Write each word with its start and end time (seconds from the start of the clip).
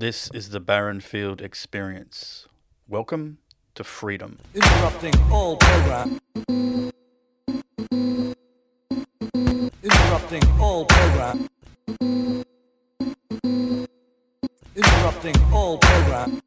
This 0.00 0.30
is 0.32 0.50
the 0.50 0.60
Barrenfield 0.60 1.40
experience. 1.40 2.46
Welcome 2.86 3.38
to 3.74 3.82
freedom. 3.82 4.38
Interrupting 4.54 5.12
all 5.28 5.56
program. 5.56 6.20
Interrupting 9.82 10.42
all 10.60 10.84
program. 10.84 11.48
Interrupting 14.76 15.34
all 15.52 15.78
program. 15.78 16.42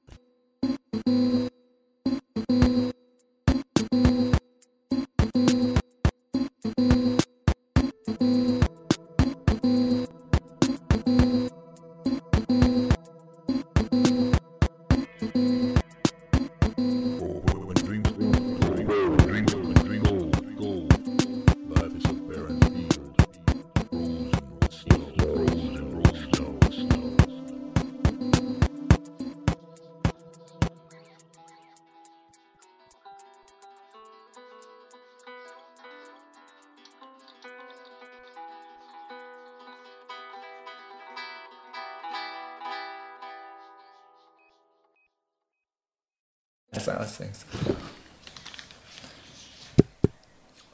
Things. 47.16 47.46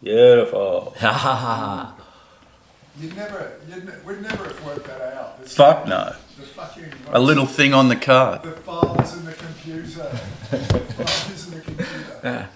Beautiful. 0.01 0.93
Ha 0.99 1.11
ha 1.11 1.35
ha. 1.35 1.95
You'd 2.99 3.15
never, 3.15 3.53
you'd 3.69 3.85
ne- 3.85 3.91
we'd 4.05 4.21
never 4.21 4.45
have 4.45 4.65
worked 4.65 4.87
that 4.87 5.01
out. 5.13 5.39
It's 5.41 5.55
Fuck 5.55 5.79
like 5.81 5.89
no. 5.89 6.15
The 6.37 6.43
fucking 6.43 6.91
A 7.11 7.19
little 7.19 7.45
thing 7.45 7.73
on 7.73 7.89
the 7.89 7.95
card. 7.95 8.43
the 8.43 8.51
files 8.51 9.17
in 9.17 9.25
the 9.25 9.33
computer. 9.33 10.09
the 10.49 10.57
files 10.57 11.47
in 11.47 11.53
the 11.57 11.61
computer. 11.61 12.19
Yeah. 12.23 12.47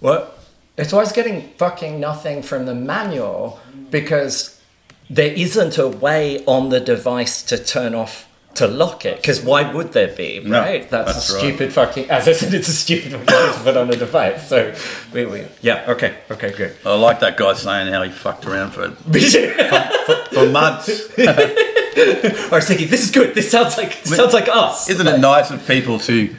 Well, 0.00 0.34
it's 0.76 0.92
always 0.92 1.12
getting 1.12 1.50
fucking 1.56 1.98
nothing 1.98 2.42
from 2.42 2.66
the 2.66 2.74
manual 2.74 3.60
mm. 3.70 3.90
because 3.90 4.60
there 5.08 5.32
isn't 5.32 5.78
a 5.78 5.88
way 5.88 6.44
on 6.46 6.68
the 6.68 6.80
device 6.80 7.42
to 7.44 7.56
turn 7.62 7.94
off 7.94 8.28
to 8.56 8.66
lock 8.66 9.04
it. 9.04 9.16
Because 9.16 9.40
why 9.42 9.70
would 9.72 9.92
there 9.92 10.08
be, 10.14 10.40
No, 10.40 10.60
right? 10.60 10.88
That's, 10.90 11.14
that's 11.14 11.30
a 11.30 11.34
right. 11.34 11.40
stupid 11.40 11.72
fucking. 11.72 12.10
As 12.10 12.26
I 12.28 12.32
said, 12.32 12.52
it's 12.54 12.68
a 12.68 12.72
stupid 12.72 13.12
thing 13.12 13.26
to 13.26 13.60
put 13.62 13.76
on 13.76 13.90
a 13.90 13.96
device. 13.96 14.48
So, 14.48 14.74
we, 15.12 15.26
we, 15.26 15.44
yeah, 15.62 15.84
okay, 15.88 16.16
okay, 16.30 16.52
good. 16.52 16.74
I 16.84 16.94
like 16.94 17.20
that 17.20 17.36
guy 17.36 17.54
saying 17.54 17.92
how 17.92 18.02
he 18.02 18.10
fucked 18.10 18.46
around 18.46 18.72
for 18.72 18.90
for 20.32 20.46
months. 20.50 21.08
I 21.18 22.48
was 22.52 22.66
thinking, 22.68 22.88
this 22.88 23.04
is 23.04 23.10
good. 23.10 23.34
This 23.34 23.50
sounds 23.50 23.76
like 23.78 23.92
sounds 24.04 24.34
like 24.34 24.48
us. 24.48 24.88
Isn't 24.90 25.06
it 25.06 25.18
nice 25.18 25.50
of 25.50 25.66
people 25.66 25.98
to 26.00 26.34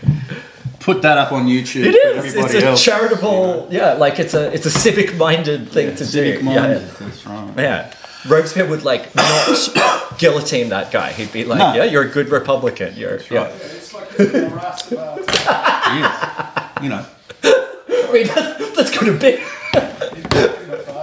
put 0.79 1.01
that 1.01 1.17
up 1.17 1.31
on 1.31 1.47
YouTube 1.47 1.85
it 1.85 1.95
is 1.95 2.33
for. 2.33 2.45
It's 2.45 2.53
a 2.53 2.65
else? 2.67 2.83
charitable, 2.83 3.67
yeah. 3.71 3.93
Like 3.93 4.19
it's 4.19 4.33
a 4.33 4.53
it's 4.53 4.65
a 4.65 4.69
civic 4.71 5.15
minded 5.17 5.69
thing 5.69 5.95
to 5.95 6.05
Civic 6.05 6.39
do. 6.39 6.45
minded. 6.45 6.81
Yeah. 6.81 6.93
That's 6.99 7.25
right. 7.25 7.53
Yeah. 7.57 7.93
Robespierre 8.27 8.67
would 8.67 8.83
like 8.83 9.15
not 9.15 10.17
guillotine 10.17 10.69
that 10.69 10.91
guy. 10.91 11.11
He'd 11.11 11.31
be 11.31 11.45
like, 11.45 11.59
No. 11.59 11.73
"Yeah, 11.73 11.83
you're 11.85 12.03
a 12.03 12.09
good 12.09 12.29
Republican. 12.29 12.95
You're 12.95 13.19
yeah." 13.29 13.43
right. 13.43 13.51
It's 13.55 13.93
like 13.93 14.19
a 14.19 14.49
Rust 14.49 14.95
bar. 14.95 15.17
He 15.87 15.99
is. 16.01 16.83
You 16.83 16.89
know. 16.89 17.05
I 17.43 18.11
mean, 18.11 18.27
that's, 18.27 18.75
that's 18.75 18.91
going 18.97 19.17
to 19.17 19.19
be 19.19 19.35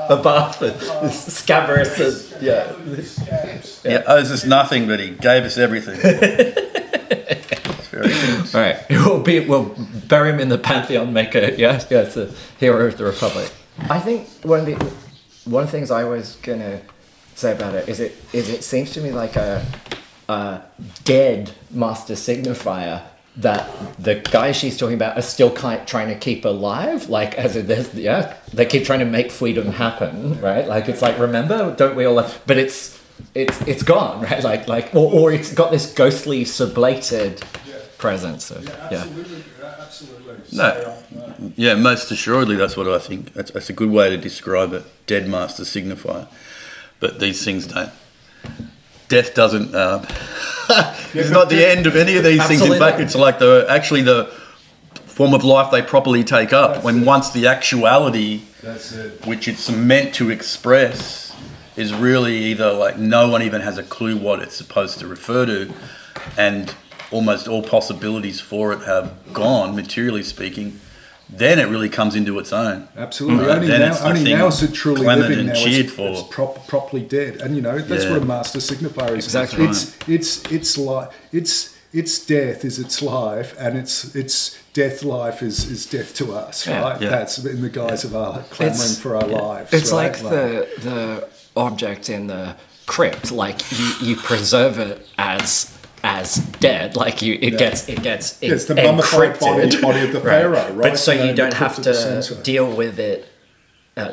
a 0.09 0.21
bath 0.23 0.63
and 0.63 1.11
scabrous 1.13 1.99
and 2.33 2.43
yeah. 2.43 2.73
Scabs. 3.03 3.83
He 3.83 3.89
owes 3.91 4.31
us 4.31 4.45
nothing, 4.45 4.87
but 4.87 5.01
he 5.01 5.11
gave 5.11 5.45
us 5.45 5.57
everything. 5.59 5.99
it's 6.03 7.89
very 7.89 8.09
good. 8.09 8.55
All 8.55 8.61
right, 8.61 8.85
we'll 8.91 9.23
be 9.23 9.41
we'll 9.41 9.75
bury 10.09 10.31
him 10.31 10.41
in 10.41 10.49
the 10.49 10.59
pantheon. 10.59 11.13
Make 11.13 11.35
a 11.35 11.57
yes, 11.59 11.87
yeah, 11.91 12.03
it's 12.03 12.17
a 12.17 12.31
hero 12.59 12.87
of 12.87 12.97
the 12.99 13.05
republic. 13.05 13.51
I 13.91 13.99
think 14.01 14.29
one 14.43 14.61
of 14.61 14.67
the 14.67 14.75
one 15.51 15.65
of 15.65 15.71
the 15.71 15.73
things 15.79 15.91
I 15.91 16.05
was 16.05 16.37
gonna 16.43 16.81
say 17.39 17.53
about 17.53 17.75
it 17.75 17.89
is 17.89 18.01
it 18.01 18.15
is 18.33 18.49
it 18.49 18.65
seems 18.65 18.93
to 18.93 19.01
me 19.01 19.11
like 19.13 19.37
a, 19.37 19.65
a 20.29 20.61
dead 21.05 21.53
master 21.71 22.15
signifier 22.15 23.03
that 23.37 23.69
the 23.99 24.15
guys 24.31 24.55
she's 24.57 24.77
talking 24.77 24.95
about 24.95 25.19
are 25.19 25.23
still 25.23 25.51
kind 25.51 25.87
trying 25.89 26.09
to 26.09 26.15
keep 26.15 26.45
alive 26.45 27.09
like 27.09 27.35
as 27.35 27.57
it 27.57 27.69
is 27.69 27.93
yeah 27.95 28.37
they 28.53 28.65
keep 28.65 28.85
trying 28.85 29.01
to 29.01 29.05
make 29.05 29.31
freedom 29.33 29.67
happen 29.73 30.41
right 30.41 30.69
like 30.69 30.89
it's 30.89 31.03
like 31.03 31.19
remember 31.19 31.75
don't 31.75 31.97
we 31.97 32.05
all 32.05 32.19
have, 32.19 32.41
but 32.47 32.57
it's 32.57 33.01
it's 33.35 33.61
it's 33.63 33.83
gone 33.83 34.23
right 34.31 34.45
like 34.45 34.69
like 34.69 34.95
or, 34.95 35.13
or 35.13 35.33
it's 35.33 35.53
got 35.53 35.73
this 35.73 35.93
ghostly 35.93 36.45
sublated 36.45 37.43
presence 37.99 38.51
of 38.51 38.65
yeah 38.67 39.05
Absolutely. 39.05 39.45
Absolutely. 39.63 40.35
No. 40.53 40.65
Uh, 40.65 40.97
Yeah, 41.57 41.75
most 41.75 42.11
assuredly, 42.11 42.57
that's 42.57 42.77
what 42.77 42.89
I 42.89 42.99
think. 42.99 43.33
That's, 43.33 43.51
that's 43.51 43.71
a 43.71 43.73
good 43.73 43.91
way 43.91 44.11
to 44.11 44.17
describe 44.17 44.73
it. 44.73 44.85
Dead 45.07 45.29
master 45.29 45.63
signifier. 45.63 46.27
But 47.01 47.21
these 47.21 47.45
things 47.45 47.67
don't. 47.67 47.91
Death 49.09 49.35
doesn't. 49.35 49.75
Uh, 49.75 50.05
it's 51.13 51.31
not 51.31 51.51
the 51.51 51.67
end 51.67 51.87
of 51.87 51.97
any 51.97 52.17
of 52.17 52.25
these 52.25 52.45
things. 52.47 52.63
In 52.63 52.79
fact, 52.79 53.01
it's 53.01 53.15
like 53.15 53.39
the 53.39 53.67
actually 53.69 54.03
the 54.03 54.31
form 55.05 55.35
of 55.35 55.45
life 55.45 55.71
they 55.71 55.83
properly 55.83 56.25
take 56.25 56.53
up. 56.53 56.83
when 56.83 57.05
once 57.05 57.31
the 57.31 57.47
actuality, 57.47 58.43
That's 58.63 58.93
it. 58.93 59.25
which 59.27 59.47
it's 59.47 59.71
meant 59.71 60.15
to 60.15 60.31
express, 60.31 61.33
is 61.77 61.93
really 61.95 62.37
either 62.37 62.73
like 62.73 62.99
no 62.99 63.29
one 63.29 63.43
even 63.43 63.61
has 63.61 63.79
a 63.79 63.83
clue 63.83 64.17
what 64.17 64.41
it's 64.41 64.57
supposed 64.57 64.99
to 65.01 65.07
refer 65.07 65.47
to, 65.47 65.73
and 66.37 66.75
almost 67.11 67.47
all 67.47 67.63
possibilities 67.63 68.41
for 68.41 68.73
it 68.73 68.83
have 68.83 69.13
gone, 69.33 69.77
materially 69.77 70.23
speaking. 70.23 70.81
Then 71.31 71.59
it 71.59 71.65
really 71.69 71.89
comes 71.89 72.15
into 72.15 72.39
its 72.39 72.53
own. 72.53 72.87
Absolutely. 72.97 73.47
Right, 73.47 73.57
Only 73.57 73.67
then 73.69 73.81
now, 73.81 73.93
it's 73.93 74.03
only 74.03 74.25
now 74.25 74.47
is 74.49 74.63
it 74.63 74.73
truly 74.75 75.01
clamoured 75.03 75.29
living. 75.31 75.39
and 75.41 75.49
Now 75.49 75.55
cheered 75.65 75.87
it's, 75.87 75.95
for. 75.95 76.09
it's 76.11 76.23
prop, 76.31 76.67
properly 76.69 77.03
dead, 77.03 77.41
and 77.41 77.57
you 77.57 77.63
know 77.63 77.79
that's 77.79 78.05
Yeah. 78.05 78.13
what 78.13 78.23
a 78.23 78.25
master 78.25 78.59
signifier 78.59 79.17
is. 79.17 79.25
Exactly. 79.25 79.65
It's 79.65 79.97
it's 80.07 80.43
it's 80.53 80.77
like 80.79 81.11
it's 81.33 81.75
its 81.93 82.19
death 82.27 82.65
is 82.65 82.79
its 82.79 83.01
life, 83.03 83.55
and 83.59 83.77
its 83.79 84.15
its 84.15 84.59
death 84.75 85.03
life 85.03 85.43
is 85.43 85.65
is 85.71 85.87
death 85.87 86.15
to 86.17 86.35
us. 86.35 86.67
Yeah. 86.67 86.81
Right. 86.83 87.01
Yeah. 87.01 87.09
That's 87.11 87.39
in 87.39 87.63
the 87.63 87.71
guise 87.71 88.05
of 88.05 88.15
our 88.15 88.43
clamoring 88.51 88.75
It's- 88.81 88.99
for 88.99 89.17
our 89.17 89.27
lives. 89.27 89.73
It's 89.73 89.91
right? 89.93 90.13
like 90.13 90.19
the 90.19 90.69
the 90.83 91.29
object 91.57 92.11
in 92.11 92.27
the 92.27 92.57
crypt. 92.87 93.33
Like 93.33 93.63
you, 93.73 93.93
you 94.03 94.17
preserve 94.17 94.79
it 94.79 95.07
as 95.17 95.71
as 96.05 96.37
dead. 96.61 96.95
Like 96.97 97.23
you, 97.23 97.37
it 97.41 97.59
gets 97.59 97.89
it 97.89 98.03
gets 98.03 98.39
Yeah, 98.41 98.53
it's 98.53 98.67
the 98.67 98.75
mummified 98.77 99.41
body- 99.41 99.81
body 99.81 100.01
of 100.07 100.13
the 100.13 100.21
pharaoh, 100.21 100.53
right? 100.73 100.91
But 100.93 100.99
so 100.99 101.13
And 101.13 101.29
you 101.31 101.35
don't 101.35 101.55
have 101.55 101.77
to 101.83 102.41
deal 102.45 102.71
with 102.71 102.99
it. 103.01 103.27
Uh, 103.97 104.13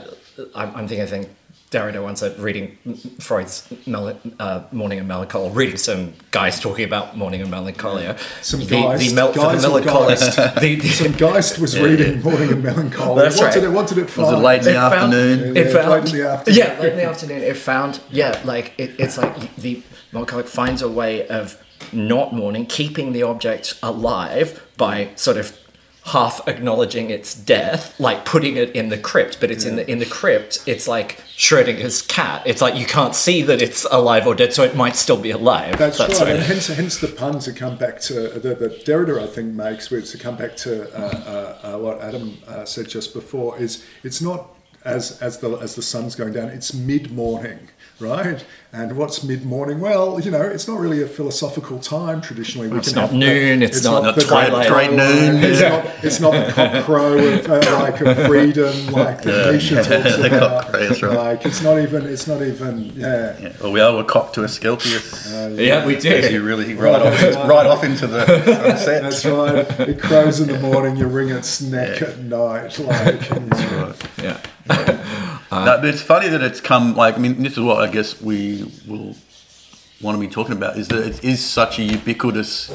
I'm, 0.56 0.70
I'm 0.76 0.88
thinking. 0.88 1.02
I 1.02 1.06
think 1.08 1.30
Derrida 1.72 2.02
once 2.04 2.20
said 2.22 2.38
reading 2.40 2.78
Freud's 3.20 3.68
Mel- 3.86 4.20
uh, 4.40 4.64
Morning 4.72 5.00
and 5.00 5.08
Melancholy, 5.08 5.50
reading 5.52 5.78
some 5.78 6.14
guys 6.32 6.60
talking 6.60 6.86
about 6.86 7.18
Morning 7.18 7.42
and 7.42 7.50
Melancholia. 7.52 8.18
Some 8.42 8.60
the, 8.62 8.66
Geist, 8.68 9.10
the 9.10 9.16
mel- 9.16 9.34
for 9.34 9.40
guys 9.40 9.62
the 9.64 9.68
or 9.70 9.82
melancholy. 9.82 10.16
The, 10.62 10.76
the, 10.76 10.88
Some 10.88 11.12
Geist 11.14 11.60
was 11.60 11.78
reading 11.80 12.22
Morning 12.22 12.52
and 12.52 12.64
Melancholy. 12.64 13.22
That's 13.22 13.38
what 13.38 13.46
right. 13.46 13.54
did 13.54 13.64
it? 13.66 13.70
What 13.72 13.88
did 13.90 13.98
it 13.98 14.18
Was 14.18 14.32
it 14.32 14.38
late 14.38 14.60
in 14.60 14.64
the 14.66 14.72
It 14.72 14.74
found- 14.76 14.94
afternoon? 15.14 15.58
It 15.58 15.66
Yeah, 15.68 15.74
found, 15.74 15.90
late 15.92 16.14
in 16.14 16.20
the 16.20 16.30
afternoon. 16.30 16.58
yeah, 16.60 16.80
late 16.80 16.92
in 16.92 16.98
the 16.98 17.04
afternoon. 17.06 17.42
It 17.42 17.58
found, 17.58 18.00
yeah, 18.12 18.42
like 18.46 18.74
it, 18.78 18.92
it's 19.00 19.18
like 19.18 19.56
the 19.58 19.82
melancholic 20.14 20.48
finds 20.48 20.82
a 20.82 20.90
way 20.90 21.28
of 21.28 21.58
not 21.94 22.34
mourning, 22.34 22.66
keeping 22.66 23.14
the 23.14 23.24
object 23.24 23.78
alive 23.82 24.66
by 24.78 25.10
sort 25.16 25.38
of 25.38 25.58
half 26.06 26.46
acknowledging 26.48 27.12
its 27.12 27.36
death, 27.36 27.98
like 28.00 28.26
putting 28.26 28.58
it 28.58 28.72
in 28.72 28.90
the 28.90 28.98
crypt. 28.98 29.40
But 29.40 29.52
it's 29.52 29.66
in 29.66 29.76
the 29.76 29.90
in 29.90 30.00
the 30.00 30.06
crypt. 30.06 30.64
It's 30.66 30.88
like 30.88 31.20
Schrodinger's 31.38 32.02
cat. 32.02 32.42
It's 32.46 32.62
like 32.62 32.76
you 32.76 32.86
can't 32.86 33.16
see 33.16 33.42
that 33.44 33.62
it's 33.62 33.86
alive 33.86 34.26
or 34.26 34.36
dead, 34.36 34.54
so 34.54 34.64
it 34.64 34.76
might 34.76 34.96
still 34.96 35.22
be 35.22 35.32
alive. 35.32 35.78
That's, 35.78 36.00
right, 36.00 36.10
what 36.10 36.28
and 36.28 36.42
hence, 36.44 36.68
hence 36.68 36.98
the 36.98 37.08
pun 37.08 37.40
to 37.40 37.54
come 37.54 37.78
back 37.78 38.00
to 38.02 38.14
the, 38.30 38.56
the 38.56 38.70
Derrida, 38.86 39.22
I 39.22 39.28
think, 39.28 39.54
makes, 39.54 39.90
which 39.92 40.12
to 40.12 40.18
come 40.18 40.36
back 40.36 40.56
to 40.58 40.92
uh, 40.98 41.60
uh, 41.64 41.76
uh, 41.76 41.80
what 41.80 42.02
Adam 42.02 42.38
uh, 42.48 42.66
said 42.66 42.90
just 42.90 43.14
before, 43.14 43.58
is 43.60 43.86
it's 44.04 44.22
not 44.22 44.50
as 44.84 45.22
as 45.22 45.38
the 45.40 45.52
as 45.58 45.76
the 45.76 45.84
sun's 45.84 46.16
going 46.16 46.34
down; 46.34 46.50
it's 46.50 46.74
mid 46.74 47.12
morning. 47.12 47.70
Right? 48.02 48.44
And 48.74 48.96
what's 48.96 49.22
mid 49.24 49.46
morning? 49.46 49.82
Well, 49.82 50.20
you 50.20 50.32
know, 50.32 50.42
it's 50.42 50.66
not 50.68 50.80
really 50.80 51.04
a 51.04 51.08
philosophical 51.08 51.80
time 51.80 52.22
traditionally. 52.22 52.70
We 52.70 52.78
It's 52.78 52.94
not 52.94 53.12
noon, 53.14 53.62
it's 53.62 53.84
not 53.84 54.04
Not 54.04 54.16
the 54.16 54.22
twilight. 54.22 54.70
Great 54.70 54.92
noon, 54.92 55.44
It's, 55.44 55.60
yeah. 55.60 55.70
not, 55.70 56.04
it's 56.04 56.20
not 56.22 56.32
the 56.32 56.52
cock 56.54 56.86
crow 56.86 57.18
of 57.18 57.46
uh, 57.50 57.56
like 57.80 58.00
of 58.00 58.26
freedom, 58.28 58.88
like 58.88 59.24
the 59.24 59.52
Nietzsche 59.52 59.76
talks 59.76 59.88
The 59.90 60.28
about. 60.38 60.72
right. 60.74 61.02
Like 61.02 61.46
it's 61.46 61.62
not 61.62 61.80
even. 61.80 62.06
It's 62.06 62.28
not 62.28 62.42
even. 62.42 62.86
Yeah. 62.96 63.38
Yeah. 63.40 63.54
Well, 63.62 63.74
we 63.74 63.82
are 63.82 64.00
a 64.00 64.06
cock 64.06 64.32
to 64.34 64.44
Asclepius. 64.46 65.30
Yeah, 65.60 65.86
we 65.86 65.98
do. 65.98 66.32
you 66.32 66.42
really 66.42 66.74
right 66.74 67.02
off, 67.02 67.22
right 67.50 67.68
off 67.68 67.84
into 67.84 68.08
the 68.08 68.26
sunset. 68.26 69.02
That's 69.04 69.26
right. 69.26 69.90
It 69.90 70.00
crows 70.02 70.40
in 70.40 70.48
the 70.48 70.60
morning. 70.60 70.96
You 70.96 71.08
wring 71.08 71.30
its 71.30 71.60
neck 71.62 72.02
at 72.02 72.20
night. 72.20 72.80
Like 72.80 73.20
That's 73.28 73.64
right. 73.74 74.10
Yeah. 74.24 74.42
Uh, 75.52 75.66
no, 75.66 75.78
but 75.78 75.86
it's 75.86 76.02
funny 76.02 76.30
that 76.30 76.42
it's 76.42 76.62
come 76.62 76.96
like 76.96 77.16
I 77.16 77.18
mean 77.18 77.44
this 77.44 77.54
is 77.54 77.60
what 77.60 77.88
I 77.88 77.92
guess 77.92 78.22
we 78.22 78.64
will 78.88 79.16
want 80.02 80.16
to 80.16 80.20
be 80.20 80.28
talking 80.28 80.54
about 80.56 80.78
is 80.78 80.88
that 80.88 81.06
it 81.06 81.24
is 81.24 81.44
such 81.46 81.78
a 81.78 81.84
ubiquitous 81.84 82.74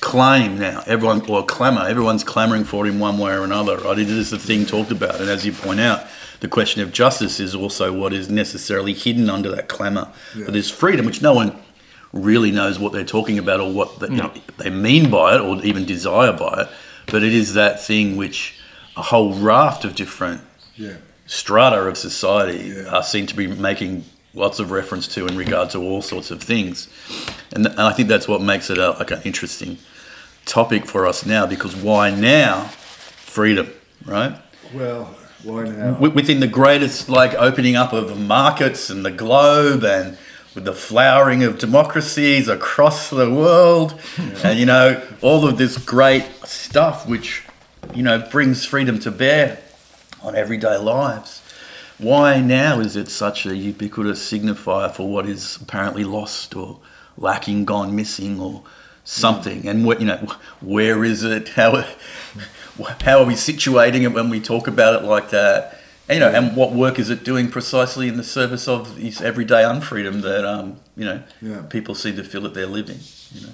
claim 0.00 0.58
now. 0.58 0.82
Everyone 0.86 1.28
or 1.30 1.44
clamour, 1.44 1.86
everyone's 1.88 2.22
clamouring 2.22 2.64
for 2.64 2.86
it 2.86 2.90
in 2.90 3.00
one 3.00 3.18
way 3.18 3.32
or 3.32 3.42
another, 3.42 3.78
right? 3.78 3.98
It 3.98 4.10
is 4.10 4.30
the 4.30 4.38
thing 4.38 4.66
talked 4.66 4.90
about, 4.90 5.18
and 5.20 5.30
as 5.30 5.46
you 5.46 5.52
point 5.52 5.80
out, 5.80 6.06
the 6.40 6.48
question 6.48 6.82
of 6.82 6.92
justice 6.92 7.40
is 7.40 7.54
also 7.54 7.90
what 7.92 8.12
is 8.12 8.28
necessarily 8.28 8.92
hidden 8.92 9.30
under 9.30 9.50
that 9.52 9.68
clamour 9.68 10.12
for 10.44 10.50
this 10.50 10.70
freedom, 10.70 11.06
which 11.06 11.22
no 11.22 11.32
one 11.32 11.58
really 12.12 12.50
knows 12.50 12.78
what 12.78 12.92
they're 12.92 13.04
talking 13.04 13.38
about 13.38 13.60
or 13.60 13.72
what 13.72 13.98
they, 13.98 14.08
you 14.08 14.16
know, 14.16 14.32
they 14.58 14.70
mean 14.70 15.10
by 15.10 15.34
it 15.34 15.40
or 15.40 15.56
even 15.64 15.84
desire 15.86 16.32
by 16.32 16.62
it. 16.62 16.68
But 17.06 17.22
it 17.22 17.32
is 17.32 17.54
that 17.54 17.82
thing 17.82 18.16
which 18.16 18.58
a 18.96 19.02
whole 19.02 19.34
raft 19.34 19.84
of 19.84 19.94
different 19.94 20.42
yeah. 20.76 20.96
Strata 21.26 21.76
of 21.88 21.96
society 21.96 22.72
Yeah. 22.76 22.82
uh, 22.96 23.02
seem 23.02 23.26
to 23.26 23.34
be 23.36 23.46
making 23.46 24.04
lots 24.34 24.58
of 24.58 24.70
reference 24.70 25.06
to 25.08 25.26
in 25.26 25.36
regard 25.36 25.70
to 25.70 25.78
all 25.78 26.02
sorts 26.02 26.30
of 26.30 26.42
things, 26.42 26.88
and, 27.52 27.66
and 27.66 27.80
I 27.80 27.92
think 27.92 28.08
that's 28.08 28.26
what 28.28 28.42
makes 28.42 28.68
it 28.70 28.78
a, 28.78 28.90
like 28.92 29.10
an 29.10 29.22
interesting 29.24 29.78
topic 30.44 30.86
for 30.86 31.06
us 31.06 31.24
now. 31.24 31.46
Because 31.46 31.74
why 31.76 32.10
now? 32.10 32.64
Freedom, 33.16 33.70
right? 34.04 34.36
Well, 34.72 35.14
why 35.42 35.64
now? 35.64 35.92
Wi- 35.94 36.14
Within 36.14 36.40
the 36.40 36.46
greatest 36.48 37.08
like 37.08 37.34
opening 37.34 37.76
up 37.76 37.92
of 37.92 38.18
markets 38.20 38.90
and 38.90 39.04
the 39.04 39.10
globe 39.10 39.84
and 39.84 40.16
with 40.54 40.64
the 40.64 40.72
flowering 40.72 41.42
of 41.42 41.58
democracies 41.58 42.46
across 42.48 43.10
the 43.10 43.28
world 43.28 44.00
and 44.44 44.56
you 44.56 44.64
know 44.64 45.02
all 45.20 45.44
of 45.48 45.58
this 45.58 45.76
great 45.78 46.24
stuff 46.44 47.08
which 47.08 47.42
you 47.92 48.04
know 48.04 48.20
brings 48.30 48.64
freedom 48.64 49.00
to 49.00 49.10
bear 49.10 49.58
on 50.24 50.34
everyday 50.34 50.76
lives. 50.78 51.42
Why 51.98 52.40
now 52.40 52.80
is 52.80 52.96
it 52.96 53.08
such 53.08 53.46
a 53.46 53.54
ubiquitous 53.54 54.20
signifier 54.20 54.92
for 54.92 55.08
what 55.08 55.26
is 55.26 55.56
apparently 55.60 56.02
lost 56.02 56.56
or 56.56 56.80
lacking 57.16 57.64
gone 57.64 57.94
missing 57.94 58.40
or 58.40 58.62
something? 59.04 59.68
And 59.68 59.84
what 59.84 60.00
you 60.00 60.06
know 60.06 60.26
where 60.60 61.04
is 61.04 61.22
it? 61.22 61.50
How 61.50 61.84
how 63.02 63.20
are 63.20 63.26
we 63.26 63.34
situating 63.34 64.02
it 64.02 64.12
when 64.12 64.30
we 64.30 64.40
talk 64.40 64.66
about 64.66 65.02
it 65.02 65.06
like 65.06 65.30
that 65.30 65.78
and, 66.08 66.14
you 66.16 66.20
know 66.20 66.30
and 66.30 66.56
what 66.56 66.72
work 66.72 66.98
is 66.98 67.10
it 67.10 67.24
doing 67.24 67.50
precisely 67.50 68.08
in 68.08 68.16
the 68.16 68.24
service 68.24 68.68
of 68.68 68.96
this 68.96 69.20
everyday 69.20 69.62
unfreedom 69.62 70.20
that 70.22 70.44
um 70.44 70.76
you 70.96 71.04
know 71.04 71.22
Yeah. 71.40 71.62
people 71.62 71.94
seem 71.94 72.16
to 72.16 72.24
feel 72.24 72.42
that 72.42 72.54
they're 72.54 72.66
living 72.66 72.98
you 73.32 73.40
know 73.46 73.52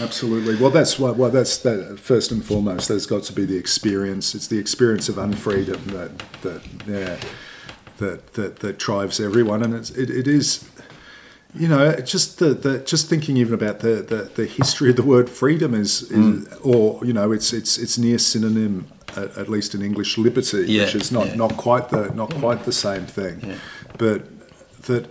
Absolutely. 0.00 0.56
Well, 0.56 0.70
that's 0.70 0.98
what. 0.98 1.16
Well, 1.16 1.30
that's 1.30 1.58
that. 1.58 1.98
First 2.00 2.32
and 2.32 2.44
foremost, 2.44 2.88
there's 2.88 3.06
got 3.06 3.22
to 3.24 3.32
be 3.32 3.44
the 3.44 3.56
experience. 3.56 4.34
It's 4.34 4.46
the 4.48 4.58
experience 4.58 5.08
of 5.08 5.16
unfreedom 5.16 5.80
that 5.92 6.18
that 6.42 6.62
yeah, 6.86 7.16
that 7.98 8.32
that 8.34 8.56
that 8.60 8.78
drives 8.78 9.20
everyone, 9.20 9.62
and 9.62 9.74
it's 9.74 9.90
it, 9.90 10.10
it 10.10 10.26
is. 10.26 10.68
You 11.54 11.66
know, 11.68 11.92
just 11.96 12.38
the, 12.38 12.54
the 12.54 12.78
just 12.78 13.08
thinking 13.08 13.36
even 13.36 13.54
about 13.54 13.80
the, 13.80 14.02
the, 14.02 14.30
the 14.36 14.46
history 14.46 14.90
of 14.90 14.96
the 14.96 15.02
word 15.02 15.28
freedom 15.28 15.74
is, 15.74 16.02
is 16.02 16.10
Mm. 16.10 16.66
or 16.66 17.04
you 17.04 17.12
know, 17.12 17.32
it's 17.32 17.52
it's 17.52 17.76
it's 17.78 17.98
near 17.98 18.18
synonym 18.18 18.86
at, 19.16 19.36
at 19.36 19.48
least 19.48 19.74
in 19.74 19.82
English 19.82 20.16
liberty, 20.16 20.64
Yeah, 20.66 20.84
which 20.84 20.94
is 20.94 21.10
not 21.10 21.26
yeah. 21.26 21.34
not 21.36 21.56
quite 21.56 21.88
the 21.88 22.12
not 22.14 22.32
quite 22.34 22.64
the 22.64 22.72
same 22.72 23.04
thing, 23.06 23.40
Yeah. 23.42 23.54
but 23.98 24.22
that 24.86 25.10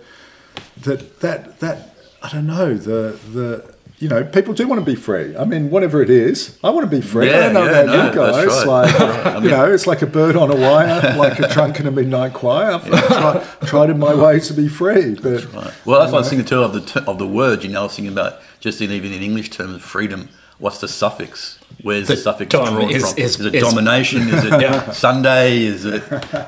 that 0.84 1.20
that 1.20 1.60
that 1.60 1.94
I 2.22 2.28
don't 2.32 2.46
know 2.46 2.74
the 2.74 3.18
the 3.34 3.74
you 4.00 4.08
know 4.08 4.24
people 4.24 4.54
do 4.54 4.66
want 4.66 4.80
to 4.80 4.84
be 4.84 4.94
free. 4.96 5.36
I 5.36 5.44
mean, 5.44 5.70
whatever 5.70 6.02
it 6.02 6.10
is, 6.10 6.58
I 6.64 6.70
want 6.70 6.90
to 6.90 6.96
be 6.96 7.02
free. 7.02 7.28
I 7.32 7.38
don't 7.40 7.52
know 7.54 7.64
yeah, 7.66 7.80
about 7.82 7.86
no, 7.86 8.06
you 8.06 8.14
guys. 8.46 8.46
right. 8.46 8.66
Like 8.66 8.98
Right. 9.24 9.34
You 9.36 9.40
mean- 9.42 9.50
know, 9.50 9.72
it's 9.72 9.86
like 9.86 10.02
a 10.02 10.06
bird 10.06 10.36
on 10.36 10.50
a 10.50 10.56
wire, 10.56 11.16
like 11.16 11.38
a 11.38 11.48
drunk 11.48 11.78
in 11.80 11.86
a 11.86 11.90
midnight 11.90 12.32
choir. 12.32 12.72
I've 12.72 12.84
tried, 12.86 13.68
tried 13.68 13.90
in 13.90 13.98
my 13.98 14.14
way 14.14 14.40
to 14.40 14.52
be 14.54 14.68
free, 14.68 15.14
but 15.14 15.44
Right. 15.52 15.72
Well, 15.86 16.00
that's 16.00 16.12
what 16.12 16.18
I 16.18 16.20
was 16.20 16.28
thinking 16.30 16.46
too 16.46 16.62
of 16.62 16.72
the 16.72 16.80
t- 16.80 17.00
of 17.06 17.18
the 17.18 17.26
word. 17.26 17.62
You 17.62 17.70
know, 17.70 17.80
I 17.80 17.82
was 17.84 17.94
thinking 17.94 18.12
about 18.12 18.40
just 18.60 18.80
in 18.80 18.90
even 18.90 19.12
in 19.12 19.22
English 19.22 19.50
terms, 19.50 19.82
freedom. 19.82 20.28
What's 20.58 20.78
the 20.80 20.88
suffix? 20.88 21.58
Where's 21.82 22.06
the, 22.08 22.14
The 22.16 22.20
suffix 22.20 22.50
dom 22.50 22.74
drawn 22.74 22.90
is- 22.90 23.12
from? 23.12 23.22
is- 23.22 23.40
it 23.40 23.54
is- 23.54 23.62
domination? 23.62 24.28
Is 24.28 24.44
it 24.44 24.60
Yeah. 24.60 24.90
Sunday? 24.92 25.62
Is 25.62 25.84
it 25.86 26.02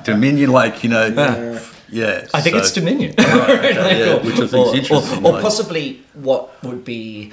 Dominion? 0.04 0.50
Like 0.52 0.82
you 0.84 0.90
know, 0.90 1.06
yeah. 1.90 2.26
I 2.34 2.40
think 2.42 2.54
so- 2.56 2.58
it's 2.60 2.72
Dominion. 2.72 3.14
yeah, 3.18 4.16
which 4.16 4.34
I 4.34 4.46
think's 4.46 4.52
or, 4.54 4.74
interesting, 4.76 5.24
Or, 5.24 5.28
or 5.28 5.32
like- 5.34 5.42
possibly 5.42 6.02
what 6.14 6.62
would 6.62 6.84
be 6.84 7.32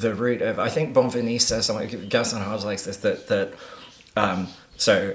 the 0.00 0.14
root 0.14 0.42
of, 0.42 0.58
I 0.58 0.68
think 0.68 0.94
Benveniste 0.94 1.42
says 1.42 1.66
something, 1.66 2.08
Gaston 2.08 2.42
Hodge 2.42 2.64
likes 2.64 2.84
this, 2.84 2.98
that, 2.98 3.28
that 3.28 3.54
um, 4.16 4.48
so 4.76 5.14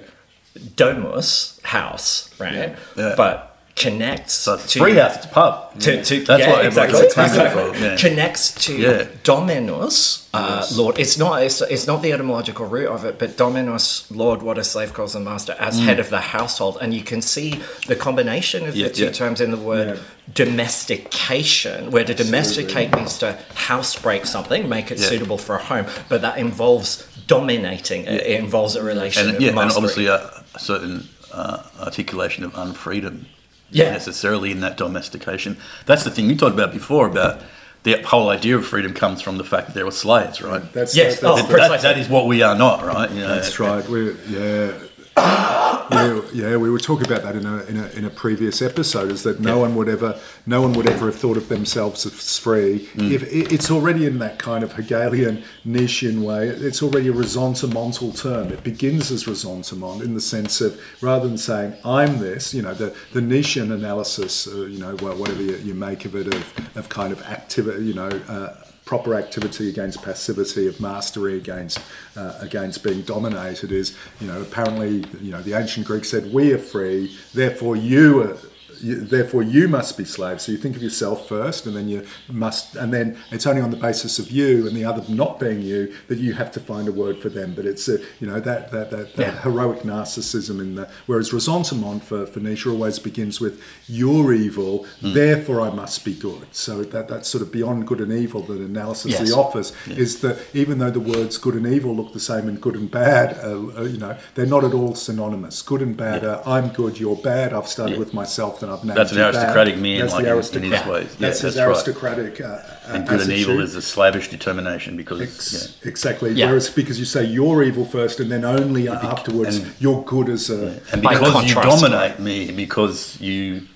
domus, 0.75 1.59
house, 1.63 2.29
right? 2.39 2.75
Yeah. 2.95 3.13
But 3.15 3.52
connects 3.75 4.33
So 4.33 4.57
to 4.57 4.79
free 4.79 4.93
house. 4.95 5.17
It's 5.17 5.25
pub. 5.25 5.79
to, 5.79 5.95
Yeah. 5.95 6.03
to 6.03 6.23
That's 6.25 6.39
yeah, 6.41 6.49
what 6.51 6.65
exactly, 6.65 7.01
exactly. 7.05 7.81
Yeah. 7.81 7.95
connects 7.97 8.51
to 8.65 8.75
Yeah. 8.77 9.05
dominus 9.23 10.29
uh, 10.33 10.65
lord 10.75 10.99
it's 10.99 11.17
not 11.17 11.41
it's, 11.41 11.59
it's 11.61 11.87
not 11.87 12.01
the 12.03 12.11
etymological 12.11 12.67
root 12.67 12.87
of 12.87 13.03
it 13.03 13.17
but 13.17 13.35
dominus 13.35 14.09
lord 14.11 14.43
what 14.43 14.57
a 14.59 14.63
slave 14.63 14.93
calls 14.93 15.15
a 15.15 15.19
master 15.19 15.55
as 15.59 15.79
head 15.79 15.99
of 15.99 16.09
the 16.11 16.19
household 16.21 16.77
and 16.81 16.93
you 16.93 17.01
can 17.03 17.21
see 17.21 17.61
the 17.87 17.95
combination 17.95 18.67
of 18.67 18.73
Mm. 18.75 18.83
The 18.83 18.89
two 18.89 19.09
terms 19.11 19.41
in 19.41 19.51
the 19.51 19.57
word 19.57 19.99
domestication 20.33 21.91
where 21.91 22.03
to 22.03 22.13
domesticate 22.13 22.95
means 22.95 23.17
to 23.19 23.37
housebreak 23.55 24.25
something 24.25 24.67
make 24.69 24.91
it 24.91 24.99
suitable 24.99 25.37
for 25.37 25.55
a 25.55 25.63
home 25.63 25.85
but 26.09 26.21
that 26.21 26.37
involves 26.37 27.07
dominating 27.27 28.03
it, 28.03 28.21
it 28.21 28.39
involves 28.39 28.75
a 28.75 28.83
relation 28.83 29.29
and 29.29 29.41
yeah, 29.41 29.49
and 29.49 29.59
obviously 29.59 30.07
a, 30.07 30.43
a 30.55 30.59
certain 30.59 31.07
uh, 31.31 31.63
articulation 31.79 32.43
of 32.43 32.53
unfreedom. 32.53 33.25
Yeah. 33.73 33.91
necessarily 33.91 34.51
in 34.51 34.61
that 34.61 34.77
domestication. 34.77 35.57
That's 35.85 36.03
the 36.03 36.11
thing 36.11 36.29
you 36.29 36.35
talked 36.35 36.53
about 36.53 36.71
before 36.73 37.07
about 37.07 37.41
the 37.83 38.01
whole 38.03 38.29
idea 38.29 38.55
of 38.57 38.65
freedom 38.65 38.93
comes 38.93 39.21
from 39.21 39.37
the 39.37 39.43
fact 39.43 39.67
that 39.67 39.73
there 39.73 39.83
were 39.85 39.91
slaves, 39.91 40.41
right? 40.41 40.61
that's 40.73 40.95
Yes, 40.95 41.19
that- 41.19 41.21
that's, 41.21 41.23
oh, 41.23 41.35
That- 41.35 41.47
that, 41.47 41.51
precisely. 41.53 41.89
that 41.89 41.97
is 41.97 42.07
what 42.07 42.27
we 42.27 42.41
are 42.41 42.55
not, 42.55 42.85
right? 42.85 43.11
You 43.11 43.21
know, 43.21 43.35
That's 43.35 43.59
right. 43.59 43.87
We're, 43.89 44.15
yeah. 44.29 44.71
Yeah, 45.17 46.21
yeah, 46.33 46.57
we 46.57 46.69
were 46.69 46.79
talking 46.79 47.05
about 47.05 47.23
that 47.23 47.35
in 47.35 47.45
a, 47.45 47.63
in 47.65 47.77
a 47.77 47.87
in 47.89 48.05
a 48.05 48.09
previous 48.09 48.61
episode. 48.61 49.11
Is 49.11 49.23
that 49.23 49.39
no 49.39 49.55
Yeah. 49.55 49.61
one 49.61 49.75
would 49.75 49.89
ever, 49.89 50.19
no 50.45 50.61
one 50.61 50.73
would 50.73 50.87
ever 50.89 51.05
have 51.07 51.15
thought 51.15 51.37
of 51.37 51.49
themselves 51.49 52.05
as 52.05 52.37
free 52.37 52.89
Mm. 52.95 53.11
if 53.11 53.23
it's 53.31 53.69
already 53.69 54.05
in 54.05 54.19
that 54.19 54.39
kind 54.39 54.63
of 54.63 54.73
Hegelian 54.73 55.43
Nietzschean 55.65 56.23
way. 56.23 56.47
It's 56.47 56.81
already 56.81 57.09
a 57.09 57.13
ressentimental 57.13 58.11
term. 58.11 58.51
It 58.51 58.63
begins 58.63 59.11
as 59.11 59.27
ressentiment 59.27 60.01
in 60.01 60.13
the 60.15 60.21
sense 60.21 60.61
of 60.61 60.79
rather 61.01 61.27
than 61.27 61.37
saying 61.37 61.73
I'm 61.85 62.19
this, 62.19 62.53
you 62.53 62.61
know, 62.61 62.73
the 62.73 62.93
the 63.13 63.21
Nietzschean 63.21 63.71
analysis, 63.71 64.47
uh, 64.47 64.65
you 64.65 64.79
know, 64.79 64.95
whatever 64.95 65.41
you, 65.41 65.57
you 65.57 65.73
make 65.73 66.05
of 66.05 66.15
it, 66.15 66.33
of 66.33 66.43
of 66.75 66.89
kind 66.89 67.13
of 67.13 67.21
activity, 67.23 67.85
you 67.85 67.93
know. 67.93 68.09
Uh, 68.27 68.49
proper 68.85 69.15
activity 69.15 69.69
against 69.69 70.01
passivity 70.01 70.67
of 70.67 70.79
mastery 70.79 71.37
against 71.37 71.79
uh, 72.15 72.37
against 72.41 72.83
being 72.83 73.01
dominated 73.01 73.71
is 73.71 73.97
you 74.19 74.27
know 74.27 74.41
apparently 74.41 75.05
you 75.21 75.31
know 75.31 75.41
the 75.41 75.53
ancient 75.53 75.85
Greeks 75.87 76.09
said 76.09 76.33
we 76.33 76.51
are 76.53 76.57
free 76.57 77.15
therefore 77.33 77.75
you 77.75 78.21
are 78.21 78.37
you, 78.83 78.99
therefore 78.99 79.43
you 79.43 79.67
must 79.67 79.97
be 79.97 80.05
slaves. 80.05 80.43
So 80.43 80.51
you 80.51 80.57
think 80.57 80.75
of 80.75 80.83
yourself 80.83 81.27
first 81.27 81.65
and 81.65 81.75
then 81.75 81.87
you 81.87 82.05
must 82.29 82.75
and 82.75 82.93
then 82.93 83.17
it's 83.31 83.47
only 83.47 83.61
on 83.61 83.71
the 83.71 83.77
basis 83.77 84.19
of 84.19 84.29
you 84.31 84.67
and 84.67 84.75
the 84.75 84.85
other 84.85 85.03
not 85.13 85.39
being 85.39 85.61
you 85.61 85.93
that 86.09 86.17
you 86.19 86.33
have 86.33 86.51
to 86.53 86.59
find 86.59 86.87
a 86.87 86.91
word 86.91 87.17
for 87.19 87.29
them. 87.29 87.53
But 87.55 87.65
it's 87.65 87.87
a, 87.87 87.99
you 88.19 88.27
know 88.27 88.39
that 88.39 88.71
that, 88.71 88.91
that, 88.91 89.15
that 89.15 89.27
Yeah. 89.27 89.41
heroic 89.41 89.79
narcissism 89.83 90.59
in 90.59 90.75
the 90.75 90.87
whereas 91.05 91.31
ressentiment 91.33 92.03
for, 92.03 92.25
for 92.25 92.39
Nietzsche 92.39 92.69
always 92.69 92.99
begins 92.99 93.39
with 93.39 93.61
you're 93.87 94.33
evil 94.33 94.85
therefore 95.01 95.61
I 95.61 95.69
must 95.69 96.03
be 96.05 96.13
good. 96.13 96.47
So 96.53 96.83
that 96.83 97.07
that's 97.07 97.29
sort 97.29 97.41
of 97.41 97.51
beyond 97.51 97.87
good 97.87 98.01
and 98.01 98.11
evil 98.11 98.41
that 98.43 98.59
analysis 98.59 99.11
Yes. 99.13 99.27
he 99.27 99.33
offers 99.33 99.71
is 99.87 100.19
that 100.21 100.37
even 100.53 100.79
though 100.79 100.91
the 100.91 100.99
words 100.99 101.37
good 101.37 101.55
and 101.55 101.67
evil 101.67 101.95
look 101.95 102.13
the 102.13 102.19
same 102.19 102.47
and 102.47 102.59
good 102.59 102.75
and 102.75 102.89
bad 102.91 103.37
uh, 103.43 103.79
uh, 103.79 103.83
you 103.83 103.97
know 103.97 104.17
they're 104.35 104.45
not 104.45 104.63
at 104.63 104.73
all 104.73 104.95
synonymous. 104.95 105.61
Good 105.61 105.81
and 105.81 105.95
bad 105.95 106.23
are 106.25 106.41
I'm 106.45 106.69
good 106.69 106.99
you're 106.99 107.15
bad 107.15 107.53
I've 107.53 107.67
started 107.67 107.93
Yeah. 107.93 107.99
with 107.99 108.13
myself 108.13 108.59
then 108.59 108.69
I've 108.73 108.85
That's 108.95 109.11
an 109.11 109.17
you 109.17 109.23
bad. 109.23 109.35
aristocratic 109.35 109.77
man, 109.77 109.99
that's 109.99 110.13
like, 110.13 110.23
the 110.23 110.27
in- 110.29 110.31
in 110.31 110.37
aristocrat 110.37 110.71
his 110.81 110.91
ways. 110.91 111.09
Yeah, 111.11 111.27
that's 111.27 111.39
his 111.41 111.55
that's 111.55 111.67
right. 111.67 111.67
aristocratic 111.75 112.41
uh, 112.41 112.59
and 112.87 113.07
good 113.07 113.21
and 113.21 113.31
evil 113.31 113.59
is 113.61 113.75
a 113.75 113.81
slavish 113.81 114.29
determination 114.29 114.97
because 114.97 115.21
Ex- 115.21 115.77
Exactly. 115.83 116.31
Yeah. 116.33 116.47
Whereas 116.47 116.69
because 116.69 116.97
you 116.99 117.05
say 117.05 117.23
you're 117.23 117.63
evil 117.63 117.85
first, 117.85 118.19
and 118.19 118.31
then 118.31 118.43
only 118.45 118.87
afterwards 118.89 119.57
and- 119.57 119.73
you're 119.79 120.03
good 120.03 120.29
as 120.29 120.49
a. 120.49 120.55
yeah. 120.65 120.79
and 120.93 121.01
because 121.01 121.45
you 121.49 121.55
dominate 121.55 122.19
me, 122.19 122.51
because 122.51 123.19
you 123.21 123.67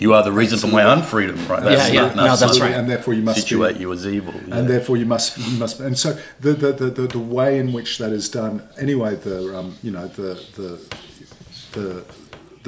You 0.00 0.14
are 0.14 0.22
the 0.22 0.30
reason 0.42 0.58
for 0.60 0.68
my 0.68 0.82
unfreedom, 0.94 1.38
right? 1.48 1.62
Yeah, 1.72 1.88
yeah. 1.88 2.14
No, 2.14 2.36
that's 2.36 2.60
right. 2.60 2.72
And 2.78 2.88
therefore 2.88 3.14
you 3.14 3.22
must 3.22 3.40
situate 3.40 3.74
be, 3.76 3.80
you 3.82 3.92
as 3.92 4.06
evil. 4.06 4.32
yeah. 4.34 4.56
and 4.58 4.68
therefore 4.68 4.96
you 4.96 5.06
must 5.14 5.36
you 5.38 5.58
must 5.58 5.80
and 5.80 5.96
so 5.98 6.10
the 6.44 6.52
the, 6.62 6.70
the, 6.80 6.88
the, 6.98 7.06
the 7.16 7.24
way 7.36 7.58
in 7.58 7.72
which 7.76 7.98
that 7.98 8.12
is 8.12 8.28
done 8.28 8.54
anyway 8.86 9.16
the 9.28 9.36
um, 9.58 9.68
you 9.82 9.90
know 9.96 10.06
the 10.20 10.30
the 10.58 10.70
the 11.76 12.04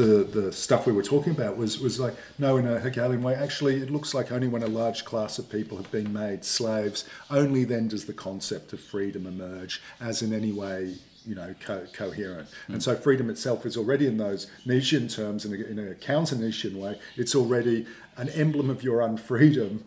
the, 0.01 0.25
the 0.25 0.53
stuff 0.53 0.87
we 0.87 0.93
were 0.93 1.03
talking 1.03 1.33
about 1.33 1.57
was, 1.57 1.79
was 1.79 2.01
like 2.01 2.15
no 2.39 2.57
in 2.57 2.67
a 2.67 2.81
Hegelian 2.81 3.23
way. 3.23 3.35
Actually 3.35 3.77
it 3.77 3.91
looks 3.91 4.15
like 4.15 4.33
only 4.33 4.49
when 4.49 4.63
a 4.63 4.69
large 4.69 5.05
class 5.05 5.39
of 5.39 5.51
people 5.51 5.77
have 5.77 5.91
been 5.91 6.13
made 6.13 6.45
slaves 6.45 7.05
only 7.31 7.65
then 7.65 7.89
does 7.89 8.07
the 8.07 8.13
concept 8.13 8.73
of 8.73 8.81
freedom 8.81 9.27
emerge 9.27 9.83
as 10.01 10.23
in 10.23 10.33
any 10.33 10.53
way 10.53 10.95
you 11.27 11.35
know 11.35 11.55
co- 11.61 11.87
coherent. 11.93 12.49
Hmm. 12.67 12.75
And 12.75 12.83
so 12.83 12.97
freedom 12.97 13.29
itself 13.29 13.67
is 13.67 13.77
already 13.77 14.07
in 14.07 14.17
those 14.17 14.47
Nietzschean 14.65 15.09
terms 15.09 15.45
in 15.45 15.53
a, 15.53 15.65
in 15.65 15.79
a 15.79 15.95
counter 15.95 16.35
Nietzschean 16.35 16.79
way. 16.79 16.99
It's 17.17 17.35
already 17.35 17.87
an 18.17 18.31
emblem 18.31 18.71
of 18.71 18.83
your 18.83 19.01
unfreedom 19.01 19.81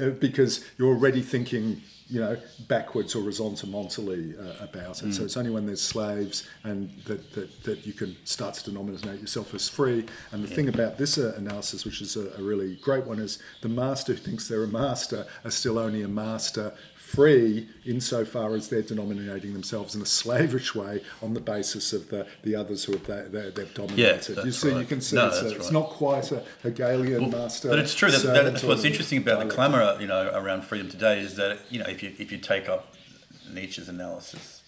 uh, 0.00 0.10
because 0.10 0.64
you're 0.78 0.88
already 0.88 1.22
thinking, 1.22 1.82
you 2.08 2.20
know, 2.20 2.36
backwards 2.68 3.14
or 3.14 3.22
horizontally 3.22 4.34
uh, 4.38 4.64
about 4.64 5.02
it. 5.02 5.14
So 5.14 5.24
it's 5.24 5.36
only 5.36 5.50
when 5.50 5.66
there's 5.66 5.80
slaves 5.80 6.48
and 6.64 6.90
that, 7.06 7.32
that, 7.32 7.62
that 7.64 7.86
you 7.86 7.92
can 7.92 8.16
start 8.24 8.54
to 8.54 8.64
denominate 8.70 9.20
yourself 9.20 9.54
as 9.54 9.68
free. 9.68 10.06
And 10.30 10.44
the 10.44 10.48
thing 10.54 10.68
about 10.68 10.98
this 10.98 11.16
uh, 11.18 11.34
analysis, 11.36 11.84
which 11.84 12.02
is 12.02 12.16
a, 12.16 12.30
a 12.38 12.42
really 12.42 12.76
great 12.76 13.06
one, 13.06 13.18
is 13.18 13.38
the 13.62 13.68
master 13.68 14.12
who 14.12 14.18
thinks 14.18 14.48
they're 14.48 14.64
a 14.64 14.68
master 14.68 15.26
are 15.44 15.50
still 15.50 15.78
only 15.78 16.02
a 16.02 16.08
master 16.08 16.74
free 17.14 17.68
insofar 17.84 18.54
as 18.54 18.68
they're 18.68 18.82
denominating 18.82 19.52
themselves 19.52 19.94
in 19.94 20.02
a 20.02 20.06
slavish 20.06 20.74
way 20.74 21.02
on 21.22 21.34
the 21.34 21.40
basis 21.40 21.92
of 21.92 22.08
the, 22.08 22.26
the 22.42 22.54
others 22.56 22.84
who 22.84 22.92
have 22.92 23.04
they, 23.06 23.22
they, 23.28 23.50
they've 23.50 23.74
dominated. 23.74 24.28
you 24.28 24.34
that's 24.34 24.56
see, 24.56 24.78
you 24.78 24.84
can 24.84 25.00
see 25.00 25.16
No, 25.16 25.26
it's, 25.28 25.40
a- 25.40 25.44
that's 25.44 25.56
it's 25.56 25.70
not 25.70 25.90
quite 25.90 26.32
a 26.32 26.42
Hegelian 26.62 27.30
master. 27.30 27.68
But 27.68 27.78
it's 27.80 27.94
true 27.94 28.10
that, 28.10 28.22
that 28.22 28.44
that's 28.44 28.62
what's 28.62 28.84
interesting 28.84 29.18
about 29.18 29.46
the 29.46 29.52
clamour, 29.54 29.98
you 30.00 30.06
know, 30.06 30.30
around 30.34 30.62
freedom 30.62 30.88
today 30.88 31.20
is 31.20 31.36
that 31.36 31.58
you 31.70 31.78
know 31.78 31.86
if 31.88 32.02
you 32.02 32.12
if 32.18 32.32
you 32.32 32.38
take 32.38 32.68
up 32.68 32.94
Nietzsche's 33.52 33.88
analysis, 33.88 34.61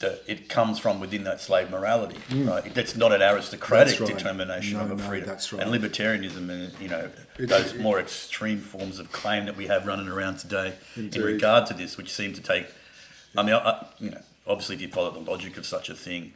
that 0.00 0.22
it 0.26 0.48
comes 0.48 0.78
from 0.78 0.98
within 0.98 1.24
that 1.24 1.40
slave 1.40 1.70
morality, 1.70 2.16
right? 2.34 2.74
That's 2.74 2.96
not 2.96 3.12
an 3.12 3.22
aristocratic 3.22 3.96
Mm. 3.98 4.00
Right. 4.08 4.16
determination 4.18 4.78
No, 4.78 4.84
of 4.84 4.90
a 4.92 4.96
no, 4.96 5.04
freedom. 5.04 5.28
that's 5.28 5.52
right. 5.52 5.62
And 5.62 5.70
libertarianism 5.72 6.48
and 6.50 6.72
you 6.80 6.88
know 6.88 7.10
It- 7.38 7.48
those 7.48 7.72
it- 7.74 7.80
more 7.80 8.00
extreme 8.00 8.60
forms 8.60 8.98
of 8.98 9.12
claim 9.12 9.44
that 9.44 9.56
we 9.56 9.66
have 9.68 9.86
running 9.86 10.08
around 10.08 10.38
today 10.38 10.74
Indeed. 10.96 11.16
in 11.20 11.22
regard 11.26 11.66
to 11.66 11.74
this, 11.74 11.96
which 11.96 12.10
seem 12.12 12.32
to 12.34 12.40
take. 12.40 12.66
I 13.36 13.42
mean, 13.42 13.54
I, 13.54 13.86
you 13.98 14.10
know, 14.10 14.22
obviously, 14.46 14.74
if 14.76 14.80
you 14.82 14.88
follow 14.88 15.10
the 15.10 15.20
logic 15.20 15.56
of 15.58 15.66
such 15.66 15.90
a 15.90 15.94
thing, 15.94 16.32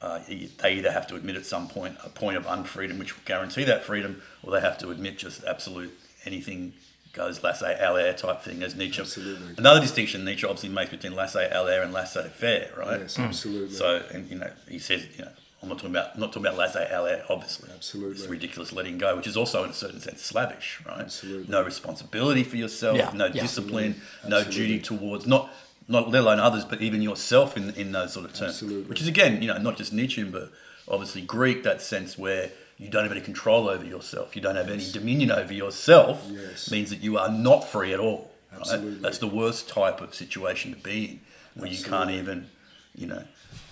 uh, 0.00 0.20
they 0.28 0.72
either 0.74 0.92
have 0.92 1.06
to 1.08 1.16
admit 1.16 1.34
at 1.36 1.44
some 1.44 1.68
point 1.68 1.96
a 2.04 2.08
point 2.08 2.36
of 2.36 2.46
unfreedom, 2.46 2.96
which 2.98 3.14
will 3.16 3.24
guarantee 3.26 3.64
that 3.64 3.84
freedom, 3.84 4.22
or 4.42 4.52
they 4.52 4.60
have 4.60 4.78
to 4.78 4.90
admit 4.90 5.18
just 5.18 5.42
absolute 5.44 5.92
anything 6.24 6.72
goes 7.12 7.42
laissez-aller 7.42 8.12
type 8.12 8.42
thing, 8.42 8.62
as 8.62 8.76
Nietzsche. 8.76 9.00
Absolutely. 9.00 9.54
Another 9.58 9.80
distinction 9.80 10.24
Nietzsche 10.24 10.46
obviously 10.46 10.68
makes 10.68 10.90
between 10.90 11.14
laissez-aller 11.14 11.82
and 11.82 11.92
laissez-faire, 11.92 12.70
right? 12.76 13.00
Yes, 13.00 13.16
hmm. 13.16 13.22
absolutely. 13.22 13.74
So, 13.74 14.02
and 14.12 14.30
you 14.30 14.38
know, 14.38 14.50
he 14.68 14.78
says, 14.78 15.06
you 15.16 15.24
know, 15.24 15.30
I'm 15.62 15.68
not 15.68 15.78
talking 15.78 15.90
about 15.90 16.18
not 16.18 16.32
talking 16.32 16.46
about 16.46 16.58
laissez-aller, 16.58 17.24
obviously. 17.28 17.68
Absolutely. 17.74 18.12
It's 18.12 18.26
ridiculous 18.26 18.72
letting 18.72 18.96
go, 18.98 19.16
which 19.16 19.26
is 19.26 19.36
also 19.36 19.64
in 19.64 19.70
a 19.70 19.74
certain 19.74 20.00
sense 20.00 20.22
slavish, 20.22 20.80
right? 20.86 21.00
Absolutely. 21.00 21.50
No 21.50 21.62
responsibility 21.62 22.44
for 22.44 22.56
yourself, 22.56 22.96
Yeah, 22.96 23.10
no 23.14 23.26
yeah. 23.26 23.42
discipline, 23.42 24.00
no 24.26 24.38
Absolutely. 24.38 24.66
duty 24.78 24.82
towards 24.82 25.26
not 25.26 25.52
not 25.88 26.08
let 26.10 26.22
alone 26.22 26.38
others, 26.38 26.64
but 26.64 26.80
even 26.80 27.02
yourself 27.02 27.56
in 27.56 27.70
in 27.74 27.92
those 27.92 28.12
sort 28.12 28.24
of 28.24 28.32
terms. 28.32 28.52
Absolutely. 28.52 28.88
Which 28.88 29.02
is 29.02 29.08
again, 29.08 29.42
you 29.42 29.48
know, 29.48 29.58
not 29.58 29.76
just 29.76 29.92
Nietzschean, 29.92 30.30
but 30.30 30.50
obviously 30.88 31.20
Greek. 31.22 31.62
That 31.64 31.82
sense 31.82 32.16
where 32.16 32.50
you 32.80 32.88
don't 32.88 33.02
have 33.02 33.12
any 33.12 33.20
control 33.20 33.68
over 33.68 33.84
yourself, 33.84 34.34
you 34.34 34.42
don't 34.42 34.56
have 34.56 34.70
any 34.70 34.90
dominion 34.90 35.30
over 35.30 35.52
yourself, 35.52 36.26
Yes. 36.30 36.70
means 36.70 36.90
that 36.90 37.00
you 37.00 37.18
are 37.18 37.30
not 37.30 37.60
free 37.68 37.92
at 37.92 38.00
all. 38.00 38.30
right? 38.52 38.60
Absolutely. 38.60 39.00
That's 39.00 39.18
the 39.18 39.26
worst 39.26 39.68
type 39.68 40.00
of 40.00 40.14
situation 40.14 40.74
to 40.74 40.80
be 40.80 41.04
in, 41.04 41.60
where 41.60 41.70
you 41.70 41.82
can't 41.84 42.10
even, 42.10 42.48
you 42.94 43.06
know, 43.06 43.24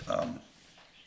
um, 0.09 0.41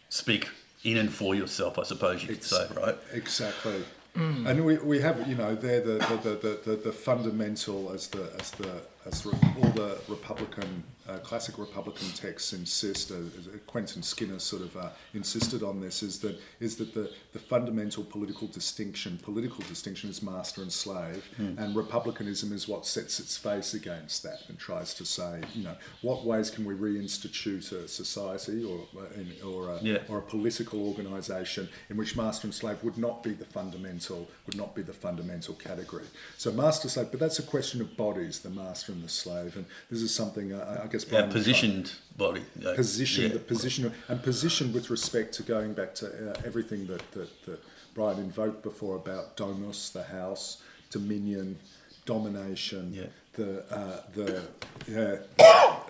speak 0.10 0.50
in 0.84 0.98
and 0.98 1.13
for 1.13 1.36
yourself. 1.36 1.77
I 1.77 1.84
suppose 1.84 2.24
you 2.24 2.29
could 2.29 2.43
say, 2.43 2.67
right? 2.75 2.98
Exactly. 3.13 3.84
And 4.15 4.65
we, 4.65 4.77
we 4.79 5.00
have 5.00 5.25
you 5.25 5.36
know 5.36 5.55
they're 5.55 5.79
the 5.79 5.93
the, 6.22 6.36
the, 6.36 6.60
the, 6.65 6.75
the, 6.75 6.91
fundamental 6.91 7.93
as 7.93 8.08
the 8.10 8.29
as 8.38 8.51
the 8.51 8.81
as 9.05 9.25
all 9.25 9.70
the 9.70 9.98
Republican 10.10 10.84
uh, 11.12 11.18
classic 11.20 11.58
Republican 11.58 12.08
texts 12.15 12.53
insist. 12.53 13.12
Uh, 13.12 13.15
as 13.15 13.48
Quentin 13.68 14.01
Skinner 14.03 14.39
sort 14.39 14.62
of 14.62 14.75
uh, 14.77 14.89
insisted 15.13 15.62
on 15.63 15.80
this 15.82 16.03
is 16.03 16.20
that 16.20 16.39
is 16.60 16.75
that 16.77 16.94
the, 16.94 17.12
the 17.34 17.39
fundamental 17.39 18.03
political 18.03 18.48
distinction 18.48 19.20
political 19.24 19.63
distinction 19.68 20.10
is 20.10 20.22
master 20.22 20.62
and 20.62 20.72
slave, 20.72 21.24
and 21.38 21.75
republicanism 21.75 22.53
is 22.53 22.68
what 22.68 22.86
sets 22.86 23.20
its 23.20 23.38
face 23.38 23.74
against 23.74 24.24
that 24.24 24.39
and 24.50 24.58
tries 24.58 24.94
to 24.94 25.06
say 25.06 25.41
you 25.56 25.63
know 25.63 25.75
what 26.01 26.25
ways 26.25 26.50
can 26.50 26.63
we 26.65 26.74
reinstitute 26.74 27.72
a 27.72 27.88
society 27.88 28.63
or 28.63 28.80
uh, 28.98 29.48
or 29.48 29.70
a, 29.70 29.80
Yeah. 29.82 30.00
or 30.10 30.18
a 30.20 30.22
political 30.22 30.80
organisation 30.88 31.68
in 31.89 31.98
which 31.98 32.15
master 32.15 32.48
and 32.48 32.53
slave 32.53 32.84
would 32.84 32.98
not 32.98 33.24
be 33.24 33.32
the 33.34 33.46
fundamental 33.46 34.27
would 34.46 34.58
not 34.58 34.75
be 34.75 34.82
the 34.82 34.94
fundamental 34.94 35.56
category. 35.56 36.06
So 36.38 36.51
master 36.51 36.89
slave, 36.89 37.08
but 37.12 37.20
that's 37.20 37.39
a 37.39 37.44
question 37.44 37.82
of 37.82 37.96
bodies, 37.98 38.39
the 38.39 38.50
master 38.50 38.91
and 38.91 39.03
the 39.03 39.10
slave, 39.10 39.56
and 39.56 39.65
this 39.89 40.01
is 40.01 40.13
something 40.13 40.53
uh, 40.53 40.82
I 40.84 40.88
guess 40.88 41.00
Yeah, 41.05 41.12
was 41.12 41.20
trying- 41.22 41.31
positioned 41.31 41.91
body. 42.17 42.41
you 42.60 42.63
know, 42.65 42.75
position, 42.75 43.24
yeah. 43.24 43.29
the 43.34 43.39
position, 43.39 43.91
and 44.10 44.22
position 44.22 44.74
with 44.74 44.89
respect 44.89 45.34
to 45.36 45.43
going 45.43 45.74
back 45.74 45.96
to 45.96 46.05
uh, 46.08 46.41
everything 46.46 46.86
that, 46.88 47.03
that, 47.12 47.46
that 47.46 47.60
Brian 47.96 48.20
invoked 48.20 48.62
before 48.63 48.96
about 48.98 49.36
domus, 49.38 49.89
the 49.89 50.03
house, 50.03 50.62
dominion, 50.91 51.58
domination, 52.05 52.93
Yeah. 52.93 53.05
the 53.34 53.63
uh, 53.74 54.01
the 54.13 54.41
yeah, 54.88 55.17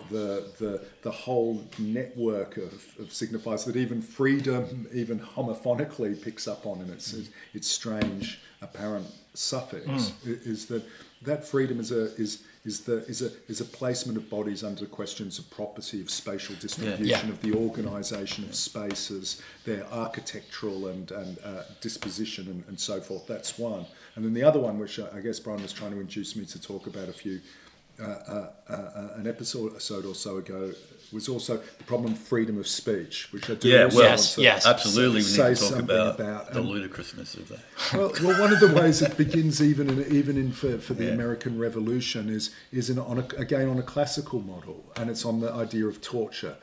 the 0.09 0.45
the 0.59 0.81
the 1.01 1.11
whole 1.11 1.63
network 1.79 2.57
of, 2.57 2.73
of 2.99 3.07
signifiers 3.09 3.65
that 3.65 3.75
even 3.75 4.01
freedom, 4.01 4.87
even 4.93 5.19
homophonically, 5.19 6.21
picks 6.21 6.47
up 6.47 6.65
on 6.65 6.81
in 6.81 6.89
its 6.91 7.15
its 7.53 7.67
strange 7.67 8.39
apparent 8.61 9.07
suffix 9.33 9.85
Mm. 9.87 10.45
is 10.53 10.65
that 10.67 10.83
that 11.23 11.47
freedom 11.47 11.79
is 11.79 11.91
a 11.91 12.13
is 12.15 12.43
is 12.63 12.81
the 12.81 12.97
is 13.07 13.21
a 13.21 13.31
is 13.47 13.59
a 13.59 13.65
placement 13.65 14.17
of 14.17 14.29
bodies 14.29 14.63
under 14.63 14.85
questions 14.85 15.39
of 15.39 15.49
property 15.49 15.99
of 16.01 16.09
spatial 16.11 16.55
distribution 16.59 17.05
Yeah. 17.27 17.33
of 17.33 17.41
the 17.41 17.53
organisation 17.53 18.43
of 18.43 18.53
spaces 18.55 19.41
their 19.65 19.85
architectural 19.87 20.87
and 20.87 21.11
and 21.11 21.39
uh, 21.43 21.63
disposition 21.81 22.47
and, 22.47 22.63
and 22.67 22.79
so 22.79 23.01
forth. 23.01 23.25
That's 23.27 23.57
one. 23.57 23.85
And 24.15 24.23
then 24.25 24.33
the 24.33 24.43
other 24.43 24.59
one 24.59 24.77
which 24.77 24.99
I, 24.99 25.19
guess 25.21 25.39
Brian 25.39 25.61
was 25.61 25.73
trying 25.73 25.91
to 25.91 25.99
induce 25.99 26.35
me 26.35 26.45
to 26.45 26.61
talk 26.61 26.85
about 26.87 27.09
a 27.09 27.13
few 27.13 27.39
uh, 27.99 28.03
uh, 28.03 28.49
uh, 28.69 28.73
uh, 28.73 29.07
an 29.17 29.27
episode 29.27 29.71
episode 29.73 30.05
or 30.05 30.15
so 30.15 30.37
ago 30.37 30.71
was 31.13 31.27
also 31.29 31.57
the 31.57 31.83
problem 31.85 32.13
of 32.13 32.19
freedom 32.19 32.57
of 32.59 32.67
speech 32.67 33.27
which 33.31 33.49
I 33.49 33.55
do 33.55 33.67
Yeah, 33.69 33.83
also 33.85 33.97
well, 33.97 34.05
want 34.09 34.19
Yes, 34.19 34.35
to 34.35 34.41
yes. 34.41 34.65
Absolutely, 34.65 35.15
we 35.17 35.21
say 35.23 35.49
need 35.49 35.55
to 35.55 35.61
talk 35.61 35.69
something 35.69 35.85
about, 35.95 36.19
about, 36.19 36.53
the 36.53 36.59
um, 36.59 36.67
ludicrousness 36.67 37.35
of 37.35 37.47
that. 37.49 37.59
well, 37.93 38.11
well, 38.23 38.39
one 38.41 38.53
of 38.53 38.59
the 38.59 38.73
ways 38.73 39.01
it 39.01 39.17
begins, 39.25 39.61
even 39.61 39.89
in 39.89 40.11
even 40.13 40.37
in 40.37 40.51
for, 40.51 40.77
for 40.77 40.93
the 40.93 41.05
Yeah. 41.05 41.11
American 41.11 41.57
Revolution, 41.59 42.29
is 42.29 42.51
is 42.71 42.89
in, 42.89 42.99
on 42.99 43.19
a, 43.19 43.25
again 43.37 43.67
on 43.67 43.77
a 43.77 43.83
classical 43.83 44.39
model, 44.39 44.91
and 44.95 45.09
it's 45.09 45.25
on 45.25 45.39
the 45.41 45.51
idea 45.51 45.85
of 45.87 46.01
torture. 46.01 46.55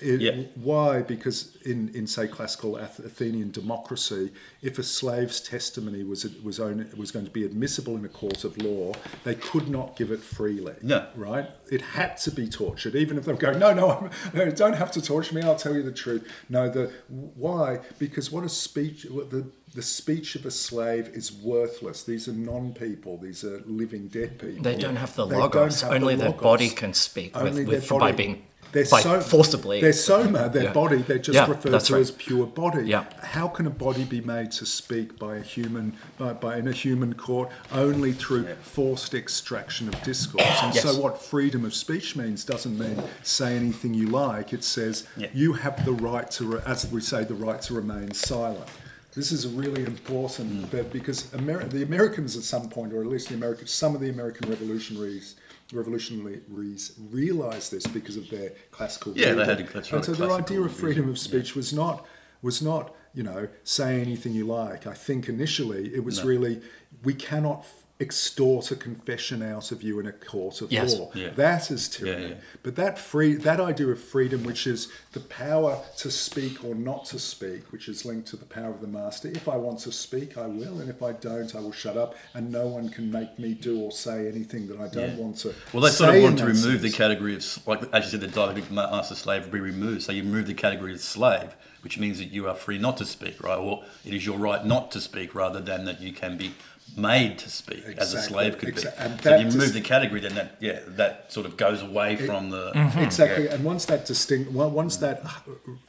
It- 0.00 0.20
Yeah. 0.20 0.42
Why? 0.54 1.02
Because 1.02 1.56
in, 1.64 1.90
in 1.94 2.06
say 2.06 2.26
classical 2.28 2.76
Athenian 2.76 3.50
democracy, 3.50 4.30
if 4.62 4.78
a 4.78 4.82
slave's 4.82 5.40
testimony 5.40 6.02
was 6.04 6.24
was 6.42 6.58
only, 6.60 6.86
was 6.96 7.10
going 7.10 7.24
to 7.26 7.30
be 7.30 7.44
admissible 7.44 7.96
in 7.96 8.04
a 8.04 8.08
court 8.08 8.44
of 8.44 8.56
law, 8.62 8.92
they 9.24 9.34
could 9.34 9.68
not 9.68 9.96
give 9.96 10.10
it 10.10 10.20
freely. 10.20 10.74
No. 10.82 11.06
right? 11.16 11.48
It 11.70 11.80
had 11.82 12.16
to 12.18 12.30
be 12.30 12.48
tortured, 12.48 12.94
even 12.94 13.18
if 13.18 13.24
they 13.24 13.32
were 13.32 13.38
going, 13.38 13.58
no, 13.58 13.72
no, 13.74 13.95
No, 14.34 14.50
don't 14.50 14.74
have 14.74 14.90
to 14.92 15.02
torture 15.02 15.34
me. 15.34 15.42
I'll 15.42 15.56
tell 15.56 15.74
you 15.74 15.82
the 15.82 15.92
truth. 15.92 16.26
No, 16.48 16.68
the 16.68 16.92
why? 17.08 17.80
Because 17.98 18.30
what 18.30 18.44
a 18.44 18.48
speech, 18.48 19.06
what 19.10 19.30
the 19.30 19.46
the 19.74 19.82
speech 19.82 20.34
of 20.36 20.46
a 20.46 20.50
slave 20.50 21.08
is 21.08 21.32
worthless. 21.32 22.02
These 22.02 22.28
are 22.28 22.32
non-people. 22.32 23.18
These 23.18 23.44
are 23.44 23.60
living 23.66 24.08
dead 24.08 24.38
people. 24.38 24.62
They 24.62 24.76
don't 24.76 24.96
have 24.96 25.14
the 25.14 25.26
logos. 25.26 25.82
don't 25.82 25.90
the 25.90 25.96
Only 25.96 26.16
their 26.16 26.32
body 26.32 26.70
can 26.70 26.94
speak 26.94 27.34
with, 27.34 27.46
Only 27.46 27.64
with 27.64 27.88
by 27.88 28.12
being 28.12 28.46
They're 28.72 28.84
by 28.90 29.00
so, 29.00 29.20
forcibly. 29.20 29.80
Their 29.80 29.92
soma, 29.92 30.48
their 30.48 30.64
Yeah. 30.64 30.72
body, 30.72 30.98
they're 30.98 31.18
just 31.18 31.34
Yeah, 31.34 31.48
referred 31.48 31.80
to 31.86 31.94
right. 31.94 32.00
as 32.00 32.10
pure 32.10 32.46
body. 32.46 32.86
Yeah. 32.88 33.04
How 33.22 33.48
can 33.48 33.66
a 33.66 33.70
body 33.70 34.04
be 34.04 34.20
made 34.20 34.50
to 34.52 34.66
speak 34.66 35.18
by 35.18 35.36
a 35.36 35.40
human, 35.42 35.94
by, 36.18 36.32
by 36.32 36.56
in 36.58 36.68
a 36.68 36.72
human 36.72 37.14
court, 37.14 37.50
only 37.72 38.12
through 38.12 38.46
forced 38.62 39.14
extraction 39.14 39.88
of 39.88 40.02
discourse? 40.02 40.44
And 40.62 40.74
Yes. 40.74 40.82
so, 40.84 41.00
what 41.00 41.20
freedom 41.22 41.64
of 41.64 41.74
speech 41.74 42.16
means 42.16 42.44
doesn't 42.44 42.78
mean 42.78 43.02
say 43.22 43.56
anything 43.56 43.94
you 43.94 44.08
like. 44.08 44.52
It 44.52 44.64
says 44.64 45.04
Yeah. 45.16 45.28
you 45.32 45.54
have 45.54 45.84
the 45.84 45.92
right 45.92 46.30
to, 46.32 46.44
re- 46.44 46.60
as 46.66 46.90
we 46.90 47.00
say, 47.00 47.24
the 47.24 47.34
right 47.34 47.60
to 47.62 47.74
remain 47.74 48.12
silent. 48.12 48.68
This 49.14 49.32
is 49.32 49.46
really 49.48 49.82
important 49.82 50.50
hmm. 50.50 50.64
but 50.70 50.92
because 50.92 51.22
Ameri- 51.34 51.70
the 51.70 51.82
Americans 51.82 52.36
at 52.36 52.42
some 52.42 52.68
point, 52.68 52.92
or 52.92 53.00
at 53.00 53.06
least 53.06 53.28
the 53.30 53.34
Americans, 53.34 53.70
some 53.70 53.94
of 53.94 54.02
the 54.02 54.10
American 54.10 54.50
revolutionaries, 54.50 55.36
revolutionaries 55.72 56.92
realised 57.10 57.72
this 57.72 57.86
because 57.86 58.16
of 58.16 58.28
their 58.30 58.52
classical. 58.70 59.16
Yeah, 59.16 59.32
they 59.32 59.46
reading. 59.46 59.66
had- 59.66 59.74
that's 59.74 59.92
And 59.92 60.04
so 60.04 60.12
their 60.12 60.28
classical 60.28 60.54
idea 60.56 60.60
of 60.66 60.72
freedom 60.72 61.08
of 61.08 61.18
speech 61.18 61.54
was 61.54 61.72
not 61.72 62.06
was 62.42 62.62
not 62.62 62.94
you 63.16 63.22
know, 63.22 63.48
say 63.64 63.98
anything 64.02 64.34
you 64.34 64.44
like. 64.44 64.86
I 64.86 64.92
think 64.92 65.26
initially 65.26 65.94
it 65.94 66.04
was 66.04 66.22
really, 66.22 66.60
we 67.02 67.14
cannot 67.14 67.64
extort 67.98 68.70
a 68.70 68.76
confession 68.76 69.42
out 69.42 69.72
of 69.72 69.82
you 69.82 69.98
in 69.98 70.06
a 70.06 70.12
court 70.12 70.60
of 70.60 70.70
Yes. 70.70 70.94
law. 70.94 71.10
Yeah. 71.14 71.30
That 71.30 71.70
is 71.70 71.88
tyranny. 71.88 72.22
Yeah, 72.22 72.28
yeah. 72.28 72.34
But 72.62 72.76
that 72.76 72.98
free, 72.98 73.34
that 73.36 73.58
idea 73.58 73.86
of 73.88 73.98
freedom, 73.98 74.44
which 74.44 74.66
is 74.66 74.88
the 75.12 75.20
power 75.20 75.82
to 75.98 76.10
speak 76.10 76.62
or 76.62 76.74
not 76.74 77.06
to 77.06 77.18
speak, 77.18 77.72
which 77.72 77.88
is 77.88 78.04
linked 78.04 78.28
to 78.28 78.36
the 78.36 78.44
power 78.44 78.70
of 78.70 78.82
the 78.82 78.86
master. 78.86 79.28
If 79.28 79.48
I 79.48 79.56
want 79.56 79.78
to 79.80 79.92
speak, 79.92 80.36
I 80.36 80.46
will, 80.46 80.80
and 80.80 80.90
if 80.90 81.02
I 81.02 81.12
don't, 81.12 81.54
I 81.54 81.60
will 81.60 81.72
shut 81.72 81.96
up, 81.96 82.14
and 82.34 82.52
no 82.52 82.66
one 82.66 82.90
can 82.90 83.10
make 83.10 83.38
me 83.38 83.54
do 83.54 83.80
or 83.80 83.90
say 83.90 84.28
anything 84.28 84.68
that 84.68 84.78
I 84.78 84.88
don't 84.88 85.16
want 85.16 85.38
to. 85.38 85.54
Well, 85.72 85.82
they 85.82 85.90
sort 85.90 86.14
of 86.14 86.22
want 86.22 86.38
to 86.40 86.44
remove 86.44 86.82
the 86.82 86.90
category 86.90 87.34
of, 87.34 87.66
like 87.66 87.82
as 87.94 88.04
you 88.04 88.10
said, 88.10 88.20
the 88.20 88.28
dialectic 88.28 88.70
master 88.70 89.14
slave 89.14 89.50
be 89.50 89.58
removed. 89.60 90.02
So 90.02 90.12
you 90.12 90.22
remove 90.22 90.46
the 90.46 90.54
category 90.54 90.92
of 90.92 91.00
slave, 91.00 91.56
which 91.82 91.98
means 91.98 92.18
that 92.18 92.26
you 92.26 92.46
are 92.46 92.54
free 92.54 92.76
not 92.76 92.98
to 92.98 93.06
speak, 93.06 93.42
right? 93.42 93.56
Or 93.58 93.84
it 94.04 94.12
is 94.12 94.26
your 94.26 94.36
right 94.36 94.64
not 94.66 94.90
to 94.90 95.00
speak, 95.00 95.34
rather 95.34 95.60
than 95.60 95.86
that 95.86 96.02
you 96.02 96.12
can 96.12 96.36
be 96.36 96.52
made 96.96 97.38
to 97.38 97.50
speak 97.50 97.84
as 97.98 98.14
a 98.14 98.22
slave 98.22 98.58
could 98.58 98.74
exa- 98.74 98.96
be. 98.96 99.04
and 99.04 99.22
So 99.22 99.34
if 99.34 99.40
you 99.40 99.50
remove 99.50 99.72
the 99.72 99.80
category, 99.80 100.20
then 100.20 100.34
that 100.34 100.56
yeah, 100.60 100.80
that 100.86 101.32
sort 101.32 101.46
of 101.46 101.56
goes 101.56 101.82
away 101.82 102.16
from 102.16 102.50
the 102.50 102.72
Exactly, 102.98 103.48
and 103.48 103.64
once 103.64 103.84
that 103.86 104.06
distinct, 104.06 104.50
once 104.50 104.96
that, 104.98 105.22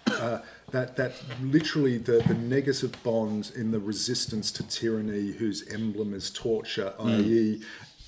uh, 0.07 0.39
that 0.71 0.95
that 0.97 1.13
literally 1.41 1.97
the, 1.97 2.23
the 2.27 2.33
negative 2.33 3.01
bond 3.03 3.51
in 3.55 3.71
the 3.71 3.79
resistance 3.79 4.51
to 4.53 4.67
tyranny, 4.67 5.31
whose 5.31 5.67
emblem 5.69 6.13
is 6.13 6.29
torture, 6.29 6.93
i.e., 6.99 7.61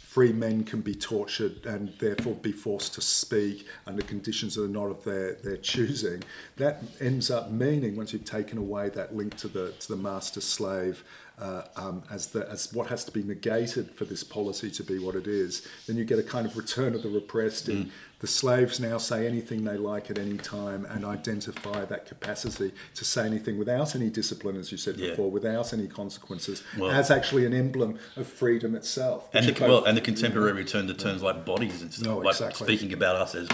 free 0.10 0.34
men 0.34 0.64
can 0.64 0.82
be 0.82 0.96
tortured 0.96 1.64
and 1.68 1.94
therefore 2.00 2.34
be 2.34 2.52
forced 2.52 2.96
to 2.96 3.00
speak 3.02 3.68
under 3.86 4.02
conditions 4.02 4.56
that 4.56 4.64
are 4.64 4.68
not 4.68 4.88
of 4.88 5.04
their, 5.04 5.36
their 5.36 5.56
choosing. 5.56 6.24
That 6.58 6.82
ends 7.00 7.30
up 7.30 7.52
meaning 7.52 7.96
once 7.96 8.12
you've 8.12 8.26
taken 8.26 8.58
away 8.58 8.90
that 8.90 9.16
link 9.16 9.38
to 9.38 9.48
the 9.48 9.72
to 9.74 9.88
the 9.88 9.96
master 9.96 10.42
slave 10.42 11.04
uh, 11.40 11.64
um, 11.76 12.04
as 12.12 12.28
the 12.28 12.50
as 12.50 12.72
what 12.74 12.88
has 12.88 13.04
to 13.06 13.12
be 13.12 13.24
negated 13.24 13.92
for 13.92 14.06
this 14.06 14.24
policy 14.24 14.70
to 14.72 14.84
be 14.84 15.00
what 15.00 15.16
it 15.16 15.28
is, 15.28 15.66
then 15.88 15.96
you 15.98 16.04
get 16.06 16.20
a 16.20 16.24
kind 16.24 16.46
of 16.46 16.58
return 16.58 16.94
of 16.96 17.04
the 17.04 17.10
repressed. 17.10 17.70
In 17.70 17.92
the 18.20 18.28
slaves 18.28 18.82
now 18.82 18.98
say 18.98 19.26
anything 19.26 19.64
they 19.64 19.78
like 19.78 20.12
at 20.12 20.18
any 20.18 20.38
time 20.38 20.86
and 20.90 21.06
identify 21.06 21.86
that 21.86 22.06
capacity 22.06 22.74
to 22.96 23.06
say 23.06 23.26
anything 23.26 23.58
without 23.58 23.96
any 23.96 24.10
discipline, 24.10 24.58
as 24.58 24.74
you 24.74 24.78
said 24.78 24.98
Yeah. 24.98 25.12
before, 25.12 25.32
without 25.32 25.72
any 25.72 25.88
consequences, 25.88 26.62
Well- 26.78 26.92
as 26.92 27.10
actually 27.10 27.46
an 27.46 27.54
emblem 27.54 27.98
of 28.18 28.28
freedom 28.28 28.76
itself. 28.76 29.30
and 29.34 29.48
the, 29.48 29.64
are 29.66 29.70
well, 29.70 29.86
and 29.86 29.96
the 29.96 30.02
contemporary 30.02 30.52
return 30.52 30.88
to 30.88 30.94
terms 30.94 31.22
like 31.22 31.46
bodies 31.46 31.82
and 31.82 31.94
stuff, 31.94 32.06
No, 32.06 32.18
like 32.18 32.34
exactly. 32.36 32.66
speaking 32.68 32.92
about 32.92 33.16
us 33.16 33.36
as, 33.36 33.48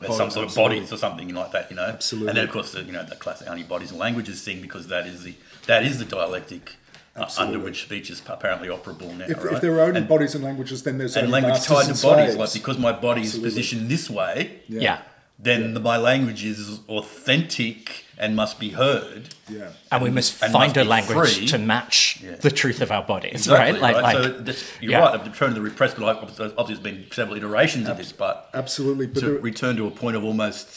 as 0.00 0.16
some 0.16 0.30
sort 0.30 0.44
of 0.44 0.50
absolutely. 0.50 0.76
bodies 0.76 0.92
or 0.92 0.96
something 0.96 1.34
like 1.34 1.50
that, 1.50 1.68
you 1.68 1.74
know. 1.74 1.82
Absolutely. 1.82 2.28
And 2.28 2.36
then 2.38 2.44
of 2.44 2.52
course 2.52 2.70
the 2.70 2.84
you 2.84 2.92
know 2.92 3.02
the 3.02 3.16
classic 3.16 3.48
only 3.48 3.64
bodies 3.64 3.90
and 3.90 3.98
languages 3.98 4.40
thing 4.44 4.60
because 4.62 4.86
that 4.86 5.08
is 5.08 5.24
the 5.24 5.34
that 5.66 5.84
is 5.84 5.98
the 5.98 6.04
dialectic 6.04 6.76
uh, 7.18 7.30
under 7.38 7.58
which 7.58 7.82
speech 7.82 8.10
is 8.10 8.22
apparently 8.26 8.68
operable 8.68 9.16
now, 9.16 9.26
if, 9.28 9.42
right? 9.44 9.54
if 9.54 9.60
there 9.60 9.74
are 9.78 9.80
only 9.82 10.00
and, 10.00 10.08
bodies 10.08 10.34
and 10.34 10.44
languages, 10.44 10.82
then 10.82 10.98
there's 10.98 11.16
and 11.16 11.26
only 11.26 11.34
language 11.34 11.54
masters 11.54 11.76
tied 11.76 11.88
and 11.88 11.96
to 11.96 12.06
bodies, 12.06 12.36
like 12.36 12.52
because 12.52 12.78
my 12.78 12.92
body 12.92 13.22
Absolutely. 13.22 13.48
is 13.48 13.54
positioned 13.54 13.88
this 13.90 14.08
way, 14.10 14.60
Yeah. 14.68 15.00
then 15.38 15.74
the, 15.74 15.80
my 15.80 15.96
language 15.96 16.44
is 16.44 16.80
authentic 16.88 18.04
and 18.20 18.34
must 18.34 18.58
be 18.58 18.70
heard. 18.70 19.28
Yeah. 19.48 19.70
And 19.92 20.02
we 20.02 20.10
must 20.10 20.42
and 20.42 20.52
find 20.52 20.74
must 20.74 20.76
a 20.86 20.88
language 20.88 21.36
free. 21.38 21.46
to 21.48 21.58
match 21.58 22.20
Yeah. 22.22 22.34
the 22.36 22.50
truth 22.50 22.80
of 22.80 22.90
our 22.90 23.04
bodies, 23.04 23.32
Exactly, 23.46 23.80
right? 23.80 23.80
Like, 23.80 24.02
like 24.02 24.16
so 24.16 24.28
that's, 24.40 24.64
you're 24.80 24.92
yeah. 24.92 24.98
right. 25.00 25.22
The 25.24 25.30
return 25.30 25.48
to 25.50 25.54
the 25.54 25.60
repressed, 25.60 25.96
but 25.96 26.04
obviously 26.04 26.46
obviously 26.58 26.74
there's 26.82 26.96
been 27.04 27.12
several 27.12 27.36
iterations 27.36 27.88
of 27.88 27.96
this, 27.96 28.10
but 28.12 28.50
Absolutely, 28.54 29.06
but 29.06 29.20
to 29.20 29.26
there- 29.26 29.38
return 29.40 29.76
to 29.76 29.86
a 29.86 29.90
point 29.90 30.16
of 30.16 30.24
almost 30.24 30.68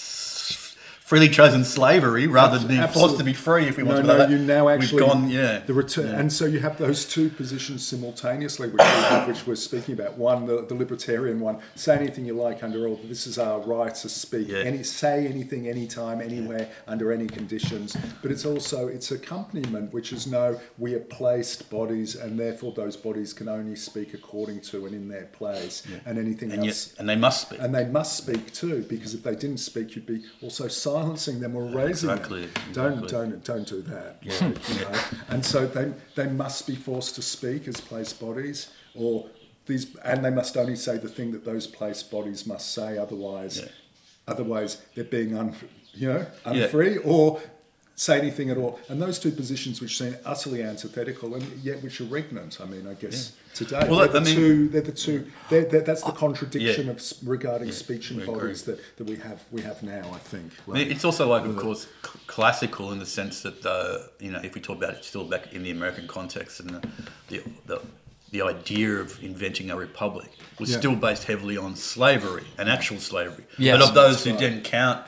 freely 1.11 1.27
chosen 1.27 1.65
slavery 1.65 2.25
rather 2.25 2.57
than 2.57 2.69
being 2.69 2.87
forced 2.87 3.17
to 3.17 3.23
be 3.25 3.33
free 3.33 3.65
if 3.67 3.75
we 3.75 3.83
want 3.83 3.97
no, 3.97 4.01
to 4.01 4.07
no, 4.07 4.17
that. 4.17 4.29
you 4.29 4.37
now 4.37 4.69
actually 4.69 5.01
We've 5.01 5.09
gone, 5.09 5.29
yeah. 5.29 5.59
the 5.59 5.73
return, 5.73 6.07
Yeah. 6.07 6.19
and 6.21 6.31
so 6.31 6.45
you 6.45 6.61
have 6.61 6.77
those 6.77 7.03
two 7.03 7.27
positions 7.27 7.85
simultaneously, 7.85 8.69
which 8.69 8.77
we 8.77 8.85
have, 8.85 9.27
which 9.27 9.45
we're 9.45 9.55
speaking 9.55 9.93
about. 9.93 10.17
One, 10.17 10.45
the, 10.45 10.65
the 10.65 10.73
libertarian 10.73 11.41
one, 11.41 11.59
say 11.75 11.97
anything 11.97 12.23
you 12.23 12.33
like 12.33 12.63
under 12.63 12.87
all. 12.87 12.97
This 13.03 13.27
is 13.27 13.37
our 13.37 13.59
right 13.59 13.93
to 13.93 14.07
speak. 14.07 14.47
Yeah. 14.47 14.59
Any 14.59 14.83
say 14.83 15.27
anything, 15.27 15.67
anytime, 15.67 16.21
anywhere, 16.21 16.69
under 16.87 17.11
any 17.11 17.27
conditions. 17.27 17.97
But 18.21 18.31
it's 18.31 18.45
also 18.45 18.87
its 18.87 19.11
accompaniment, 19.11 19.91
which 19.91 20.13
is 20.13 20.27
no, 20.27 20.61
we 20.77 20.93
are 20.93 21.01
placed 21.01 21.69
bodies, 21.69 22.15
and 22.15 22.39
therefore 22.39 22.71
those 22.71 22.95
bodies 22.95 23.33
can 23.33 23.49
only 23.49 23.75
speak 23.75 24.13
according 24.13 24.61
to 24.61 24.85
and 24.85 24.95
in 24.95 25.09
their 25.09 25.25
place, 25.25 25.83
and 26.05 26.17
anything 26.17 26.53
and, 26.53 26.65
else. 26.65 26.91
yet, 26.91 26.99
and 26.99 27.09
they 27.09 27.17
must 27.17 27.41
speak. 27.41 27.59
And 27.59 27.75
they 27.75 27.83
must 27.83 28.15
speak 28.15 28.53
too, 28.53 28.85
because 28.87 29.13
if 29.13 29.23
they 29.23 29.35
didn't 29.35 29.57
speak, 29.57 29.93
you'd 29.97 30.05
be 30.05 30.23
also 30.41 30.69
silencing 31.01 31.39
them 31.39 31.55
or 31.55 31.63
raising 31.63 32.09
exactly, 32.09 32.45
them. 32.45 32.53
Don't 32.73 33.03
exactly. 33.03 33.09
don't 33.29 33.43
don't 33.43 33.67
do 33.67 33.81
that. 33.83 34.17
you 34.21 34.31
know. 34.85 34.99
And 35.29 35.45
so 35.45 35.65
they 35.67 35.91
they 36.15 36.27
must 36.27 36.67
be 36.67 36.75
forced 36.75 37.15
to 37.15 37.21
speak 37.21 37.67
as 37.67 37.79
place 37.81 38.13
bodies, 38.13 38.69
or 38.95 39.27
these, 39.65 39.95
and 40.03 40.23
they 40.23 40.29
must 40.29 40.57
only 40.57 40.75
say 40.75 40.97
the 40.97 41.09
thing 41.09 41.31
that 41.31 41.45
those 41.45 41.67
place 41.67 42.03
bodies 42.03 42.45
must 42.45 42.73
say. 42.73 42.97
Otherwise, 42.97 43.59
Yeah. 43.59 43.67
otherwise 44.27 44.81
they're 44.95 45.03
being 45.03 45.37
un, 45.37 45.55
you 45.93 46.07
know 46.07 46.25
Yeah. 46.45 46.51
unfree 46.65 46.97
or 46.97 47.41
say 47.95 48.17
anything 48.19 48.49
at 48.49 48.57
all. 48.57 48.79
And 48.89 49.01
those 49.01 49.19
two 49.19 49.31
positions, 49.31 49.79
which 49.81 49.97
seem 49.97 50.15
utterly 50.25 50.63
antithetical 50.63 51.35
and 51.35 51.43
yet 51.63 51.83
which 51.83 52.01
are 52.01 52.05
regnant. 52.05 52.59
I 52.59 52.65
mean, 52.65 52.87
I 52.87 52.93
guess 52.95 53.33
today 53.53 53.85
Well, 53.87 53.99
they're, 53.99 54.09
I 54.09 54.11
the 54.13 54.21
mean- 54.21 54.35
two, 54.35 54.67
they're 54.69 54.81
the 54.81 54.91
two. 54.91 55.27
They're, 55.49 55.65
they're, 55.65 55.81
that's 55.81 56.01
the 56.03 56.11
contradiction 56.11 56.85
yeah. 56.85 56.91
of 56.91 56.97
s- 56.97 57.21
regarding 57.23 57.71
speech 57.71 58.09
and 58.11 58.21
we 58.21 58.25
bodies 58.25 58.63
that, 58.63 58.79
that 58.97 59.03
we 59.05 59.17
have 59.17 59.43
we 59.51 59.61
have 59.61 59.83
now. 59.83 60.09
I 60.13 60.17
think. 60.19 60.51
I 60.67 60.71
mean, 60.71 60.91
it's 60.91 61.05
also 61.05 61.27
like, 61.27 61.45
of 61.45 61.55
course, 61.57 61.87
cl- 62.03 62.15
classical 62.27 62.91
in 62.91 62.99
the 62.99 63.05
sense 63.05 63.41
that 63.43 63.63
uh, 63.65 63.99
you 64.19 64.31
know, 64.31 64.39
if 64.43 64.55
we 64.55 64.61
talk 64.61 64.77
about 64.77 64.93
it 64.95 65.03
still 65.05 65.25
back 65.25 65.53
in 65.53 65.61
the 65.63 65.71
American 65.71 66.07
context, 66.07 66.59
and 66.61 66.69
the 66.71 66.87
the, 67.27 67.43
the, 67.67 67.81
the 68.31 68.41
idea 68.41 68.89
of 68.95 69.21
inventing 69.21 69.69
a 69.69 69.75
republic 69.75 70.31
was 70.59 70.71
Yeah. 70.71 70.79
still 70.79 70.95
based 70.95 71.25
heavily 71.25 71.57
on 71.57 71.75
slavery 71.75 72.45
and 72.57 72.67
actual 72.69 72.97
slavery. 72.99 73.43
Yes. 73.57 73.77
but 73.77 73.89
of 73.89 73.93
those 73.93 74.11
That's 74.15 74.23
who 74.25 74.31
right. 74.31 74.39
didn't 74.39 74.63
count, 74.63 75.05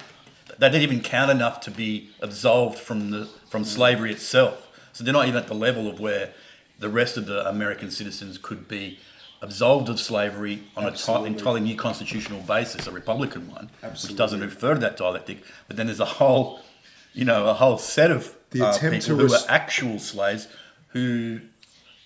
they 0.63 0.79
didn't 0.79 0.91
even 0.91 1.03
count 1.03 1.31
enough 1.31 1.59
to 1.61 1.71
be 1.71 2.09
absolved 2.21 2.77
from 2.79 3.11
the 3.11 3.25
from 3.49 3.63
slavery 3.63 4.11
itself. 4.11 4.69
So 4.93 5.03
they're 5.03 5.13
not 5.13 5.27
even 5.27 5.41
at 5.41 5.47
the 5.47 5.55
level 5.55 5.89
of 5.89 5.99
where 5.99 6.33
the 6.79 6.89
rest 6.89 7.17
of 7.17 7.25
the 7.25 7.47
American 7.47 7.89
citizens 7.91 8.37
could 8.37 8.67
be 8.67 8.99
absolved 9.41 9.89
of 9.89 9.99
slavery 9.99 10.63
on 10.77 10.85
an 10.85 11.25
entirely 11.25 11.59
new 11.59 11.75
constitutional 11.75 12.41
basis, 12.41 12.87
a 12.87 12.91
republican 12.91 13.51
one, 13.51 13.69
which 13.81 14.15
doesn't 14.15 14.39
refer 14.39 14.73
to 14.73 14.79
that 14.79 14.97
dialectic. 14.97 15.43
But 15.67 15.77
then 15.77 15.87
there's 15.87 15.99
a 15.99 16.05
whole, 16.05 16.61
you 17.13 17.25
know, 17.25 17.47
a 17.47 17.53
whole 17.53 17.77
set 17.77 18.09
of 18.09 18.35
The 18.51 18.65
uh, 18.65 18.77
people 18.79 19.17
who 19.17 19.23
res- 19.23 19.33
are 19.33 19.51
actual 19.51 19.99
slaves 19.99 20.47
who 20.89 21.41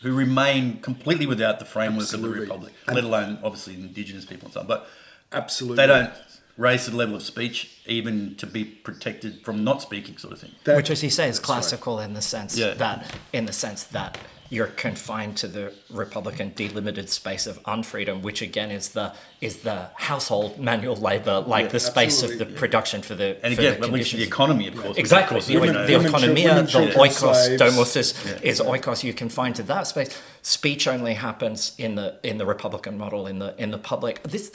who 0.01 0.13
remain 0.15 0.79
completely 0.79 1.25
without 1.25 1.59
the 1.59 1.65
framework 1.65 2.13
of 2.13 2.21
the 2.21 2.29
republic, 2.29 2.73
let 2.87 3.03
alone 3.03 3.39
obviously 3.43 3.73
indigenous 3.73 4.25
people 4.25 4.45
and 4.47 4.53
so 4.53 4.59
on. 4.61 4.67
But 4.67 4.87
Absolutely. 5.31 5.77
they 5.77 5.87
don't 5.87 6.11
raise 6.57 6.85
to 6.85 6.91
the 6.91 6.97
level 6.97 7.15
of 7.15 7.21
speech 7.23 7.69
even 7.85 8.35
to 8.35 8.45
be 8.47 8.63
protected 8.65 9.43
from 9.45 9.63
not 9.63 9.81
speaking, 9.81 10.17
sort 10.17 10.33
of 10.33 10.39
thing. 10.39 10.51
That- 10.63 10.75
which 10.75 10.89
as 10.89 11.03
you 11.03 11.09
say 11.09 11.29
is 11.29 11.37
That's 11.37 11.49
right. 11.49 11.55
classical 11.55 11.99
in 11.99 12.13
the 12.13 12.21
sense 12.21 12.57
Yeah. 12.57 12.73
that 12.75 13.13
in 13.31 13.45
the 13.45 13.53
sense 13.53 13.83
that 13.83 14.17
you're 14.49 14.67
confined 14.67 15.35
to 15.35 15.45
the 15.45 15.73
republican 15.89 16.53
delimited 16.55 17.09
space 17.09 17.45
of 17.47 17.61
unfreedom 17.63 18.21
which 18.21 18.41
again 18.41 18.71
is 18.71 18.89
the 18.89 19.11
is 19.41 19.57
the 19.57 19.89
household 19.95 20.57
manual 20.57 20.95
labor 20.95 21.41
like 21.41 21.65
Yeah, 21.65 21.71
the 21.73 21.79
space 21.81 22.23
of 22.23 22.29
the 22.29 22.33
absolutely. 22.35 22.57
production 22.57 23.01
for 23.01 23.13
the 23.15 23.37
And 23.43 23.55
for 23.55 23.61
again, 23.61 23.81
the 23.81 23.89
which 23.89 24.13
the 24.13 24.23
economy, 24.23 24.69
of 24.69 24.75
course. 24.75 24.87
which 24.89 24.99
Exactly. 24.99 25.41
The, 25.41 25.51
you 25.51 25.59
Women- 25.59 25.85
the 25.85 25.97
women, 25.97 26.11
economia, 26.13 26.45
women, 26.45 26.65
the 26.65 26.93
oikos, 26.97 27.35
slaves. 27.35 27.61
domosis 27.61 28.25
Yeah. 28.25 28.49
is 28.49 28.61
oikos. 28.61 29.03
You're 29.03 29.13
confined 29.25 29.55
to 29.57 29.63
that 29.63 29.85
space. 29.87 30.09
Speech 30.41 30.87
only 30.87 31.15
happens 31.15 31.73
in 31.77 31.95
the 31.95 32.15
in 32.23 32.37
the 32.37 32.45
Republican 32.45 32.97
model 32.97 33.27
in 33.27 33.39
the 33.39 33.53
in 33.57 33.71
the 33.71 33.77
public. 33.77 34.23
This 34.23 34.51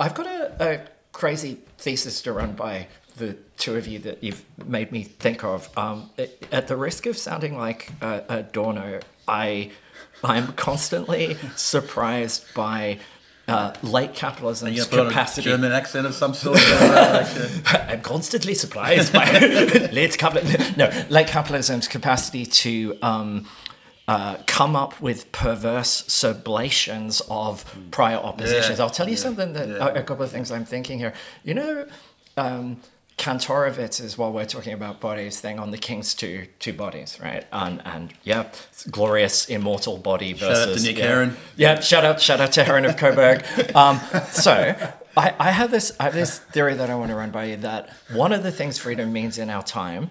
I've 0.00 0.14
got 0.14 0.26
a, 0.26 0.40
a 0.68 0.80
crazy 1.14 1.56
thesis 1.78 2.20
to 2.22 2.32
run 2.34 2.52
by 2.52 2.88
the 3.16 3.36
two 3.56 3.76
of 3.76 3.86
you 3.86 3.98
that 4.00 4.22
you've 4.22 4.44
made 4.66 4.92
me 4.92 5.04
think 5.04 5.42
of. 5.44 5.70
Um, 5.78 6.10
it- 6.18 6.46
at 6.52 6.68
the 6.68 6.76
risk 6.76 7.06
of 7.06 7.16
sounding 7.16 7.56
like 7.56 7.90
a, 8.02 8.22
Adorno, 8.28 9.00
I 9.26 9.70
I'm 10.22 10.52
constantly 10.52 11.36
surprised 11.56 12.44
by. 12.54 12.98
Uh, 13.46 13.74
late 13.82 14.14
capitalism's 14.14 14.74
you 14.74 14.82
put 14.86 15.00
on 15.00 15.06
a 15.06 15.08
capacity 15.10 15.50
German 15.50 15.70
accent 15.70 16.06
of 16.06 16.14
some 16.14 16.32
sort. 16.32 16.56
uh, 16.58 17.26
I'm 17.90 18.00
constantly 18.00 18.54
surprised 18.54 19.12
by 19.12 19.30
late 19.92 20.16
capitalism. 20.16 20.62
No, 20.78 20.90
late 21.10 21.26
capitalism's 21.26 21.86
capacity 21.86 22.46
to 22.46 22.96
um, 23.02 23.46
uh, 24.06 24.36
come 24.46 24.76
up 24.76 25.00
with 25.00 25.32
perverse 25.32 26.02
sublations 26.02 27.22
of 27.30 27.64
prior 27.90 28.16
oppositions. 28.16 28.78
Yeah, 28.78 28.84
I'll 28.84 28.90
tell 28.90 29.08
you 29.08 29.14
yeah, 29.14 29.20
something 29.20 29.52
that 29.54 29.68
yeah. 29.68 29.88
a, 29.88 30.00
a 30.00 30.02
couple 30.02 30.24
of 30.24 30.30
things 30.30 30.52
I'm 30.52 30.64
thinking 30.64 30.98
here. 30.98 31.14
You 31.42 31.54
know, 31.54 31.86
um, 32.36 32.80
Kantorowicz 33.16 34.00
is 34.00 34.18
while 34.18 34.32
we're 34.32 34.44
talking 34.44 34.72
about 34.72 35.00
bodies 35.00 35.40
thing 35.40 35.58
on 35.58 35.70
the 35.70 35.78
king's 35.78 36.14
two 36.14 36.46
two 36.58 36.72
bodies, 36.72 37.18
right? 37.22 37.46
And 37.52 37.80
and 37.84 38.12
yeah, 38.24 38.50
glorious 38.90 39.48
immortal 39.48 39.98
body 39.98 40.32
out 40.32 40.38
to 40.38 40.46
versus 40.46 40.84
Nick 40.84 40.98
yeah. 40.98 41.06
Heron. 41.06 41.36
Yeah, 41.56 41.80
shout 41.80 42.04
out, 42.04 42.20
shout 42.20 42.40
out 42.40 42.52
to 42.52 42.64
Heron 42.64 42.84
of 42.84 42.96
Coburg. 42.96 43.44
Um, 43.74 43.98
so, 44.30 44.74
I, 45.16 45.34
I 45.38 45.50
have 45.50 45.70
this, 45.70 45.92
I 45.98 46.04
have 46.04 46.14
this 46.14 46.38
theory 46.38 46.74
that 46.74 46.90
I 46.90 46.94
want 46.94 47.10
to 47.10 47.16
run 47.16 47.30
by 47.30 47.46
you. 47.46 47.56
That 47.56 47.90
one 48.12 48.32
of 48.32 48.42
the 48.42 48.52
things 48.52 48.78
freedom 48.78 49.12
means 49.12 49.38
in 49.38 49.50
our 49.50 49.62
time 49.62 50.10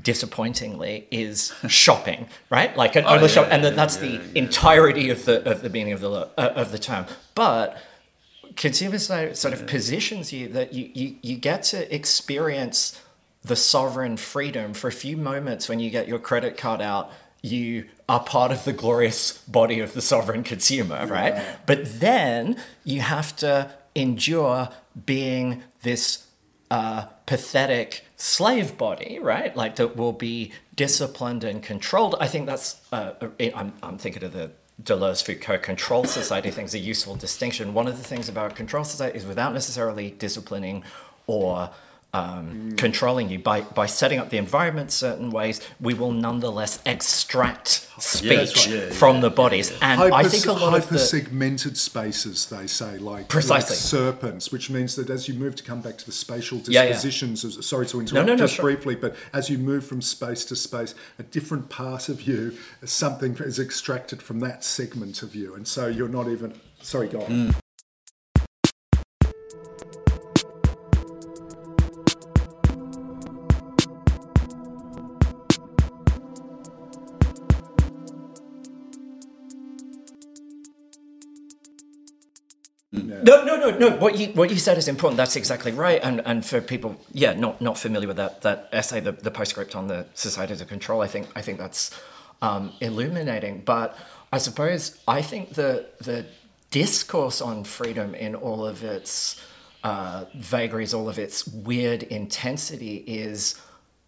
disappointingly 0.00 1.06
is 1.10 1.52
shopping, 1.68 2.28
right? 2.50 2.76
Like 2.76 2.96
an 2.96 3.04
Oh, 3.04 3.10
only 3.14 3.22
yeah, 3.28 3.34
shop, 3.34 3.48
and 3.50 3.64
that's 3.64 3.96
yeah, 3.96 4.02
the 4.02 4.12
yeah. 4.12 4.20
entirety 4.34 5.10
of 5.10 5.24
the 5.24 5.48
of 5.50 5.62
the 5.62 5.70
meaning 5.70 5.92
of 5.92 6.00
the 6.00 6.10
uh, 6.10 6.28
of 6.36 6.72
the 6.72 6.78
term. 6.78 7.06
But 7.34 7.76
consumer 8.56 8.98
side 8.98 9.36
sort 9.36 9.54
of 9.54 9.66
positions 9.66 10.32
you 10.32 10.48
that 10.48 10.72
you, 10.72 10.90
you 10.94 11.16
you 11.22 11.36
get 11.36 11.62
to 11.64 11.92
experience 11.94 13.00
the 13.42 13.56
sovereign 13.56 14.16
freedom 14.16 14.74
for 14.74 14.88
a 14.88 14.92
few 14.92 15.16
moments 15.16 15.68
when 15.68 15.80
you 15.80 15.88
get 15.90 16.08
your 16.08 16.18
credit 16.18 16.56
card 16.56 16.80
out. 16.80 17.10
You 17.42 17.86
are 18.06 18.20
part 18.20 18.52
of 18.52 18.64
the 18.64 18.72
glorious 18.74 19.38
body 19.48 19.80
of 19.80 19.94
the 19.94 20.02
sovereign 20.02 20.42
consumer, 20.42 21.06
right? 21.06 21.42
But 21.64 22.00
then 22.00 22.56
you 22.84 23.00
have 23.00 23.34
to 23.36 23.70
endure 23.94 24.68
being 25.06 25.62
this 25.82 26.26
uh, 26.70 27.06
pathetic 27.24 28.04
slave 28.20 28.76
body, 28.76 29.18
right? 29.18 29.56
Like 29.56 29.76
that 29.76 29.96
will 29.96 30.12
be 30.12 30.52
disciplined 30.76 31.42
and 31.42 31.62
controlled. 31.62 32.16
I 32.20 32.26
think 32.26 32.46
that's, 32.46 32.80
uh, 32.92 33.12
I'm, 33.54 33.72
I'm 33.82 33.96
thinking 33.96 34.22
of 34.24 34.32
the 34.32 34.50
Deleuze 34.82 35.22
Foucault 35.22 35.58
control 35.58 36.04
society 36.04 36.50
thing 36.50 36.66
is 36.66 36.74
a 36.74 36.78
useful 36.78 37.16
distinction. 37.16 37.74
One 37.74 37.86
of 37.86 37.96
the 37.96 38.04
things 38.04 38.28
about 38.28 38.56
control 38.56 38.84
society 38.84 39.16
is 39.16 39.24
without 39.24 39.54
necessarily 39.54 40.10
disciplining 40.10 40.84
or 41.26 41.70
um, 42.12 42.74
controlling 42.76 43.30
you 43.30 43.38
by, 43.38 43.60
by 43.60 43.86
setting 43.86 44.18
up 44.18 44.30
the 44.30 44.36
environment 44.36 44.90
certain 44.90 45.30
ways, 45.30 45.60
we 45.80 45.94
will 45.94 46.12
nonetheless 46.12 46.80
extract 46.84 47.88
speech 47.98 48.56
right. 48.56 48.68
Yeah, 48.68 48.90
from 48.90 49.20
the 49.20 49.30
bodies. 49.30 49.70
And 49.80 50.00
I 50.00 50.24
think 50.24 50.46
a 50.46 50.52
lot 50.52 50.74
of 50.74 50.88
the 50.88 50.96
hyper-segmented 50.96 51.76
spaces, 51.76 52.46
they 52.46 52.66
say, 52.66 52.98
like, 52.98 53.28
Precisely. 53.28 53.74
like 53.74 53.80
serpents, 53.80 54.50
which 54.50 54.70
means 54.70 54.96
that 54.96 55.10
as 55.10 55.28
you 55.28 55.34
move 55.34 55.54
to 55.56 55.62
come 55.62 55.80
back 55.80 55.98
to 55.98 56.06
the 56.06 56.12
spatial 56.12 56.58
Yeah, 56.66 56.82
yeah. 56.82 56.88
dispositions, 56.88 57.44
of- 57.44 57.64
sorry 57.64 57.86
to 57.86 58.00
interrupt 58.00 58.26
no, 58.26 58.32
no, 58.34 58.36
just 58.36 58.54
sure. 58.54 58.64
briefly, 58.64 58.96
but 58.96 59.14
as 59.32 59.48
you 59.48 59.58
move 59.58 59.86
from 59.86 60.02
space 60.02 60.44
to 60.46 60.56
space, 60.56 60.94
a 61.18 61.22
different 61.22 61.68
part 61.68 62.08
of 62.08 62.22
you, 62.22 62.56
something 62.84 63.36
is 63.36 63.58
extracted 63.58 64.20
from 64.22 64.40
that 64.40 64.64
segment 64.64 65.22
of 65.22 65.34
you, 65.34 65.54
and 65.54 65.68
so 65.68 65.86
you're 65.86 66.08
not 66.08 66.28
even. 66.28 66.58
Sorry, 66.82 67.08
go 67.08 67.20
on. 67.20 67.54
No, 83.22 83.44
no, 83.44 83.56
no, 83.56 83.70
no. 83.76 83.96
What 83.96 84.18
you 84.18 84.28
what 84.28 84.50
you 84.50 84.56
said 84.56 84.78
is 84.78 84.88
important. 84.88 85.16
That's 85.16 85.36
exactly 85.36 85.72
right. 85.72 86.00
And 86.02 86.22
and 86.24 86.44
for 86.44 86.60
people, 86.60 86.96
yeah, 87.12 87.32
not 87.34 87.60
not 87.60 87.78
familiar 87.78 88.08
with 88.08 88.16
that 88.16 88.42
that 88.42 88.68
essay, 88.72 89.00
the, 89.00 89.12
the 89.12 89.30
postscript 89.30 89.74
on 89.76 89.88
the 89.88 90.06
societies 90.14 90.60
of 90.60 90.68
control, 90.68 91.00
I 91.02 91.06
think 91.06 91.28
I 91.34 91.42
think 91.42 91.58
that's 91.58 91.90
um, 92.42 92.72
illuminating. 92.80 93.62
But 93.64 93.96
I 94.32 94.38
suppose 94.38 94.98
I 95.08 95.22
think 95.22 95.54
the 95.54 95.86
the 95.98 96.26
discourse 96.70 97.40
on 97.40 97.64
freedom 97.64 98.14
in 98.14 98.34
all 98.34 98.64
of 98.64 98.84
its 98.84 99.42
uh, 99.82 100.24
vagaries, 100.34 100.94
all 100.94 101.08
of 101.08 101.18
its 101.18 101.46
weird 101.46 102.02
intensity, 102.04 102.96
is 103.06 103.60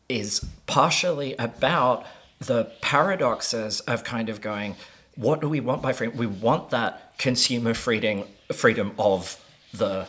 is 0.08 0.44
partially 0.66 1.34
about 1.36 2.06
the 2.38 2.64
paradoxes 2.80 3.80
of 3.80 4.04
kind 4.04 4.28
of 4.28 4.40
going, 4.40 4.76
what 5.16 5.40
do 5.40 5.48
we 5.48 5.60
want 5.60 5.82
by 5.82 5.92
freedom? 5.92 6.16
We 6.16 6.26
want 6.26 6.70
that 6.70 7.16
consumer 7.18 7.74
freedom, 7.74 8.24
freedom 8.52 8.92
of 8.98 9.42
the 9.72 10.06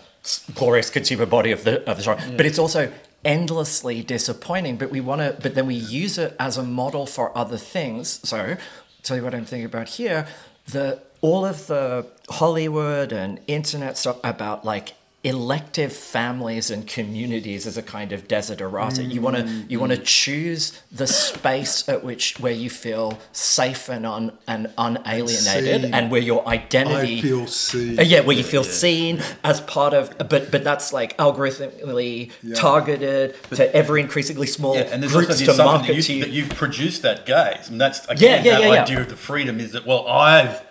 glorious 0.56 0.90
consumer 0.90 1.26
body 1.26 1.52
of 1.52 1.64
the 1.64 1.88
of 1.90 1.98
the 1.98 2.04
genre, 2.04 2.24
mm. 2.24 2.38
but 2.38 2.46
it's 2.46 2.60
also 2.60 2.92
endlessly 3.26 4.02
disappointing. 4.02 4.78
But 4.78 4.92
we 4.92 5.02
want 5.02 5.22
to, 5.22 5.38
but 5.42 5.56
then 5.56 5.68
we 5.68 5.76
use 5.76 6.18
it 6.18 6.36
as 6.40 6.58
a 6.58 6.64
model 6.64 7.06
for 7.06 7.36
other 7.38 7.58
things. 7.58 8.20
So, 8.28 8.58
tell 9.04 9.18
you 9.18 9.24
what 9.24 9.34
I'm 9.34 9.46
thinking 9.46 9.66
about 9.66 9.90
here: 9.90 10.28
the 10.68 11.02
all 11.22 11.46
of 11.46 11.68
the 11.68 12.08
Hollywood 12.30 13.12
and 13.12 13.40
internet 13.48 13.98
stuff 13.98 14.20
about 14.24 14.66
like 14.66 14.94
elective 15.24 15.94
families 15.94 16.70
and 16.70 16.86
communities 16.86 17.66
as 17.66 17.78
a 17.78 17.82
kind 17.82 18.12
of 18.12 18.28
desiderata. 18.28 19.10
You 19.10 19.22
want 19.22 19.38
to 19.38 19.48
you 19.70 19.80
want 19.80 19.94
to 19.94 19.98
choose 19.98 20.82
the 20.92 21.08
space 21.08 21.88
at 21.88 22.04
which 22.04 22.40
where 22.40 22.52
you 22.52 22.70
feel 22.70 23.20
safe 23.32 23.88
and 23.88 24.06
un, 24.06 24.38
and 24.48 24.68
unalienated, 24.78 25.84
seen. 25.84 25.94
and 25.94 26.12
where 26.12 26.22
your 26.22 26.46
identity. 26.48 27.20
I 27.20 27.22
feel 27.22 27.48
seen. 27.48 28.00
Uh, 28.00 28.02
yeah, 28.02 28.20
where 28.20 28.36
you 28.36 28.44
feel 28.44 28.66
seen 28.66 29.22
as 29.44 29.62
part 29.62 29.94
of, 29.94 30.18
but 30.18 30.52
but 30.52 30.64
that's 30.64 30.92
like 30.92 31.18
algorithmically 31.18 32.32
targeted 32.56 33.36
to 33.52 33.74
ever 33.74 33.98
increasingly 33.98 34.48
small 34.48 34.76
Yeah, 34.76 34.82
and 34.92 35.02
there's 35.02 35.14
groups 35.14 35.30
also 35.42 35.58
to 35.58 35.64
market 35.64 35.88
that, 35.88 35.96
you, 35.96 36.02
to 36.02 36.14
you. 36.14 36.24
that 36.26 36.32
you've 36.32 36.50
produced 36.50 37.02
that 37.04 37.26
gaze, 37.26 37.70
and 37.70 37.80
that's 37.80 38.06
again 38.10 38.44
yeah, 38.44 38.52
that 38.52 38.62
yeah, 38.62 38.74
yeah. 38.74 38.84
idea 38.84 39.02
of 39.02 39.10
the 39.10 39.16
freedom 39.16 39.62
is 39.62 39.72
that 39.72 39.86
well, 39.86 40.06
I've 40.06 40.62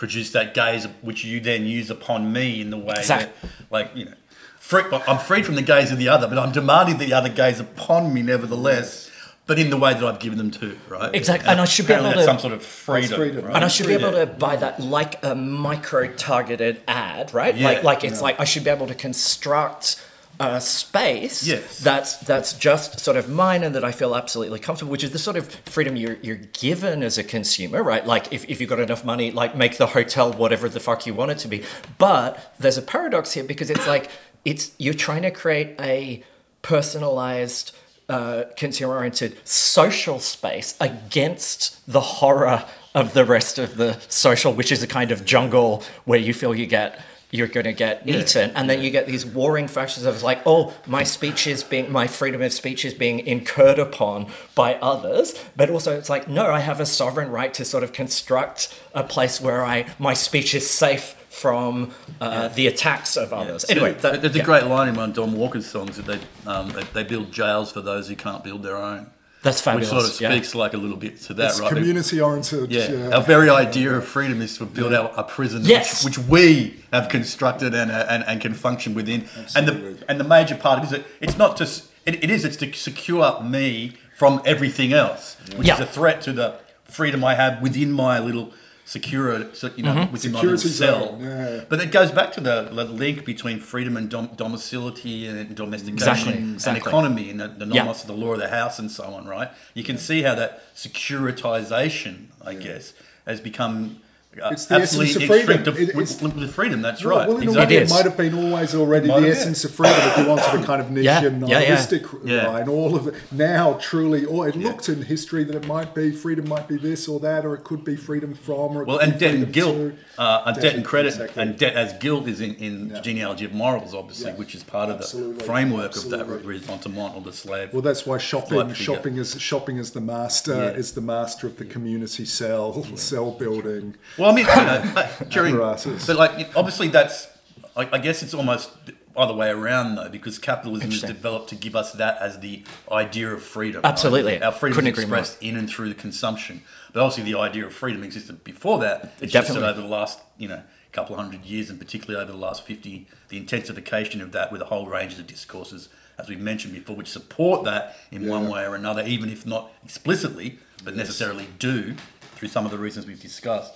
produced 0.00 0.32
that 0.32 0.54
gaze, 0.54 0.86
which 1.02 1.24
you 1.24 1.38
then 1.38 1.66
use 1.66 1.90
upon 1.90 2.32
me 2.32 2.60
in 2.60 2.70
the 2.70 2.78
way 2.78 2.94
Exact- 2.96 3.40
that, 3.42 3.50
like 3.70 3.94
you 3.94 4.06
know, 4.06 4.14
free, 4.56 4.82
I'm 5.06 5.18
freed 5.18 5.44
from 5.46 5.54
the 5.54 5.62
gaze 5.62 5.92
of 5.92 5.98
the 5.98 6.08
other, 6.08 6.26
but 6.26 6.38
I'm 6.38 6.52
demanding 6.52 6.96
the 6.98 7.12
other 7.12 7.28
gaze 7.28 7.60
upon 7.60 8.12
me 8.12 8.22
nevertheless. 8.22 9.08
But 9.46 9.58
in 9.58 9.70
the 9.70 9.76
way 9.76 9.94
that 9.94 10.04
I've 10.04 10.20
given 10.20 10.38
them 10.38 10.52
to, 10.52 10.78
right? 10.88 11.12
Exactly, 11.12 11.48
and 11.48 11.60
I 11.60 11.64
should 11.64 11.88
be 11.88 11.92
able 11.92 12.12
to- 12.12 12.24
some 12.24 12.38
sort 12.38 12.52
of 12.52 12.62
freedom, 12.62 13.16
freedom. 13.18 13.44
right? 13.44 13.56
and 13.56 13.64
I 13.64 13.68
should 13.68 13.88
be 13.88 13.94
able 13.94 14.12
to 14.12 14.24
buy 14.26 14.54
that 14.56 14.80
like 14.80 15.22
a 15.24 15.34
micro 15.34 16.12
targeted 16.12 16.80
ad, 16.86 17.34
right? 17.34 17.54
Yeah. 17.56 17.66
Like 17.68 17.82
like 17.82 18.04
it's 18.04 18.22
like 18.22 18.38
I 18.40 18.44
should 18.44 18.64
be 18.64 18.70
able 18.70 18.86
to 18.86 18.94
construct 18.94 20.00
a 20.42 20.58
space 20.60 21.46
Yes. 21.46 21.80
that's 21.80 22.16
that's 22.16 22.54
just 22.54 22.98
sort 22.98 23.18
of 23.18 23.28
mine 23.28 23.62
and 23.62 23.74
that 23.74 23.84
I 23.84 23.92
feel 23.92 24.16
absolutely 24.16 24.58
comfortable, 24.58 24.90
which 24.90 25.04
is 25.04 25.10
the 25.10 25.18
sort 25.18 25.36
of 25.36 25.48
freedom 25.66 25.96
you're 25.96 26.16
you're 26.22 26.36
given 26.36 27.02
as 27.02 27.18
a 27.18 27.22
consumer, 27.22 27.82
right? 27.82 28.04
Like 28.06 28.32
if, 28.32 28.48
if 28.48 28.58
you've 28.60 28.70
got 28.70 28.80
enough 28.80 29.04
money, 29.04 29.30
like 29.30 29.54
make 29.54 29.76
the 29.76 29.88
hotel 29.88 30.32
whatever 30.32 30.68
the 30.70 30.80
fuck 30.80 31.06
you 31.06 31.12
want 31.12 31.30
it 31.30 31.38
to 31.38 31.48
be. 31.48 31.62
But 31.98 32.54
there's 32.58 32.78
a 32.78 32.82
paradox 32.82 33.32
here 33.32 33.44
because 33.44 33.68
it's 33.68 33.86
like 33.86 34.10
it's 34.46 34.72
you're 34.78 34.94
trying 34.94 35.22
to 35.22 35.30
create 35.30 35.78
a 35.78 36.24
personalized 36.62 37.72
uh, 38.08 38.44
consumer-oriented 38.56 39.36
social 39.46 40.18
space 40.18 40.74
against 40.80 41.86
the 41.86 42.00
horror 42.00 42.64
of 42.94 43.12
the 43.14 43.24
rest 43.24 43.58
of 43.58 43.76
the 43.76 44.00
social, 44.08 44.52
which 44.52 44.72
is 44.72 44.82
a 44.82 44.86
kind 44.86 45.12
of 45.12 45.24
jungle 45.24 45.82
where 46.06 46.18
you 46.18 46.34
feel 46.34 46.54
you 46.54 46.66
get 46.66 46.98
you're 47.30 47.46
going 47.46 47.64
to 47.64 47.72
get 47.72 48.06
eaten, 48.06 48.50
and 48.54 48.68
then 48.68 48.82
you 48.82 48.90
get 48.90 49.06
these 49.06 49.24
warring 49.24 49.68
factions 49.68 50.06
of 50.06 50.22
like, 50.22 50.40
oh, 50.44 50.74
my 50.86 51.04
speech 51.04 51.46
is 51.46 51.62
being, 51.62 51.90
my 51.90 52.06
freedom 52.06 52.42
of 52.42 52.52
speech 52.52 52.84
is 52.84 52.94
being 52.94 53.20
incurred 53.20 53.78
upon 53.78 54.26
by 54.54 54.74
others, 54.76 55.34
but 55.56 55.70
also 55.70 55.96
it's 55.96 56.10
like, 56.10 56.28
no, 56.28 56.46
I 56.46 56.60
have 56.60 56.80
a 56.80 56.86
sovereign 56.86 57.30
right 57.30 57.54
to 57.54 57.64
sort 57.64 57.84
of 57.84 57.92
construct 57.92 58.76
a 58.94 59.04
place 59.04 59.40
where 59.40 59.64
I 59.64 59.86
my 59.98 60.14
speech 60.14 60.54
is 60.54 60.68
safe 60.68 61.16
from 61.28 61.92
uh, 62.20 62.48
the 62.48 62.66
attacks 62.66 63.16
of 63.16 63.32
others. 63.32 63.64
Anyway, 63.70 63.92
that, 63.92 64.20
there's 64.20 64.34
yeah, 64.34 64.42
a 64.42 64.44
great 64.44 64.64
line 64.64 64.88
in 64.88 64.96
one 64.96 65.10
of 65.10 65.14
Don 65.14 65.32
Walker's 65.32 65.66
songs 65.66 65.96
that 65.96 66.06
they, 66.06 66.18
um, 66.50 66.70
they 66.70 66.82
they 66.92 67.04
build 67.04 67.30
jails 67.32 67.70
for 67.70 67.80
those 67.80 68.08
who 68.08 68.16
can't 68.16 68.42
build 68.42 68.64
their 68.64 68.76
own, 68.76 69.08
that's 69.42 69.58
which 69.58 69.64
fabulous. 69.64 69.88
sort 69.90 70.04
of 70.04 70.20
yeah. 70.20 70.30
speaks 70.30 70.54
like 70.54 70.74
a 70.74 70.76
little 70.76 70.96
bit 70.96 71.20
to 71.22 71.34
that, 71.34 71.50
It's 71.50 71.60
right? 71.60 71.72
community 71.72 72.20
oriented. 72.20 72.70
Yeah, 72.70 73.10
our 73.16 73.22
very 73.22 73.48
idea 73.48 73.92
of 73.94 74.04
freedom 74.04 74.42
is 74.42 74.58
to 74.58 74.66
build 74.66 74.92
out 74.92 75.12
a 75.16 75.22
prison 75.24 75.62
Yes. 75.64 76.04
which, 76.04 76.18
which 76.18 76.28
we 76.28 76.82
have 76.92 77.08
constructed 77.08 77.74
and, 77.74 77.90
uh, 77.90 78.06
and 78.08 78.24
and 78.26 78.40
can 78.40 78.54
function 78.54 78.94
within. 78.94 79.24
And 79.56 79.66
the 79.68 80.04
and 80.08 80.18
the 80.20 80.24
major 80.24 80.56
part 80.56 80.78
of 80.78 80.84
it 80.84 80.86
is 80.86 80.90
that 80.92 81.06
it's 81.20 81.38
not 81.38 81.56
just 81.56 81.84
it, 82.06 82.22
it 82.24 82.30
is 82.30 82.44
it's 82.44 82.56
to 82.56 82.72
secure 82.72 83.40
me 83.42 83.92
from 84.16 84.42
everything 84.44 84.92
else, 84.92 85.36
which 85.56 85.66
Yeah. 85.68 85.74
is 85.74 85.80
a 85.80 85.86
threat 85.86 86.20
to 86.22 86.32
the 86.32 86.54
freedom 86.84 87.24
I 87.24 87.34
have 87.36 87.62
within 87.62 87.92
my 87.92 88.18
little 88.18 88.52
secure, 88.96 89.32
you 89.78 89.84
know, 89.84 89.94
Mm-hmm. 89.94 90.12
within 90.12 90.32
my 90.32 90.40
Security 90.40 90.68
cell. 90.68 91.16
yeah. 91.20 91.64
But 91.70 91.78
it 91.80 91.90
goes 91.92 92.10
back 92.10 92.32
to 92.36 92.40
the, 92.40 92.56
the 92.72 92.84
link 93.04 93.24
between 93.24 93.60
freedom 93.60 93.96
and 93.96 94.10
dom- 94.10 94.32
domicility 94.44 95.28
and 95.28 95.54
domestication 95.54 95.94
Exactly, 95.94 96.32
and 96.34 96.54
exactly. 96.54 96.88
economy 96.90 97.30
and 97.30 97.38
the, 97.40 97.48
the 97.62 97.66
Yeah. 97.66 97.82
nomos 97.84 98.00
of 98.02 98.08
the 98.08 98.18
law 98.24 98.32
of 98.32 98.40
the 98.40 98.48
house 98.48 98.76
and 98.80 98.90
so 98.90 99.04
on, 99.16 99.22
right? 99.36 99.48
You 99.74 99.84
can 99.84 99.96
see 99.96 100.22
how 100.22 100.34
that 100.34 100.52
securitization, 100.74 102.14
I 102.44 102.54
guess, 102.54 102.92
has 103.26 103.40
become 103.40 104.00
It's 104.32 104.66
the 104.66 104.76
essence 104.76 105.00
absolutely 105.00 105.24
of 105.40 105.44
freedom. 105.46 105.60
of- 105.68 105.80
It- 105.80 105.94
with, 105.96 106.10
it's- 106.12 106.22
with 106.22 106.50
freedom. 106.54 106.82
That's 106.82 107.04
Well, 107.04 107.18
right. 107.18 107.28
well, 107.28 107.38
in 107.38 107.48
a 107.48 107.52
way, 107.52 107.62
It 107.64 107.72
it 107.72 107.82
is. 107.82 107.90
might 107.90 108.04
have 108.04 108.16
been 108.16 108.32
always 108.32 108.74
already 108.76 109.08
Might 109.08 109.20
the 109.22 109.26
have 109.26 109.34
been. 109.34 109.40
essence 109.42 109.64
of 109.64 109.72
freedom 109.72 109.96
if 109.98 110.18
you 110.18 110.24
wanted 110.26 110.60
a 110.60 110.64
kind 110.64 110.80
of 110.80 110.90
niche 110.92 111.04
Yeah, 111.04 111.24
and 111.24 111.40
yeah, 111.48 111.58
yeah. 111.58 111.68
nihilistic 111.68 112.02
Yeah. 112.24 112.48
line. 112.48 112.68
All 112.68 112.94
of 112.94 113.08
it 113.08 113.14
now 113.32 113.72
truly, 113.80 114.24
or 114.24 114.48
it 114.48 114.54
looked 114.54 114.88
in 114.88 115.02
history 115.02 115.42
that 115.44 115.56
it 115.56 115.66
might 115.66 115.96
be 115.96 116.12
freedom, 116.12 116.48
might 116.48 116.68
be 116.68 116.76
this 116.76 117.08
or 117.08 117.18
that, 117.20 117.44
or 117.44 117.54
it 117.54 117.64
could 117.64 117.84
be 117.84 117.96
freedom 117.96 118.34
from, 118.34 118.78
or 118.78 118.84
Well, 118.84 118.98
and 118.98 119.18
debt 119.18 119.34
and 119.34 119.52
guilt, 119.52 119.74
to. 119.76 119.92
uh, 120.16 120.42
and 120.46 120.60
debt 120.60 120.74
and 120.76 120.84
credit, 120.84 121.08
exactly. 121.14 121.42
and 121.42 121.58
debt 121.58 121.74
as 121.74 121.92
guilt 121.94 122.28
is 122.28 122.40
in, 122.40 122.54
in 122.54 122.90
Yeah. 122.94 123.00
genealogy 123.00 123.44
of 123.46 123.52
morals, 123.52 123.94
obviously, 123.94 124.30
Yeah. 124.30 124.36
which 124.36 124.54
is 124.54 124.62
part 124.62 124.90
of 124.90 124.98
the 124.98 125.04
Absolutely. 125.04 125.44
framework 125.44 125.96
of 125.96 126.08
that 126.10 126.20
Absolutely. 126.20 126.46
resentment 126.46 127.16
or 127.16 127.20
the 127.22 127.32
slave. 127.32 127.70
Well, 127.72 127.82
that's 127.82 128.06
why 128.06 128.18
shopping, 128.18 128.72
shopping 128.74 129.16
is 129.16 129.34
shopping 129.40 129.76
is 129.78 129.90
the 129.90 130.00
master, 130.00 130.54
Yeah. 130.54 130.70
is 130.80 130.92
the 130.92 131.00
master 131.00 131.48
of 131.48 131.56
the 131.56 131.64
community 131.64 132.24
cell, 132.24 132.86
cell 132.94 133.32
building. 133.32 133.96
Well, 134.20 134.30
I 134.30 134.34
mean, 134.34 134.46
you 134.46 134.54
know, 134.54 135.08
during, 135.30 135.56
but 135.56 136.16
like 136.16 136.56
obviously 136.56 136.88
that's, 136.88 137.28
I, 137.76 137.88
I 137.92 137.98
guess 137.98 138.22
it's 138.22 138.34
almost 138.34 138.70
other 139.16 139.34
way 139.34 139.48
around 139.50 139.96
though, 139.96 140.08
because 140.08 140.38
capitalism 140.38 140.90
is 140.90 141.02
developed 141.02 141.48
to 141.48 141.54
give 141.56 141.74
us 141.74 141.92
that 141.92 142.18
as 142.20 142.38
the 142.40 142.62
idea 142.92 143.32
of 143.32 143.42
freedom. 143.42 143.80
Absolutely. 143.82 144.34
Right? 144.34 144.42
Our 144.42 144.52
freedom 144.52 144.76
Couldn't 144.76 144.92
is 144.92 144.98
expressed 144.98 145.42
in 145.42 145.56
and 145.56 145.68
through 145.68 145.88
the 145.88 145.94
consumption. 145.94 146.62
But 146.92 147.02
obviously, 147.02 147.32
the 147.32 147.38
idea 147.38 147.66
of 147.66 147.72
freedom 147.72 148.04
existed 148.04 148.44
before 148.44 148.80
that. 148.80 149.14
It's 149.20 149.32
just 149.32 149.48
Definitely. 149.48 149.62
that 149.62 149.70
over 149.70 149.80
the 149.80 149.88
last, 149.88 150.20
you 150.38 150.48
know, 150.48 150.62
couple 150.92 151.14
of 151.14 151.22
hundred 151.22 151.44
years, 151.44 151.70
and 151.70 151.78
particularly 151.78 152.20
over 152.20 152.32
the 152.32 152.38
last 152.38 152.66
fifty, 152.66 153.06
the 153.28 153.36
intensification 153.36 154.20
of 154.20 154.32
that 154.32 154.52
with 154.52 154.60
a 154.60 154.66
whole 154.66 154.86
range 154.86 155.18
of 155.18 155.26
discourses, 155.26 155.88
as 156.18 156.28
we 156.28 156.36
mentioned 156.36 156.74
before, 156.74 156.96
which 156.96 157.08
support 157.08 157.64
that 157.64 157.96
in 158.10 158.26
one 158.26 158.48
way 158.48 158.66
or 158.66 158.74
another, 158.74 159.02
even 159.06 159.30
if 159.30 159.46
not 159.46 159.70
explicitly, 159.84 160.58
but 160.84 160.96
necessarily 160.96 161.46
do 161.58 161.94
through 162.34 162.48
some 162.48 162.64
of 162.64 162.70
the 162.70 162.78
reasons 162.78 163.06
we've 163.06 163.20
discussed. 163.20 163.72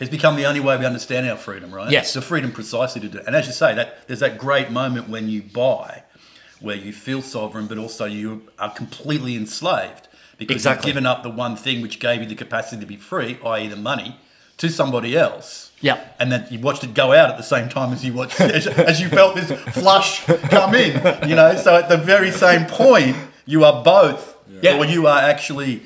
Has 0.00 0.10
become 0.10 0.36
the 0.36 0.44
only 0.44 0.60
way 0.60 0.76
we 0.76 0.84
understand 0.84 1.26
our 1.28 1.36
freedom, 1.36 1.72
right? 1.74 1.90
Yes. 1.90 2.12
the 2.12 2.20
freedom 2.20 2.52
precisely 2.52 3.00
to 3.00 3.08
do. 3.08 3.18
it. 3.18 3.24
And 3.26 3.34
as 3.34 3.46
you 3.46 3.52
say, 3.52 3.74
that 3.74 4.06
there's 4.06 4.20
that 4.20 4.36
great 4.36 4.70
moment 4.70 5.08
when 5.08 5.28
you 5.30 5.42
buy, 5.42 6.02
where 6.60 6.76
you 6.76 6.92
feel 6.92 7.22
sovereign, 7.22 7.66
but 7.66 7.78
also 7.78 8.04
you 8.04 8.42
are 8.58 8.70
completely 8.70 9.36
enslaved 9.36 10.08
because 10.38 10.56
Exactly. 10.56 10.88
you've 10.88 10.94
given 10.96 11.06
up 11.06 11.22
the 11.22 11.30
one 11.30 11.56
thing 11.56 11.80
which 11.80 11.98
gave 11.98 12.20
you 12.20 12.26
the 12.26 12.34
capacity 12.34 12.78
to 12.80 12.86
be 12.86 12.96
free, 12.96 13.38
i.e., 13.46 13.68
the 13.68 13.76
money, 13.76 14.18
to 14.58 14.68
somebody 14.68 15.16
else. 15.16 15.70
Yeah. 15.80 16.02
And 16.18 16.30
then 16.30 16.46
you 16.50 16.58
watched 16.58 16.84
it 16.84 16.92
go 16.92 17.12
out 17.12 17.30
at 17.30 17.36
the 17.38 17.42
same 17.42 17.68
time 17.70 17.92
as 17.94 18.04
you 18.04 18.12
watched 18.12 18.38
as, 18.58 18.66
as 18.66 19.00
you 19.00 19.08
felt 19.08 19.34
this 19.34 19.50
flush 19.74 20.24
come 20.26 20.74
in. 20.74 21.26
You 21.28 21.36
know, 21.36 21.56
so 21.56 21.74
at 21.74 21.88
the 21.88 21.96
very 21.96 22.30
same 22.30 22.66
point, 22.66 23.16
you 23.46 23.64
are 23.64 23.82
both, 23.82 24.36
Yeah. 24.62 24.76
or 24.78 24.84
you 24.84 25.06
are 25.06 25.20
actually 25.20 25.82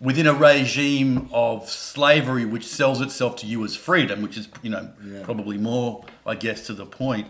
within 0.00 0.26
a 0.26 0.32
regime 0.34 1.28
of 1.32 1.68
slavery 1.68 2.44
which 2.44 2.66
sells 2.66 3.00
itself 3.00 3.36
to 3.36 3.46
you 3.46 3.64
as 3.64 3.76
freedom, 3.76 4.22
which 4.22 4.36
is 4.38 4.48
you 4.62 4.70
know 4.70 4.90
Yeah. 5.06 5.22
probably 5.24 5.58
more, 5.58 6.04
I 6.26 6.34
guess, 6.34 6.66
to 6.66 6.72
the 6.72 6.86
point. 6.86 7.26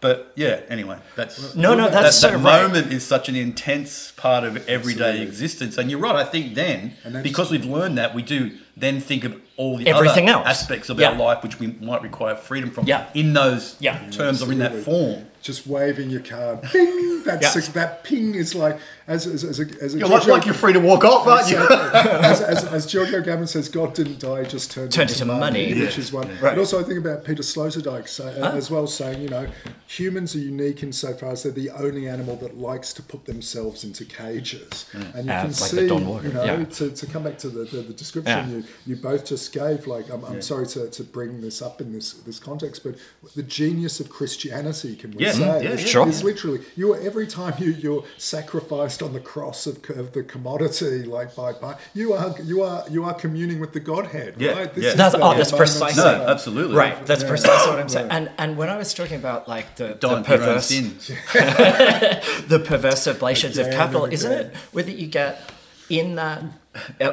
But 0.00 0.30
yeah, 0.36 0.60
anyway, 0.68 0.98
that's 1.16 1.56
No, 1.56 1.74
no, 1.74 1.84
that, 1.84 1.92
that's 1.92 2.20
that 2.20 2.30
so 2.34 2.38
right. 2.38 2.62
moment 2.62 2.92
is 2.92 3.04
such 3.04 3.28
an 3.28 3.34
intense 3.34 4.12
part 4.16 4.44
of 4.44 4.56
everyday 4.68 5.04
Absolutely. 5.06 5.26
existence, 5.26 5.76
and 5.76 5.90
you're 5.90 5.98
right. 5.98 6.14
I 6.14 6.24
think 6.24 6.54
then 6.54 6.94
because 7.22 7.50
we've 7.50 7.64
learned 7.64 7.98
that, 7.98 8.14
we 8.14 8.22
do 8.22 8.52
then 8.76 9.00
think 9.00 9.24
of 9.24 9.34
all 9.56 9.76
the 9.76 9.88
Everything 9.88 10.28
other 10.28 10.38
else. 10.38 10.46
aspects 10.46 10.88
of 10.88 11.00
Yeah. 11.00 11.08
our 11.10 11.16
life 11.16 11.42
which 11.42 11.58
we 11.58 11.66
might 11.80 12.00
require 12.02 12.36
freedom 12.36 12.70
from. 12.70 12.86
Yeah. 12.86 13.06
in 13.12 13.32
those 13.32 13.74
Yeah. 13.80 13.98
terms 14.12 14.40
or 14.40 14.52
in 14.52 14.60
that 14.60 14.74
form. 14.84 15.26
Just 15.40 15.66
waving 15.66 16.10
your 16.10 16.20
card, 16.20 16.62
ping. 16.62 17.22
That's 17.24 17.54
Yeah. 17.54 17.72
that 17.72 18.04
ping 18.04 18.34
is 18.34 18.54
like 18.54 18.78
as 19.06 19.26
as, 19.26 19.44
as 19.44 19.60
a 19.60 19.66
as 19.82 19.94
a 19.94 19.98
You're 19.98 20.08
like, 20.08 20.22
Giorgio- 20.22 20.32
like 20.34 20.44
you're 20.46 20.54
free 20.54 20.72
to 20.72 20.80
walk 20.80 21.04
off, 21.04 21.26
aren't 21.26 21.48
you? 21.50 21.58
as, 21.58 22.40
as, 22.40 22.64
as 22.64 22.86
Giorgio 22.86 23.20
Agamben 23.22 23.48
says, 23.48 23.68
God 23.68 23.94
didn't 23.94 24.18
die, 24.18 24.44
just 24.44 24.70
turned, 24.72 24.92
Turned 24.92 25.10
into, 25.10 25.22
into 25.22 25.34
money. 25.38 25.74
which 25.80 25.96
is 25.98 26.12
one. 26.12 26.28
Right. 26.28 26.40
But 26.54 26.58
also, 26.58 26.80
I 26.80 26.82
think 26.82 26.98
about 26.98 27.24
Peter 27.24 27.42
Sloterdijk 27.42 28.08
say, 28.08 28.36
Ah. 28.40 28.52
as 28.52 28.70
well, 28.70 28.86
saying, 28.86 29.22
you 29.22 29.28
know, 29.28 29.46
humans 29.86 30.34
are 30.34 30.40
unique 30.40 30.82
insofar 30.82 31.30
as 31.30 31.44
they're 31.44 31.52
the 31.52 31.70
only 31.70 32.08
animal 32.08 32.36
that 32.36 32.58
likes 32.58 32.92
to 32.94 33.02
put 33.02 33.24
themselves 33.24 33.84
into 33.84 34.04
cages. 34.04 34.86
And 34.92 35.26
you 35.26 35.32
Ah, 35.32 35.42
can 35.42 35.46
like 35.48 35.54
see, 35.54 35.82
you 35.82 35.88
know, 35.88 36.44
yeah. 36.44 36.64
to, 36.64 36.90
to 36.90 37.06
come 37.06 37.22
back 37.24 37.38
to 37.38 37.48
the, 37.48 37.64
the, 37.64 37.78
the 37.82 37.94
description 37.94 38.50
Yeah. 38.50 38.56
you, 38.56 38.64
you 38.86 38.96
both 38.96 39.24
just 39.24 39.52
gave, 39.52 39.86
like, 39.86 40.10
I'm, 40.10 40.24
I'm 40.24 40.42
sorry 40.42 40.66
to, 40.68 40.90
to 40.90 41.04
bring 41.04 41.40
this 41.40 41.62
up 41.62 41.80
in 41.80 41.92
this, 41.92 42.14
this 42.14 42.38
context, 42.38 42.82
but 42.84 42.96
the 43.34 43.42
genius 43.42 44.00
of 44.00 44.08
Christianity, 44.10 44.96
can 44.96 45.12
we 45.12 45.24
Yeah, 45.24 45.32
Mm-hmm. 45.38 45.58
say, 45.58 45.64
yeah, 45.64 45.70
is, 45.70 45.80
yeah. 45.82 45.86
Sure. 45.88 46.08
is 46.08 46.22
literally, 46.24 46.60
you 46.76 46.92
are, 46.94 46.98
every 47.00 47.26
time 47.26 47.54
you, 47.58 47.70
you're 47.72 48.04
sacrificed 48.16 49.02
on 49.02 49.12
the 49.12 49.20
cross 49.20 49.66
of, 49.66 49.76
of 49.90 50.12
the 50.12 50.22
commodity, 50.22 51.02
like 51.04 51.34
by, 51.36 51.52
by 51.52 51.76
you 51.94 52.12
are 52.12 52.34
you 52.42 52.62
are 52.62 52.84
you 52.90 53.04
are 53.04 53.14
communing 53.14 53.58
with 53.60 53.72
the 53.72 53.80
Godhead, 53.80 54.34
Yeah, 54.38 54.52
right? 54.52 54.70
yeah. 54.76 54.88
is 54.90 54.94
That's- 54.96 55.12
the 55.12 55.20
oh, 55.22 55.34
that's 55.36 55.52
precisely- 55.52 56.02
No, 56.02 56.26
absolutely. 56.28 56.76
Right, 56.76 57.04
that's 57.06 57.22
Yeah. 57.22 57.28
precisely 57.28 57.70
what 57.70 57.78
I'm 57.80 57.88
saying. 57.88 58.08
Right. 58.08 58.16
And 58.16 58.30
and 58.38 58.56
when 58.58 58.68
I 58.68 58.76
was 58.76 58.92
talking 58.94 59.16
about 59.16 59.48
like 59.48 59.76
the, 59.76 59.88
the 59.88 59.94
Don't 59.94 60.10
your 60.10 60.18
own 60.18 60.24
perverse 60.24 60.66
sin. 60.66 60.96
the 62.48 62.62
perverse 62.64 63.06
sublations 63.06 63.58
of 63.58 63.70
capital, 63.72 64.04
isn't 64.06 64.30
again. 64.32 64.46
it? 64.46 64.56
Whether 64.72 64.90
you 64.90 65.06
get 65.06 65.50
in 65.88 66.16
that, 66.16 66.42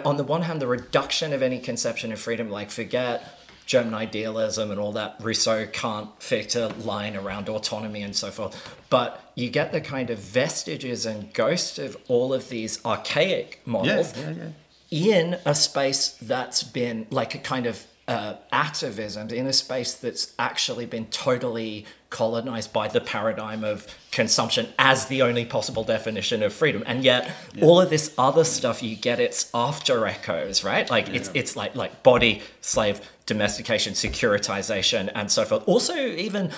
on 0.03 0.17
the 0.17 0.23
one 0.23 0.43
hand, 0.43 0.61
the 0.61 0.67
reduction 0.67 1.33
of 1.33 1.41
any 1.41 1.59
conception 1.59 2.11
of 2.11 2.19
freedom, 2.19 2.49
like 2.49 2.71
forget 2.71 3.23
German 3.65 3.93
idealism 3.93 4.71
and 4.71 4.79
all 4.79 4.91
that, 4.93 5.15
Rousseau 5.19 5.65
can't 5.65 6.09
fit 6.21 6.55
a 6.55 6.67
line 6.67 7.15
around 7.15 7.49
autonomy 7.49 8.01
and 8.01 8.15
so 8.15 8.29
forth. 8.29 8.77
But 8.89 9.31
you 9.35 9.49
get 9.49 9.71
the 9.71 9.81
kind 9.81 10.09
of 10.09 10.19
vestiges 10.19 11.05
and 11.05 11.33
ghosts 11.33 11.79
of 11.79 11.97
all 12.07 12.33
of 12.33 12.49
these 12.49 12.83
archaic 12.85 13.61
models 13.65 14.15
yeah, 14.17 14.31
yeah. 14.31 15.17
in 15.19 15.39
a 15.45 15.55
space 15.55 16.09
that's 16.21 16.63
been 16.63 17.07
like 17.09 17.33
a 17.33 17.39
kind 17.39 17.65
of 17.65 17.85
uh, 18.07 18.35
atavism, 18.53 19.31
in 19.31 19.47
a 19.47 19.53
space 19.53 19.95
that's 19.95 20.33
actually 20.37 20.85
been 20.85 21.07
totally 21.07 21.85
colonized 22.11 22.71
by 22.71 22.87
the 22.87 23.01
paradigm 23.01 23.63
of 23.63 23.87
consumption 24.11 24.67
as 24.77 25.07
the 25.07 25.21
only 25.21 25.43
possible 25.43 25.83
definition 25.83 26.43
of 26.43 26.53
freedom. 26.53 26.83
And 26.85 27.03
yet, 27.03 27.31
all 27.61 27.81
of 27.81 27.89
this 27.89 28.13
other 28.17 28.43
stuff, 28.43 28.83
you 28.83 28.95
get 28.95 29.19
its 29.19 29.49
after 29.53 30.05
echoes, 30.05 30.63
right? 30.63 30.89
Like 30.89 31.09
it's 31.09 31.31
it's 31.33 31.55
like 31.55 31.75
like 31.75 32.03
body, 32.03 32.41
slave, 32.61 33.01
domestication, 33.25 33.93
securitization, 33.93 35.11
and 35.15 35.31
so 35.31 35.43
forth. 35.43 35.67
Also, 35.67 35.95
even 35.95 36.51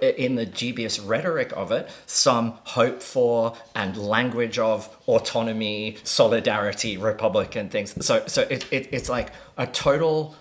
in 0.00 0.36
the 0.36 0.46
dubious 0.46 1.00
rhetoric 1.00 1.52
of 1.56 1.72
it, 1.72 1.88
some 2.06 2.54
hope 2.62 3.02
for 3.02 3.56
and 3.74 3.96
language 3.96 4.58
of 4.58 4.88
autonomy, 5.08 5.96
solidarity, 6.04 6.96
republican 6.96 7.68
things. 7.68 7.92
So, 8.06 8.24
so 8.28 8.42
it, 8.42 8.72
it, 8.72 8.88
it's 8.92 9.08
like 9.08 9.32
a 9.58 9.66
total 9.66 10.36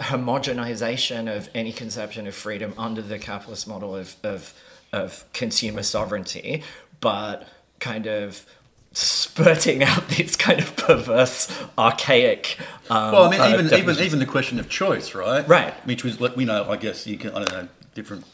homogenization 0.00 1.34
of 1.34 1.48
any 1.54 1.72
conception 1.72 2.26
of 2.26 2.34
freedom 2.34 2.74
under 2.76 3.02
the 3.02 3.18
capitalist 3.18 3.66
model 3.68 3.94
of, 3.94 4.16
of, 4.22 4.54
of 4.92 5.24
consumer 5.32 5.82
sovereignty, 5.82 6.62
but 7.00 7.46
kind 7.80 8.06
of 8.06 8.44
spurting 8.92 9.82
out 9.82 10.08
these 10.16 10.36
kind 10.36 10.58
of 10.60 10.74
perverse, 10.76 11.50
archaic. 11.76 12.58
Um, 12.90 13.12
Well, 13.12 13.24
I 13.24 13.30
mean, 13.30 13.40
uh, 13.40 13.48
even 13.48 13.74
even 13.74 14.04
even 14.04 14.18
the 14.18 14.26
question 14.26 14.58
of 14.58 14.68
choice, 14.68 15.14
right? 15.14 15.46
Right. 15.48 15.74
Which 15.86 16.04
was, 16.04 16.18
we 16.20 16.44
know, 16.44 16.70
I 16.70 16.76
guess 16.76 17.06
you 17.06 17.18
can, 17.18 17.30
I 17.30 17.44
don't 17.44 17.52
know, 17.52 17.68
different 17.94 18.24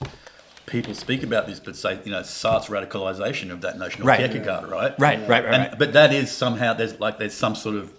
people 0.66 0.94
speak 0.94 1.22
about 1.22 1.46
this, 1.46 1.60
but 1.60 1.76
say, 1.76 1.98
you 2.04 2.10
know, 2.10 2.22
Sartre's 2.22 2.70
radicalization 2.70 3.50
of 3.50 3.60
that 3.62 3.78
notion, 3.78 4.02
of 4.02 4.06
Right. 4.06 4.18
Kierkegaard, 4.18 4.68
right? 4.70 4.94
Right, 4.98 5.18
right, 5.20 5.28
right, 5.28 5.44
And, 5.44 5.62
right. 5.70 5.78
But 5.78 5.92
that 5.92 6.12
is 6.12 6.30
somehow 6.30 6.72
there's 6.74 6.98
like 7.00 7.18
there's 7.18 7.34
some 7.34 7.54
sort 7.54 7.76
of 7.76 7.92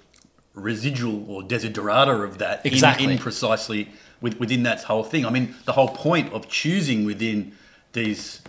residual 0.56 1.30
or 1.30 1.44
desiderata 1.44 2.24
of 2.24 2.38
that 2.40 2.66
Exactly. 2.66 3.12
in, 3.14 3.18
precisely 3.20 3.90
with, 4.22 4.40
within 4.40 4.64
that 4.64 4.84
whole 4.84 5.04
thing. 5.04 5.26
I 5.26 5.30
mean, 5.30 5.54
the 5.66 5.74
whole 5.74 5.90
point 5.90 6.34
of 6.34 6.48
choosing 6.50 7.06
within 7.06 7.52
these. 7.94 8.42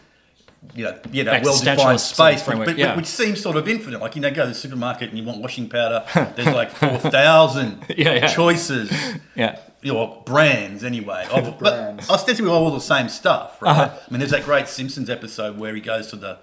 You 0.75 0.85
know, 0.87 0.99
yeah, 1.12 1.23
that 1.25 1.45
well-defined 1.45 1.79
Existentialist 1.79 1.81
sort 1.81 1.95
of 1.95 2.01
space, 2.01 2.42
framework, 2.42 2.66
but, 2.66 2.73
but- 2.73 2.79
yeah. 2.79 2.97
which 2.97 3.07
seems 3.07 3.40
sort 3.40 3.57
of 3.57 3.69
infinite. 3.69 4.01
Like 4.01 4.16
you 4.16 4.23
know, 4.23 4.31
go 4.33 4.42
to 4.42 4.49
the 4.49 4.55
supermarket 4.55 5.11
and 5.11 5.19
you 5.19 5.23
want 5.25 5.40
washing 5.40 5.69
powder. 5.69 6.05
There's 6.35 6.49
like 6.55 6.71
four 6.73 6.99
thousand 6.99 7.85
Yeah, 7.97 8.14
yeah. 8.14 8.27
choices 8.27 8.90
Yeah. 9.37 9.61
or 9.92 10.23
brands 10.27 10.83
anyway. 10.83 11.25
Of, 11.31 11.59
Brands. 11.61 12.07
But 12.09 12.11
ostensibly 12.12 12.51
all 12.51 12.73
the 12.73 12.81
same 12.81 13.09
stuff, 13.09 13.62
right? 13.62 13.71
Uh-huh. 13.71 13.97
I 14.09 14.11
mean, 14.11 14.19
there's 14.19 14.33
that 14.33 14.45
great 14.45 14.66
Simpsons 14.66 15.09
episode 15.09 15.57
where 15.57 15.73
he 15.73 15.81
goes 15.81 16.09
to 16.09 16.16
the 16.16 16.38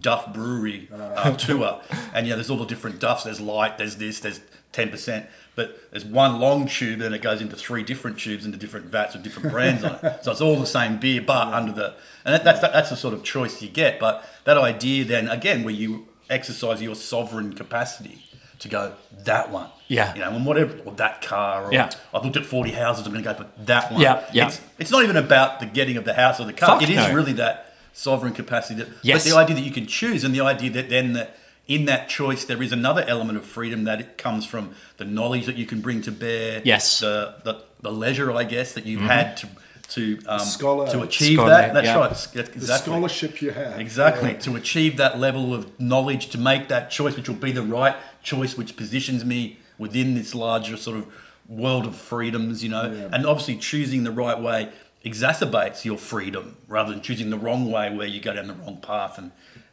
Duff 0.00 0.34
Brewery 0.34 0.90
uh, 0.92 1.32
tour, 1.36 1.80
and 2.12 2.26
yeah, 2.26 2.34
there's 2.34 2.50
all 2.50 2.58
the 2.58 2.66
different 2.66 2.98
Duffs. 2.98 3.24
There's 3.24 3.40
light, 3.40 3.78
there's 3.78 3.96
this, 3.96 4.20
there's 4.20 4.40
ten 4.72 4.88
percent, 4.90 5.26
but 5.54 5.78
there's 5.90 6.04
one 6.04 6.40
long 6.40 6.66
tube, 6.66 7.00
and 7.02 7.14
it 7.14 7.22
goes 7.22 7.40
into 7.40 7.56
three 7.56 7.82
different 7.82 8.18
tubes 8.18 8.44
into 8.46 8.58
different 8.58 8.86
vats 8.86 9.14
with 9.14 9.22
different 9.22 9.50
brands 9.52 9.84
on 9.84 9.98
it. 10.02 10.18
So 10.22 10.32
it's 10.32 10.40
all 10.40 10.58
the 10.58 10.66
same 10.66 10.98
beer, 10.98 11.20
but 11.22 11.48
under 11.48 11.72
the 11.72 11.94
and 12.24 12.34
that, 12.34 12.44
that's 12.44 12.60
that's 12.60 12.90
the 12.90 12.96
sort 12.96 13.14
of 13.14 13.22
choice 13.22 13.60
you 13.62 13.68
get. 13.68 14.00
But 14.00 14.24
that 14.44 14.56
idea, 14.58 15.04
then 15.04 15.28
again, 15.28 15.62
where 15.64 15.74
you 15.74 16.08
exercise 16.30 16.80
your 16.80 16.94
sovereign 16.94 17.52
capacity 17.52 18.24
to 18.60 18.68
go 18.68 18.94
that 19.24 19.50
one, 19.50 19.68
Yeah. 19.88 20.14
you 20.14 20.20
know, 20.20 20.30
and 20.30 20.46
whatever, 20.46 20.78
or 20.84 20.92
that 20.92 21.20
car, 21.20 21.66
or 21.66 21.72
Yeah. 21.72 21.90
I've 22.14 22.24
looked 22.24 22.36
at 22.36 22.46
40 22.46 22.70
houses, 22.70 23.04
I'm 23.04 23.12
going 23.12 23.24
to 23.24 23.28
go 23.30 23.36
for 23.36 23.46
that 23.64 23.90
one. 23.90 24.00
Yeah, 24.00 24.24
yeah. 24.32 24.46
It's, 24.46 24.60
it's 24.78 24.90
not 24.92 25.02
even 25.02 25.16
about 25.16 25.58
the 25.58 25.66
getting 25.66 25.96
of 25.96 26.04
the 26.04 26.14
house 26.14 26.38
or 26.38 26.44
the 26.46 26.52
car. 26.52 26.78
Fuck 26.78 26.82
it 26.84 26.90
is 26.90 26.96
no. 27.08 27.12
really 27.12 27.32
that 27.34 27.74
sovereign 27.92 28.32
capacity. 28.32 28.80
That, 28.82 28.88
Yes. 29.02 29.24
But 29.24 29.30
the 29.32 29.36
idea 29.36 29.56
that 29.56 29.62
you 29.62 29.72
can 29.72 29.86
choose 29.88 30.22
and 30.22 30.32
the 30.32 30.42
idea 30.42 30.70
that 30.70 30.88
then 30.88 31.12
that 31.14 31.36
in 31.68 31.84
that 31.86 32.08
choice 32.08 32.44
there 32.44 32.62
is 32.62 32.72
another 32.72 33.04
element 33.06 33.38
of 33.38 33.44
freedom 33.44 33.84
that 33.84 34.00
it 34.00 34.18
comes 34.18 34.44
from 34.44 34.74
the 34.96 35.04
knowledge 35.04 35.46
that 35.46 35.56
you 35.56 35.66
can 35.66 35.80
bring 35.80 36.02
to 36.02 36.12
bear. 36.12 36.62
Yes. 36.64 37.00
Mm-hmm. 37.00 37.44
The, 37.44 37.52
the, 37.52 37.64
the 37.82 37.92
leisure, 37.92 38.32
I 38.32 38.44
guess, 38.44 38.72
that 38.74 38.86
you've 38.86 39.02
had 39.02 39.36
to 39.38 39.48
to 39.88 40.18
um, 40.26 40.38
Scholar- 40.40 40.90
to 40.90 41.02
achieve 41.02 41.34
Scholar, 41.34 41.50
that. 41.50 41.74
That's 41.74 41.86
yeah. 41.86 41.98
right. 41.98 42.08
That's 42.08 42.26
the 42.28 42.40
exactly. 42.40 42.92
scholarship 42.92 43.42
you 43.42 43.50
have. 43.50 43.78
Exactly. 43.78 44.34
To 44.40 44.56
achieve 44.56 44.96
that 44.96 45.18
level 45.18 45.52
of 45.54 45.78
knowledge, 45.78 46.28
to 46.30 46.38
make 46.38 46.68
that 46.68 46.90
choice, 46.90 47.16
which 47.16 47.28
will 47.28 47.36
be 47.36 47.52
the 47.52 47.62
right 47.62 47.94
choice, 48.22 48.56
which 48.56 48.76
positions 48.76 49.24
me 49.24 49.58
within 49.78 50.14
this 50.14 50.34
larger 50.34 50.76
sort 50.76 50.96
of 50.96 51.06
world 51.48 51.84
of 51.86 51.94
freedoms, 51.96 52.62
you 52.62 52.70
know, 52.70 52.90
Yeah. 52.90 53.08
and 53.12 53.26
obviously 53.26 53.56
choosing 53.56 54.04
the 54.04 54.12
right 54.12 54.40
way 54.40 54.70
exacerbates 55.04 55.84
your 55.84 55.98
freedom 55.98 56.56
rather 56.68 56.92
than 56.92 57.02
choosing 57.02 57.30
the 57.30 57.36
wrong 57.38 57.70
way 57.70 57.94
where 57.94 58.06
you 58.06 58.20
go 58.20 58.32
down 58.32 58.46
the 58.46 58.54
wrong 58.54 58.78
path. 58.80 59.18
And, 59.18 59.32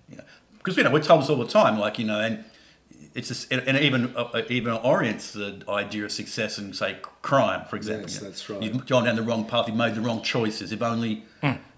you 0.09 0.17
know, 0.17 0.23
because, 0.59 0.77
you 0.77 0.83
know, 0.83 0.91
we're 0.91 1.01
told 1.01 1.21
this 1.21 1.29
all 1.29 1.37
the 1.37 1.47
time, 1.47 1.79
like, 1.79 1.97
you 1.97 2.05
know, 2.05 2.19
and 2.19 2.45
it's 3.15 3.29
just, 3.29 3.51
and 3.51 3.75
it 3.75 3.81
even 3.81 4.15
uh, 4.15 4.41
even 4.49 4.73
orients 4.73 5.31
the 5.31 5.63
idea 5.67 6.05
of 6.05 6.11
success 6.11 6.57
and 6.57 6.75
say 6.75 6.97
crime, 7.21 7.65
for 7.67 7.75
example. 7.75 8.03
Yes, 8.03 8.15
You 8.15 8.21
know, 8.21 8.29
that's 8.29 8.49
right. 8.49 8.61
You've 8.61 8.85
gone 8.85 9.05
down 9.05 9.15
the 9.15 9.23
wrong 9.23 9.45
path. 9.45 9.67
You've 9.67 9.77
made 9.77 9.95
the 9.95 10.01
wrong 10.01 10.21
choices. 10.21 10.71
If 10.71 10.81
only 10.81 11.23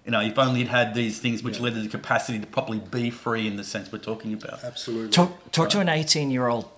You 0.04 0.10
know, 0.10 0.20
if 0.20 0.36
only 0.36 0.62
it 0.62 0.68
had 0.68 0.94
these 0.94 1.20
things 1.20 1.44
which 1.44 1.60
led 1.60 1.74
to 1.74 1.80
the 1.80 1.88
capacity 1.88 2.40
to 2.40 2.46
properly 2.46 2.80
be 2.80 3.08
free 3.10 3.46
in 3.46 3.56
the 3.56 3.62
sense 3.64 3.92
we're 3.92 3.98
talking 3.98 4.32
about. 4.34 4.64
Absolutely. 4.64 5.10
talk 5.10 5.52
talk 5.52 5.70
to 5.70 5.80
an 5.80 5.88
18 5.88 6.30
year 6.30 6.48
old 6.48 6.68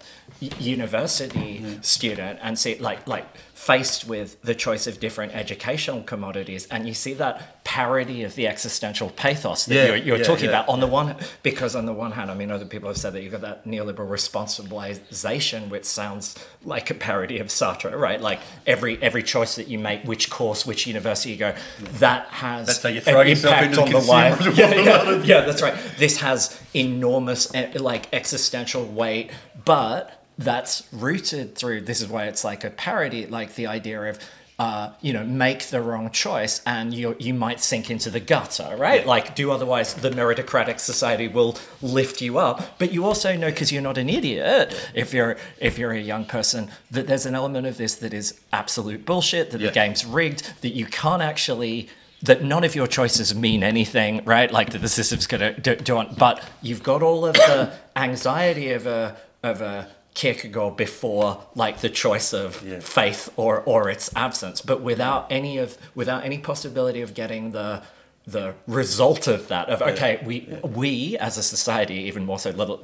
university 0.40 1.78
student 1.80 2.38
and 2.42 2.58
see 2.58 2.76
like 2.78 3.06
like 3.06 3.26
faced 3.54 4.06
with 4.06 4.40
the 4.42 4.54
choice 4.54 4.86
of 4.86 5.00
different 5.00 5.34
educational 5.34 6.02
commodities 6.02 6.66
and 6.70 6.86
you 6.86 6.92
see 6.92 7.14
that 7.14 7.64
parody 7.64 8.24
of 8.24 8.34
the 8.34 8.46
existential 8.46 9.08
pathos 9.10 9.64
that 9.64 9.74
Yeah, 9.74 9.86
you're, 9.86 9.96
you're 9.96 10.16
yeah, 10.18 10.24
talking 10.24 10.44
yeah. 10.46 10.50
about 10.50 10.68
on 10.68 10.80
the 10.80 10.86
one 10.86 11.16
because 11.42 11.74
on 11.74 11.86
the 11.86 11.92
one 11.92 12.12
hand 12.12 12.30
i 12.30 12.34
mean 12.34 12.50
other 12.50 12.66
people 12.66 12.88
have 12.88 12.98
said 12.98 13.12
that 13.14 13.22
you've 13.22 13.32
got 13.32 13.40
that 13.40 13.64
neoliberal 13.64 14.08
responsibilization 14.10 15.70
which 15.70 15.84
sounds 15.84 16.36
like 16.64 16.90
a 16.90 16.94
parody 16.94 17.38
of 17.38 17.46
sartre 17.46 17.94
right? 17.98 18.20
Like 18.20 18.40
every 18.66 19.00
every 19.02 19.22
choice 19.22 19.56
that 19.56 19.68
you 19.68 19.78
make 19.78 20.04
which 20.04 20.30
course 20.30 20.66
which 20.66 20.86
university 20.86 21.30
you 21.30 21.36
go 21.36 21.54
that 21.94 22.26
has 22.26 22.66
That's 22.66 22.82
how 22.82 22.88
you 22.88 23.00
throw 23.00 23.22
yourself 23.22 23.62
impact 23.62 23.78
into 23.78 23.92
the 23.92 23.98
on 23.98 24.02
the 24.02 24.10
life. 24.10 24.56
yeah, 24.56 24.74
yeah, 24.74 25.22
yeah, 25.22 25.40
that's 25.42 25.62
right. 25.62 25.74
This 25.98 26.18
has 26.18 26.60
enormous 26.74 27.52
eh, 27.54 27.72
like 27.76 28.12
existential 28.12 28.84
weight, 28.84 29.30
but 29.64 30.22
that's 30.38 30.82
rooted 30.92 31.54
through. 31.54 31.82
This 31.82 32.00
is 32.00 32.08
why 32.08 32.24
it's 32.24 32.44
like 32.44 32.64
a 32.64 32.70
parody, 32.70 33.26
like 33.26 33.54
the 33.54 33.66
idea 33.66 34.02
of. 34.02 34.18
Uh, 34.56 34.92
you 35.00 35.12
know, 35.12 35.24
make 35.24 35.64
the 35.70 35.80
wrong 35.82 36.08
choice, 36.12 36.62
and 36.64 36.94
you 36.94 37.16
you 37.18 37.34
might 37.34 37.58
sink 37.58 37.90
into 37.90 38.08
the 38.08 38.20
gutter, 38.20 38.76
right? 38.76 39.04
Like, 39.04 39.34
do 39.34 39.50
otherwise, 39.50 39.94
the 39.94 40.10
meritocratic 40.10 40.78
society 40.78 41.26
will 41.26 41.58
lift 41.82 42.22
you 42.22 42.38
up. 42.38 42.78
But 42.78 42.92
you 42.92 43.04
also 43.04 43.36
know, 43.36 43.50
because 43.50 43.72
you're 43.72 43.82
not 43.82 43.98
an 43.98 44.08
idiot, 44.08 44.90
if 44.94 45.12
you're 45.12 45.36
if 45.58 45.76
you're 45.76 45.90
a 45.90 45.98
young 46.00 46.24
person, 46.24 46.70
that 46.92 47.08
there's 47.08 47.26
an 47.26 47.34
element 47.34 47.66
of 47.66 47.78
this 47.78 47.96
that 47.96 48.14
is 48.14 48.38
absolute 48.52 49.04
bullshit. 49.04 49.50
That 49.50 49.60
Yeah. 49.60 49.70
the 49.70 49.74
game's 49.74 50.06
rigged. 50.06 50.48
That 50.60 50.72
you 50.72 50.86
can't 50.86 51.20
actually 51.20 51.88
that 52.22 52.44
none 52.44 52.62
of 52.62 52.76
your 52.76 52.86
choices 52.86 53.34
mean 53.34 53.64
anything, 53.64 54.24
right? 54.24 54.52
Like 54.52 54.70
that 54.70 54.82
the 54.82 54.88
system's 54.88 55.26
going 55.26 55.40
to 55.40 55.60
do, 55.60 55.74
do 55.74 55.96
on, 55.96 56.14
but 56.16 56.40
you've 56.62 56.84
got 56.84 57.02
all 57.02 57.26
of 57.26 57.34
the 57.34 57.72
anxiety 57.96 58.70
of 58.70 58.86
a 58.86 59.16
of 59.44 59.60
a 59.60 59.88
Kierkegaard 60.14 60.76
before, 60.76 61.44
like 61.56 61.80
the 61.80 61.90
choice 61.90 62.32
of 62.32 62.62
Yeah. 62.62 62.78
faith 62.80 63.30
or 63.36 63.62
or 63.66 63.88
its 63.90 64.10
absence, 64.14 64.60
but 64.60 64.80
without 64.80 65.26
any 65.30 65.58
of 65.58 65.76
without 65.94 66.24
any 66.24 66.38
possibility 66.38 67.00
of 67.02 67.14
getting 67.14 67.50
the 67.52 67.82
the 68.26 68.54
result 68.66 69.26
of 69.26 69.48
that 69.48 69.68
of 69.68 69.82
okay 69.82 70.18
we 70.24 70.48
we 70.62 71.18
as 71.18 71.36
a 71.36 71.42
society 71.42 71.94
even 72.10 72.24
more 72.24 72.38
so 72.38 72.48
little 72.50 72.80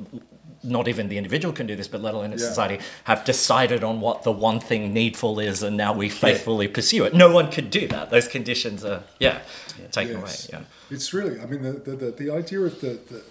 not 0.62 0.86
even 0.86 1.08
the 1.08 1.16
individual 1.16 1.54
can 1.54 1.66
do 1.66 1.74
this 1.74 1.88
but 1.88 2.02
let 2.02 2.12
alone 2.12 2.32
a 2.32 2.36
Yeah. 2.36 2.48
society 2.52 2.78
have 3.04 3.24
decided 3.24 3.82
on 3.82 4.00
what 4.02 4.22
the 4.24 4.32
one 4.32 4.60
thing 4.60 4.92
needful 4.92 5.40
is 5.40 5.62
and 5.62 5.76
now 5.78 5.92
we 5.94 6.10
faithfully 6.10 6.68
pursue 6.68 7.04
it. 7.06 7.14
No 7.14 7.30
one 7.32 7.50
could 7.50 7.70
do 7.70 7.88
that. 7.88 8.10
Those 8.10 8.28
conditions 8.28 8.84
are 8.84 9.02
yeah, 9.18 9.38
taken 9.92 10.16
away 10.16 10.34
yeah. 10.52 10.60
It's 10.90 11.14
really, 11.14 11.40
I 11.40 11.46
mean, 11.46 11.62
the, 11.62 11.72
the, 11.72 11.96
the, 11.96 12.10
the 12.22 12.30
idea 12.40 12.60
of 12.60 12.74
the, 12.82 12.98
the, 13.10 13.22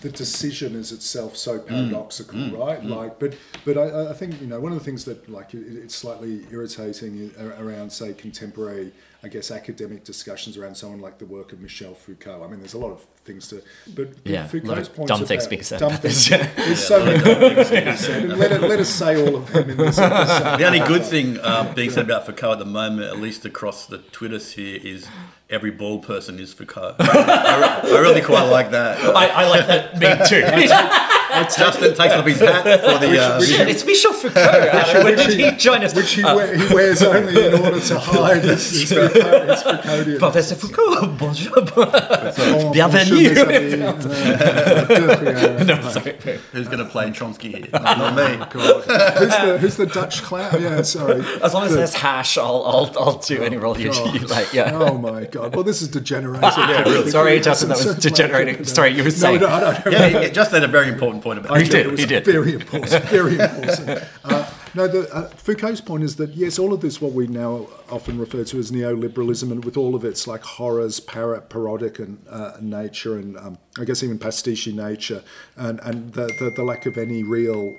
the 0.00 0.10
decision 0.10 0.74
is 0.74 0.92
itself 0.92 1.36
so 1.36 1.58
mm. 1.58 1.66
paradoxical, 1.66 2.38
mm. 2.38 2.58
right? 2.58 2.82
Mm. 2.82 2.96
Like, 2.96 3.18
but 3.18 3.36
but 3.64 3.76
I, 3.78 4.10
I 4.10 4.12
think, 4.14 4.40
you 4.40 4.46
know, 4.46 4.60
one 4.60 4.72
of 4.72 4.78
the 4.78 4.84
things 4.84 5.04
that, 5.04 5.28
like, 5.28 5.54
it, 5.54 5.62
it's 5.66 5.94
slightly 5.94 6.46
irritating 6.50 7.30
around, 7.38 7.92
say, 7.92 8.12
contemporary, 8.14 8.92
I 9.24 9.28
guess, 9.28 9.52
academic 9.52 10.02
discussions 10.02 10.56
around 10.56 10.74
someone 10.74 11.00
like 11.00 11.18
the 11.18 11.26
work 11.26 11.52
of 11.52 11.60
Michel 11.60 11.94
Foucault. 11.94 12.42
I 12.42 12.48
mean, 12.48 12.58
there's 12.58 12.74
a 12.74 12.78
lot 12.78 12.90
of 12.90 13.04
things 13.24 13.46
to, 13.48 13.62
but 13.94 14.08
Yeah, 14.24 14.48
Foucault's 14.48 14.88
of 14.88 14.96
points 14.96 15.08
dumb 15.12 15.24
things 15.26 15.46
being 15.46 15.62
said 15.62 15.78
dumb 15.78 15.90
about 15.90 16.02
things- 16.02 16.28
this. 16.28 16.48
There's 16.56 16.84
so 16.84 17.04
many 17.04 17.22
dumb 17.22 17.38
things 17.54 17.70
being 17.70 17.96
said. 17.96 18.24
And 18.24 18.36
let, 18.36 18.50
it, 18.50 18.60
let 18.62 18.80
us 18.80 18.88
say 18.88 19.24
all 19.24 19.36
of 19.36 19.52
them 19.52 19.70
in 19.70 19.76
this 19.76 19.96
episode. 19.98 20.58
The 20.58 20.64
only 20.64 20.80
good 20.80 21.04
thing 21.04 21.38
um, 21.44 21.72
being 21.74 21.90
said 21.90 22.06
about 22.06 22.26
Foucault 22.26 22.54
at 22.54 22.58
the 22.58 22.64
moment, 22.64 23.02
at 23.12 23.18
least 23.20 23.44
across 23.44 23.86
the 23.86 23.98
Twitter 23.98 24.40
sphere, 24.40 24.80
is 24.82 25.06
every 25.48 25.70
bald 25.70 26.02
person 26.04 26.40
is 26.40 26.52
Foucault. 26.52 26.96
I, 27.00 27.82
re- 27.84 27.96
I 27.96 28.00
really 28.00 28.22
quite 28.22 28.48
like 28.48 28.72
that. 28.72 28.98
I, 29.14 29.28
I 29.28 29.48
like 29.48 29.66
that 29.68 29.98
me 30.00 30.08
too 30.28 30.42
Justin 31.56 31.94
takes 31.94 32.14
off 32.14 32.26
his 32.26 32.40
hat 32.40 32.62
for 32.80 32.98
the. 33.04 33.18
Uh, 33.18 33.40
Shit, 33.42 33.68
it's 33.68 33.84
Michel 33.84 34.12
Foucault 34.12 34.40
Adam. 34.40 35.04
when 35.04 35.16
did 35.16 35.38
he 35.38 35.50
join 35.56 35.82
us 35.84 35.94
Which 35.94 36.12
he, 36.12 36.22
Uh, 36.22 36.34
wear, 36.36 36.56
he 36.56 36.74
wears 36.74 37.02
only 37.02 37.46
in 37.46 37.54
order 37.54 37.80
to 37.80 37.98
hide 37.98 38.42
his, 38.44 38.70
his, 38.70 38.92
Foucault, 38.92 39.46
his 39.46 39.62
Foucauldian. 39.62 40.18
Professor 40.18 40.54
Foucault 40.54 41.06
bonjour 41.18 41.62
bienvenue 42.72 43.34
bonjour, 43.34 43.46
mes 43.46 43.74
amis. 43.74 44.06
Uh, 44.06 45.64
no, 45.66 45.80
sorry. 45.90 46.16
who's 46.52 46.66
going 46.66 46.78
to 46.78 46.84
play 46.84 47.10
Chomsky 47.10 47.56
here? 47.56 47.68
Not 47.72 48.14
me. 48.16 48.46
Who's 48.52 48.86
the 48.86 49.58
who's 49.60 49.76
the 49.76 49.86
Dutch 49.86 50.22
clown? 50.22 50.60
Yeah, 50.62 50.82
sorry. 50.82 51.24
as 51.42 51.54
long 51.54 51.64
as 51.64 51.70
The- 51.70 51.76
there's 51.78 51.94
hash 51.94 52.38
I'll, 52.38 52.62
I'll, 52.64 52.92
I'll 52.98 53.18
do 53.18 53.42
any 53.42 53.56
role 53.56 53.78
you, 53.78 53.90
God. 53.90 54.14
you 54.14 54.26
like 54.26 54.52
yeah 54.52 54.72
Oh 54.74 54.98
my 54.98 55.24
god. 55.24 55.54
Well, 55.54 55.64
this 55.64 55.82
is 55.82 55.88
degenerating. 55.88 57.10
Sorry, 57.10 57.40
Justin, 57.40 57.68
that 57.70 57.78
was 57.84 57.96
degenerating. 57.96 58.64
Sorry, 58.64 58.90
you 58.90 59.02
were 59.04 59.10
saying. 59.10 59.40
no, 59.40 59.48
I 59.48 59.60
don't. 59.60 59.92
Yeah, 59.92 60.06
yeah, 60.06 60.28
Justin 60.28 60.60
had 60.60 60.68
a 60.68 60.72
very 60.72 60.88
important 60.88 61.21
point 61.22 61.38
about 61.38 61.56
it. 61.56 61.62
He 61.62 61.68
did, 61.68 61.86
It 61.86 61.90
was 61.90 62.00
he 62.00 62.06
did. 62.06 62.24
Very 62.24 62.54
important. 62.54 63.04
Very 63.04 63.38
important. 63.38 64.04
Uh, 64.24 64.48
no, 64.74 64.86
the, 64.86 65.12
uh, 65.14 65.28
Foucault's 65.30 65.80
point 65.80 66.02
is 66.02 66.16
that 66.16 66.30
yes, 66.30 66.58
all 66.58 66.72
of 66.72 66.80
this, 66.80 67.00
what 67.00 67.12
we 67.12 67.26
now 67.26 67.66
often 67.90 68.18
refer 68.18 68.44
to 68.44 68.58
as 68.58 68.70
neoliberalism, 68.70 69.50
and 69.50 69.64
with 69.64 69.76
all 69.76 69.94
of 69.94 70.04
its 70.04 70.26
like 70.26 70.42
horrors, 70.42 71.00
para, 71.00 71.40
parodic 71.40 71.98
and 71.98 72.24
uh, 72.30 72.52
nature, 72.60 73.16
and 73.16 73.36
um, 73.36 73.58
I 73.78 73.84
guess 73.84 74.02
even 74.02 74.18
pastiche 74.18 74.68
nature, 74.68 75.22
and 75.56 75.80
and 75.80 76.12
the, 76.14 76.26
the 76.38 76.52
the 76.56 76.62
lack 76.62 76.86
of 76.86 76.96
any 76.96 77.22
real. 77.22 77.76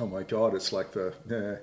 Oh 0.00 0.06
my 0.06 0.22
God! 0.22 0.54
It's 0.54 0.72
like 0.72 0.92
the 0.92 1.14
yeah, 1.28 1.56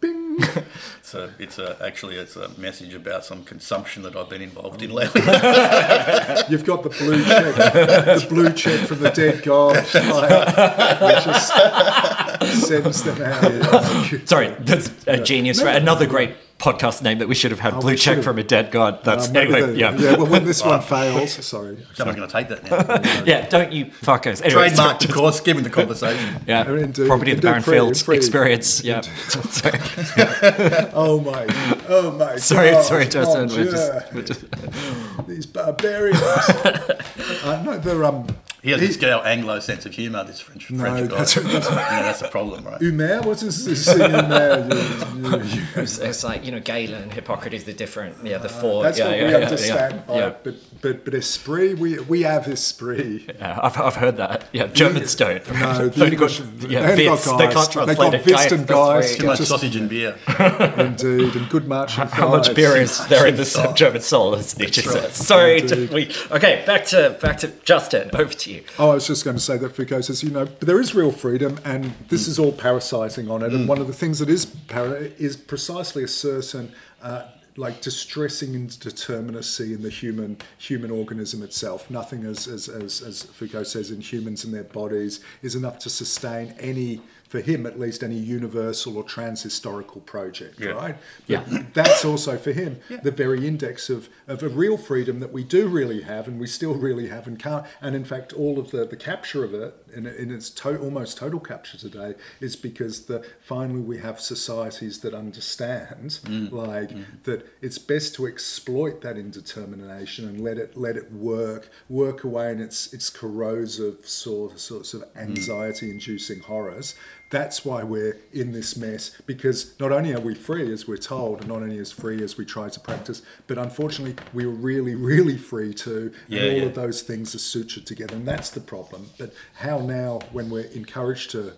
bing. 0.00 0.38
It's 0.98 1.14
a, 1.14 1.32
it's 1.38 1.58
a, 1.58 1.74
actually 1.82 2.16
it's 2.16 2.36
a 2.36 2.50
message 2.60 2.92
about 2.92 3.24
some 3.24 3.42
consumption 3.42 4.02
that 4.02 4.14
I've 4.14 4.28
been 4.28 4.42
involved 4.42 4.82
in 4.82 4.90
oh. 4.90 4.96
lately. 4.96 5.22
You've 6.50 6.66
got 6.66 6.82
the 6.82 6.90
blue 6.90 7.24
check, 7.24 7.54
the 7.54 8.26
blue 8.28 8.52
check 8.52 8.86
from 8.86 8.98
the 8.98 9.08
dead 9.08 9.42
god, 9.42 9.76
like, 9.94 11.00
which 11.00 11.24
just 11.24 12.68
sends 12.68 13.02
them 13.04 13.22
out. 13.22 14.20
Sorry, 14.28 14.54
that's 14.60 14.90
a 15.06 15.16
genius. 15.22 15.62
for 15.62 15.68
Another 15.68 16.06
great 16.06 16.34
podcast 16.58 17.02
name 17.02 17.18
that 17.18 17.28
we 17.28 17.36
should 17.36 17.52
have 17.52 17.60
had. 17.60 17.74
Oh, 17.74 17.80
Blue 17.80 17.94
check 17.94 18.22
from 18.22 18.36
a 18.38 18.42
dead 18.42 18.72
god. 18.72 19.04
That's 19.04 19.28
Uh, 19.28 19.38
anyway. 19.38 19.60
the- 19.62 19.76
yeah. 19.76 19.96
yeah. 19.96 20.16
Well, 20.16 20.26
when 20.26 20.44
this 20.44 20.62
one 20.64 20.80
fails, 20.92 21.32
sorry. 21.46 21.78
Someone's 21.94 22.16
going 22.18 22.28
to 22.28 22.32
take 22.32 22.48
that 22.48 22.64
now. 22.68 23.22
Yeah, 23.24 23.46
don't 23.48 23.72
you 23.72 23.86
fuckers. 23.86 24.42
Anyway, 24.42 24.68
Trademark, 24.68 25.04
of 25.04 25.12
course, 25.12 25.40
given 25.40 25.62
the 25.62 25.70
conversation. 25.70 26.42
Yeah, 26.48 26.62
I 26.62 26.68
mean, 26.72 26.90
do- 26.90 27.06
property 27.06 27.30
of 27.30 27.38
the 27.40 27.46
Baron 27.46 27.62
free- 27.62 27.74
Fields 27.76 28.02
free. 28.02 28.16
experience. 28.16 28.82
Yeah. 28.82 29.02
Sorry, 29.02 29.78
Oh 30.94 31.20
my, 31.20 31.46
oh 31.88 32.10
my. 32.18 32.36
sorry, 32.36 32.72
God. 32.72 32.82
sorry, 32.84 33.06
Justin. 33.06 33.48
Oh, 33.50 33.56
We're 33.56 33.70
just, 33.70 34.12
we're 34.14 34.22
just, 34.22 35.26
These 35.28 35.46
barbarians. 35.46 36.20
uh, 36.20 37.62
no, 37.64 37.78
they're 37.78 38.04
um. 38.04 38.26
He 38.62 38.70
has 38.72 38.80
this 38.80 38.96
Gale 38.96 39.22
Anglo 39.24 39.60
sense 39.60 39.86
of 39.86 39.92
humour, 39.94 40.24
this 40.24 40.40
French, 40.40 40.70
No, 40.70 40.80
French 40.80 41.10
guy. 41.10 41.16
that's- 41.16 41.34
that's- 41.34 41.68
yeah, 41.70 42.02
that's 42.02 42.20
the 42.20 42.28
problem, 42.28 42.64
right? 42.64 42.80
Humer, 42.80 43.24
what's 43.24 43.42
this, 43.42 43.64
this 43.64 43.84
thing 43.86 43.98
Humer? 44.10 45.14
You- 45.14 45.30
you- 45.38 45.44
you- 45.44 45.62
it's, 45.82 45.98
it's 45.98 46.24
like 46.24 46.44
you 46.44 46.52
know, 46.52 46.60
Galen 46.60 47.02
and 47.02 47.12
Hippocrates, 47.12 47.64
the 47.64 47.72
different. 47.72 48.16
Yeah, 48.24 48.38
the 48.38 48.46
uh, 48.48 48.60
four. 48.60 48.82
That's 48.82 48.98
yeah, 48.98 49.06
what 49.08 49.16
yeah, 49.18 49.24
we 49.26 49.30
yeah, 49.32 49.36
understand 49.38 49.94
yeah, 49.94 50.00
by 50.06 50.18
yeah. 50.18 50.32
but 50.42 50.54
but 50.82 51.04
but 51.04 51.14
esprit, 51.14 51.74
we 51.78 51.98
we 52.00 52.22
have 52.22 52.46
esprit. 52.48 53.22
Yeah, 53.38 53.58
I've, 53.62 53.76
I've 53.78 53.96
heard 53.96 54.16
that. 54.16 54.44
Yeah, 54.52 54.66
Germans 54.68 55.14
don't. 55.14 55.44
No, 55.52 55.78
They've 55.88 55.94
the 55.94 56.04
only 56.04 56.16
got, 56.16 56.40
yeah, 56.70 56.94
they've 56.94 57.06
got 57.08 57.18
Witz. 57.18 57.38
They 57.38 57.44
can't 57.44 57.54
guys. 57.54 57.68
translate 57.68 57.86
They've 57.86 57.96
got 57.96 58.14
it. 58.14 58.20
And 58.20 58.26
Geist, 58.26 58.50
that's 58.50 58.70
Geist. 58.70 59.10
right. 59.12 59.20
Too 59.20 59.26
much 59.26 59.38
just- 59.38 59.50
sausage 59.50 59.76
and 59.76 59.88
beer. 59.88 60.16
Indeed, 60.78 61.36
and 61.36 61.48
good 61.48 61.66
marching 61.68 62.06
How 62.08 62.28
much 62.28 62.54
beer 62.54 62.76
is 62.76 63.06
there 63.08 63.26
in 63.26 63.36
the 63.36 63.72
German 63.76 64.00
soul, 64.02 64.34
as 64.34 64.58
Nietzsche 64.58 64.82
says? 64.82 65.14
Sorry, 65.14 65.62
we, 65.92 66.10
okay, 66.30 66.62
back 66.66 66.84
to 66.86 67.16
back 67.20 67.38
to 67.38 67.48
Justin. 67.64 68.10
Over 68.14 68.32
to 68.32 68.47
you. 68.48 68.64
Oh, 68.78 68.90
I 68.90 68.94
was 68.94 69.06
just 69.06 69.24
going 69.24 69.36
to 69.36 69.42
say 69.42 69.56
that 69.58 69.70
Foucault 69.76 70.02
says, 70.02 70.22
you 70.22 70.30
know, 70.30 70.46
but 70.46 70.66
there 70.66 70.80
is 70.80 70.94
real 70.94 71.12
freedom, 71.12 71.58
and 71.64 71.94
this 72.08 72.26
is 72.26 72.38
all 72.38 72.52
parasiting 72.52 73.30
on 73.30 73.42
it. 73.42 73.52
And 73.52 73.68
one 73.68 73.80
of 73.80 73.86
the 73.86 73.92
things 73.92 74.18
that 74.18 74.28
is 74.28 74.46
para- 74.46 75.12
is 75.18 75.36
precisely 75.36 76.02
a 76.02 76.08
certain, 76.08 76.72
uh, 77.02 77.28
like, 77.56 77.80
distressing 77.80 78.54
indeterminacy 78.54 79.74
in 79.74 79.82
the 79.82 79.90
human 79.90 80.38
human 80.58 80.90
organism 80.90 81.42
itself. 81.42 81.90
Nothing, 81.90 82.24
as, 82.24 82.48
as 82.48 82.68
as 82.68 83.02
as 83.02 83.22
Foucault 83.22 83.64
says, 83.64 83.90
in 83.90 84.00
humans 84.00 84.44
and 84.44 84.54
their 84.54 84.64
bodies 84.64 85.20
is 85.42 85.54
enough 85.54 85.78
to 85.80 85.90
sustain 85.90 86.54
any. 86.58 87.00
For 87.28 87.40
him, 87.40 87.66
at 87.66 87.78
least, 87.78 88.02
any 88.02 88.16
universal 88.16 88.96
or 88.96 89.04
trans-historical 89.04 90.00
project, 90.00 90.58
Yeah. 90.58 90.70
right? 90.70 90.96
Yeah. 91.26 91.44
But 91.46 91.74
that's 91.74 92.04
also 92.04 92.36
for 92.38 92.52
him 92.52 92.80
the 93.02 93.10
very 93.10 93.46
index 93.46 93.90
of, 93.90 94.08
of 94.26 94.42
a 94.42 94.48
real 94.48 94.76
freedom 94.76 95.20
that 95.20 95.32
we 95.32 95.44
do 95.44 95.68
really 95.68 96.02
have 96.02 96.26
and 96.26 96.40
we 96.40 96.46
still 96.46 96.74
really 96.74 97.08
have 97.08 97.26
and 97.26 97.38
can't 97.38 97.64
and 97.80 97.94
in 97.94 98.04
fact 98.04 98.32
all 98.32 98.58
of 98.58 98.70
the, 98.70 98.84
the 98.84 98.96
capture 98.96 99.44
of 99.44 99.54
it 99.54 99.74
in, 99.94 100.06
in 100.06 100.30
its 100.30 100.50
to- 100.50 100.78
almost 100.78 101.18
total 101.18 101.40
capture 101.40 101.78
today 101.78 102.14
is 102.40 102.56
because 102.56 103.06
the 103.06 103.24
finally 103.40 103.80
we 103.80 103.98
have 103.98 104.20
societies 104.20 105.00
that 105.00 105.14
understand 105.14 106.20
mm. 106.24 106.50
like 106.52 106.90
mm. 106.90 107.04
that 107.24 107.46
it's 107.60 107.78
best 107.78 108.14
to 108.14 108.26
exploit 108.26 109.00
that 109.00 109.16
indetermination 109.16 110.28
and 110.28 110.40
let 110.40 110.58
it 110.58 110.76
let 110.76 110.96
it 110.96 111.12
work 111.12 111.70
work 111.88 112.24
away 112.24 112.50
in 112.50 112.60
its 112.60 112.92
its 112.92 113.10
corrosive 113.10 114.06
sort 114.08 114.58
sorts 114.58 114.94
of 114.94 115.02
mm. 115.02 115.16
anxiety 115.16 115.90
inducing 115.90 116.40
horrors 116.40 116.94
that's 117.30 117.64
why 117.64 117.82
we're 117.82 118.16
in 118.32 118.52
this 118.52 118.76
mess 118.76 119.20
because 119.26 119.78
not 119.78 119.92
only 119.92 120.14
are 120.14 120.20
we 120.20 120.34
free 120.34 120.72
as 120.72 120.88
we're 120.88 120.96
told 120.96 121.40
and 121.40 121.48
not 121.48 121.62
only 121.62 121.78
as 121.78 121.92
free 121.92 122.22
as 122.22 122.36
we 122.38 122.44
try 122.44 122.68
to 122.68 122.80
practice 122.80 123.22
but 123.46 123.58
unfortunately 123.58 124.16
we're 124.32 124.48
really 124.48 124.94
really 124.94 125.36
free 125.36 125.74
too 125.74 126.12
Yeah, 126.28 126.40
and 126.42 126.50
all 126.52 126.58
yeah. 126.60 126.64
of 126.66 126.74
those 126.74 127.02
things 127.02 127.34
are 127.34 127.38
sutured 127.38 127.84
together 127.84 128.14
and 128.16 128.26
that's 128.26 128.50
the 128.50 128.60
problem 128.60 129.10
but 129.18 129.32
how 129.54 129.80
now 129.80 130.20
when 130.32 130.48
we're 130.50 130.70
encouraged 130.72 131.30
to 131.32 131.52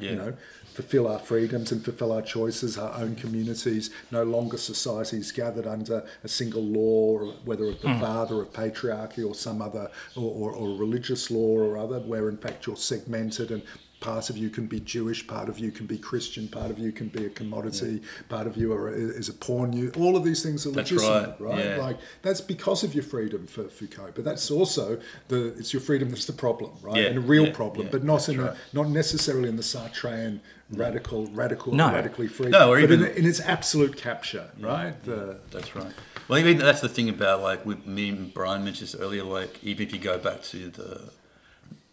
Yeah. 0.00 0.10
you 0.10 0.16
know 0.16 0.32
fulfill 0.72 1.06
our 1.06 1.20
freedoms 1.20 1.70
and 1.70 1.84
fulfill 1.84 2.10
our 2.10 2.22
choices 2.22 2.76
our 2.76 2.92
own 3.00 3.14
communities 3.14 3.90
no 4.10 4.24
longer 4.24 4.56
societies 4.56 5.30
gathered 5.30 5.66
under 5.68 6.04
a 6.24 6.28
single 6.28 6.64
law 6.64 7.18
or 7.20 7.26
whether 7.44 7.66
of 7.68 7.80
the 7.80 7.92
Hmm. 7.92 8.00
father 8.00 8.40
of 8.42 8.52
patriarchy 8.52 9.24
or 9.28 9.34
some 9.36 9.60
other 9.62 9.88
or, 10.16 10.30
or, 10.40 10.52
or 10.52 10.76
religious 10.76 11.30
law 11.30 11.58
or 11.58 11.76
other 11.78 12.00
where 12.00 12.28
in 12.28 12.38
fact 12.38 12.66
you're 12.66 12.74
segmented 12.92 13.50
and 13.52 13.62
part 14.04 14.28
of 14.28 14.36
you 14.36 14.50
can 14.50 14.66
be 14.66 14.80
Jewish, 14.80 15.26
part 15.26 15.48
of 15.48 15.58
you 15.58 15.70
can 15.72 15.86
be 15.86 15.96
Christian, 15.96 16.46
part 16.46 16.70
of 16.70 16.78
you 16.78 16.92
can 16.92 17.08
be 17.08 17.24
a 17.24 17.30
commodity, 17.30 18.02
part 18.28 18.46
of 18.46 18.54
you 18.54 18.70
are, 18.74 18.92
is 18.92 19.30
a 19.30 19.32
pawn. 19.32 19.72
You 19.72 19.90
all 19.96 20.14
of 20.14 20.24
these 20.24 20.42
things 20.42 20.66
are 20.66 20.70
That's 20.72 20.92
legitimate, 20.92 21.36
right, 21.40 21.56
right? 21.56 21.64
yeah. 21.64 21.76
Like 21.78 21.98
that's 22.20 22.42
because 22.42 22.84
of 22.84 22.94
your 22.94 23.02
freedom 23.02 23.46
for 23.46 23.64
Foucault, 23.64 24.12
but 24.14 24.24
that's 24.24 24.50
also 24.50 25.00
the 25.28 25.54
it's 25.58 25.72
your 25.72 25.80
freedom 25.80 26.10
that's 26.10 26.26
the 26.26 26.34
problem, 26.34 26.72
right? 26.82 26.96
Yeah, 26.98 27.08
and 27.08 27.16
a 27.16 27.20
real 27.34 27.46
yeah, 27.46 27.54
problem, 27.54 27.86
yeah, 27.86 27.92
but 27.92 28.04
not 28.04 28.28
in 28.28 28.36
that's 28.36 28.58
a, 28.58 28.76
not 28.76 28.88
necessarily 28.90 29.48
in 29.48 29.56
the 29.56 29.62
Sartrean 29.62 30.40
radical, 30.70 31.26
radical, 31.28 31.72
No. 31.74 31.90
radically 31.92 32.28
free, 32.28 32.50
No, 32.50 32.70
or 32.72 32.80
but 32.80 32.90
in, 32.90 33.00
even- 33.00 33.16
in 33.16 33.26
its 33.26 33.40
absolute 33.40 33.96
capture, 33.96 34.50
right? 34.60 34.94
The, 35.04 35.38
That's 35.50 35.74
right. 35.74 35.92
Well, 36.28 36.38
even 36.38 36.58
that's 36.58 36.80
the 36.80 36.88
thing 36.88 37.08
about 37.08 37.42
like 37.42 37.64
with 37.66 37.86
me 37.86 38.08
and 38.10 38.32
Brian 38.32 38.64
mentioned 38.64 38.88
this 38.88 38.94
earlier. 38.94 39.24
Like 39.24 39.62
even 39.62 39.86
if 39.86 39.92
you 39.94 39.98
go 39.98 40.18
back 40.18 40.42
to 40.52 40.70
the, 40.70 41.10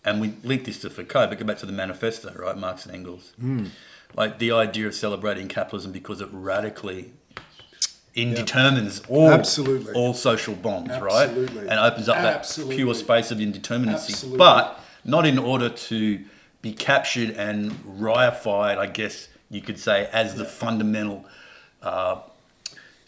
and 0.04 0.20
we 0.20 0.34
link 0.44 0.66
this 0.66 0.80
to 0.80 0.90
Foucault, 0.90 1.28
but 1.28 1.40
go 1.40 1.46
back 1.46 1.58
to 1.60 1.66
the 1.66 1.72
manifesto, 1.72 2.34
right? 2.34 2.58
Marx 2.58 2.86
and 2.86 2.96
Engels. 2.96 3.34
Hmm. 3.40 3.66
Like 4.16 4.40
the 4.40 4.52
idea 4.52 4.88
of 4.88 4.96
celebrating 4.96 5.48
capitalism 5.48 5.92
because 5.92 6.22
it 6.22 6.30
radically 6.32 7.14
indetermines 8.14 9.02
all 9.08 9.30
Absolutely. 9.30 9.94
all 9.94 10.14
social 10.14 10.56
bonds, 10.56 11.00
right? 11.00 11.30
And 11.30 11.72
opens 11.72 12.10
up 12.10 12.18
that 12.18 12.44
pure 12.70 12.94
space 12.94 13.32
of 13.32 13.38
indeterminacy, 13.38 14.10
Absolutely. 14.10 14.38
but 14.38 14.80
not 15.06 15.26
in 15.26 15.38
order 15.38 15.70
to 15.70 16.24
be 16.62 16.74
captured 16.74 17.32
and 17.32 17.72
reified, 17.72 18.78
I 18.78 18.88
guess 18.88 19.30
you 19.50 19.62
could 19.62 19.80
say, 19.80 20.10
as 20.12 20.36
the 20.36 20.46
fundamental 20.46 21.26
uh, 21.82 22.20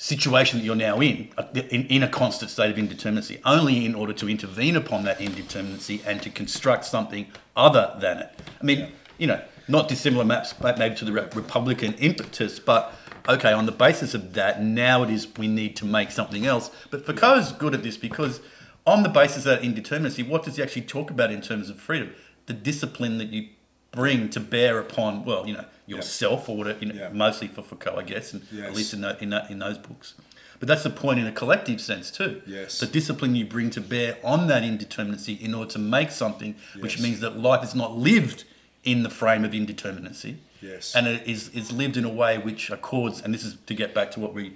situation 0.03 0.59
that 0.59 0.65
you're 0.65 0.75
now 0.75 0.99
in, 0.99 1.29
in, 1.69 1.85
in 1.85 2.03
a 2.03 2.09
constant 2.09 2.51
state 2.51 2.69
of 2.69 2.75
indeterminacy, 2.75 3.39
only 3.45 3.85
in 3.85 3.95
order 3.95 4.11
to 4.11 4.27
intervene 4.27 4.75
upon 4.75 5.05
that 5.05 5.17
indeterminacy 5.19 6.05
and 6.05 6.21
to 6.21 6.29
construct 6.29 6.83
something 6.83 7.25
other 7.55 7.95
than 8.01 8.17
it. 8.17 8.39
I 8.59 8.65
mean, 8.65 8.91
you 9.17 9.27
know, 9.27 9.41
not 9.69 9.87
dissimilar 9.87 10.25
maps 10.25 10.53
maybe 10.77 10.93
to 10.95 11.05
the 11.05 11.13
Republican 11.13 11.93
impetus, 11.93 12.59
but 12.59 12.93
okay, 13.29 13.53
on 13.53 13.65
the 13.65 13.71
basis 13.71 14.13
of 14.13 14.33
that, 14.33 14.61
now 14.61 15.03
it 15.03 15.09
is 15.09 15.25
we 15.37 15.47
need 15.47 15.77
to 15.77 15.85
make 15.85 16.11
something 16.11 16.45
else. 16.45 16.69
But 16.91 17.05
Foucault's 17.05 17.53
good 17.53 17.73
at 17.73 17.81
this 17.81 17.95
because 17.95 18.41
on 18.85 19.03
the 19.03 19.09
basis 19.09 19.45
of 19.45 19.61
that 19.61 19.61
indeterminacy, 19.61 20.27
what 20.27 20.43
does 20.43 20.57
he 20.57 20.63
actually 20.63 20.81
talk 20.81 21.11
about 21.11 21.31
in 21.31 21.39
terms 21.39 21.69
of 21.69 21.79
freedom? 21.79 22.13
The 22.47 22.53
discipline 22.53 23.19
that 23.19 23.29
you 23.29 23.47
bring 23.93 24.29
to 24.31 24.39
bear 24.39 24.79
upon, 24.79 25.23
well, 25.23 25.47
you 25.47 25.53
know, 25.53 25.65
yourself 25.85 26.49
or 26.49 26.57
whatever, 26.57 26.79
you 26.79 26.87
know, 26.91 26.95
Yeah. 26.99 27.09
mostly 27.13 27.47
for 27.47 27.61
Foucault, 27.61 27.95
I 27.97 28.03
guess, 28.03 28.33
and 28.33 28.41
at 28.61 28.73
least 28.73 28.93
in, 28.93 29.01
that, 29.01 29.21
in, 29.21 29.29
that, 29.29 29.49
in 29.49 29.59
those 29.59 29.77
books. 29.77 30.15
But 30.59 30.67
that's 30.67 30.83
the 30.83 30.89
point 30.89 31.19
in 31.19 31.27
a 31.27 31.31
collective 31.31 31.79
sense 31.81 32.09
too. 32.09 32.41
Yes. 32.47 32.79
The 32.79 32.85
discipline 32.85 33.35
you 33.35 33.45
bring 33.45 33.69
to 33.71 33.81
bear 33.81 34.17
on 34.23 34.47
that 34.47 34.63
indeterminacy 34.63 35.39
in 35.39 35.53
order 35.53 35.69
to 35.71 35.79
make 35.79 36.11
something, 36.11 36.55
which 36.79 36.99
means 36.99 37.19
that 37.19 37.37
life 37.37 37.63
is 37.63 37.75
not 37.75 37.97
lived 37.97 38.45
in 38.83 39.03
the 39.03 39.09
frame 39.09 39.43
of 39.45 39.51
indeterminacy. 39.51 40.37
Yes. 40.61 40.95
And 40.95 41.05
it 41.07 41.27
is, 41.27 41.49
is 41.49 41.71
lived 41.71 41.97
in 41.97 42.05
a 42.05 42.09
way 42.09 42.37
which 42.37 42.69
accords, 42.71 43.21
and 43.21 43.33
this 43.33 43.43
is 43.43 43.57
to 43.65 43.73
get 43.73 43.93
back 43.93 44.11
to 44.11 44.19
what 44.21 44.33
we 44.33 44.55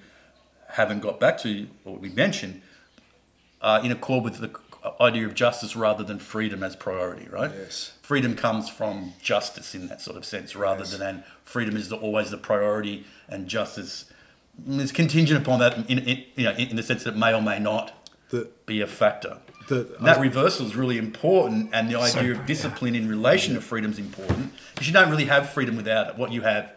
haven't 0.69 1.01
got 1.01 1.19
back 1.19 1.38
to, 1.39 1.67
or 1.83 1.93
what 1.93 2.01
we 2.01 2.09
mentioned, 2.09 2.61
uh, 3.61 3.81
in 3.83 3.91
accord 3.91 4.23
with 4.23 4.38
the 4.39 4.49
idea 5.01 5.25
of 5.25 5.33
justice 5.35 5.75
rather 5.75 6.03
than 6.05 6.19
freedom 6.19 6.63
as 6.63 6.75
priority, 6.75 7.27
right? 7.29 7.51
Yes. 7.53 7.91
Freedom 8.08 8.36
comes 8.38 8.70
from 8.70 9.12
justice 9.22 9.76
in 9.76 9.89
that 9.89 9.99
sort 9.99 10.16
of 10.16 10.24
sense, 10.24 10.55
rather 10.55 10.80
Yes. 10.86 10.91
than 10.91 11.01
and 11.01 11.24
freedom 11.43 11.76
is 11.76 11.89
the, 11.89 11.97
always 11.97 12.32
the 12.32 12.38
priority, 12.38 13.05
and 13.28 13.49
justice 13.49 14.05
is 14.66 14.93
contingent 14.93 15.41
upon 15.41 15.60
that, 15.60 15.78
in, 15.89 15.99
in, 15.99 16.24
you 16.38 16.45
know, 16.45 16.51
in, 16.51 16.70
in 16.70 16.76
the 16.78 16.84
sense 16.84 17.03
that 17.03 17.16
it 17.16 17.18
may 17.18 17.34
or 17.34 17.41
may 17.41 17.60
not 17.60 17.91
the, 18.30 18.47
be 18.66 18.80
a 18.80 18.88
factor. 18.88 19.39
the, 19.68 19.97
that 19.99 20.22
reversal 20.22 20.66
is 20.66 20.74
really 20.74 20.97
important, 20.97 21.70
and 21.74 21.91
the 21.91 21.99
idea 21.99 22.32
of 22.32 22.45
discipline 22.45 22.95
in 22.95 23.10
relation 23.10 23.55
to 23.55 23.60
freedom 23.62 23.91
is 23.91 23.99
important 23.99 24.53
because 24.74 24.88
you 24.88 24.93
don't 24.93 25.10
really 25.10 25.26
have 25.26 25.49
freedom 25.49 25.76
without 25.76 26.08
it. 26.08 26.18
What 26.18 26.32
you 26.32 26.43
have 26.43 26.72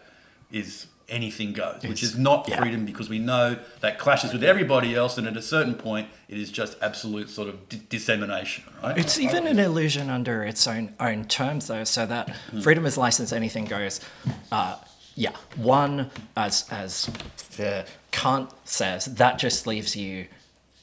is 0.51 0.87
anything 1.11 1.53
goes, 1.53 1.81
which 1.83 2.01
is 2.01 2.17
not 2.17 2.47
yeah. 2.47 2.59
freedom 2.59 2.85
because 2.85 3.09
we 3.09 3.19
know 3.19 3.57
that 3.81 3.99
clashes 3.99 4.33
with 4.33 4.43
everybody 4.43 4.95
else, 4.95 5.17
and 5.17 5.27
at 5.27 5.37
a 5.37 5.41
certain 5.41 5.75
point, 5.75 6.07
it 6.29 6.37
is 6.39 6.49
just 6.51 6.77
absolute 6.81 7.29
sort 7.29 7.49
of 7.49 7.69
di- 7.69 7.81
dissemination, 7.89 8.63
right? 8.81 8.97
It's 8.97 9.19
even 9.19 9.45
an 9.45 9.59
illusion 9.59 10.09
under 10.09 10.43
its 10.43 10.65
own 10.67 10.95
own 10.99 11.25
terms, 11.25 11.67
though. 11.67 11.83
So 11.83 12.05
that 12.07 12.35
freedom 12.63 12.85
is 12.85 12.97
license, 12.97 13.31
anything 13.31 13.65
goes. 13.65 13.99
Uh, 14.51 14.77
yeah, 15.15 15.31
one 15.57 16.09
as 16.35 16.65
as 16.71 17.05
the 17.57 17.85
Kant 18.11 18.49
says, 18.63 19.05
that 19.05 19.37
just 19.37 19.67
leaves 19.67 19.95
you 19.95 20.27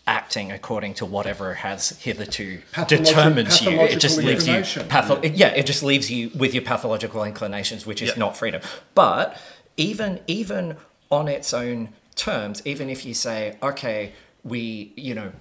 acting 0.06 0.50
according 0.50 0.94
to 0.94 1.04
whatever 1.04 1.52
has 1.52 1.90
hitherto 2.00 2.62
Pathologi- 2.72 2.88
determined 3.04 3.60
you. 3.60 3.70
It 3.72 4.00
just 4.00 4.16
leaves 4.16 4.46
you 4.48 4.54
inclination. 4.54 4.88
patho- 4.88 5.32
yeah, 5.36 5.48
it 5.48 5.66
just 5.66 5.82
leaves 5.82 6.10
you 6.10 6.30
with 6.34 6.54
your 6.54 6.62
pathological 6.62 7.22
inclinations, 7.24 7.84
which 7.84 8.00
is 8.00 8.10
Yeah. 8.10 8.14
not 8.18 8.34
freedom. 8.34 8.62
But 8.94 9.38
even 9.78 10.20
even 10.26 10.76
on 11.10 11.26
its 11.28 11.54
own 11.54 11.94
terms, 12.14 12.60
even 12.66 12.90
if 12.90 13.06
you 13.06 13.14
say, 13.14 13.56
okay, 13.62 14.12
we 14.44 14.92
you 14.96 15.14
know 15.14 15.32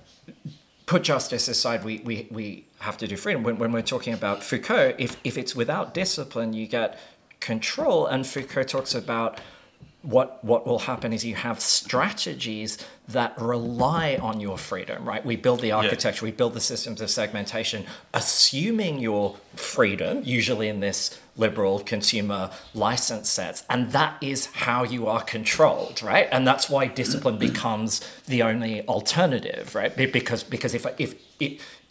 put 0.87 1.03
justice 1.03 1.47
aside, 1.47 1.83
we, 1.83 1.99
we, 1.99 2.27
we 2.31 2.65
have 2.79 2.97
to 2.97 3.07
do 3.07 3.15
freedom. 3.17 3.43
When, 3.43 3.59
when 3.59 3.71
we're 3.71 3.81
talking 3.83 4.13
about 4.13 4.41
Foucault, 4.41 4.95
if, 4.97 5.17
if 5.23 5.37
it's 5.37 5.53
without 5.53 5.93
discipline, 5.93 6.53
you 6.53 6.65
get 6.65 6.97
control. 7.41 8.07
And 8.07 8.25
Foucault 8.25 8.63
talks 8.63 8.95
about 8.95 9.39
what, 10.01 10.41
what 10.45 10.65
will 10.65 10.79
happen 10.79 11.11
is 11.11 11.25
you 11.25 11.35
have 11.35 11.59
strategies 11.59 12.77
that 13.09 13.33
rely 13.37 14.17
on 14.21 14.39
your 14.39 14.57
freedom, 14.57 15.03
right? 15.03 15.25
We 15.25 15.35
build 15.35 15.59
the 15.59 15.73
architecture, 15.73 16.23
we 16.23 16.31
build 16.31 16.53
the 16.53 16.61
systems 16.61 17.01
of 17.01 17.09
segmentation, 17.09 17.85
assuming 18.13 18.99
your 18.99 19.35
freedom, 19.55 20.21
usually 20.23 20.69
in 20.69 20.79
this 20.79 21.19
liberal 21.37 21.79
consumer 21.79 22.49
license 22.73 23.29
sets, 23.29 23.63
and 23.69 23.91
that 23.91 24.21
is 24.21 24.47
how 24.47 24.83
you 24.83 25.07
are 25.07 25.21
controlled, 25.21 26.01
right? 26.03 26.27
And 26.31 26.45
that's 26.45 26.69
why 26.69 26.87
discipline 26.87 27.37
becomes 27.37 28.01
the 28.25 28.41
only 28.41 28.85
alternative, 28.87 29.75
right? 29.75 29.95
Because 29.95 30.43
because 30.43 30.73
if 30.73 30.85
if 30.99 31.15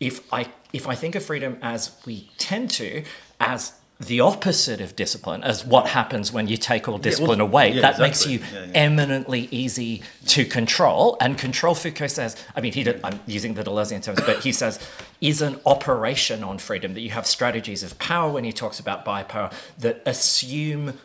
if 0.01 0.32
I 0.32 0.49
if 0.72 0.88
I 0.88 0.94
think 0.94 1.14
of 1.14 1.24
freedom 1.24 1.59
as 1.62 1.97
we 2.05 2.30
tend 2.38 2.70
to 2.72 3.05
as 3.40 3.72
the 3.99 4.20
opposite 4.20 4.80
of 4.80 4.94
discipline, 4.94 5.42
as 5.42 5.64
what 5.64 5.88
happens 5.88 6.30
when 6.30 6.49
you 6.49 6.59
take 6.59 6.86
all 6.86 6.99
discipline 6.99 7.38
well, 7.38 7.49
away, 7.49 7.72
yeah, 7.72 7.80
that 7.80 7.99
makes 7.99 8.26
you 8.26 8.40
Yeah, 8.40 8.64
yeah. 8.66 8.72
eminently 8.74 9.49
easy 9.51 10.03
to 10.26 10.44
control. 10.44 11.16
And 11.20 11.38
control, 11.38 11.74
Foucault 11.74 12.09
says, 12.09 12.36
I 12.55 12.61
mean, 12.61 12.74
he 12.74 12.82
did, 12.82 13.01
I'm 13.03 13.20
using 13.26 13.55
the 13.55 13.64
Deleuzean 13.64 14.03
terms, 14.03 14.20
but 14.26 14.40
he 14.40 14.53
says, 14.53 14.78
is 15.22 15.40
an 15.40 15.59
operation 15.64 16.44
on 16.44 16.59
freedom, 16.59 16.92
that 16.92 17.01
you 17.01 17.11
have 17.11 17.26
strategies 17.26 17.82
of 17.82 17.99
power 17.99 18.30
when 18.30 18.44
he 18.44 18.53
talks 18.53 18.78
about 18.78 19.05
biopower 19.05 19.51
that 19.78 20.03
assume 20.05 20.99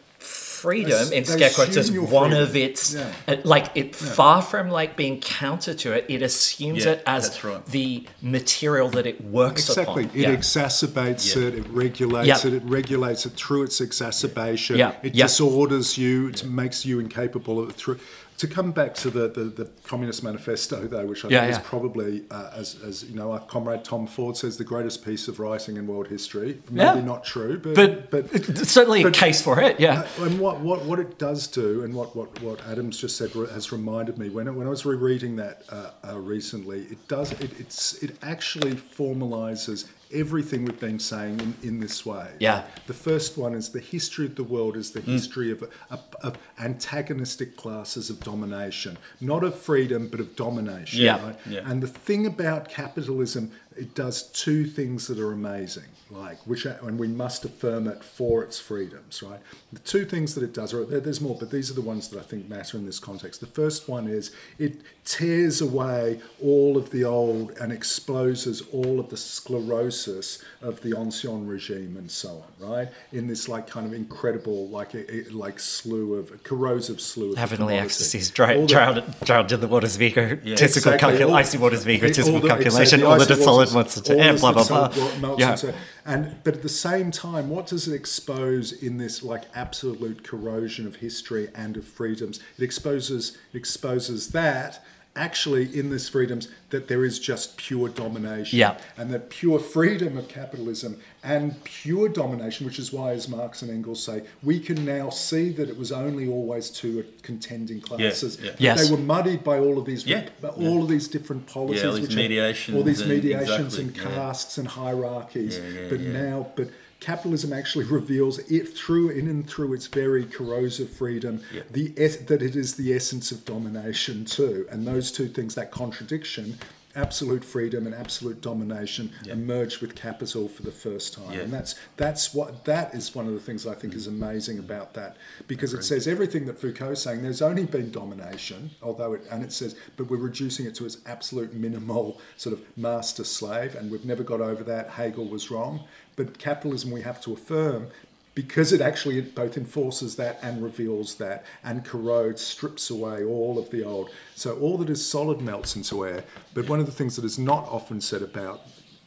freedom 0.61 0.91
Ass- 1.01 1.11
in 1.11 1.23
they 1.23 1.33
scare 1.37 1.49
quotes 1.49 1.77
as 1.77 1.91
one 1.91 2.29
freedom. 2.31 2.43
of 2.43 2.55
its 2.55 2.93
Yeah. 2.93 3.11
uh, 3.27 3.35
like 3.43 3.67
it 3.75 3.95
far 3.95 4.41
from 4.41 4.69
like 4.69 4.91
being 4.95 5.19
counter 5.19 5.73
to 5.73 5.87
it 5.97 6.05
it 6.15 6.21
assumes 6.21 6.85
Yeah, 6.85 6.91
it 6.93 7.03
as 7.05 7.43
right. 7.43 7.65
the 7.77 8.07
material 8.21 8.87
that 8.89 9.05
it 9.07 9.17
works 9.23 9.67
Exactly. 9.69 10.03
upon 10.05 10.15
It 10.17 10.21
Yeah. 10.27 10.35
exacerbates 10.35 11.25
Yeah. 11.35 11.47
it, 11.47 11.53
it 11.61 11.65
regulates 11.69 12.27
Yeah. 12.27 12.47
it, 12.47 12.53
it 12.59 12.63
regulates 12.65 13.25
it 13.25 13.33
through 13.41 13.63
its 13.63 13.81
exacerbation. 13.81 14.77
Yeah. 14.77 14.93
It 15.03 15.15
Yeah. 15.15 15.25
disorders 15.25 15.97
you, 15.97 16.27
it 16.29 16.43
makes 16.45 16.85
you 16.85 16.99
incapable 16.99 17.59
of 17.61 17.69
it 17.71 17.75
through. 17.75 17.97
To 18.41 18.47
come 18.47 18.71
back 18.71 18.95
to 18.95 19.11
the, 19.11 19.27
the, 19.27 19.43
the 19.43 19.65
Communist 19.83 20.23
Manifesto, 20.23 20.87
though, 20.87 21.05
which 21.05 21.23
I 21.23 21.27
Yeah, 21.29 21.41
think 21.41 21.51
yeah. 21.53 21.59
is 21.59 21.67
probably, 21.67 22.23
uh, 22.31 22.49
as, 22.55 22.75
as 22.83 23.03
you 23.03 23.15
know, 23.15 23.31
our 23.33 23.39
comrade 23.41 23.83
Tom 23.83 24.07
Ford 24.07 24.35
says, 24.35 24.57
the 24.57 24.63
greatest 24.63 25.05
piece 25.05 25.27
of 25.27 25.39
writing 25.39 25.77
in 25.77 25.85
world 25.85 26.07
history. 26.07 26.59
Maybe 26.71 26.97
Yeah. 26.99 27.01
not 27.01 27.23
true, 27.23 27.59
but 27.59 27.75
but, 28.09 28.31
but 28.31 28.67
certainly 28.67 29.03
a 29.03 29.11
case 29.11 29.43
for 29.43 29.61
it 29.61 29.79
yeah 29.79 30.07
uh, 30.19 30.23
and 30.25 30.39
what, 30.39 30.59
what, 30.59 30.83
what 30.85 30.97
it 30.97 31.19
does 31.19 31.45
do, 31.45 31.83
and 31.83 31.93
what, 31.93 32.15
what, 32.15 32.29
what 32.41 32.59
Adams 32.67 32.97
just 32.97 33.15
said 33.15 33.29
has 33.53 33.71
reminded 33.71 34.17
me 34.17 34.29
when, 34.31 34.47
I- 34.47 34.51
when 34.57 34.65
I 34.65 34.71
was 34.71 34.85
rereading 34.87 35.35
that 35.35 35.61
uh, 35.69 35.91
uh, 36.09 36.17
recently, 36.17 36.79
it 36.93 37.07
does 37.07 37.33
it, 37.33 37.51
it's 37.59 38.01
it 38.01 38.17
actually 38.23 38.73
formalizes 38.73 39.85
everything 40.13 40.65
we've 40.65 40.79
been 40.79 40.99
saying 40.99 41.39
in, 41.39 41.55
in 41.63 41.79
this 41.79 42.05
way. 42.05 42.27
Yeah. 42.39 42.63
The 42.87 42.93
first 42.93 43.37
one 43.37 43.53
is 43.53 43.69
the 43.69 43.79
history 43.79 44.25
of 44.25 44.35
the 44.35 44.43
world 44.43 44.75
is 44.75 44.91
Mm. 44.91 44.93
the 44.93 45.01
history 45.11 45.51
of, 45.51 45.63
of, 45.89 45.99
of 46.21 46.37
antagonistic 46.59 47.55
classes 47.55 48.09
of 48.09 48.19
domination, 48.21 48.97
not 49.19 49.43
of 49.43 49.55
freedom, 49.55 50.07
but 50.07 50.19
of 50.19 50.35
domination. 50.35 51.01
Yeah. 51.01 51.23
Right? 51.23 51.35
Yeah. 51.49 51.61
And 51.69 51.81
the 51.81 51.87
thing 51.87 52.25
about 52.25 52.67
capitalism, 52.69 53.51
it 53.77 53.95
does 53.95 54.23
two 54.23 54.65
things 54.65 55.07
that 55.07 55.19
are 55.19 55.31
amazing, 55.31 55.85
like 56.11 56.37
which, 56.45 56.65
and 56.65 56.99
we 56.99 57.07
must 57.07 57.45
affirm 57.45 57.87
it 57.87 58.03
for 58.03 58.43
its 58.43 58.59
freedoms, 58.59 59.23
right? 59.23 59.39
The 59.71 59.79
two 59.79 60.03
things 60.05 60.35
that 60.35 60.43
it 60.43 60.53
does, 60.53 60.73
or 60.73 60.83
there's 60.85 61.21
more, 61.21 61.37
but 61.39 61.49
these 61.51 61.71
are 61.71 61.73
the 61.73 61.81
ones 61.81 62.09
that 62.09 62.19
I 62.19 62.23
think 62.23 62.49
matter 62.49 62.77
in 62.77 62.85
this 62.85 62.99
context. 62.99 63.39
The 63.39 63.47
first 63.47 63.87
one 63.87 64.07
is 64.07 64.31
it 64.59 64.81
tears 65.05 65.61
away 65.61 66.19
all 66.43 66.77
of 66.77 66.89
the 66.91 67.03
old 67.05 67.51
and 67.59 67.71
exposes 67.71 68.61
all 68.73 68.99
of 68.99 69.09
the 69.09 69.17
sclerosis 69.17 70.43
of 70.61 70.81
the 70.81 70.95
ancien 70.97 71.47
regime 71.47 71.95
and 71.97 72.09
so 72.11 72.43
on, 72.61 72.69
right? 72.69 72.87
In 73.13 73.27
this 73.27 73.47
like 73.47 73.67
kind 73.67 73.85
of 73.85 73.93
incredible, 73.93 74.67
like 74.69 74.93
a, 74.93 75.09
a- 75.29 75.29
like 75.31 75.59
slew 75.59 76.15
of 76.15 76.43
corrosive 76.43 76.99
slew 76.99 77.31
of 77.31 77.37
Heavenly 77.37 77.73
commodity. 77.73 77.85
ecstasies, 77.85 78.29
All 78.31 78.35
drowned, 78.35 78.67
the- 78.67 79.01
drowned, 79.01 79.15
drowned 79.25 79.51
in 79.53 79.59
the 79.61 79.67
waters 79.67 79.95
of 79.95 80.01
ego, 80.01 80.35
testicle 80.55 80.93
Exactly, 80.93 81.19
calcul- 81.19 81.33
icy 81.33 81.57
waters 81.57 81.81
of 81.81 81.89
ego, 81.89 82.05
it- 82.07 82.13
testicle 82.13 82.35
all 82.35 82.41
the- 82.41 82.47
calculation, 82.47 82.81
exactly, 83.01 83.03
all 83.05 83.17
the 83.17 83.23
icy 83.23 83.33
dissolid 83.33 83.73
waters, 83.73 83.73
ones, 83.73 84.09
and 84.09 84.39
blah 84.39 84.51
blah 84.51 84.89
blah. 84.89 85.17
melts 85.19 85.63
Yeah. 85.63 85.71
And 86.05 86.35
but 86.43 86.55
at 86.55 86.61
the 86.61 86.69
same 86.69 87.11
time, 87.11 87.49
what 87.49 87.67
does 87.67 87.87
it 87.87 87.93
expose 87.93 88.71
in 88.71 88.97
this 88.97 89.23
like 89.23 89.43
absolute 89.53 90.23
corrosion 90.23 90.87
of 90.87 90.97
history 90.97 91.49
and 91.55 91.77
of 91.77 91.85
freedoms? 91.85 92.39
It 92.57 92.63
exposes 92.63 93.37
it 93.53 93.57
exposes 93.57 94.29
that 94.29 94.83
actually 95.15 95.77
in 95.77 95.89
this 95.89 96.07
freedoms 96.07 96.47
that 96.69 96.87
there 96.87 97.03
is 97.03 97.19
just 97.19 97.57
pure 97.57 97.89
domination 97.89 98.57
Yeah. 98.57 98.77
and 98.97 99.11
that 99.13 99.29
pure 99.29 99.59
freedom 99.59 100.17
of 100.17 100.29
capitalism 100.29 100.97
and 101.21 101.61
pure 101.65 102.07
domination, 102.07 102.65
which 102.65 102.79
is 102.79 102.93
why, 102.93 103.11
as 103.11 103.27
Marx 103.27 103.61
and 103.61 103.69
Engels 103.69 104.01
say, 104.01 104.23
we 104.41 104.57
can 104.59 104.85
now 104.85 105.09
see 105.09 105.49
that 105.51 105.67
it 105.69 105.77
was 105.77 105.91
only 105.91 106.29
always 106.29 106.69
two 106.69 107.03
contending 107.23 107.81
classes. 107.81 108.37
yeah. 108.41 108.51
That 108.51 108.61
Yes. 108.61 108.87
They 108.89 108.95
were 108.95 109.01
muddied 109.01 109.43
by 109.43 109.59
all 109.59 109.77
of 109.77 109.85
these, 109.85 110.05
Yeah, 110.07 110.29
by 110.39 110.47
all 110.49 110.81
of 110.83 110.87
these 110.89 111.09
different 111.09 111.45
policies, 111.45 111.81
Yeah, 111.83 111.89
all 111.89 111.95
these 111.95 112.01
which 112.07 112.13
are- 112.13 112.15
mediations 112.15 112.77
all 112.77 112.83
these 112.83 113.01
and- 113.01 113.09
mediations 113.09 113.77
exactly, 113.77 113.83
and 113.83 113.97
yeah. 113.97 114.03
castes 114.15 114.57
and 114.57 114.67
hierarchies. 114.69 115.57
Yeah, 115.57 115.81
yeah, 115.81 115.87
but 115.89 115.99
yeah. 115.99 116.11
now, 116.11 116.47
but 116.55 116.69
capitalism 117.01 117.51
actually 117.51 117.85
reveals 117.99 118.39
it 118.49 118.69
through 118.69 119.09
in 119.09 119.27
and 119.27 119.49
through 119.49 119.73
its 119.73 119.87
very 119.87 120.23
corrosive 120.23 120.89
freedom 120.89 121.41
Yeah. 121.53 121.63
the 121.69 121.93
es- 121.97 122.17
that 122.17 122.41
it 122.41 122.55
is 122.55 122.75
the 122.75 122.93
essence 122.93 123.31
of 123.31 123.43
domination 123.43 124.23
too. 124.23 124.65
And 124.71 124.87
those 124.87 125.11
two 125.11 125.27
things 125.27 125.55
that 125.55 125.71
contradiction 125.71 126.57
absolute 126.95 127.43
freedom 127.43 127.85
and 127.85 127.95
absolute 127.95 128.41
domination 128.41 129.09
emerge 129.25 129.79
with 129.79 129.95
capital 129.95 130.49
for 130.49 130.63
the 130.63 130.71
first 130.71 131.13
time. 131.13 131.31
Yeah. 131.31 131.41
and 131.41 131.53
that's 131.53 131.75
that's 131.95 132.33
what 132.33 132.65
that 132.65 132.93
is 132.93 133.15
one 133.15 133.27
of 133.27 133.33
the 133.33 133.39
things 133.39 133.65
i 133.65 133.73
think 133.73 133.93
is 133.93 134.07
amazing 134.07 134.57
mm. 134.57 134.65
about 134.65 134.93
that. 134.93 135.17
Because 135.47 135.73
it 135.73 135.83
says 135.83 136.07
everything 136.07 136.45
that 136.47 136.59
foucault's 136.59 137.01
saying 137.01 137.21
there's 137.21 137.41
only 137.41 137.65
been 137.65 137.91
domination 137.91 138.71
although 138.81 139.13
it 139.13 139.21
and 139.31 139.43
it 139.43 139.53
says 139.53 139.75
but 139.95 140.09
we're 140.09 140.17
reducing 140.17 140.65
it 140.65 140.75
to 140.75 140.85
its 140.85 140.97
absolute 141.05 141.53
minimal 141.53 142.19
sort 142.37 142.53
of 142.53 142.61
master 142.77 143.23
slave 143.23 143.75
and 143.75 143.89
we've 143.89 144.05
never 144.05 144.23
got 144.23 144.41
over 144.41 144.63
that. 144.63 144.89
Hegel 144.89 145.25
was 145.25 145.49
wrong 145.49 145.85
but 146.23 146.37
capitalism 146.37 146.91
we 146.91 147.01
have 147.01 147.19
to 147.21 147.33
affirm 147.33 147.87
because 148.33 148.71
it 148.71 148.79
actually 148.79 149.19
both 149.21 149.57
enforces 149.57 150.15
that 150.15 150.39
and 150.41 150.63
reveals 150.63 151.15
that 151.15 151.45
and 151.63 151.83
corrodes, 151.83 152.41
strips 152.41 152.89
away 152.89 153.23
all 153.23 153.59
of 153.59 153.69
the 153.71 153.83
old. 153.83 154.09
So 154.35 154.57
all 154.59 154.77
that 154.77 154.89
is 154.89 155.05
solid 155.05 155.41
melts 155.41 155.75
into 155.75 156.05
air. 156.05 156.23
But 156.53 156.69
one 156.69 156.79
of 156.79 156.85
the 156.85 156.91
things 156.91 157.15
that 157.17 157.25
is 157.25 157.37
not 157.37 157.67
often 157.67 157.99
said 157.99 158.21
about, 158.21 158.61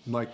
like, 0.07 0.31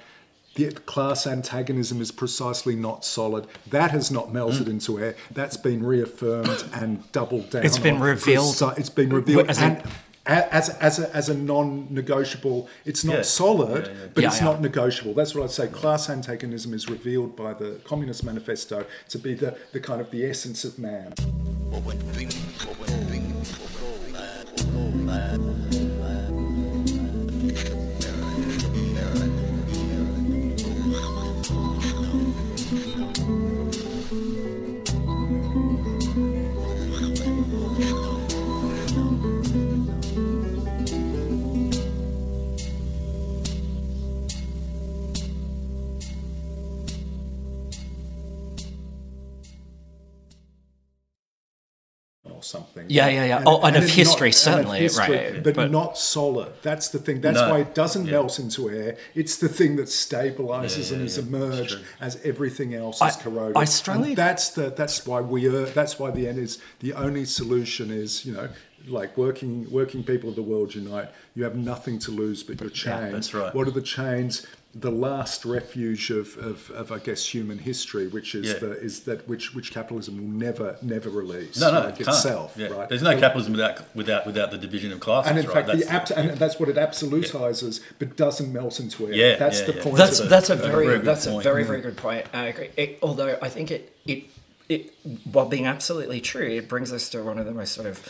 the 0.56 0.72
class 0.72 1.26
antagonism 1.28 2.00
is 2.00 2.10
precisely 2.10 2.74
not 2.74 3.04
solid. 3.04 3.46
That 3.68 3.92
has 3.92 4.10
not 4.10 4.32
melted 4.32 4.66
mm. 4.66 4.70
into 4.70 4.98
air. 4.98 5.14
That's 5.30 5.56
been 5.56 5.84
reaffirmed 5.84 6.64
and 6.74 7.10
doubled 7.12 7.50
down. 7.50 7.64
It's 7.64 7.78
been 7.78 7.96
on. 7.96 8.00
revealed- 8.00 8.56
Preci- 8.56 8.78
It's 8.78 8.90
been 8.90 9.10
revealed 9.10 9.48
As 9.48 9.58
and, 9.58 9.78
a- 9.78 9.84
as, 10.26 10.68
as, 10.68 10.98
a, 10.98 11.14
as 11.16 11.28
a 11.28 11.34
non-negotiable. 11.34 12.68
It's 12.84 13.04
not 13.04 13.16
Yeah. 13.16 13.22
solid, 13.22 13.86
Yeah, 13.86 13.92
yeah. 13.92 14.06
but 14.14 14.22
Yeah, 14.22 14.28
it's 14.28 14.38
yeah. 14.40 14.44
not 14.44 14.60
negotiable. 14.60 15.14
That's 15.14 15.34
what 15.34 15.44
I'd 15.44 15.50
say. 15.50 15.66
Class 15.68 16.08
antagonism 16.10 16.74
is 16.74 16.88
revealed 16.88 17.34
by 17.36 17.54
the 17.54 17.80
Communist 17.84 18.24
Manifesto 18.24 18.84
to 19.08 19.18
be 19.18 19.34
the, 19.34 19.56
the 19.72 19.80
kind 19.80 20.00
of 20.00 20.10
the 20.10 20.24
essence 20.26 20.64
of 20.64 20.78
man. 20.78 21.12
Or 52.90 52.94
something. 53.02 53.14
Yeah, 53.16 53.24
yeah, 53.26 53.38
yeah. 53.38 53.44
Oh, 53.46 53.60
and 53.62 53.76
of 53.76 53.84
it's 53.84 53.92
history, 53.92 54.28
and 54.28 54.34
of 54.34 54.38
certainly, 54.38 54.88
right, 54.88 55.42
But, 55.42 55.54
but- 55.54 55.70
not 55.70 55.96
solid. 55.98 56.52
That's 56.62 56.88
the 56.88 56.98
thing. 56.98 57.20
That's 57.20 57.36
No. 57.40 57.50
why 57.50 57.58
it 57.60 57.74
doesn't 57.74 58.06
Yeah. 58.06 58.12
melt 58.12 58.38
into 58.38 58.70
air. 58.70 58.96
It's 59.14 59.36
the 59.36 59.48
thing 59.48 59.76
that 59.76 59.86
stabilizes 59.86 60.88
Yeah, 60.90 60.92
and 60.96 61.00
yeah, 61.00 61.06
is 61.06 61.16
yeah. 61.16 61.22
emerged 61.24 61.78
as 62.00 62.18
everything 62.24 62.74
else 62.74 63.00
I- 63.00 63.08
is 63.08 63.16
corroded. 63.16 63.56
I 63.56 63.64
strongly- 63.64 64.08
And 64.10 64.16
that's 64.16 64.50
the. 64.50 64.70
That's 64.70 65.06
why 65.06 65.20
we 65.20 65.46
are. 65.46 65.66
That's 65.66 65.98
why 65.98 66.10
the 66.10 66.26
end 66.28 66.38
is 66.38 66.58
the 66.80 66.92
only 66.94 67.24
solution 67.24 67.90
is 67.90 68.24
you 68.26 68.32
know. 68.32 68.48
Like 68.88 69.14
working, 69.18 69.70
working 69.70 70.02
people 70.02 70.30
of 70.30 70.36
the 70.36 70.42
world 70.42 70.74
unite. 70.74 71.10
You 71.34 71.44
have 71.44 71.54
nothing 71.54 71.98
to 71.98 72.10
lose 72.10 72.42
but 72.42 72.58
your 72.62 72.70
chains. 72.70 73.00
Yeah, 73.04 73.10
that's 73.10 73.34
right. 73.34 73.54
What 73.54 73.68
are 73.68 73.72
the 73.72 73.82
chains? 73.82 74.46
The 74.72 74.90
last 74.92 75.44
refuge 75.44 76.10
of, 76.10 76.36
of, 76.38 76.70
of 76.70 76.92
I 76.92 76.98
guess, 76.98 77.26
human 77.26 77.58
history, 77.58 78.06
which 78.06 78.36
is 78.36 78.46
Yeah. 78.46 78.58
the 78.60 78.70
is 78.80 79.00
that 79.00 79.26
which 79.28 79.52
which 79.52 79.72
capitalism 79.72 80.16
will 80.16 80.38
never 80.46 80.76
never 80.80 81.10
release. 81.10 81.60
No, 81.60 81.72
no, 81.72 81.80
like 81.80 82.00
it 82.00 82.06
itself. 82.06 82.54
Yeah. 82.56 82.68
Right. 82.68 82.88
There's 82.88 83.02
no 83.02 83.18
capitalism 83.18 83.52
without 83.54 83.96
without 83.96 84.26
without 84.26 84.52
the 84.52 84.58
division 84.58 84.92
of 84.92 85.00
classes. 85.00 85.30
And 85.30 85.40
in 85.40 85.46
right? 85.46 85.54
fact, 85.54 85.66
That's 85.66 85.84
the 85.84 85.92
abs- 85.92 86.10
and 86.12 86.30
that's 86.38 86.60
what 86.60 86.68
it 86.68 86.76
absolutizes, 86.76 87.80
but 87.98 88.16
doesn't 88.16 88.52
melt 88.52 88.78
into 88.78 89.08
air. 89.08 89.12
Yeah, 89.12 89.36
that's 89.36 89.60
yeah, 89.60 89.66
the 89.66 89.74
yeah. 89.74 89.82
point. 89.82 89.96
That's 89.96 90.20
of 90.20 90.28
that's 90.28 90.50
a 90.50 90.52
a 90.52 90.56
very, 90.56 90.86
very 90.86 90.98
good 90.98 91.04
that's 91.04 91.26
a 91.26 91.30
point. 91.30 91.42
very 91.42 91.64
mm. 91.64 91.66
very 91.66 91.80
good 91.80 91.96
point. 91.96 92.26
I 92.32 92.46
agree. 92.46 92.70
It, 92.76 92.98
although 93.02 93.38
I 93.42 93.48
think 93.48 93.72
it 93.72 93.96
it 94.06 94.24
it 94.68 94.94
while 95.24 95.46
being 95.46 95.66
absolutely 95.66 96.20
true, 96.20 96.46
it 96.46 96.68
brings 96.68 96.92
us 96.92 97.08
to 97.10 97.24
one 97.24 97.38
of 97.38 97.46
the 97.46 97.52
most 97.52 97.72
sort 97.72 97.88
of 97.88 98.08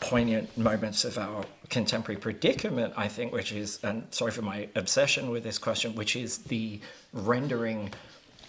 poignant 0.00 0.56
moments 0.56 1.04
of 1.04 1.16
our 1.16 1.46
contemporary 1.68 2.20
predicament. 2.20 2.94
I 2.96 3.08
think, 3.08 3.32
which 3.32 3.52
is 3.52 3.78
and 3.82 4.06
sorry 4.10 4.32
for 4.32 4.42
my 4.42 4.68
obsession 4.74 5.30
with 5.30 5.42
this 5.42 5.58
question, 5.58 5.94
which 5.94 6.16
is 6.16 6.38
the 6.38 6.80
rendering 7.12 7.92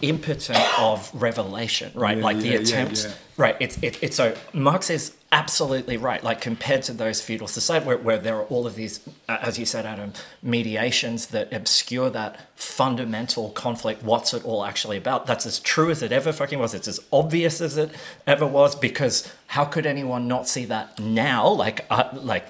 impotent 0.02 0.78
of 0.78 1.10
revelation, 1.14 1.92
right? 1.94 2.18
Yeah, 2.18 2.24
like 2.24 2.38
the 2.38 2.48
yeah, 2.48 2.58
attempt, 2.58 3.04
yeah. 3.04 3.14
right? 3.36 3.56
It's 3.60 3.78
it, 3.82 4.02
it's 4.02 4.16
so 4.16 4.34
Marx 4.52 4.90
is 4.90 5.16
absolutely 5.32 5.96
right. 5.96 6.22
Like 6.24 6.40
compared 6.40 6.82
to 6.84 6.92
those 6.92 7.20
feudal 7.20 7.46
society 7.46 7.86
where, 7.86 7.96
where 7.96 8.18
there 8.18 8.36
are 8.36 8.44
all 8.44 8.66
of 8.66 8.74
these, 8.74 9.00
uh, 9.28 9.38
as 9.40 9.58
you 9.58 9.64
said, 9.64 9.86
Adam, 9.86 10.12
mediations 10.42 11.28
that 11.28 11.52
obscure 11.52 12.10
that 12.10 12.48
fundamental 12.56 13.50
conflict. 13.50 14.02
What's 14.02 14.34
it 14.34 14.44
all 14.44 14.64
actually 14.64 14.96
about? 14.96 15.26
That's 15.26 15.46
as 15.46 15.60
true 15.60 15.90
as 15.90 16.02
it 16.02 16.10
ever 16.10 16.32
fucking 16.32 16.58
was. 16.58 16.74
It's 16.74 16.88
as 16.88 17.00
obvious 17.12 17.60
as 17.60 17.76
it 17.76 17.90
ever 18.26 18.46
was 18.46 18.74
because 18.74 19.32
how 19.48 19.64
could 19.64 19.86
anyone 19.86 20.26
not 20.26 20.48
see 20.48 20.64
that 20.64 20.98
now? 20.98 21.48
Like 21.48 21.86
uh, 21.90 22.08
like 22.12 22.46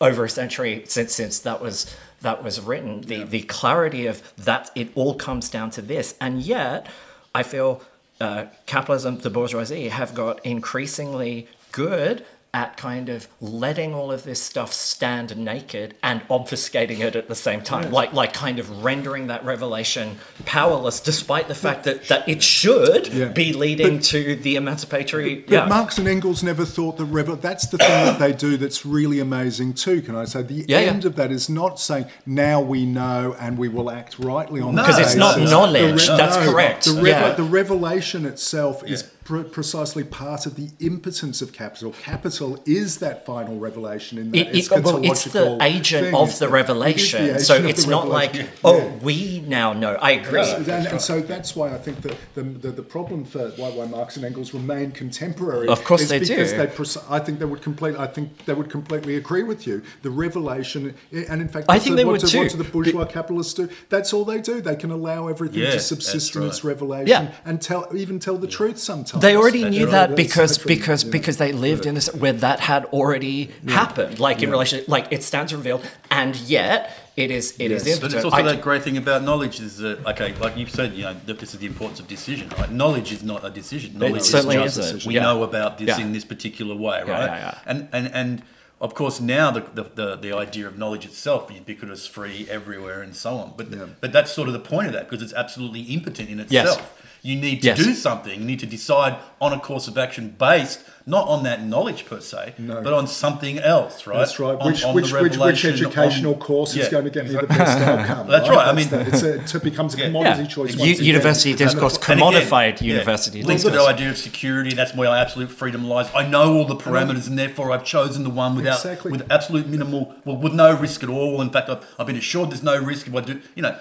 over 0.00 0.24
a 0.24 0.28
century 0.28 0.84
since 0.86 1.12
since 1.12 1.38
that 1.40 1.60
was 1.60 1.94
that 2.22 2.42
was 2.42 2.60
written. 2.60 3.02
The 3.02 3.22
the 3.22 3.42
clarity 3.42 4.06
of 4.06 4.34
that 4.36 4.70
it 4.74 4.88
all 4.96 5.14
comes 5.14 5.48
down 5.48 5.70
to 5.70 5.82
this, 5.82 6.16
and 6.20 6.42
yet 6.42 6.88
I 7.32 7.44
feel 7.44 7.82
uh, 8.20 8.46
capitalism, 8.66 9.18
the 9.18 9.30
bourgeoisie, 9.30 9.88
have 9.88 10.14
got 10.14 10.44
increasingly 10.46 11.48
good 11.74 12.24
at 12.52 12.76
kind 12.76 13.08
of 13.08 13.26
letting 13.40 13.92
all 13.92 14.12
of 14.12 14.22
this 14.22 14.40
stuff 14.40 14.72
stand 14.72 15.36
naked 15.36 15.92
and 16.04 16.20
obfuscating 16.28 17.00
it 17.00 17.16
at 17.16 17.26
the 17.26 17.34
same 17.34 17.60
time, 17.60 17.90
like 17.90 18.12
like 18.12 18.32
kind 18.32 18.60
of 18.60 18.84
rendering 18.84 19.26
that 19.26 19.44
revelation 19.44 20.16
powerless, 20.44 21.00
despite 21.00 21.48
the 21.48 21.54
fact 21.56 21.82
that 21.82 22.06
that 22.06 22.28
it 22.28 22.44
should 22.44 23.08
Yeah. 23.08 23.24
be 23.30 23.52
leading 23.52 23.98
to 23.98 24.36
the 24.36 24.54
emancipatory. 24.54 25.40
But 25.40 25.52
yeah. 25.52 25.66
Marx 25.66 25.98
and 25.98 26.06
Engels 26.06 26.44
never 26.44 26.64
thought 26.64 26.96
that 26.98 27.06
revel. 27.06 27.34
That's 27.34 27.66
the 27.66 27.78
thing 27.78 27.88
that 28.06 28.20
they 28.20 28.32
do. 28.32 28.56
That's 28.56 28.86
really 28.86 29.18
amazing 29.18 29.74
too. 29.74 30.00
Can 30.00 30.14
I 30.14 30.24
say 30.24 30.42
the 30.42 30.64
Yeah, 30.68 30.78
end 30.78 31.04
of 31.04 31.16
that 31.16 31.32
is 31.32 31.48
not 31.50 31.80
saying 31.80 32.04
now 32.24 32.60
we 32.60 32.86
know 32.86 33.34
and 33.40 33.58
we 33.58 33.66
will 33.66 33.90
act 33.90 34.20
rightly 34.20 34.60
on 34.60 34.76
No. 34.76 34.82
Because 34.82 35.00
it's 35.00 35.16
not 35.16 35.34
basis." 35.34 35.50
knowledge, 35.50 36.06
The 36.06 36.16
that's 36.16 36.36
correct. 36.36 36.84
The, 36.84 37.02
Yeah. 37.02 37.32
the 37.32 37.42
revelation 37.42 38.26
itself 38.26 38.84
is 38.86 39.02
pre- 39.24 39.44
precisely 39.44 40.04
part 40.04 40.46
of 40.46 40.54
the 40.56 40.68
impotence 40.80 41.40
of 41.42 41.52
capital. 41.52 41.92
Capital 41.92 42.62
is 42.66 42.98
that 42.98 43.24
final 43.24 43.58
revelation 43.58 44.18
in 44.18 44.30
that 44.30 44.54
It, 44.54 44.70
it, 44.70 44.84
well, 44.84 45.02
it's 45.04 45.24
the 45.24 45.58
agent 45.62 46.06
thing. 46.06 46.14
of 46.14 46.38
the 46.38 46.46
it 46.46 46.50
revelation. 46.50 47.22
agent 47.24 47.40
so 47.40 47.54
it's 47.56 47.86
not 47.86 48.08
like, 48.08 48.48
oh, 48.64 48.78
Yeah. 48.78 48.96
we 49.02 49.40
now 49.46 49.72
know. 49.72 49.94
I 49.94 50.12
agree. 50.12 50.44
So- 50.44 50.56
and, 50.56 50.86
and 50.86 51.00
so 51.00 51.20
that's 51.20 51.56
why 51.56 51.72
I 51.74 51.78
think 51.78 52.02
that 52.02 52.16
the, 52.34 52.42
the, 52.42 52.70
the 52.70 52.82
problem 52.82 53.24
for 53.24 53.48
why, 53.56 53.70
why 53.70 53.86
Marx 53.86 54.16
and 54.16 54.24
Engels 54.24 54.52
remain 54.54 54.92
contemporary. 54.92 55.68
Of 55.68 55.84
course 55.84 56.02
is 56.02 56.08
they 56.10 56.20
do. 56.20 56.28
because 56.36 56.52
They 56.54 56.66
pres- 56.66 56.98
I 57.08 57.18
think 57.18 57.38
they 57.38 57.44
would 57.46 57.62
complete. 57.62 57.96
I 57.96 58.06
think 58.06 58.44
they 58.44 58.54
would 58.54 58.70
completely 58.70 59.16
agree 59.16 59.42
with 59.42 59.66
you. 59.66 59.82
The 60.02 60.10
revelation, 60.10 60.94
eh, 61.12 61.24
and 61.28 61.40
in 61.40 61.48
fact, 61.48 61.66
I 61.68 61.74
what 61.76 61.82
think 61.82 61.92
do- 61.92 61.96
they 61.96 62.04
what 62.04 62.22
would 62.22 62.30
do, 62.30 62.38
What 62.38 62.50
do 62.50 62.56
the 62.58 62.64
bourgeois 62.64 63.04
capitalists 63.06 63.54
do? 63.54 63.68
That's 63.88 64.12
all 64.12 64.24
they 64.24 64.40
do. 64.40 64.60
They 64.60 64.76
can 64.76 64.90
allow 64.90 65.28
everything 65.28 65.60
Yeah, 65.62 65.70
to 65.72 65.80
subsist 65.80 66.34
in 66.36 66.42
right. 66.42 66.48
its 66.50 66.64
revelation 66.64 67.06
Yeah. 67.08 67.32
and 67.44 67.60
tell 67.62 67.88
even 67.96 68.18
tell 68.18 68.36
the 68.36 68.46
truth 68.48 68.78
sometimes. 68.78 69.13
They 69.20 69.36
already 69.36 69.64
knew 69.68 69.86
that 69.86 70.16
because 70.16 70.58
because 70.58 71.04
yeah. 71.04 71.10
because 71.10 71.36
they 71.36 71.52
lived 71.52 71.86
in 71.86 71.94
this 71.94 72.12
where 72.14 72.32
that 72.32 72.60
had 72.60 72.84
already 72.86 73.50
happened, 73.68 74.18
like 74.18 74.42
in 74.42 74.50
relation, 74.50 74.84
like 74.88 75.06
it 75.10 75.22
stands 75.22 75.52
revealed, 75.54 75.84
and 76.10 76.34
yet 76.36 76.90
it 77.16 77.30
is 77.30 77.54
it 77.58 77.70
is 77.70 77.86
Yes. 77.86 78.00
But 78.00 78.12
it's 78.14 78.24
also 78.24 78.36
I- 78.36 78.42
that 78.42 78.60
great 78.60 78.82
thing 78.82 78.96
about 78.96 79.22
knowledge 79.22 79.60
is 79.60 79.78
that 79.78 80.04
okay, 80.06 80.34
like 80.40 80.56
you 80.56 80.66
said, 80.66 80.92
you 80.94 81.04
know, 81.04 81.14
this 81.26 81.54
is 81.54 81.60
the 81.60 81.66
importance 81.66 82.00
of 82.00 82.08
decision, 82.08 82.48
right? 82.58 82.70
Knowledge 82.70 83.12
is 83.12 83.22
not 83.22 83.44
a 83.44 83.50
decision. 83.50 83.98
Knowledge 83.98 84.22
is 84.22 84.30
certainly 84.30 84.56
just 84.56 84.78
isn't. 84.78 85.06
we 85.06 85.14
Yeah. 85.14 85.22
know 85.22 85.42
about 85.42 85.78
this 85.78 85.88
Yeah. 85.88 86.00
in 86.04 86.12
this 86.12 86.24
particular 86.24 86.74
way, 86.74 86.98
right? 87.00 87.06
Yeah, 87.08 87.26
yeah, 87.26 87.36
yeah. 87.38 87.58
And 87.66 87.88
and 87.92 88.10
and 88.12 88.42
of 88.80 88.92
course 88.94 89.20
now 89.20 89.50
the, 89.50 89.60
the, 89.60 89.84
the, 89.94 90.16
the 90.16 90.32
idea 90.36 90.66
of 90.66 90.76
knowledge 90.76 91.04
itself 91.06 91.50
ubiquitous, 91.50 92.06
free, 92.06 92.46
everywhere, 92.50 93.00
and 93.02 93.14
so 93.14 93.30
on. 93.36 93.52
But 93.56 93.70
Yeah. 93.70 93.86
but 94.00 94.12
that's 94.12 94.32
sort 94.32 94.48
of 94.48 94.54
the 94.54 94.60
point 94.72 94.88
of 94.88 94.92
that 94.92 95.08
because 95.08 95.22
it's 95.22 95.32
absolutely 95.32 95.82
impotent 95.82 96.28
in 96.28 96.44
Yes. 96.50 96.76
Itself. 97.24 97.34
You 97.34 97.40
need 97.40 97.60
to 97.62 97.66
Yes. 97.68 97.78
do 97.78 97.94
something. 97.94 98.40
You 98.40 98.46
need 98.46 98.60
to 98.60 98.66
decide 98.66 99.16
on 99.40 99.52
a 99.52 99.58
course 99.58 99.88
of 99.88 99.96
action 99.98 100.34
based 100.38 100.80
not 101.06 101.28
on 101.28 101.42
that 101.42 101.62
knowledge 101.62 102.06
per 102.06 102.18
se, 102.18 102.54
No. 102.56 102.80
but 102.80 102.94
on 102.94 103.06
something 103.06 103.58
else, 103.58 104.06
right? 104.06 104.16
That's 104.20 104.38
right. 104.40 104.56
On- 104.58 104.72
Which, 104.72 104.84
on 104.84 104.94
which, 104.94 105.10
the 105.12 105.20
which, 105.22 105.36
which 105.36 105.64
educational 105.66 106.32
on- 106.32 106.40
course 106.40 106.70
is 106.70 106.76
Yeah. 106.86 106.90
going 106.90 107.04
to 107.04 107.10
get 107.10 107.26
me 107.26 107.32
the 107.32 107.42
best 107.46 107.78
outcome? 107.82 108.26
That's 108.30 108.48
right. 108.48 108.66
I 108.68 108.72
mean- 108.72 108.88
that. 108.88 109.08
It's 109.08 109.22
a, 109.22 109.34
it 109.58 109.62
becomes 109.62 109.92
a 109.94 109.98
commodity 109.98 110.42
yeah. 110.44 110.48
choice. 110.48 110.72
U- 110.72 110.78
once 110.80 110.92
again. 110.92 111.04
university 111.04 111.52
discourse, 111.54 111.98
the- 111.98 112.10
And 112.12 112.20
again, 112.22 112.32
commodified 112.32 112.80
yeah, 112.80 112.86
university 112.94 113.42
links 113.42 113.64
to 113.64 113.70
the 113.70 113.82
idea 113.82 114.08
of 114.10 114.16
security. 114.16 114.74
That's 114.74 114.94
where 114.94 115.10
our 115.10 115.16
absolute 115.16 115.50
freedom 115.50 115.86
lies. 115.86 116.08
I 116.14 116.26
know 116.26 116.54
all 116.56 116.64
the 116.64 116.76
parameters, 116.76 117.28
and 117.28 117.38
therefore 117.38 117.70
I've 117.72 117.84
chosen 117.84 118.22
the 118.24 118.30
one 118.30 118.56
without 118.56 118.78
Exactly. 118.78 119.10
with 119.12 119.30
absolute 119.30 119.66
minimal, 119.68 120.14
well, 120.24 120.36
with 120.38 120.54
no 120.54 120.72
risk 120.74 121.02
at 121.02 121.10
all. 121.10 121.42
In 121.42 121.50
fact, 121.50 121.68
I've, 121.68 121.84
I've 121.98 122.06
been 122.06 122.16
assured 122.16 122.50
there's 122.50 122.62
no 122.62 122.78
risk 122.78 123.06
if 123.08 123.14
I 123.14 123.20
do. 123.20 123.40
You 123.54 123.62
know, 123.64 123.76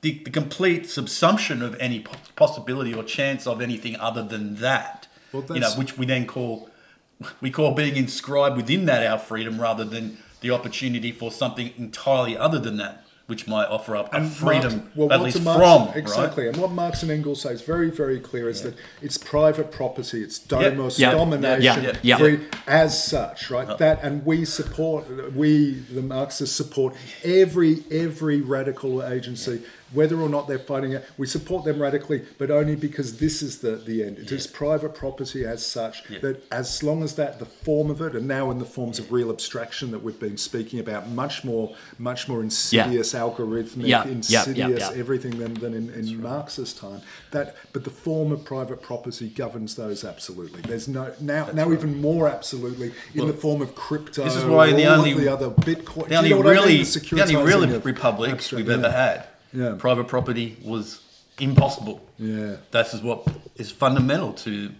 the, 0.00 0.20
the 0.24 0.30
complete 0.30 0.84
subsumption 0.84 1.62
of 1.62 1.76
any 1.80 2.04
possibility 2.36 2.94
or 2.94 3.02
chance 3.02 3.46
of 3.46 3.60
anything 3.60 3.96
other 3.96 4.22
than 4.22 4.56
that. 4.56 5.08
Well, 5.32 5.44
you 5.50 5.60
know, 5.60 5.70
which 5.72 5.98
we 5.98 6.06
then 6.06 6.26
call 6.26 6.70
we 7.40 7.50
call 7.50 7.74
being 7.74 7.96
inscribed 7.96 8.56
within 8.56 8.86
that 8.86 9.04
our 9.04 9.18
freedom, 9.18 9.60
rather 9.60 9.84
than 9.84 10.18
the 10.40 10.50
opportunity 10.52 11.10
for 11.10 11.30
something 11.32 11.72
entirely 11.76 12.36
other 12.36 12.60
than 12.60 12.76
that, 12.76 13.04
which 13.26 13.48
might 13.48 13.66
offer 13.66 13.96
up 13.96 14.14
a 14.14 14.24
freedom 14.24 14.76
Marx- 14.76 14.96
well, 14.96 15.12
at 15.12 15.20
least 15.20 15.42
Marx- 15.42 15.58
from 15.58 15.86
right? 15.88 15.96
exactly. 15.96 16.46
And 16.48 16.56
what 16.56 16.70
Marx 16.70 17.02
and 17.02 17.10
Engels 17.10 17.42
say 17.42 17.52
is 17.52 17.60
very, 17.62 17.90
very 17.90 18.20
clear: 18.20 18.48
is 18.48 18.62
that 18.62 18.74
it's 19.02 19.18
private 19.18 19.70
property, 19.72 20.22
it's 20.22 20.38
domos, 20.38 20.98
Yeah. 20.98 21.10
domination, 21.10 21.60
Yeah. 21.62 21.80
Yeah. 21.82 21.98
Yeah. 22.02 22.16
free 22.18 22.40
as 22.68 23.04
such, 23.04 23.50
right? 23.50 23.76
That, 23.78 23.98
and 24.02 24.24
we 24.24 24.44
support, 24.44 25.34
we 25.34 25.72
the 25.92 26.02
Marxists 26.02 26.56
support 26.56 26.94
every 27.24 27.82
every 27.90 28.40
radical 28.40 29.04
agency, 29.04 29.62
whether 29.92 30.20
or 30.20 30.28
not 30.28 30.48
they're 30.48 30.58
fighting 30.58 30.92
it. 30.92 31.04
We 31.16 31.26
support 31.26 31.64
them 31.64 31.80
radically, 31.80 32.22
but 32.38 32.50
only 32.50 32.76
because 32.76 33.18
this 33.18 33.42
is 33.42 33.58
the 33.58 33.76
the 33.76 34.02
end. 34.04 34.18
It 34.18 34.30
is 34.32 34.46
private 34.46 34.94
property 34.94 35.44
as 35.46 35.64
such. 35.64 36.04
That 36.20 36.42
as 36.52 36.82
long 36.82 37.02
as 37.02 37.14
that 37.16 37.38
the 37.38 37.46
form 37.46 37.90
of 37.90 38.00
it, 38.00 38.14
and 38.14 38.26
now 38.26 38.50
in 38.50 38.58
the 38.58 38.64
forms 38.64 38.98
of 38.98 39.12
real 39.12 39.30
abstraction 39.30 39.90
that 39.92 40.02
we've 40.02 40.18
been 40.20 40.36
speaking 40.36 40.80
about, 40.80 41.08
much 41.08 41.44
more 41.44 41.74
much 41.98 42.28
more 42.28 42.42
insidious, 42.42 43.14
algorithmic, 43.14 43.86
Yeah. 43.86 43.98
Yeah. 43.98 44.04
Yeah. 44.06 44.10
insidious, 44.12 44.80
Yeah. 44.80 44.98
everything 45.00 45.38
than, 45.38 45.54
than 45.54 45.74
in, 45.74 45.90
in 45.90 46.20
Marx's 46.22 46.72
time. 46.72 47.00
That, 47.30 47.56
but 47.72 47.84
the 47.84 47.90
form 47.90 48.32
of 48.32 48.44
private 48.44 48.82
property 48.82 49.28
governs 49.28 49.74
those 49.76 50.04
absolutely. 50.04 50.60
There's 50.62 50.88
no 50.88 51.12
now 51.20 51.48
now 51.52 51.72
even 51.72 52.00
more 52.00 52.28
absolutely 52.28 52.92
in 53.14 53.26
the 53.26 53.32
form 53.32 53.62
of 53.62 53.74
crypto. 53.74 54.24
this 54.24 54.36
is 54.36 54.44
why 54.44 54.72
the 54.72 54.86
only- 54.86 55.14
the 55.14 55.28
other 55.32 55.50
Bitcoin. 55.50 56.08
The 56.08 56.16
only 56.16 56.28
you 56.30 56.34
know 56.36 56.40
what 56.42 56.46
I 56.48 56.50
really, 56.60 56.78
mean? 56.78 56.84
the 56.84 57.34
only 57.36 57.36
real 57.36 57.80
republic 57.80 58.32
abstract- 58.32 58.66
we've 58.66 58.70
ever 58.70 58.90
had, 58.90 59.26
Yeah. 59.58 59.74
private 59.78 60.06
property 60.08 60.56
was 60.64 61.00
impossible. 61.40 62.00
Yeah. 62.18 62.56
That's 62.70 62.94
is 62.94 63.02
what 63.02 63.26
is 63.56 63.70
fundamental 63.70 64.32
to 64.44 64.70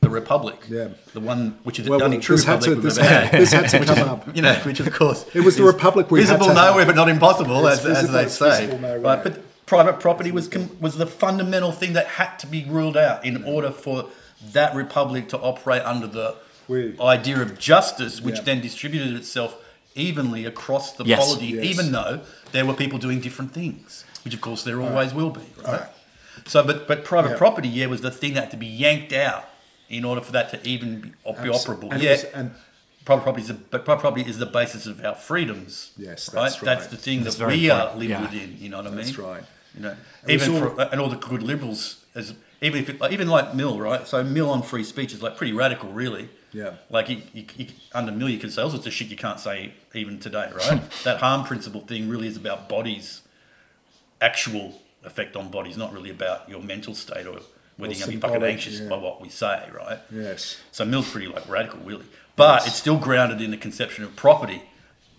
the 0.00 0.10
republic. 0.10 0.58
Yeah. 0.68 0.88
the 1.12 1.20
one 1.20 1.58
which 1.62 1.78
is 1.78 1.88
Well, 1.88 1.98
the 2.00 2.04
only 2.06 2.16
well, 2.18 2.22
true 2.26 2.36
this 2.36 2.44
had 2.44 2.54
republic 2.66 2.78
to- 2.80 2.86
we've 2.86 2.94
this 2.94 3.08
had- 3.08 3.26
had. 3.28 3.40
this 3.40 3.52
had 3.52 3.68
to 3.70 3.78
come 3.84 3.98
is, 3.98 4.04
up. 4.14 4.36
You 4.36 4.42
know, 4.42 4.54
which 4.68 4.80
of 4.80 4.92
course 4.92 5.20
It 5.34 5.40
was 5.48 5.56
the 5.56 5.64
republic 5.64 6.10
we 6.10 6.20
had 6.20 6.28
visible 6.28 6.46
to 6.46 6.54
have. 6.54 6.70
nowhere, 6.70 6.86
but 6.86 6.96
not 6.96 7.08
impossible, 7.08 7.66
It's 7.68 7.78
as, 7.78 7.84
visible, 8.00 8.18
as 8.18 8.38
they 8.38 8.50
say. 8.50 8.66
nowhere. 8.66 8.98
Right, 8.98 9.22
but 9.22 9.34
private 9.66 10.00
property 10.00 10.30
was 10.32 10.48
com- 10.48 10.70
was 10.80 10.96
the 10.96 11.06
fundamental 11.06 11.72
thing 11.72 11.92
that 11.92 12.06
had 12.20 12.36
to 12.42 12.46
be 12.46 12.64
ruled 12.68 12.96
out 12.96 13.24
in 13.24 13.44
order 13.44 13.70
for 13.70 14.06
that 14.52 14.74
republic 14.74 15.28
to 15.28 15.38
operate 15.38 15.82
under 15.84 16.08
the 16.08 16.34
We- 16.68 16.96
idea 17.00 17.40
of 17.40 17.58
justice, 17.58 18.20
which 18.20 18.36
Yeah. 18.38 18.42
then 18.48 18.60
distributed 18.60 19.14
itself 19.14 19.54
evenly 19.94 20.46
across 20.46 20.92
the 20.92 21.04
Yes. 21.04 21.18
polity, 21.20 21.46
Yes. 21.48 21.64
even 21.66 21.92
though 21.92 22.20
there 22.52 22.64
were 22.66 22.74
people 22.74 22.98
doing 22.98 23.20
different 23.20 23.52
things, 23.54 24.04
which 24.24 24.34
of 24.34 24.40
course 24.40 24.62
there 24.64 24.80
always 24.80 25.12
will 25.14 25.30
be. 25.30 25.42
Right. 25.66 25.88
So, 26.46 26.62
but 26.64 26.88
but 26.88 27.04
private 27.04 27.32
Yeah. 27.32 27.36
property, 27.38 27.68
yeah, 27.68 27.86
was 27.86 28.00
the 28.00 28.10
thing 28.10 28.34
that 28.34 28.40
had 28.44 28.50
to 28.52 28.56
be 28.56 28.66
yanked 28.66 29.12
out 29.12 29.48
in 29.88 30.04
order 30.04 30.20
for 30.20 30.32
that 30.32 30.50
to 30.50 30.68
even 30.68 31.00
be, 31.00 31.08
be 31.08 31.48
operable. 31.50 31.92
And 31.92 32.02
yeah, 32.02 32.12
was- 32.12 32.24
and- 32.24 32.50
private 33.04 33.22
property 33.22 33.42
is 33.42 33.48
the, 33.48 33.54
but 33.54 33.84
private 33.84 34.00
property 34.00 34.28
is 34.28 34.38
the 34.38 34.46
basis 34.46 34.86
of 34.86 35.04
our 35.04 35.14
freedoms. 35.16 35.90
Yes, 35.96 36.32
right. 36.32 36.42
that's 36.44 36.60
That's 36.60 36.86
the 36.86 36.96
thing 36.96 37.24
That's 37.24 37.36
that 37.36 37.48
we 37.48 37.68
are 37.68 37.80
important, 37.90 38.00
live 38.00 38.10
yeah. 38.10 38.20
within. 38.22 38.56
You 38.60 38.68
know 38.68 38.76
what 38.78 38.86
I 38.86 38.90
mean? 38.90 38.98
That's 38.98 39.18
right. 39.18 39.42
You 39.74 39.82
know, 39.82 39.96
It 40.26 40.34
even 40.34 40.54
all- 40.62 40.70
for 40.70 40.82
and 40.82 41.00
all 41.00 41.08
the 41.08 41.16
good 41.16 41.42
liberals, 41.42 41.96
as 42.14 42.34
even 42.60 42.80
if 42.80 42.88
it, 42.88 43.00
like, 43.00 43.10
even 43.12 43.26
like 43.28 43.54
Mill, 43.56 43.78
right? 43.80 44.06
So 44.06 44.22
Mill 44.22 44.48
on 44.50 44.62
free 44.62 44.84
speech 44.84 45.12
is 45.12 45.20
like 45.22 45.36
pretty 45.36 45.52
radical, 45.52 45.90
really. 45.90 46.28
Yeah. 46.52 46.74
Like 46.90 47.08
you, 47.08 47.22
you, 47.32 47.44
you, 47.56 47.66
under 47.92 48.12
Mill, 48.12 48.28
you 48.28 48.38
can 48.38 48.50
say 48.50 48.62
all 48.62 48.70
sorts 48.70 48.86
of 48.86 48.92
shit 48.92 49.08
you 49.08 49.16
can't 49.16 49.40
say 49.40 49.72
even 49.94 50.20
today, 50.20 50.50
right? 50.54 50.80
that 51.04 51.18
harm 51.20 51.44
principle 51.44 51.80
thing 51.80 52.08
really 52.08 52.28
is 52.28 52.36
about 52.36 52.68
bodies, 52.68 53.22
actual 54.22 54.80
effect 55.04 55.36
on 55.36 55.50
bodies, 55.50 55.76
not 55.76 55.92
really 55.92 56.10
about 56.10 56.48
your 56.48 56.62
mental 56.62 56.94
state 56.94 57.26
or 57.26 57.40
whether 57.76 57.92
Or 57.92 57.96
you're 57.96 58.06
gonna 58.06 58.12
be 58.12 58.20
fucking 58.20 58.42
anxious 58.42 58.80
yeah. 58.80 58.88
by 58.88 58.96
what 58.96 59.20
we 59.20 59.28
say, 59.28 59.68
right? 59.74 59.98
Yes. 60.10 60.58
So 60.70 60.84
Mill's 60.84 61.10
pretty 61.10 61.26
like 61.26 61.48
radical, 61.48 61.80
really, 61.80 62.04
but 62.36 62.66
it's 62.66 62.76
still 62.76 62.98
grounded 62.98 63.40
in 63.40 63.50
the 63.50 63.56
conception 63.56 64.04
of 64.04 64.14
property, 64.14 64.62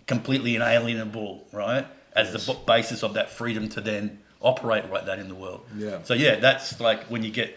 completely 0.08 0.56
inalienable, 0.56 1.46
right? 1.52 1.86
As 2.16 2.32
the 2.32 2.54
b- 2.54 2.60
basis 2.66 3.04
of 3.04 3.16
that 3.16 3.30
freedom 3.30 3.70
to 3.70 3.82
then 3.82 4.20
operate 4.40 4.90
like 4.92 5.06
that 5.06 5.20
in 5.20 5.28
the 5.28 5.36
world. 5.36 5.66
Yeah. 5.76 6.04
So 6.04 6.14
yeah, 6.14 6.36
that's 6.36 6.80
like 6.80 7.04
when 7.06 7.24
you 7.24 7.32
get 7.32 7.56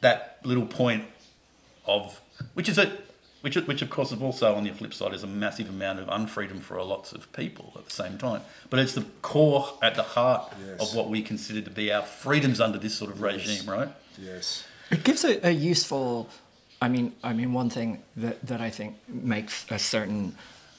that 0.00 0.38
little 0.44 0.66
point 0.66 1.04
of 1.86 2.20
which 2.54 2.68
is 2.68 2.78
a 2.78 2.92
which 3.40 3.54
which 3.56 3.82
of 3.82 3.90
course 3.90 4.12
is 4.12 4.20
also 4.20 4.54
on 4.54 4.64
the 4.64 4.70
flip 4.72 4.92
side 4.92 5.14
is 5.14 5.22
a 5.22 5.26
massive 5.26 5.68
amount 5.68 5.98
of 6.00 6.06
unfreedom 6.08 6.60
for 6.60 6.82
lots 6.82 7.12
of 7.12 7.30
people 7.32 7.72
at 7.76 7.84
the 7.86 7.90
same 7.92 8.18
time. 8.18 8.42
But 8.70 8.80
it's 8.80 8.94
the 8.94 9.04
core 9.22 9.74
at 9.82 9.94
the 9.94 10.02
heart 10.02 10.52
Yes. 10.66 10.80
of 10.80 10.94
what 10.96 11.08
we 11.08 11.22
consider 11.22 11.60
to 11.62 11.70
be 11.70 11.92
our 11.92 12.02
freedoms 12.02 12.60
under 12.60 12.78
this 12.78 12.94
sort 12.94 13.10
of 13.10 13.22
regime, 13.22 13.68
right? 13.68 13.88
Yes. 14.20 14.64
It 14.90 15.04
gives 15.04 15.24
a, 15.24 15.46
a 15.46 15.50
useful. 15.50 16.28
I 16.80 16.88
mean, 16.88 17.12
I 17.24 17.32
mean, 17.32 17.52
one 17.52 17.70
thing 17.70 18.02
that, 18.16 18.44
that 18.46 18.60
I 18.60 18.70
think 18.70 18.96
makes 19.08 19.66
a 19.70 19.78
certain 19.78 20.36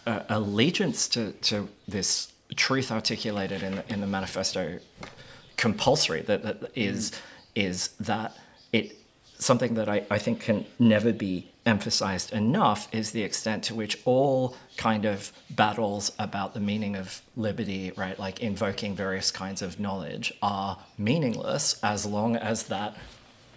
uh, 0.08 0.22
allegiance 0.30 1.08
to, 1.10 1.34
to 1.34 1.68
this 1.88 2.32
truth 2.56 2.90
articulated 2.92 3.62
in 3.64 3.76
the, 3.76 3.94
in 3.94 4.02
the 4.02 4.08
manifesto 4.08 4.80
compulsory. 5.58 6.22
That, 6.22 6.44
that 6.44 6.72
is 6.76 7.12
is 7.56 7.90
that 8.00 8.38
it 8.72 8.96
something 9.38 9.74
that 9.76 9.90
I, 9.90 10.06
I 10.10 10.18
think 10.18 10.40
can 10.42 10.66
never 10.80 11.12
be 11.14 11.50
emphasized 11.70 12.34
enough 12.34 12.88
is 12.92 13.12
the 13.12 13.22
extent 13.22 13.64
to 13.64 13.76
which 13.76 14.00
all 14.04 14.56
kind 14.76 15.06
of 15.06 15.32
battles 15.52 16.12
about 16.18 16.56
the 16.56 16.60
meaning 16.60 16.96
of 16.96 17.22
liberty, 17.36 17.92
right, 17.96 18.18
like 18.18 18.42
invoking 18.42 18.96
various 18.96 19.30
kinds 19.30 19.62
of 19.62 19.80
knowledge, 19.80 20.34
are 20.42 20.80
meaningless 20.98 21.80
as 21.84 22.08
long 22.08 22.36
as 22.36 22.64
that 22.64 22.98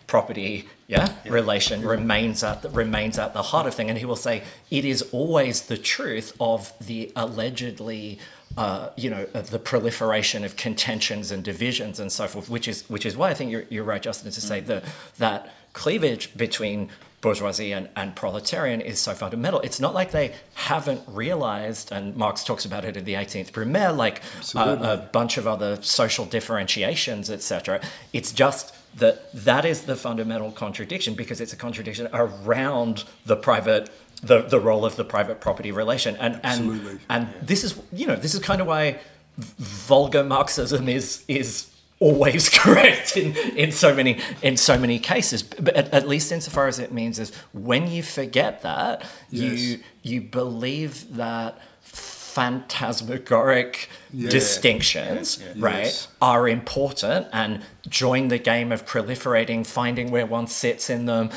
property 0.07 0.69
yeah, 0.89 1.11
relation 1.25 1.81
remains 1.81 2.45
at 2.45 2.61
the, 2.61 2.69
remains 2.69 3.19
at 3.19 3.33
the 3.33 3.41
heart 3.41 3.67
of 3.67 3.75
thing. 3.75 3.89
And 3.89 3.99
he 3.99 4.05
will 4.05 4.15
say 4.15 4.43
it 4.71 4.85
is 4.85 5.01
always 5.11 5.63
the 5.63 5.79
truth 5.79 6.37
of 6.39 6.71
the 6.87 7.11
allegedly 7.17 8.19
uh, 8.59 8.91
you 8.97 9.09
know 9.09 9.25
the 9.25 9.59
proliferation 9.59 10.45
of 10.45 10.57
contentions 10.59 11.31
and 11.31 11.43
divisions 11.43 11.99
and 11.99 12.13
so 12.13 12.27
forth 12.27 12.51
which 12.51 12.69
is 12.69 12.83
which 12.91 13.07
is 13.07 13.17
why 13.17 13.31
I 13.31 13.35
think 13.35 13.51
you're, 13.51 13.65
you're 13.71 13.83
right 13.93 14.03
Justin 14.03 14.31
to 14.31 14.41
say 14.43 14.61
that 14.61 14.85
that 15.17 15.51
cleavage 15.73 16.37
between 16.37 16.91
bourgeoisie 17.23 17.73
and, 17.73 17.89
and 17.97 18.15
proletarian 18.15 18.81
is 18.83 18.99
so 18.99 19.15
fundamental. 19.15 19.61
It's 19.61 19.81
not 19.81 19.95
like 19.95 20.11
they 20.11 20.35
haven't 20.55 21.01
realized, 21.07 21.91
and 21.91 22.15
Marx 22.17 22.45
talks 22.45 22.67
about 22.67 22.85
it 22.85 22.97
in 22.97 23.05
the 23.05 23.15
18th 23.15 23.53
Brumaire, 23.53 23.97
like 23.97 24.21
uh, 24.55 24.77
a 24.81 24.97
bunch 24.99 25.39
of 25.39 25.47
other 25.47 25.81
social 25.81 26.27
differentiations, 26.27 27.31
etc. 27.31 27.81
It's 28.13 28.33
just 28.33 28.75
that 28.97 29.33
that 29.33 29.65
is 29.65 29.83
the 29.83 29.97
fundamental 29.97 30.53
contradiction 30.53 31.15
because 31.15 31.41
it's 31.41 31.55
a 31.55 31.57
contradiction 31.57 32.09
around 32.13 33.05
the 33.25 33.37
private 33.37 33.89
the, 34.23 34.43
the 34.43 34.61
role 34.61 34.85
of 34.85 34.95
the 34.97 35.05
private 35.05 35.41
property 35.41 35.73
relation 35.73 36.15
and 36.17 36.39
Absolutely. 36.45 36.99
and 37.09 37.27
and 37.27 37.29
this 37.43 37.65
is 37.65 37.81
you 37.91 38.07
know 38.07 38.15
this 38.15 38.35
is 38.35 38.41
kind 38.41 38.61
of 38.61 38.67
why 38.67 38.99
vulgar 39.39 40.23
Marxism 40.23 40.89
is 40.89 41.25
is 41.27 41.72
always 42.07 42.49
correct 42.61 43.17
in, 43.17 43.37
in 43.57 43.71
so 43.73 43.95
many 43.95 44.13
in 44.43 44.57
so 44.57 44.75
many 44.79 44.99
cases. 44.99 45.43
But 45.67 45.75
at, 45.81 45.87
at 45.99 46.09
least 46.09 46.33
insofar 46.33 46.67
as 46.67 46.79
it 46.79 46.91
means 46.93 47.19
is 47.19 47.31
when 47.53 47.83
you 47.95 48.03
forget 48.03 48.63
that 48.63 48.95
Yes. 49.31 49.61
you 49.61 49.79
you 50.11 50.21
believe 50.41 50.93
that 51.17 51.51
phantasmagoric 51.83 53.89
Yeah. 54.13 54.31
distinctions 54.31 55.39
right 55.57 55.85
Yes. 55.85 56.09
are 56.21 56.49
important 56.49 57.27
and 57.33 57.63
join 57.89 58.29
the 58.29 58.39
game 58.39 58.73
of 58.73 58.87
proliferating 58.87 59.67
finding 59.67 60.11
where 60.11 60.27
one 60.27 60.47
sits 60.47 60.91
in 60.91 61.07
them 61.07 61.31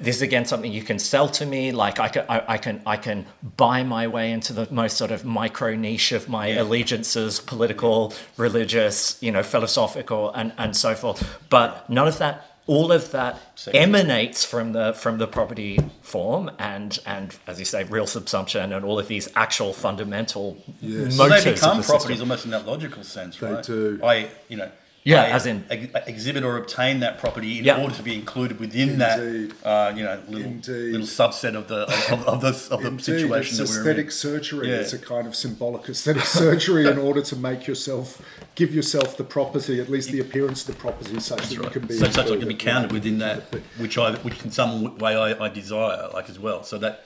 this 0.00 0.16
is 0.16 0.22
again 0.22 0.44
something 0.44 0.72
you 0.72 0.82
can 0.82 0.98
sell 0.98 1.28
to 1.28 1.44
me 1.44 1.70
like 1.72 2.00
i 2.00 2.08
can 2.08 2.24
i, 2.28 2.42
I 2.54 2.58
can 2.58 2.80
i 2.86 2.96
can 2.96 3.26
buy 3.56 3.82
my 3.82 4.06
way 4.06 4.32
into 4.32 4.52
the 4.52 4.66
most 4.70 4.96
sort 4.96 5.10
of 5.10 5.24
micro 5.24 5.74
niche 5.74 6.12
of 6.12 6.28
my 6.28 6.48
allegiances 6.48 7.40
political 7.40 8.14
religious 8.38 9.18
you 9.22 9.30
know 9.30 9.42
philosophical 9.42 10.32
and 10.32 10.52
and 10.58 10.76
so 10.76 10.94
forth 10.94 11.38
but 11.50 11.88
none 11.90 12.08
of 12.08 12.18
that 12.18 12.46
all 12.68 12.92
of 12.92 13.10
that 13.10 13.38
emanates 13.74 14.44
from 14.44 14.72
the 14.72 14.92
from 14.94 15.18
the 15.18 15.26
property 15.26 15.78
form 16.00 16.50
and 16.58 16.98
and 17.04 17.36
as 17.46 17.58
you 17.58 17.64
say 17.64 17.82
real 17.84 18.04
subsumption 18.06 18.74
and 18.74 18.84
all 18.84 18.98
of 18.98 19.08
these 19.08 19.28
actual 19.34 19.72
fundamental 19.72 20.56
Yes. 20.80 21.18
Well, 21.18 21.28
motives 21.28 21.44
they 21.44 21.50
of 21.50 21.56
become 21.56 21.76
the 21.78 21.82
properties 21.82 22.08
system. 22.18 22.30
almost 22.30 22.44
in 22.44 22.50
that 22.52 22.66
logical 22.66 23.02
sense, 23.04 23.36
They 23.38 23.52
right? 23.52 23.64
do. 23.64 24.00
I, 24.02 24.28
you 24.48 24.56
know, 24.56 24.70
Yeah, 25.04 25.24
as 25.24 25.46
in- 25.46 25.64
ex- 25.68 25.92
exhibit 26.06 26.44
or 26.44 26.56
obtain 26.56 27.00
that 27.00 27.18
property 27.18 27.58
in 27.58 27.64
Yeah. 27.64 27.82
order 27.82 27.92
to 27.96 28.02
be 28.04 28.14
included 28.14 28.60
within 28.60 28.90
Indeed. 28.90 29.00
that, 29.00 29.66
uh, 29.68 29.92
you 29.96 30.04
know, 30.04 30.20
little 30.28 30.52
little 30.52 31.06
subset 31.06 31.56
of 31.56 31.66
the 31.66 31.82
of, 32.12 32.24
of 32.28 32.40
the 32.40 32.48
of 32.74 32.82
the 32.82 32.86
Indeed, 32.88 33.04
situation 33.04 33.60
it's 33.60 33.70
that 33.72 33.76
we're 33.76 33.80
aesthetic 33.90 34.04
in. 34.06 34.10
surgery. 34.12 34.68
Yeah. 34.70 34.76
It's 34.76 34.92
a 34.92 34.98
kind 34.98 35.26
of 35.26 35.34
symbolic 35.34 35.88
aesthetic 35.88 36.22
surgery 36.42 36.86
in 36.88 36.98
order 36.98 37.20
to 37.22 37.34
make 37.34 37.66
yourself, 37.66 38.22
give 38.54 38.72
yourself 38.72 39.16
the 39.16 39.24
property, 39.24 39.80
at 39.80 39.88
least 39.90 40.12
the 40.12 40.20
appearance 40.20 40.60
of 40.68 40.74
the 40.76 40.80
property, 40.80 41.18
such 41.18 41.48
that 41.48 41.50
you 41.52 41.62
can 41.62 41.84
be. 41.86 41.94
so 41.98 42.08
such 42.08 42.28
like 42.28 42.38
to 42.38 42.46
be 42.46 42.54
counted 42.54 42.92
right? 42.92 42.92
within 42.92 43.18
that, 43.18 43.42
which 43.78 43.98
I, 43.98 44.12
which 44.18 44.40
in 44.44 44.52
some 44.52 44.98
way 44.98 45.16
I, 45.16 45.46
I 45.46 45.48
desire, 45.48 46.10
like 46.14 46.30
as 46.30 46.38
well. 46.38 46.62
So 46.62 46.78
that, 46.78 47.04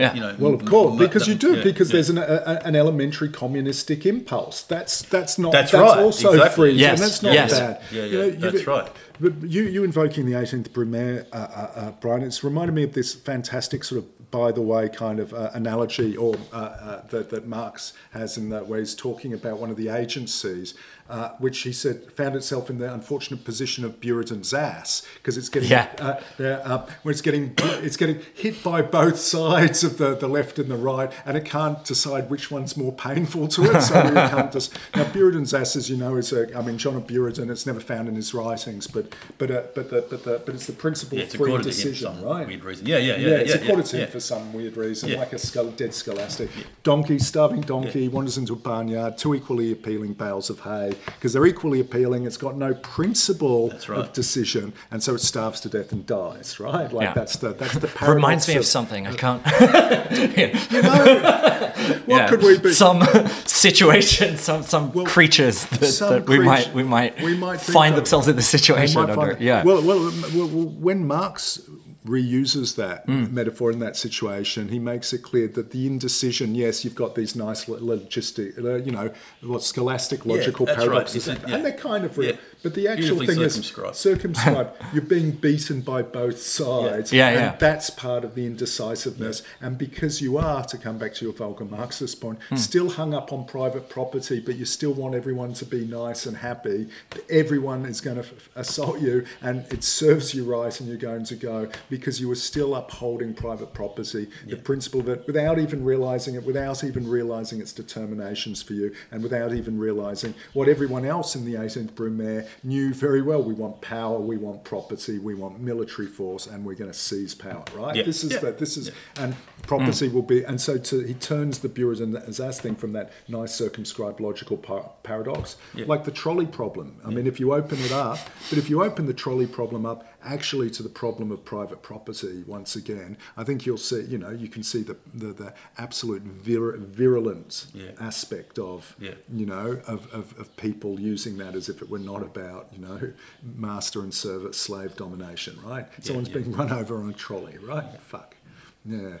Yeah. 0.00 0.14
you 0.14 0.20
know, 0.20 0.34
Well, 0.38 0.54
of 0.54 0.64
course, 0.64 0.92
m- 0.92 0.98
because 0.98 1.28
you 1.28 1.34
do, 1.34 1.56
yeah, 1.56 1.62
because 1.62 1.88
yeah. 1.90 1.92
there's 1.94 2.10
an, 2.10 2.18
a, 2.18 2.22
a- 2.22 2.60
an 2.66 2.74
elementary 2.74 3.28
communistic 3.28 4.06
impulse. 4.06 4.62
That's 4.62 5.02
that's 5.02 5.38
not. 5.38 5.52
That's 5.52 5.72
right, 5.72 5.98
also 6.00 6.32
exactly. 6.32 6.70
free, 6.70 6.78
Yes, 6.80 6.98
and 7.00 7.06
that's 7.08 7.22
not 7.22 7.32
yes. 7.34 7.58
bad. 7.58 7.82
Yeah, 7.92 8.04
You 8.04 8.18
yeah, 8.18 8.24
you- 8.26 8.30
that's 8.36 8.66
right. 8.66 8.90
But 9.20 9.42
you 9.42 9.64
you 9.64 9.84
invoking 9.84 10.24
the 10.26 10.32
18th 10.32 10.70
Brumaire, 10.70 11.26
uh, 11.32 11.36
uh, 11.36 11.70
uh, 11.80 11.90
Brian, 12.00 12.22
it's 12.22 12.42
reminded 12.42 12.74
me 12.74 12.84
of 12.84 12.94
this 12.94 13.14
fantastic 13.14 13.84
sort 13.84 13.98
of 14.02 14.30
by 14.30 14.52
the 14.52 14.62
way 14.62 14.88
kind 14.88 15.18
of 15.18 15.34
uh, 15.34 15.50
analogy 15.54 16.16
or 16.16 16.36
uh, 16.52 16.56
uh, 16.56 17.06
that 17.08 17.28
that 17.30 17.46
Marx 17.46 17.92
has 18.12 18.38
in 18.38 18.48
that 18.48 18.66
where 18.68 18.78
he's 18.78 18.94
talking 18.94 19.32
about 19.34 19.58
one 19.58 19.68
of 19.70 19.76
the 19.76 19.88
agencies. 19.90 20.72
Uh, 21.10 21.32
which 21.38 21.58
he 21.62 21.72
said 21.72 22.12
found 22.12 22.36
itself 22.36 22.70
in 22.70 22.78
the 22.78 22.92
unfortunate 22.94 23.44
position 23.44 23.84
of 23.84 24.00
Buridan's 24.00 24.54
ass 24.54 25.02
because 25.16 25.36
it's 25.36 25.48
getting 25.48 25.68
Yeah. 25.68 25.88
uh, 25.98 26.42
uh, 26.42 26.86
when 27.02 27.10
it's 27.12 27.20
getting 27.20 27.52
it's 27.58 27.96
getting 27.96 28.20
hit 28.32 28.62
by 28.62 28.80
both 28.80 29.18
sides 29.34 29.82
of 29.82 29.98
the, 29.98 30.14
the 30.14 30.28
left 30.28 30.60
and 30.60 30.70
the 30.70 30.76
right, 30.76 31.10
and 31.26 31.36
it 31.36 31.44
can't 31.44 31.84
decide 31.84 32.30
which 32.30 32.48
one's 32.52 32.76
more 32.76 32.92
painful 32.92 33.48
to 33.48 33.62
it. 33.72 33.80
So 33.82 33.98
it 33.98 34.14
can't 34.30 34.52
just 34.58 34.78
now 34.94 35.02
Buridan's 35.04 35.52
ass, 35.52 35.74
as 35.74 35.90
you 35.90 35.96
know, 35.96 36.14
is 36.14 36.32
a 36.32 36.56
I 36.56 36.62
mean 36.62 36.78
John 36.78 36.94
of 36.94 37.08
Buridan. 37.08 37.50
It's 37.50 37.66
never 37.66 37.80
found 37.80 38.06
in 38.08 38.14
his 38.14 38.32
writings, 38.32 38.86
but 38.86 39.12
but 39.36 39.50
uh, 39.50 39.62
but 39.74 39.90
the 39.90 40.02
but 40.08 40.22
the 40.22 40.40
but 40.46 40.54
it's 40.54 40.66
the 40.66 40.74
principle 40.74 41.18
Yeah, 41.18 41.24
free 41.26 41.50
accorded 41.50 41.64
to 41.64 41.70
him 41.70 41.74
for 41.74 41.88
decision, 41.90 42.22
right? 42.22 42.46
weird 42.46 42.62
reason. 42.62 42.86
Yeah, 42.86 42.98
yeah, 42.98 43.16
yeah, 43.16 43.28
Yeah, 43.28 43.34
it's 43.38 43.54
accorded 43.54 43.86
to 43.86 43.96
him 43.96 44.08
for 44.10 44.20
some 44.20 44.52
weird 44.52 44.76
reason, 44.76 45.12
like 45.14 45.32
a 45.32 45.38
skull, 45.38 45.70
dead 45.72 45.92
scholastic. 45.92 46.50
Donkey, 46.84 47.18
starving 47.18 47.62
donkey, 47.62 48.06
wanders 48.06 48.38
into 48.38 48.52
a 48.52 48.56
barnyard, 48.56 49.18
two 49.18 49.34
equally 49.34 49.72
appealing 49.72 50.12
bales 50.12 50.50
of 50.50 50.60
hay, 50.60 50.92
because 51.06 51.32
they're 51.32 51.46
equally 51.46 51.80
appealing. 51.80 52.26
It's 52.26 52.36
got 52.36 52.56
no 52.56 52.74
principle 52.74 53.70
right. 53.88 53.98
of 53.98 54.12
decision, 54.12 54.72
and 54.90 55.02
so 55.02 55.14
it 55.14 55.20
starves 55.20 55.60
to 55.60 55.68
death 55.68 55.92
and 55.92 56.06
dies. 56.06 56.58
Right? 56.60 56.92
Like 56.92 57.04
Yeah. 57.04 57.14
that's 57.14 57.36
the 57.36 57.52
that's 57.54 57.74
the 57.74 57.88
paradox 57.88 58.14
reminds 58.14 58.48
me 58.48 58.54
of 58.54 58.60
of 58.60 58.66
something 58.66 59.06
i 59.06 59.12
uh, 59.12 59.14
can't 59.14 59.42
you 60.72 60.82
know, 60.82 61.72
What 62.06 62.16
Yeah. 62.16 62.28
could 62.28 62.42
we 62.42 62.58
be? 62.58 62.72
Some 62.72 63.02
situation, 63.46 64.36
some 64.36 64.62
some 64.62 64.92
Well, 64.92 65.06
creatures 65.06 65.66
that, 65.66 65.86
some 65.86 66.10
that 66.10 66.28
we 66.28 66.36
creature- 66.36 66.44
might 66.44 66.74
we 66.74 66.82
might, 66.82 67.20
we 67.22 67.36
might 67.36 67.60
find 67.60 67.96
themselves 67.96 68.28
in 68.28 68.36
the 68.36 68.42
situation 68.42 69.00
under. 69.00 69.36
Yeah. 69.40 69.62
Well, 69.64 69.82
well, 69.82 70.00
well, 70.34 70.48
when 70.48 71.06
Marx 71.06 71.60
reuses 72.06 72.76
that 72.76 73.04
Hmm. 73.06 73.34
metaphor 73.34 73.70
in 73.70 73.78
that 73.80 73.96
situation, 73.96 74.68
he 74.70 74.78
makes 74.78 75.12
it 75.12 75.18
clear 75.22 75.46
that 75.48 75.70
the 75.70 75.86
indecision. 75.86 76.54
Yes, 76.54 76.84
you've 76.84 76.94
got 76.94 77.14
these 77.14 77.36
nice 77.36 77.66
logistic, 77.66 78.58
uh, 78.62 78.76
you 78.82 78.90
know, 78.92 79.10
what 79.42 79.62
scholastic 79.62 80.24
logical 80.24 80.64
right, 80.66 80.76
paradoxes, 80.76 81.28
isn't 81.28 81.44
it? 81.44 81.52
and 81.52 81.64
they're 81.64 81.72
kind 81.72 82.04
of 82.04 82.16
real. 82.16 82.30
Yeah. 82.30 82.36
But 82.62 82.74
the 82.74 82.88
actual 82.88 83.18
thing 83.18 83.40
is 83.40 83.54
circumscribed. 83.54 83.96
circumscribed. 83.96 84.70
You're 84.92 85.02
being 85.02 85.30
beaten 85.30 85.80
by 85.80 86.02
both 86.02 86.40
sides, 86.42 87.12
Yeah, 87.12 87.28
and 87.28 87.36
yeah. 87.40 87.56
that's 87.56 87.88
part 87.90 88.24
of 88.24 88.34
the 88.34 88.44
indecisiveness. 88.46 89.42
And 89.60 89.78
because 89.78 90.20
you 90.20 90.36
are, 90.36 90.64
to 90.64 90.76
come 90.78 90.98
back 90.98 91.14
to 91.14 91.24
your 91.24 91.32
vulgar 91.34 91.64
Marxist 91.64 92.20
point, 92.20 92.38
Hmm. 92.48 92.56
still 92.56 92.90
hung 92.90 93.14
up 93.14 93.32
on 93.32 93.44
private 93.46 93.88
property, 93.88 94.40
but 94.40 94.56
you 94.56 94.64
still 94.64 94.92
want 94.92 95.14
everyone 95.14 95.54
to 95.54 95.64
be 95.64 95.84
nice 95.86 96.26
and 96.26 96.36
happy, 96.38 96.88
everyone 97.28 97.86
is 97.86 98.00
going 98.00 98.16
to 98.16 98.22
f- 98.22 98.48
assault 98.56 99.00
you, 99.00 99.24
and 99.40 99.64
it 99.72 99.82
serves 99.84 100.34
you 100.34 100.44
right, 100.44 100.78
and 100.80 100.88
you're 100.88 100.98
going 100.98 101.24
to 101.24 101.36
go 101.36 101.68
because 101.88 102.20
you 102.20 102.30
are 102.30 102.34
still 102.34 102.74
upholding 102.74 103.34
private 103.34 103.72
property, 103.72 104.28
the 104.46 104.56
principle 104.56 105.00
that 105.02 105.26
without 105.26 105.58
even 105.58 105.84
realizing 105.84 106.34
it, 106.34 106.44
without 106.44 106.84
even 106.84 107.08
realizing 107.08 107.60
its 107.60 107.72
determinations 107.72 108.62
for 108.62 108.74
you, 108.74 108.94
and 109.10 109.22
without 109.22 109.54
even 109.54 109.78
realizing 109.78 110.34
what 110.52 110.68
everyone 110.68 111.04
else 111.04 111.34
in 111.34 111.44
the 111.44 111.54
18th 111.54 111.92
Brumaire 111.92 112.46
knew 112.62 112.92
very 112.94 113.22
well. 113.22 113.42
We 113.42 113.54
want 113.54 113.80
power, 113.80 114.18
we 114.18 114.36
want 114.36 114.64
property, 114.64 115.18
we 115.18 115.34
want 115.34 115.60
military 115.60 116.08
force, 116.08 116.46
and 116.46 116.64
we're 116.64 116.74
going 116.74 116.90
to 116.90 116.98
seize 116.98 117.34
power. 117.34 117.64
Right? 117.74 117.96
Yeah. 117.96 118.02
This 118.02 118.24
is 118.24 118.32
Yeah. 118.32 118.38
the, 118.40 118.52
this 118.52 118.76
is 118.76 118.90
and 119.18 119.34
property 119.62 120.08
mm. 120.08 120.12
will 120.12 120.22
be 120.22 120.42
and 120.44 120.60
so 120.60 120.78
to, 120.78 121.00
he 121.00 121.14
turns 121.14 121.60
the 121.60 121.68
Buridan 121.68 122.26
Azaz 122.28 122.60
thing 122.60 122.74
from 122.74 122.92
that 122.92 123.12
nice 123.28 123.54
circumscribed 123.54 124.20
logical 124.20 124.56
par- 124.56 124.90
paradox 125.02 125.56
like 125.74 126.04
the 126.04 126.10
trolley 126.10 126.46
problem. 126.46 127.00
I 127.04 127.10
mean, 127.10 127.26
if 127.26 127.38
you 127.40 127.52
open 127.52 127.78
it 127.80 127.92
up, 127.92 128.18
but 128.48 128.58
if 128.58 128.70
you 128.70 128.82
open 128.82 129.06
the 129.06 129.14
trolley 129.14 129.46
problem 129.46 129.86
up 129.86 130.06
actually 130.24 130.70
to 130.70 130.82
the 130.82 130.88
problem 130.88 131.30
of 131.32 131.44
private 131.44 131.82
property 131.82 132.42
once 132.46 132.76
again, 132.76 133.16
I 133.36 133.44
think 133.44 133.66
you'll 133.66 133.76
see. 133.78 134.02
You 134.02 134.18
know, 134.18 134.30
you 134.30 134.48
can 134.48 134.62
see 134.62 134.82
the 134.82 134.96
the, 135.14 135.32
the 135.32 135.54
absolute 135.78 136.22
vir- 136.22 136.76
virulent 136.78 137.66
Yeah. 137.74 137.90
aspect 138.00 138.58
of 138.58 138.94
Yeah. 138.98 139.14
you 139.32 139.46
know 139.46 139.80
of, 139.86 140.12
of, 140.12 140.38
of 140.38 140.56
people 140.56 141.00
using 141.00 141.38
that 141.38 141.54
as 141.54 141.68
if 141.68 141.82
it 141.82 141.88
were 141.90 141.98
not 141.98 142.22
about 142.22 142.68
you 142.72 142.78
know 142.86 143.12
master 143.56 144.00
and 144.02 144.12
servant 144.12 144.54
slave 144.54 144.96
domination 144.96 145.58
right 145.64 145.86
someone's 146.00 146.28
being 146.28 146.52
run 146.52 146.70
over 146.72 146.96
on 147.02 147.08
a 147.10 147.12
trolley 147.12 147.56
right 147.58 148.00
fuck 148.00 148.36
yeah 148.84 149.18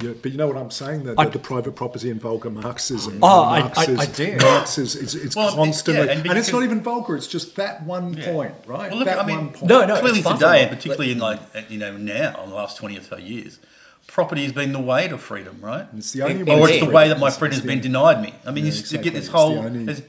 yeah, 0.00 0.12
but 0.22 0.30
you 0.32 0.38
know 0.38 0.46
what 0.46 0.56
I'm 0.56 0.70
saying? 0.70 1.04
That, 1.04 1.18
I- 1.18 1.24
that 1.24 1.32
the 1.32 1.38
private 1.38 1.74
property 1.74 2.10
and 2.10 2.20
vulgar 2.20 2.50
Marxism. 2.50 3.18
Oh, 3.22 3.44
I- 3.44 3.60
Marx 3.60 3.78
I- 3.78 3.84
is, 3.90 3.98
I 4.00 4.06
do. 4.06 4.36
Marx 4.40 4.78
is, 4.78 4.94
is 4.96 5.14
it's 5.14 5.34
Well, 5.36 5.52
constantly, 5.54 6.04
yeah, 6.06 6.12
and, 6.12 6.20
and 6.28 6.38
it's 6.38 6.46
because- 6.48 6.52
not 6.52 6.62
even 6.62 6.80
vulgar. 6.82 7.16
It's 7.16 7.26
just 7.26 7.56
that 7.56 7.84
one 7.84 8.14
point, 8.14 8.54
right? 8.66 8.90
Well, 8.90 8.98
look, 9.00 9.06
that 9.06 9.18
I 9.18 9.26
mean, 9.26 9.36
one 9.36 9.48
point. 9.50 9.64
No, 9.64 9.84
no, 9.86 9.98
clearly 10.00 10.22
today, 10.22 10.62
and 10.62 10.70
me, 10.70 10.76
particularly 10.76 11.12
in 11.12 11.18
like 11.18 11.40
uh, 11.54 11.62
you 11.68 11.78
know 11.78 11.96
now, 11.96 12.42
in 12.44 12.50
the 12.50 12.56
last 12.56 12.76
twenty 12.76 12.96
or 12.98 13.02
so 13.02 13.16
years, 13.16 13.58
property 14.06 14.42
has 14.44 14.52
been 14.52 14.72
the 14.72 14.80
way 14.80 15.08
to 15.08 15.18
freedom, 15.18 15.58
right? 15.60 15.86
It's 15.96 16.12
the 16.12 16.22
only 16.22 16.42
Or 16.42 16.44
way 16.44 16.60
or 16.60 16.66
to 16.68 16.72
it's 16.74 16.84
the 16.86 16.90
way 16.90 17.08
that 17.08 17.18
my 17.18 17.26
It's- 17.26 17.38
freedom 17.38 17.56
has 17.58 17.66
been 17.66 17.80
denied 17.80 18.22
me. 18.22 18.34
I 18.46 18.50
mean, 18.52 18.64
Yeah, 18.66 18.72
you, 18.72 18.78
s- 18.78 18.92
you 18.92 18.98
get 18.98 19.12
this 19.14 19.24
It's 19.24 19.32
whole, 19.34 19.54
the 19.54 19.60
only- 19.68 19.84
there's, 19.84 20.02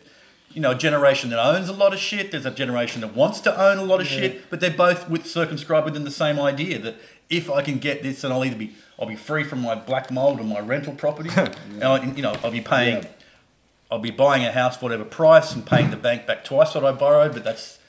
you 0.53 0.61
know, 0.61 0.71
a 0.71 0.75
generation 0.75 1.29
that 1.31 1.39
owns 1.39 1.67
a 1.69 1.73
lot 1.73 1.93
of 1.93 1.99
shit. 1.99 2.31
There's 2.31 2.45
a 2.45 2.51
generation 2.51 3.01
that 3.01 3.15
wants 3.15 3.39
to 3.41 3.59
own 3.59 3.77
a 3.77 3.83
lot 3.83 4.01
of 4.01 4.07
shit, 4.07 4.49
but 4.49 4.59
they're 4.59 4.71
both 4.71 5.09
with, 5.09 5.25
circumscribed 5.27 5.85
within 5.85 6.03
the 6.05 6.11
same 6.11 6.39
idea 6.39 6.79
that 6.79 6.95
if 7.29 7.49
I 7.49 7.61
can 7.61 7.77
get 7.79 8.01
this, 8.03 8.21
then 8.21 8.31
I'll 8.31 8.43
either 8.45 8.55
be 8.55 8.75
I'll 8.99 9.07
be 9.07 9.15
free 9.15 9.43
from 9.43 9.61
my 9.61 9.75
black 9.75 10.11
mold 10.11 10.39
and 10.39 10.49
my 10.49 10.59
rental 10.59 10.93
property, 10.93 11.29
and 11.35 11.83
I, 11.83 12.03
you 12.05 12.21
know 12.21 12.35
I'll 12.43 12.51
be 12.51 12.61
paying, 12.61 13.03
Yeah. 13.03 13.09
I'll 13.91 13.99
be 13.99 14.11
buying 14.11 14.43
a 14.45 14.51
house 14.51 14.77
for 14.77 14.83
whatever 14.85 15.05
price 15.05 15.53
and 15.53 15.65
paying 15.65 15.89
the 15.91 15.97
bank 15.97 16.25
back 16.27 16.43
twice 16.43 16.75
what 16.75 16.85
I 16.85 16.91
borrowed. 16.91 17.33
But 17.33 17.43
that's 17.43 17.79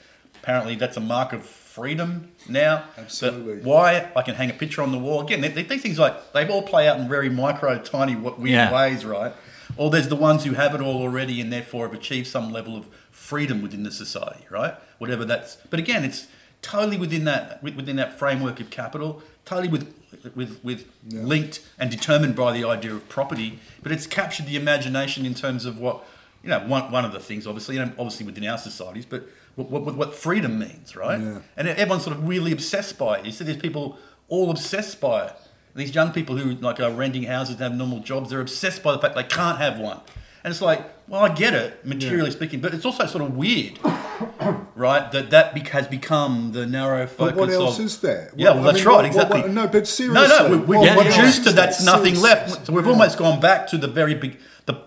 apparently 0.41 0.75
that's 0.75 0.97
a 0.97 1.01
mark 1.01 1.33
of 1.33 1.43
freedom 1.45 2.31
now. 2.47 2.85
But 2.95 3.03
Absolutely. 3.05 3.61
why 3.63 4.11
I 4.15 4.21
can 4.23 4.35
hang 4.35 4.49
a 4.49 4.53
picture 4.53 4.81
on 4.81 4.91
the 4.91 4.97
wall 4.99 5.21
again? 5.21 5.41
They, 5.41 5.47
they, 5.49 5.63
these 5.63 5.81
things 5.81 5.99
like 5.99 6.33
they 6.33 6.47
all 6.47 6.61
play 6.63 6.87
out 6.87 6.99
in 6.99 7.07
very 7.09 7.29
micro, 7.29 7.77
tiny, 7.79 8.15
weird 8.15 8.39
Yeah. 8.49 8.73
ways, 8.73 9.05
right? 9.05 9.33
Or 9.77 9.89
there's 9.89 10.09
the 10.09 10.15
ones 10.17 10.43
who 10.43 10.53
have 10.53 10.75
it 10.75 10.81
all 10.81 11.01
already 11.01 11.39
and 11.39 11.51
therefore 11.51 11.85
have 11.87 11.93
achieved 11.95 12.27
some 12.27 12.51
level 12.51 12.75
of 12.75 12.87
freedom 13.09 13.61
within 13.61 13.83
the 13.83 13.91
society, 13.91 14.45
right? 14.49 14.73
Whatever 14.97 15.23
that's. 15.23 15.57
But 15.69 15.79
again, 15.79 16.03
it's 16.03 16.27
totally 16.61 16.97
within 16.97 17.23
that 17.25 17.61
within 17.63 17.95
that 17.97 18.17
framework 18.19 18.59
of 18.59 18.69
capital, 18.69 19.21
totally 19.45 19.67
with 19.67 19.93
with 20.35 20.59
with 20.63 20.87
linked 21.09 21.65
and 21.79 21.89
determined 21.89 22.35
by 22.35 22.51
the 22.51 22.63
idea 22.63 22.93
of 22.93 23.07
property. 23.09 23.59
But 23.81 23.91
it's 23.91 24.07
captured 24.07 24.45
the 24.45 24.55
imagination 24.55 25.25
in 25.25 25.33
terms 25.33 25.65
of 25.65 25.79
what 25.79 26.03
you 26.43 26.49
know. 26.49 26.59
One 26.59 26.91
one 26.91 27.05
of 27.05 27.11
the 27.11 27.19
things, 27.19 27.47
obviously, 27.47 27.77
and 27.77 27.91
obviously 27.91 28.25
within 28.25 28.45
our 28.45 28.57
societies, 28.57 29.05
but 29.05 29.27
what, 29.55 29.69
what, 29.69 29.95
what 29.95 30.15
freedom 30.15 30.59
means, 30.59 30.95
right? 30.95 31.19
Yeah. 31.19 31.39
And 31.57 31.67
everyone's 31.67 32.03
sort 32.03 32.15
of 32.15 32.27
really 32.27 32.51
obsessed 32.51 32.97
by 32.97 33.19
it. 33.19 33.25
You 33.25 33.31
see 33.31 33.43
these 33.43 33.57
people 33.57 33.97
all 34.29 34.49
obsessed 34.49 35.01
by 35.01 35.27
it. 35.27 35.35
These 35.75 35.95
young 35.95 36.11
people 36.11 36.37
who 36.37 36.55
like 36.55 36.79
are 36.79 36.91
renting 36.91 37.23
houses 37.23 37.55
and 37.55 37.63
have 37.63 37.75
normal 37.75 37.99
jobs, 37.99 38.29
they're 38.29 38.41
obsessed 38.41 38.83
by 38.83 38.91
the 38.91 38.99
fact 38.99 39.15
they 39.15 39.23
can't 39.23 39.57
have 39.57 39.79
one. 39.79 39.99
And 40.43 40.51
it's 40.51 40.61
like, 40.61 41.00
well, 41.11 41.21
I 41.21 41.29
get 41.33 41.53
it, 41.53 41.85
materially 41.85 42.31
speaking, 42.31 42.61
but 42.61 42.73
it's 42.73 42.85
also 42.85 43.05
sort 43.05 43.23
of 43.23 43.35
weird, 43.35 43.77
right? 44.75 45.11
That 45.11 45.29
that 45.31 45.57
has 45.67 45.87
become 45.87 46.51
the 46.53 46.65
narrow 46.65 47.05
focus 47.07 47.35
But 47.35 47.37
what 47.37 47.49
else 47.49 47.79
of. 47.79 47.85
is 47.85 47.99
there? 47.99 48.31
Yeah, 48.35 48.51
well, 48.51 48.59
I 48.59 48.63
that's 48.71 48.77
mean, 48.77 48.87
right, 48.87 48.95
what- 48.95 49.05
exactly. 49.05 49.41
what- 49.41 49.51
no, 49.51 49.67
but 49.67 49.87
seriously. 49.87 50.27
no, 50.49 50.57
we, 50.57 50.77
we 50.77 50.87
else 50.87 51.05
reduced 51.17 51.43
to 51.45 51.51
that's 51.51 51.83
nothing 51.83 52.15
Seriously. 52.15 52.29
left. 52.53 52.65
So 52.67 52.73
we've 52.73 52.87
almost 52.87 53.17
gone 53.17 53.39
back 53.39 53.67
to 53.67 53.77
the 53.77 53.87
very 53.87 54.15
big. 54.15 54.39
The 54.65 54.81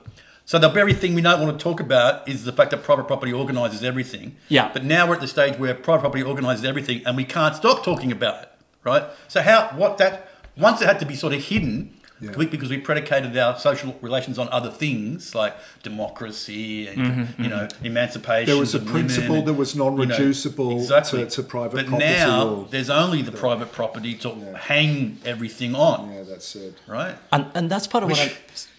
so 0.46 0.58
the 0.58 0.68
very 0.68 0.92
thing 0.94 1.14
we 1.14 1.22
don't 1.22 1.40
want 1.40 1.58
to 1.58 1.62
talk 1.62 1.80
about 1.80 2.28
is 2.28 2.44
the 2.44 2.52
fact 2.52 2.70
that 2.70 2.82
private 2.82 3.06
property 3.06 3.32
organises 3.32 3.82
everything. 3.84 4.36
Yeah. 4.48 4.70
But 4.72 4.84
now 4.84 5.06
we're 5.08 5.14
at 5.14 5.20
the 5.20 5.28
stage 5.28 5.58
where 5.58 5.74
private 5.74 6.00
property 6.02 6.22
organises 6.22 6.64
everything, 6.64 7.02
and 7.06 7.16
we 7.16 7.24
can't 7.24 7.54
stop 7.56 7.84
talking 7.84 8.10
about 8.12 8.42
it, 8.42 8.48
right? 8.82 9.04
So 9.28 9.42
how 9.42 9.68
what 9.76 9.98
that 9.98 10.28
once 10.56 10.80
it 10.82 10.86
had 10.86 11.00
to 11.00 11.06
be 11.06 11.16
sort 11.16 11.34
of 11.34 11.42
hidden. 11.44 11.90
Yeah. 12.24 12.44
Because 12.50 12.70
we 12.70 12.78
predicated 12.78 13.36
our 13.36 13.58
social 13.58 13.96
relations 14.00 14.38
on 14.38 14.48
other 14.50 14.70
things 14.70 15.34
like 15.34 15.54
democracy 15.82 16.88
and 16.88 16.98
mm-hmm, 16.98 17.42
you 17.42 17.48
know 17.48 17.66
mm-hmm. 17.66 17.86
emancipation. 17.86 18.46
There 18.46 18.58
was 18.58 18.74
a 18.74 18.80
principle 18.80 19.42
that 19.42 19.54
was 19.54 19.74
you 19.74 19.80
know, 19.80 19.90
non-reducible 19.90 20.86
to- 20.86 21.26
to 21.26 21.42
private 21.42 21.76
but 21.76 21.86
property 21.86 22.12
But 22.12 22.18
now 22.26 22.44
law. 22.44 22.64
there's 22.70 22.90
only 22.90 23.22
the 23.22 23.32
private 23.32 23.72
property 23.72 24.14
to 24.14 24.30
hang 24.56 25.18
everything 25.24 25.74
on 25.74 26.12
Yeah, 26.12 26.22
that's 26.22 26.54
it. 26.56 26.74
right? 26.86 27.16
And 27.32 27.46
and 27.54 27.70
that's 27.70 27.86
part 27.86 28.04
of 28.04 28.10
what 28.10 28.20
I. 28.20 28.32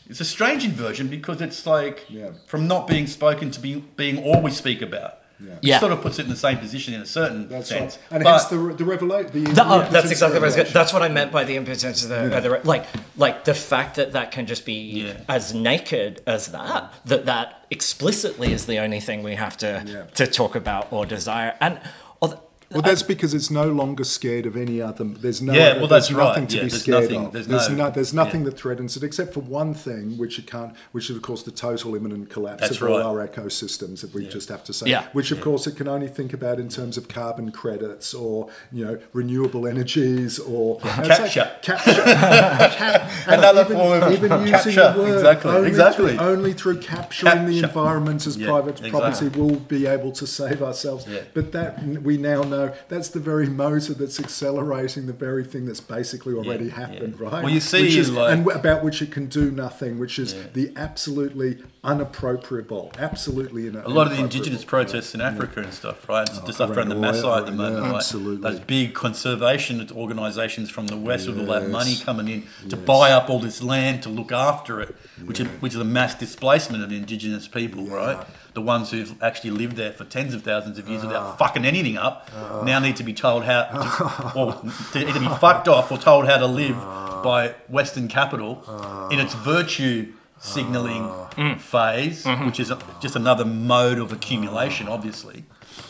it's 0.10 0.20
a 0.20 0.26
strange 0.26 0.64
inversion 0.64 1.08
because 1.08 1.42
it's 1.42 1.66
like 1.66 2.06
Yeah. 2.10 2.30
from 2.48 2.68
not 2.68 2.88
being 2.88 3.08
spoken 3.08 3.52
to 3.52 3.60
being 3.60 3.88
being 3.96 4.18
all 4.24 4.42
we 4.42 4.52
speak 4.52 4.82
about. 4.82 5.14
Yeah. 5.40 5.50
Which 5.56 5.60
Yeah. 5.64 5.80
sort 5.80 5.92
of 5.92 6.02
puts 6.02 6.18
it 6.20 6.24
in 6.24 6.30
the 6.30 6.38
same 6.38 6.58
position 6.60 6.94
in 6.94 7.02
a 7.02 7.06
certain 7.06 7.50
That's 7.50 7.68
sense. 7.68 7.98
right. 7.98 8.16
And 8.16 8.24
But- 8.24 8.32
hence 8.32 8.46
the 8.46 8.58
the 8.78 8.86
revelation. 8.86 9.44
The, 9.44 9.52
That- 9.52 9.68
oh, 9.68 9.88
that's 9.92 10.10
exactly 10.12 10.40
what 10.40 10.44
I 10.44 10.48
was. 10.48 10.56
Gonna, 10.56 10.70
that's 10.70 10.94
what 10.94 11.02
I 11.02 11.10
meant 11.10 11.32
by 11.32 11.44
the 11.44 11.56
impotence 11.58 12.04
of 12.04 12.10
the, 12.10 12.38
of 12.38 12.44
the 12.44 12.62
like, 12.64 12.86
like 13.18 13.44
the 13.44 13.54
fact 13.54 13.96
that 13.98 14.14
that 14.14 14.32
can 14.32 14.46
just 14.46 14.66
be 14.66 14.74
Yeah. 15.08 15.14
as 15.28 15.54
naked 15.54 16.22
as 16.26 16.48
that. 16.48 16.94
That 17.06 17.26
that 17.26 17.66
explicitly 17.70 18.54
is 18.54 18.66
the 18.66 18.80
only 18.80 19.00
thing 19.02 19.24
we 19.24 19.36
have 19.36 19.58
to 19.58 19.84
Yeah. 19.86 20.04
to 20.16 20.26
talk 20.28 20.56
about 20.56 20.88
or 20.92 21.06
desire. 21.06 21.54
And 21.60 21.80
although- 22.22 22.42
Well, 22.72 22.82
that's 22.82 23.04
because 23.04 23.34
it's 23.34 23.52
no 23.52 23.70
longer 23.70 24.04
scared 24.04 24.46
of 24.46 24.58
any 24.58 24.82
other. 24.82 25.04
There's 25.06 25.42
no. 25.42 25.54
Yeah, 25.54 25.78
well, 25.78 25.88
there's 25.88 26.08
that's 26.08 26.12
right. 26.12 26.28
nothing 26.30 26.48
to 26.48 26.58
Yeah, 26.58 26.64
be 26.64 26.70
scared 26.70 27.04
nothing- 27.04 27.26
of. 27.28 27.32
there's 27.34 27.48
There's, 27.48 27.70
no- 27.70 27.76
no, 27.86 27.90
there's 27.92 28.14
nothing 28.14 28.42
yeah. 28.42 28.50
that 28.50 28.58
threatens 28.58 28.98
it, 28.98 29.04
except 29.04 29.34
for 29.34 29.42
one 29.42 29.74
thing, 29.74 30.18
which 30.18 30.40
it 30.40 30.48
can't, 30.48 30.74
which 30.92 31.10
is 31.10 31.16
of 31.16 31.22
course 31.22 31.44
the 31.44 31.52
total 31.52 31.96
imminent 31.96 32.30
collapse 32.30 32.62
That's 32.62 32.82
of 32.82 32.90
all 32.90 33.02
our 33.04 33.26
ecosystems 33.28 34.02
that 34.02 34.14
we 34.14 34.26
just 34.28 34.50
have 34.50 34.64
to 34.66 34.74
say. 34.74 34.90
Yeah. 34.90 35.06
Which 35.14 35.32
of 35.32 35.42
course 35.42 35.68
it 35.68 35.76
can 35.76 35.88
only 35.88 36.08
think 36.08 36.34
about 36.34 36.60
in 36.60 36.68
terms 36.70 36.98
of 36.98 37.08
carbon 37.08 37.52
credits 37.52 38.14
or 38.14 38.50
you 38.72 38.84
know 38.84 39.00
renewable 39.14 39.68
energies 39.68 40.40
or 40.40 40.80
it's 40.84 41.20
like 41.20 41.32
Capture. 41.32 41.52
capture, 41.62 41.94
cap, 42.04 43.12
Another 43.28 43.62
even, 43.62 43.78
form 43.78 44.04
of 44.04 44.12
even 44.12 44.32
using 44.42 44.52
capture, 44.74 44.94
the 44.94 45.00
word 45.00 45.14
exactly, 45.18 45.52
only 45.52 45.68
exactly. 45.70 46.18
Through, 46.18 46.26
only 46.26 46.54
through 46.54 46.80
capturing 46.82 47.46
the 47.46 47.60
environment 47.60 48.26
as 48.26 48.38
Yeah, 48.38 48.48
private 48.48 48.76
property 48.90 49.28
exactly. 49.28 49.42
will 49.42 49.56
be 49.60 49.86
able 49.86 50.12
to 50.14 50.26
save 50.26 50.62
ourselves. 50.64 51.06
Yeah. 51.08 51.22
But 51.34 51.52
that 51.52 51.84
we 51.84 52.18
now 52.18 52.42
know 52.42 52.55
that's 52.90 53.10
the 53.10 53.20
very 53.20 53.48
motor 53.48 53.94
that's 53.94 54.20
accelerating 54.20 55.06
the 55.06 55.14
very 55.28 55.44
thing 55.44 55.66
that's 55.66 55.80
basically 55.82 56.34
already 56.34 56.66
Yeah, 56.66 56.72
happened, 56.84 57.16
yeah. 57.20 57.24
right? 57.30 57.44
Well, 57.44 57.50
you 57.54 57.60
see 57.60 57.82
which 57.84 57.96
is, 57.96 58.12
like- 58.12 58.32
and 58.34 58.48
about 58.52 58.84
which 58.84 59.02
it 59.02 59.12
can 59.12 59.26
do 59.28 59.52
nothing, 59.52 60.00
which 60.00 60.18
is 60.20 60.34
the 60.54 60.72
absolutely 60.76 61.58
unappropriable, 61.86 62.92
absolutely 62.98 63.68
ina- 63.68 63.84
a 63.86 63.90
lot 63.90 64.08
of 64.08 64.14
the 64.16 64.20
indigenous 64.22 64.64
protests 64.66 65.14
in 65.16 65.22
Africa 65.22 65.62
and 65.62 65.74
stuff, 65.74 66.08
right? 66.10 66.28
It's 66.28 66.40
the 66.40 66.54
stuff 66.54 66.72
around 66.72 66.90
the 66.90 66.96
Maasai 66.96 67.38
at 67.40 67.46
the 67.46 67.52
yeah, 67.52 67.58
moment, 67.58 67.84
right? 67.86 67.96
absolutely. 67.96 68.50
Those 68.50 68.60
big 68.60 68.94
conservation 68.94 69.86
organisations 69.92 70.70
from 70.70 70.88
the 70.88 70.98
west 70.98 71.28
with 71.28 71.40
all 71.40 71.46
that 71.48 71.70
money 71.70 71.96
coming 72.04 72.28
in 72.28 72.44
to 72.70 72.78
buy 72.78 73.12
up 73.12 73.30
all 73.30 73.40
this 73.40 73.62
land 73.62 74.04
to 74.04 74.10
look 74.10 74.32
after 74.32 74.82
it, 74.82 74.96
which 75.26 75.40
is 75.40 75.48
which 75.62 75.74
is 75.74 75.80
a 75.80 75.86
mass 75.86 76.16
displacement 76.16 76.84
of 76.84 76.92
indigenous 76.92 77.48
people, 77.48 77.86
right? 77.86 78.26
The 78.54 78.62
ones 78.62 78.92
who've 78.92 79.22
actually 79.22 79.52
lived 79.52 79.76
there 79.76 79.92
for 79.92 80.06
tens 80.06 80.34
of 80.34 80.44
thousands 80.44 80.80
of 80.80 80.88
years 80.88 81.04
Ah. 81.04 81.08
without 81.08 81.38
fucking 81.38 81.66
anything 81.66 81.98
up 81.98 82.30
now 82.66 82.80
need 82.80 82.96
to 82.98 83.04
be 83.04 83.14
told 83.14 83.44
how, 83.44 83.64
to, 83.64 84.32
or 84.40 84.54
to 84.94 85.00
either 85.10 85.20
be 85.20 85.28
fucked 85.28 85.68
off 85.68 85.92
or 85.92 85.98
told 85.98 86.26
how 86.26 86.38
to 86.38 86.46
live 86.48 86.78
Ah. 86.78 87.22
by 87.24 87.54
Western 87.68 88.08
capital 88.08 88.64
in 89.12 89.20
its 89.20 89.34
virtue 89.34 90.14
signalling 90.40 91.04
Ah. 91.38 91.56
phase, 91.56 92.24
Mm-hmm. 92.24 92.46
which 92.46 92.60
is 92.60 92.72
a, 92.72 92.78
just 93.02 93.16
another 93.16 93.46
mode 93.46 93.98
of 94.00 94.12
accumulation, 94.12 94.88
obviously, 94.88 95.46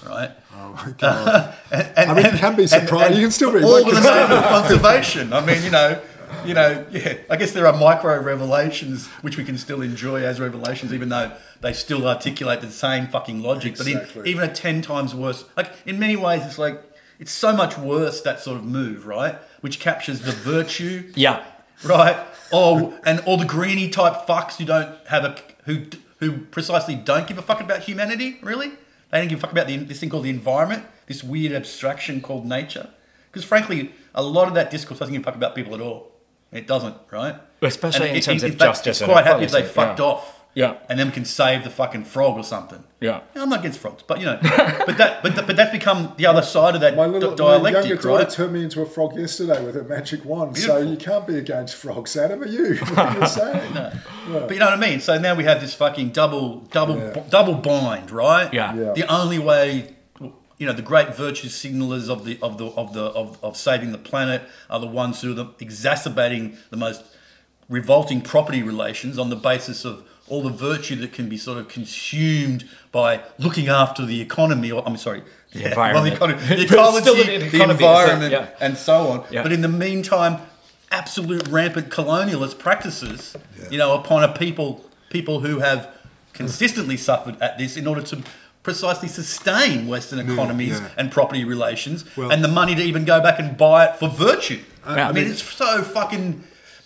right? 0.05 0.31
and, 1.01 1.91
and, 1.97 2.11
I 2.11 2.13
mean, 2.13 2.25
it 2.25 2.35
can 2.39 2.55
be 2.55 2.67
surprising. 2.67 3.15
You 3.17 3.23
can 3.23 3.31
still 3.31 3.51
be 3.51 3.61
all 3.63 3.71
like 3.73 3.85
with 3.85 3.95
the 3.95 4.01
name 4.01 4.31
of 4.31 4.43
conservation. 4.57 5.33
I 5.33 5.45
mean, 5.45 5.63
you 5.63 5.69
know, 5.71 6.01
you 6.45 6.53
know, 6.53 6.85
yeah. 6.91 7.17
I 7.29 7.35
guess 7.35 7.51
there 7.51 7.67
are 7.67 7.73
micro 7.77 8.19
revelations 8.21 9.07
which 9.21 9.37
we 9.37 9.43
can 9.43 9.57
still 9.57 9.81
enjoy 9.81 10.23
as 10.23 10.39
revelations, 10.39 10.93
even 10.93 11.09
though 11.09 11.31
they 11.61 11.73
still 11.73 12.07
articulate 12.07 12.61
the 12.61 12.71
same 12.71 13.07
fucking 13.07 13.41
logic. 13.41 13.77
But 13.77 13.87
in, 13.87 14.01
even 14.25 14.49
a 14.49 14.53
ten 14.53 14.81
times 14.81 15.13
worse, 15.13 15.45
like 15.57 15.71
in 15.85 15.99
many 15.99 16.15
ways, 16.15 16.43
it's 16.45 16.57
like 16.57 16.81
it's 17.19 17.31
so 17.31 17.55
much 17.55 17.77
worse 17.77 18.21
that 18.21 18.39
sort 18.39 18.57
of 18.57 18.63
move, 18.65 19.05
right? 19.05 19.35
Which 19.61 19.79
captures 19.79 20.21
the 20.21 20.31
virtue 20.31 21.11
yeah, 21.15 21.43
right? 21.83 22.17
Oh, 22.55 22.97
and 23.05 23.19
all 23.21 23.37
the 23.37 23.45
greeny 23.45 23.89
type 23.89 24.25
fucks 24.25 24.55
who 24.55 24.65
don't 24.65 24.95
have 25.07 25.25
a 25.25 25.35
who 25.65 25.87
who 26.19 26.39
precisely 26.45 26.95
don't 26.95 27.27
give 27.27 27.37
a 27.37 27.41
fuck 27.41 27.59
about 27.59 27.81
humanity. 27.81 28.37
Really, 28.41 28.69
they 29.11 29.19
don't 29.19 29.27
give 29.27 29.39
a 29.39 29.41
fuck 29.41 29.51
about 29.51 29.67
the, 29.67 29.75
this 29.77 29.99
thing 29.99 30.09
called 30.09 30.23
the 30.23 30.29
environment, 30.29 30.85
this 31.07 31.23
weird 31.23 31.51
abstraction 31.51 32.21
called 32.21 32.45
nature. 32.45 32.89
Because 33.29 33.43
frankly, 33.43 33.91
a 34.13 34.23
lot 34.23 34.47
of 34.47 34.53
that 34.53 34.71
discourse 34.71 34.99
doesn't 34.99 35.13
give 35.13 35.21
a 35.23 35.25
fuck 35.25 35.35
about 35.35 35.53
people 35.53 35.75
at 35.75 35.81
all. 35.81 36.13
It 36.51 36.67
doesn't, 36.67 36.95
right? 37.11 37.35
Especially 37.61 38.11
in 38.11 38.21
terms 38.21 38.43
of 38.43 38.51
fact, 38.51 38.61
justice 38.61 38.97
It's 38.97 39.01
and 39.01 39.11
quite 39.11 39.25
happy 39.25 39.43
if 39.43 39.51
they 39.51 39.65
equality, 39.65 39.73
fucked 39.73 39.99
yeah. 39.99 40.05
off. 40.05 40.34
Yeah. 40.55 40.77
And 40.89 40.97
then 40.97 41.07
we 41.07 41.13
can 41.13 41.25
save 41.25 41.63
the 41.65 41.69
fucking 41.69 42.05
frog 42.05 42.37
or 42.37 42.43
something. 42.43 42.83
Yeah. 43.01 43.19
I'm 43.35 43.49
not 43.49 43.59
against 43.59 43.77
frogs, 43.79 44.03
but 44.07 44.19
you 44.19 44.25
know, 44.25 44.39
but 44.41 44.97
that, 44.97 45.21
but, 45.21 45.35
but 45.45 45.55
that's 45.57 45.71
become 45.71 46.13
the 46.15 46.25
other 46.25 46.41
side 46.41 46.75
of 46.75 46.81
that 46.81 46.95
My 46.95 47.05
little 47.05 47.35
di- 47.35 47.43
my 47.43 47.49
dialectic, 47.57 47.89
younger 47.89 48.01
daughter 48.01 48.23
right? 48.23 48.29
turned 48.31 48.53
me 48.53 48.63
into 48.63 48.81
a 48.81 48.85
frog 48.85 49.17
yesterday 49.17 49.63
with 49.65 49.75
a 49.75 49.83
magic 49.83 50.23
wand. 50.23 50.57
So 50.57 50.77
you 50.77 50.95
can't 50.95 51.27
be 51.27 51.37
against 51.37 51.75
frogs, 51.75 52.15
Adam. 52.15 52.41
Are 52.41 52.47
you? 52.47 52.75
What 52.95 52.97
are 52.97 53.19
you 53.19 53.27
saying? 53.27 53.73
But 54.29 54.51
you 54.51 54.59
know 54.59 54.65
what 54.65 54.73
I 54.73 54.89
mean. 54.89 55.01
So 55.01 55.17
now 55.19 55.35
we 55.35 55.43
have 55.43 55.59
this 55.61 55.75
fucking 55.75 56.09
double, 56.09 56.61
double, 56.71 56.97
Yeah. 56.97 57.23
double 57.29 57.55
bind, 57.55 58.09
right? 58.09 58.51
Yeah. 58.53 58.73
Yeah. 58.75 58.93
The 58.93 59.05
only 59.13 59.37
way, 59.37 59.93
you 60.57 60.65
know, 60.65 60.73
the 60.73 60.81
great 60.81 61.13
virtue 61.15 61.49
signalers 61.49 62.09
of 62.09 62.23
the 62.23 62.39
of 62.41 62.57
the 62.57 62.67
of 62.67 62.93
the 62.93 63.03
of, 63.21 63.37
of 63.43 63.57
saving 63.57 63.91
the 63.91 63.97
planet 63.97 64.41
are 64.69 64.79
the 64.79 64.87
ones 64.87 65.21
who 65.21 65.31
are 65.31 65.35
the, 65.35 65.47
exacerbating 65.59 66.55
the 66.69 66.77
most 66.77 67.03
revolting 67.69 68.21
property 68.21 68.63
relations 68.63 69.19
on 69.19 69.29
the 69.29 69.35
basis 69.35 69.83
of 69.85 70.03
all 70.27 70.41
the 70.41 70.49
virtue 70.49 70.95
that 70.95 71.13
can 71.13 71.29
be 71.29 71.37
sort 71.37 71.57
of 71.57 71.67
consumed 71.67 72.67
by 72.91 73.21
looking 73.37 73.67
after 73.67 74.05
the 74.05 74.21
economy 74.21 74.71
or 74.71 74.83
I'm 74.87 74.97
sorry 74.97 75.21
the 75.53 75.65
environment. 75.69 76.05
the, 76.09 76.15
economy, 76.15 76.39
the 76.41 76.67
But 76.75 77.01
still 77.01 77.13
ecology, 77.15 77.35
an 77.35 77.39
the 77.41 77.47
economy, 77.47 77.73
it's 77.73 77.81
environment 77.81 78.31
yeah. 78.31 78.49
and 78.59 78.77
so 78.77 78.95
on 79.09 79.23
Yeah. 79.29 79.43
but 79.43 79.51
in 79.51 79.61
the 79.61 79.67
meantime 79.67 80.41
absolute 80.91 81.47
rampant 81.47 81.89
colonialist 81.89 82.57
practices 82.59 83.35
you 83.69 83.77
know 83.77 83.93
upon 83.95 84.23
a 84.23 84.31
people 84.33 84.83
people 85.09 85.39
who 85.41 85.59
have 85.59 85.89
consistently 86.33 86.97
suffered 86.97 87.39
at 87.41 87.57
this 87.57 87.77
in 87.77 87.87
order 87.87 88.01
to 88.01 88.21
precisely 88.63 89.07
sustain 89.07 89.87
western 89.87 90.19
economies 90.19 90.79
yeah. 90.79 90.89
and 90.97 91.11
property 91.11 91.43
relations 91.43 92.03
Well- 92.17 92.31
and 92.31 92.43
the 92.43 92.47
money 92.47 92.73
to 92.75 92.81
even 92.81 93.05
go 93.05 93.21
back 93.21 93.39
and 93.39 93.55
buy 93.57 93.85
it 93.85 93.95
for 93.97 94.09
virtue 94.09 94.59
Yeah. 94.87 95.09
I 95.09 95.11
mean 95.11 95.27
it's 95.27 95.43
so 95.43 95.83
fucking 95.83 96.43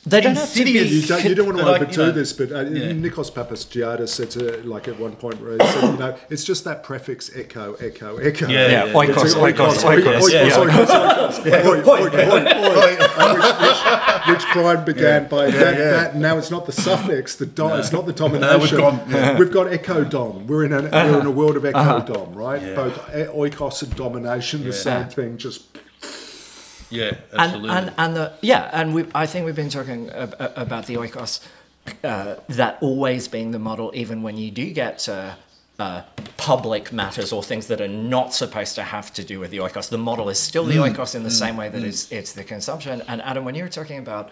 They 0.10 0.22
don't 0.22 0.36
have 0.36 0.52
to 0.54 0.64
be- 0.64 0.78
insidious 0.80 0.92
You 0.92 1.08
don't, 1.08 1.24
you 1.30 1.36
don't 1.36 1.46
want 1.48 1.58
to 1.60 1.66
that 1.66 1.74
I- 1.74 1.76
overdo 1.78 1.92
you 2.02 2.08
know, 2.08 2.12
this, 2.12 2.34
but 2.34 2.52
uh, 2.52 2.62
yeah. 2.62 2.92
Nikos 2.92 3.32
Papagiatis 3.32 4.10
said 4.10 4.30
to 4.32 4.62
like 4.68 4.88
at 4.88 5.00
one 5.00 5.16
point 5.16 5.40
where 5.42 5.54
he 5.54 5.60
said, 5.60 5.92
you 5.94 5.98
know, 5.98 6.16
it's 6.30 6.44
just 6.44 6.64
that 6.66 6.84
prefix 6.84 7.32
echo, 7.36 7.74
echo, 7.76 8.18
echo. 8.18 8.48
Yeah, 8.48 8.68
Yeah, 8.68 8.86
yeah. 8.86 8.94
oikos, 8.94 9.24
It's 9.26 9.34
a 9.34 9.38
oikos, 9.38 9.84
oikos, 9.84 10.30
oikos, 10.30 10.66
oikos, 10.66 11.46
yeah. 11.46 11.70
which- 11.70 11.86
which- 11.86 12.14
Which 14.30 14.44
Brian 14.54 14.86
began 14.86 15.28
by 15.28 15.50
that, 15.50 15.78
that. 15.78 16.16
Now 16.16 16.38
it's 16.38 16.52
not 16.52 16.66
the 16.66 16.72
suffix, 16.72 17.36
the 17.36 17.46
dom. 17.46 17.80
It's 17.80 17.92
not 17.92 18.06
the 18.06 18.14
domination. 18.14 18.60
We've 18.62 18.78
gone- 18.78 19.02
yeah. 19.10 19.38
We've 19.38 19.52
got 19.52 19.72
echo 19.72 20.04
dom. 20.04 20.46
We're 20.48 20.66
in, 20.66 20.74
an, 20.74 20.92
we're 20.92 21.20
in 21.22 21.26
a 21.26 21.32
world 21.32 21.58
of 21.58 21.66
echo 21.66 21.78
Uh-huh. 21.80 22.00
dom, 22.02 22.34
right? 22.36 22.76
Both 22.76 22.98
e- 23.16 23.24
oikos 23.26 23.84
and 23.84 23.96
domination, 23.96 24.64
the 24.64 24.74
same 24.74 25.06
thing. 25.08 25.38
Just 25.38 25.64
yeah 26.90 27.16
absolutely 27.34 27.70
and 27.70 27.94
and 27.98 28.16
the 28.16 28.34
yeah, 28.42 28.70
and 28.74 28.94
we 28.94 29.06
I 29.14 29.26
think 29.26 29.46
we've 29.46 29.56
been 29.56 29.70
talking 29.70 30.10
ab- 30.10 30.36
ab- 30.40 30.54
about 30.56 30.86
the 30.88 30.96
oikos, 30.96 31.46
uh, 32.04 32.36
that 32.50 32.78
always 32.82 33.28
being 33.28 33.52
the 33.52 33.60
model, 33.60 33.92
even 33.94 34.22
when 34.22 34.38
you 34.38 34.52
do 34.52 34.72
get 34.72 35.00
to 35.00 35.36
uh, 35.80 36.02
public 36.36 36.92
matters 36.92 37.32
or 37.32 37.42
things 37.42 37.68
that 37.68 37.80
are 37.80 37.88
not 37.88 38.34
supposed 38.34 38.76
to 38.76 38.84
have 38.84 39.14
to 39.14 39.24
do 39.24 39.40
with 39.40 39.50
the 39.50 39.58
oikos. 39.58 39.90
The 39.90 39.98
model 39.98 40.30
is 40.30 40.38
still 40.38 40.66
the 40.66 40.76
oikos 40.76 41.16
in 41.16 41.24
the 41.24 41.32
same 41.32 41.56
way 41.56 41.70
that 41.70 41.84
it's, 41.84 42.12
it's 42.12 42.34
the 42.34 42.44
consumption. 42.44 43.02
And 43.08 43.22
Adam, 43.22 43.46
when 43.46 43.56
you 43.56 43.64
were 43.64 43.70
talking 43.70 43.98
about 43.98 44.30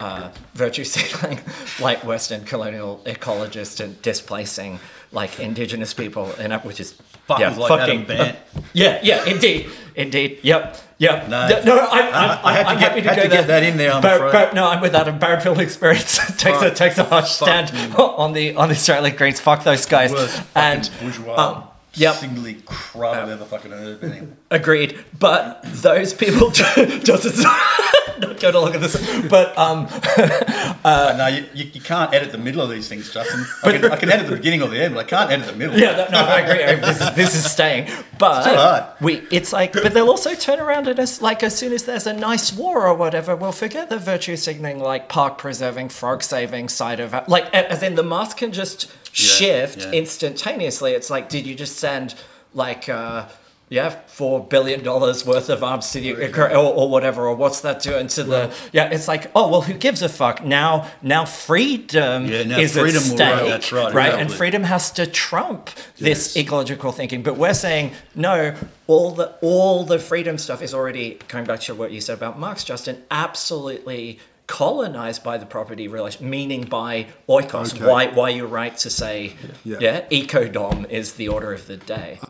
uh, 0.00 0.30
virtue 0.54 0.84
signaling, 0.84 1.40
like 1.80 2.02
Western 2.04 2.44
colonial 2.44 3.02
ecologists 3.04 3.84
and 3.84 4.00
displacing 4.00 4.78
like 5.12 5.38
indigenous 5.38 5.92
people, 5.92 6.32
in, 6.34 6.52
which 6.60 6.80
is 6.80 6.92
Fuck, 7.26 7.40
yeah, 7.40 7.54
like 7.56 7.68
fucking, 7.68 8.04
Bant. 8.04 8.38
yeah, 8.72 9.00
yeah, 9.02 9.24
indeed, 9.24 9.68
indeed, 9.96 10.38
yep, 10.42 10.76
yep. 10.98 11.28
No. 11.28 11.48
no, 11.48 11.62
no 11.64 11.78
I'm, 11.90 12.04
I'm, 12.14 12.38
I 12.44 12.52
had 12.52 12.62
to 12.64 12.68
I'm 12.68 12.78
get- 12.78 12.88
happy 12.88 13.02
to 13.02 13.08
had 13.08 13.16
go 13.16 13.22
to 13.24 13.28
get 13.28 13.46
that 13.48 13.62
in 13.62 13.76
there, 13.76 13.92
I'm 13.92 14.02
Bar-. 14.02 14.30
Bar- 14.32 14.52
no, 14.54 14.66
I'm 14.68 14.80
with 14.80 14.94
Adam. 14.94 15.18
Barrenfield 15.18 15.58
experience 15.58 16.16
takes 16.38 16.62
a 16.62 16.70
takes 16.70 16.98
a 16.98 17.04
harsh 17.04 17.30
stand 17.30 17.70
on 17.98 18.32
the 18.32 18.54
on 18.56 18.68
the 18.68 18.74
Australian 18.74 19.16
Greens. 19.16 19.40
Fuck 19.40 19.64
those 19.64 19.86
guys. 19.86 20.12
And 20.54 20.88
bourgeois, 21.00 21.34
um, 21.36 21.64
yep. 21.96 22.14
singly 22.16 22.54
crud 22.54 23.14
I've 23.14 23.28
ever 23.28 23.44
fucking 23.44 23.72
Anyway. 23.72 24.28
Agreed, 24.50 25.04
but 25.18 25.60
those 25.64 26.14
people 26.14 26.50
just 26.50 26.76
not 28.20 28.40
going 28.40 28.54
to 28.54 28.60
look 28.60 28.74
at 28.74 28.80
this, 28.80 29.28
but 29.28 29.56
um, 29.58 29.86
no, 30.84 31.26
you, 31.26 31.64
you, 31.72 31.80
can't 31.80 32.14
edit 32.14 32.32
the 32.32 32.38
middle 32.38 32.62
of 32.62 32.70
these 32.70 32.88
things, 32.88 33.12
Justin. 33.12 33.44
I 33.62 33.72
can, 33.72 33.84
I 33.92 33.96
can 33.96 34.10
edit 34.10 34.28
the 34.28 34.36
beginning 34.36 34.62
or 34.62 34.68
the 34.68 34.82
end, 34.82 34.94
but 34.94 35.00
I 35.00 35.08
can't 35.08 35.30
edit 35.30 35.46
the 35.46 35.52
middle. 35.52 35.78
yeah, 35.78 36.08
no, 36.10 36.20
I 36.20 36.40
agree. 36.40 36.64
I- 36.64 36.76
This 36.76 37.00
is, 37.00 37.14
this 37.14 37.34
is 37.34 37.50
staying, 37.50 37.90
but 38.18 38.46
hard. 38.46 38.84
we 39.00 39.26
it's 39.30 39.52
like, 39.52 39.72
but 39.72 39.92
they'll 39.92 40.08
also 40.08 40.34
turn 40.34 40.60
around 40.60 40.88
and 40.88 40.98
us 40.98 41.20
like 41.20 41.42
as 41.42 41.56
soon 41.56 41.72
as 41.72 41.84
there's 41.84 42.06
a 42.06 42.12
nice 42.12 42.52
war 42.52 42.86
or 42.86 42.94
whatever, 42.94 43.36
we'll 43.36 43.52
forget 43.52 43.90
the 43.90 43.98
virtue 43.98 44.36
signaling, 44.36 44.78
like 44.78 45.08
park 45.08 45.36
preserving, 45.36 45.90
frog 45.90 46.22
saving 46.22 46.68
side 46.68 47.00
of. 47.00 47.14
Like 47.28 47.52
as 47.54 47.82
in 47.82 47.96
the 47.96 48.02
mask 48.02 48.38
can 48.38 48.52
just 48.52 48.90
shift 49.16 49.78
yeah. 49.78 49.92
instantaneously. 49.92 50.92
It's 50.92 51.10
like, 51.10 51.28
did 51.28 51.46
you 51.46 51.54
just 51.54 51.76
send 51.78 52.14
like? 52.52 52.88
uh 52.88 53.28
yeah, 53.68 53.90
four 54.06 54.46
billion 54.46 54.84
dollars 54.84 55.26
worth 55.26 55.48
of 55.48 55.64
arms 55.64 55.90
to 55.90 56.00
the 56.00 56.12
or, 56.40 56.54
or 56.54 56.88
whatever, 56.88 57.26
or 57.26 57.34
what's 57.34 57.62
that 57.62 57.82
doing 57.82 58.06
to 58.08 58.22
the? 58.22 58.54
Yeah, 58.72 58.90
it's 58.90 59.08
like, 59.08 59.28
oh 59.34 59.48
well, 59.48 59.62
who 59.62 59.74
gives 59.74 60.02
a 60.02 60.08
fuck? 60.08 60.44
Now, 60.44 60.88
now 61.02 61.24
freedom 61.24 62.26
Yeah, 62.26 62.44
now 62.44 62.58
is 62.58 62.74
freedom 62.74 62.98
at 62.98 63.02
stake, 63.02 63.18
right, 63.18 63.44
that's 63.44 63.72
right, 63.72 63.92
right? 63.92 64.14
And 64.14 64.32
freedom 64.32 64.62
has 64.62 64.92
to 64.92 65.06
trump 65.06 65.70
this 65.98 66.36
Yes. 66.36 66.44
ecological 66.44 66.92
thinking. 66.92 67.24
But 67.24 67.38
we're 67.38 67.54
saying 67.54 67.92
no. 68.14 68.54
All 68.86 69.10
the 69.10 69.34
all 69.42 69.82
the 69.82 69.98
freedom 69.98 70.38
stuff 70.38 70.62
is 70.62 70.72
already 70.72 71.14
coming 71.26 71.46
back 71.46 71.58
to 71.62 71.74
what 71.74 71.90
you 71.90 72.00
said 72.00 72.16
about 72.16 72.38
Marx, 72.38 72.62
Justin. 72.62 73.02
Absolutely 73.10 74.20
colonized 74.46 75.22
by 75.24 75.38
the 75.38 75.46
property 75.46 75.88
relation, 75.88 76.28
meaning 76.28 76.62
by 76.62 77.06
oikos. 77.28 77.74
Okay. 77.74 77.84
Why 77.86 78.06
why 78.08 78.28
you're 78.30 78.46
right 78.46 78.76
to 78.78 78.90
say, 78.90 79.34
Yeah. 79.64 79.78
yeah, 79.80 80.00
ecodom 80.10 80.88
is 80.88 81.14
the 81.14 81.28
order 81.28 81.52
of 81.52 81.66
the 81.66 81.76
day. 81.76 82.20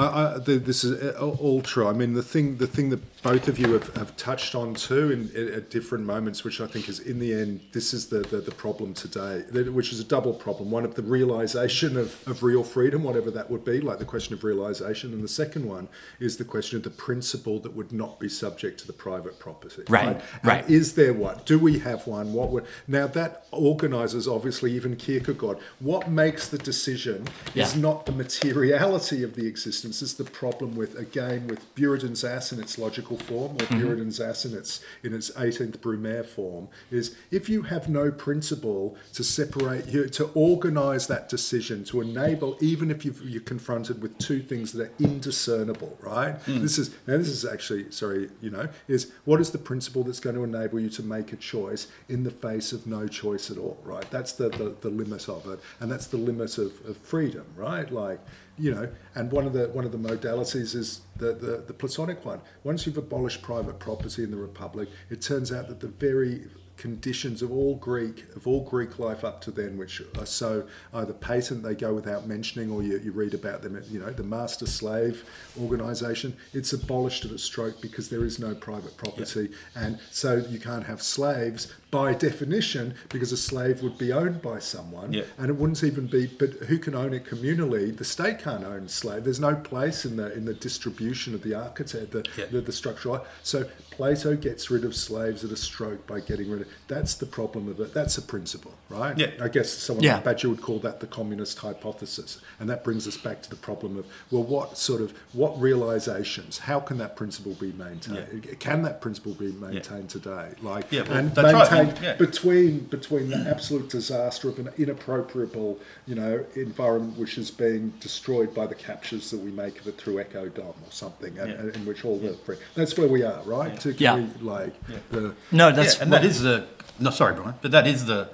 Uh, 0.00 0.04
uh, 0.04 0.38
the, 0.38 0.58
this 0.58 0.82
is 0.82 1.14
uh, 1.14 1.18
all 1.20 1.60
true. 1.60 1.86
I 1.86 1.92
mean, 1.92 2.14
the 2.14 2.22
thing, 2.22 2.56
the 2.56 2.66
thing 2.66 2.88
that 2.88 3.22
both 3.22 3.48
of 3.48 3.58
you 3.58 3.74
have, 3.74 3.94
have 3.96 4.16
touched 4.16 4.54
on 4.54 4.74
too, 4.74 5.10
in, 5.10 5.30
in, 5.34 5.52
at 5.52 5.68
different 5.68 6.06
moments, 6.06 6.42
which 6.42 6.60
I 6.60 6.66
think 6.66 6.88
is 6.88 7.00
in 7.00 7.18
the 7.18 7.34
end, 7.34 7.60
this 7.72 7.92
is 7.92 8.06
the, 8.06 8.20
the, 8.20 8.38
the 8.38 8.50
problem 8.50 8.94
today, 8.94 9.42
which 9.70 9.92
is 9.92 10.00
a 10.00 10.04
double 10.04 10.32
problem. 10.32 10.70
One 10.70 10.86
of 10.86 10.94
the 10.94 11.02
realization 11.02 11.98
of, 11.98 12.16
of 12.26 12.42
real 12.42 12.64
freedom, 12.64 13.02
whatever 13.02 13.30
that 13.32 13.50
would 13.50 13.64
be, 13.64 13.80
like 13.82 13.98
the 13.98 14.06
question 14.06 14.32
of 14.32 14.42
realization, 14.42 15.12
and 15.12 15.22
the 15.22 15.28
second 15.28 15.66
one 15.68 15.86
is 16.18 16.38
the 16.38 16.44
question 16.44 16.78
of 16.78 16.82
the 16.82 16.90
principle 16.90 17.58
that 17.60 17.74
would 17.74 17.92
not 17.92 18.18
be 18.18 18.28
subject 18.28 18.80
to 18.80 18.86
the 18.86 18.94
private 18.94 19.38
property. 19.38 19.82
Right, 19.88 20.06
And 20.06 20.22
right. 20.42 20.70
is 20.70 20.94
there 20.94 21.12
one? 21.12 21.40
Do 21.44 21.58
we 21.58 21.78
have 21.80 22.06
one? 22.06 22.32
What 22.32 22.50
would 22.50 22.64
now 22.88 23.06
that 23.08 23.44
organises 23.52 24.28
obviously 24.28 24.72
even 24.72 24.96
Kierkegaard. 24.96 25.58
What 25.80 26.10
makes 26.10 26.48
the 26.48 26.58
decision 26.58 27.26
is 27.54 27.76
not 27.76 28.06
the 28.06 28.12
materiality 28.12 29.22
of 29.22 29.34
the 29.34 29.46
existence. 29.46 29.89
This 29.90 30.02
is 30.02 30.14
the 30.14 30.22
problem 30.22 30.76
with 30.76 30.96
again 30.96 31.48
with 31.48 31.74
Buridan's 31.74 32.22
ass 32.22 32.52
in 32.52 32.60
its 32.60 32.78
logical 32.78 33.18
form, 33.18 33.56
or 33.56 33.58
mm-hmm. 33.58 33.80
Buridan's 33.80 34.20
ass 34.20 34.44
in 34.44 34.56
its 34.56 34.80
in 35.02 35.12
its 35.12 35.32
18th 35.32 35.78
Brumaire 35.78 36.24
form. 36.24 36.68
Is 36.92 37.16
if 37.32 37.48
you 37.48 37.62
have 37.62 37.88
no 37.88 38.12
principle 38.12 38.96
to 39.14 39.24
separate 39.24 39.88
you 39.88 40.08
to 40.10 40.26
organise 40.34 41.08
that 41.08 41.28
decision 41.28 41.82
to 41.86 42.02
enable, 42.02 42.56
even 42.60 42.88
if 42.92 43.04
you've, 43.04 43.20
you're 43.28 43.42
confronted 43.42 44.00
with 44.00 44.16
two 44.18 44.40
things 44.42 44.70
that 44.74 44.82
are 44.82 44.92
indiscernible, 45.00 45.98
right? 46.00 46.38
Mm. 46.44 46.60
This 46.60 46.78
is 46.78 46.90
now 47.08 47.16
this 47.16 47.26
is 47.26 47.44
actually 47.44 47.90
sorry, 47.90 48.30
you 48.40 48.50
know, 48.50 48.68
is 48.86 49.10
what 49.24 49.40
is 49.40 49.50
the 49.50 49.58
principle 49.58 50.04
that's 50.04 50.20
going 50.20 50.36
to 50.36 50.44
enable 50.44 50.78
you 50.78 50.90
to 50.90 51.02
make 51.02 51.32
a 51.32 51.36
choice 51.36 51.88
in 52.08 52.22
the 52.22 52.30
face 52.30 52.70
of 52.70 52.86
no 52.86 53.08
choice 53.08 53.50
at 53.50 53.58
all, 53.58 53.76
right? 53.82 54.08
That's 54.12 54.34
the, 54.34 54.50
the, 54.50 54.76
the 54.82 54.90
limit 54.90 55.28
of 55.28 55.48
it, 55.48 55.58
and 55.80 55.90
that's 55.90 56.06
the 56.06 56.16
limit 56.16 56.58
of, 56.58 56.72
of 56.86 56.96
freedom, 56.96 57.46
right? 57.56 57.90
Like, 57.90 58.20
you 58.58 58.74
know, 58.74 58.88
and 59.14 59.30
one 59.32 59.46
of 59.46 59.52
the 59.52 59.68
one 59.68 59.84
of 59.84 59.92
the 59.92 59.98
modalities 59.98 60.74
is 60.74 61.00
the, 61.16 61.32
the, 61.32 61.64
the 61.66 61.74
Platonic 61.74 62.24
one. 62.24 62.40
Once 62.64 62.86
you've 62.86 62.98
abolished 62.98 63.42
private 63.42 63.78
property 63.78 64.22
in 64.22 64.30
the 64.30 64.36
Republic, 64.36 64.88
it 65.08 65.22
turns 65.22 65.52
out 65.52 65.68
that 65.68 65.80
the 65.80 65.88
very 65.88 66.42
conditions 66.80 67.42
of 67.42 67.52
all 67.52 67.76
Greek 67.76 68.24
of 68.34 68.46
all 68.46 68.64
Greek 68.64 68.98
life 68.98 69.22
up 69.22 69.42
to 69.42 69.50
then, 69.50 69.76
which 69.76 70.02
are 70.18 70.24
so 70.24 70.66
either 70.94 71.12
patent 71.12 71.62
they 71.62 71.74
go 71.74 71.92
without 71.92 72.26
mentioning, 72.26 72.70
or 72.70 72.82
you, 72.82 72.98
you 72.98 73.12
read 73.12 73.34
about 73.34 73.60
them. 73.62 73.80
You 73.90 74.00
know, 74.00 74.10
the 74.10 74.22
master 74.22 74.66
slave 74.66 75.24
organisation. 75.60 76.34
It's 76.54 76.72
abolished 76.72 77.26
at 77.26 77.32
a 77.32 77.38
stroke 77.38 77.82
because 77.82 78.08
there 78.08 78.24
is 78.24 78.38
no 78.38 78.54
private 78.54 78.96
property, 78.96 79.50
and 79.74 79.98
so 80.10 80.36
you 80.36 80.58
can't 80.58 80.86
have 80.86 81.02
slaves 81.02 81.72
by 81.90 82.14
definition 82.14 82.94
because 83.08 83.32
a 83.32 83.36
slave 83.36 83.82
would 83.82 83.98
be 83.98 84.12
owned 84.12 84.40
by 84.40 84.58
someone, 84.60 85.12
Yeah. 85.12 85.24
and 85.38 85.50
it 85.50 85.56
wouldn't 85.56 85.82
even 85.82 86.06
be. 86.06 86.26
But 86.26 86.50
who 86.68 86.78
can 86.78 86.94
own 86.94 87.12
it 87.12 87.24
communally? 87.24 87.96
The 87.96 88.04
state 88.04 88.38
can't 88.38 88.64
own 88.64 88.88
slave. 88.88 89.24
There's 89.24 89.40
no 89.40 89.56
place 89.56 90.04
in 90.04 90.16
the 90.16 90.32
in 90.32 90.44
the 90.44 90.54
distribution 90.54 91.34
of 91.34 91.42
the 91.42 91.54
architect, 91.54 92.12
the, 92.12 92.24
Yeah. 92.36 92.46
the, 92.50 92.60
the 92.60 92.72
structural. 92.72 93.24
So 93.42 93.66
Plato 93.90 94.36
gets 94.36 94.70
rid 94.70 94.84
of 94.84 94.94
slaves 94.94 95.44
at 95.44 95.50
a 95.50 95.56
stroke 95.56 96.06
by 96.06 96.20
getting 96.20 96.50
rid 96.50 96.62
of. 96.62 96.68
That's 96.88 97.14
the 97.14 97.26
problem 97.26 97.68
of 97.68 97.80
it. 97.80 97.92
That's 97.92 98.16
a 98.18 98.22
principle, 98.22 98.72
right? 98.88 99.16
Yeah. 99.18 99.30
I 99.40 99.48
guess 99.48 99.70
someone 99.70 100.04
Yeah. 100.04 100.14
like 100.16 100.24
Badiou 100.24 100.50
would 100.50 100.62
call 100.62 100.78
that 100.80 101.00
the 101.00 101.06
communist 101.06 101.58
hypothesis, 101.58 102.38
and 102.60 102.70
that 102.70 102.84
brings 102.84 103.06
us 103.08 103.16
back 103.16 103.42
to 103.42 103.50
the 103.50 103.56
problem 103.56 103.96
of 103.98 104.06
well, 104.30 104.44
what 104.44 104.78
sort 104.78 105.00
of 105.00 105.12
what 105.32 105.60
realizations? 105.60 106.58
How 106.58 106.78
can 106.80 106.98
that 106.98 107.16
principle 107.16 107.54
be 107.54 107.72
maintained? 107.72 108.58
Can 108.60 108.82
that 108.82 109.00
principle 109.00 109.34
be 109.34 109.52
maintained 109.52 110.08
today? 110.08 110.52
Like 110.62 110.86
Yeah, 110.92 111.02
well, 111.02 111.12
and 111.18 111.34
that's 111.34 111.70
right, 111.70 111.79
maintained 111.84 112.04
yeah. 112.04 112.14
between 112.14 112.78
between 112.80 113.28
the 113.30 113.36
absolute 113.48 113.88
disaster 113.88 114.48
of 114.48 114.58
an 114.58 114.68
inappropriable, 114.78 115.78
you 116.06 116.14
know, 116.14 116.44
environment 116.54 117.18
which 117.18 117.38
is 117.38 117.50
being 117.50 117.92
destroyed 118.00 118.54
by 118.54 118.66
the 118.66 118.74
captures 118.74 119.30
that 119.30 119.38
we 119.40 119.50
make 119.50 119.80
of 119.80 119.86
it 119.86 119.98
through 119.98 120.20
Echo 120.20 120.48
Dom 120.48 120.66
or 120.66 120.90
something, 120.90 121.38
and, 121.38 121.50
Yeah. 121.50 121.74
in 121.80 121.86
which 121.86 122.04
all 122.04 122.18
the 122.18 122.36
that's 122.74 122.96
where 122.96 123.08
we 123.08 123.22
are, 123.22 123.42
right? 123.44 123.78
To 123.80 123.92
Yeah. 123.92 124.16
we, 124.16 124.26
like 124.42 124.74
the 125.10 125.34
No, 125.52 125.72
that's 125.72 125.96
yeah, 125.96 126.02
and 126.04 126.12
that 126.12 126.24
is 126.24 126.40
the 126.42 126.66
no, 126.98 127.10
sorry, 127.10 127.34
Brian, 127.34 127.54
but 127.62 127.70
that 127.70 127.86
is 127.86 128.04
the 128.06 128.28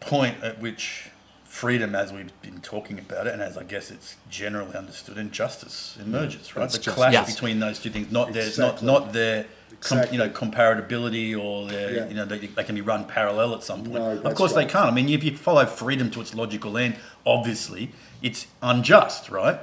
point 0.00 0.42
at 0.42 0.60
which 0.60 1.10
freedom, 1.44 1.94
as 1.94 2.12
we've 2.12 2.32
been 2.42 2.60
talking 2.60 2.98
about 2.98 3.26
it, 3.28 3.32
and 3.32 3.40
as 3.40 3.56
I 3.56 3.62
guess 3.62 3.90
it's 3.90 4.16
generally 4.28 4.74
understood, 4.74 5.16
and 5.18 5.30
justice 5.30 5.96
emerges, 6.04 6.56
right? 6.56 6.62
That's 6.62 6.74
the 6.74 6.80
justice. 6.82 6.94
clash 6.94 7.12
Yes. 7.12 7.32
between 7.32 7.60
those 7.60 7.78
two 7.78 7.90
things, 7.90 8.10
not 8.10 8.32
their, 8.32 8.46
Exactly. 8.46 8.86
not 8.86 9.04
not 9.04 9.12
their. 9.12 9.46
Com, 9.80 10.04
you 10.12 10.18
know, 10.18 10.28
comparability, 10.28 11.36
or 11.38 11.70
Yeah. 11.70 12.08
you 12.08 12.14
know, 12.14 12.24
they, 12.24 12.38
they 12.38 12.64
can 12.64 12.74
be 12.74 12.80
run 12.80 13.04
parallel 13.04 13.54
at 13.54 13.62
some 13.62 13.84
point. 13.84 13.94
No, 13.94 14.30
of 14.30 14.34
course, 14.34 14.54
right. 14.54 14.66
they 14.66 14.72
can't. 14.72 14.86
I 14.86 14.90
mean, 14.90 15.08
if 15.08 15.22
you 15.24 15.36
follow 15.36 15.66
freedom 15.66 16.10
to 16.12 16.20
its 16.20 16.34
logical 16.34 16.76
end, 16.78 16.96
obviously, 17.26 17.90
it's 18.22 18.46
unjust, 18.62 19.30
right? 19.30 19.58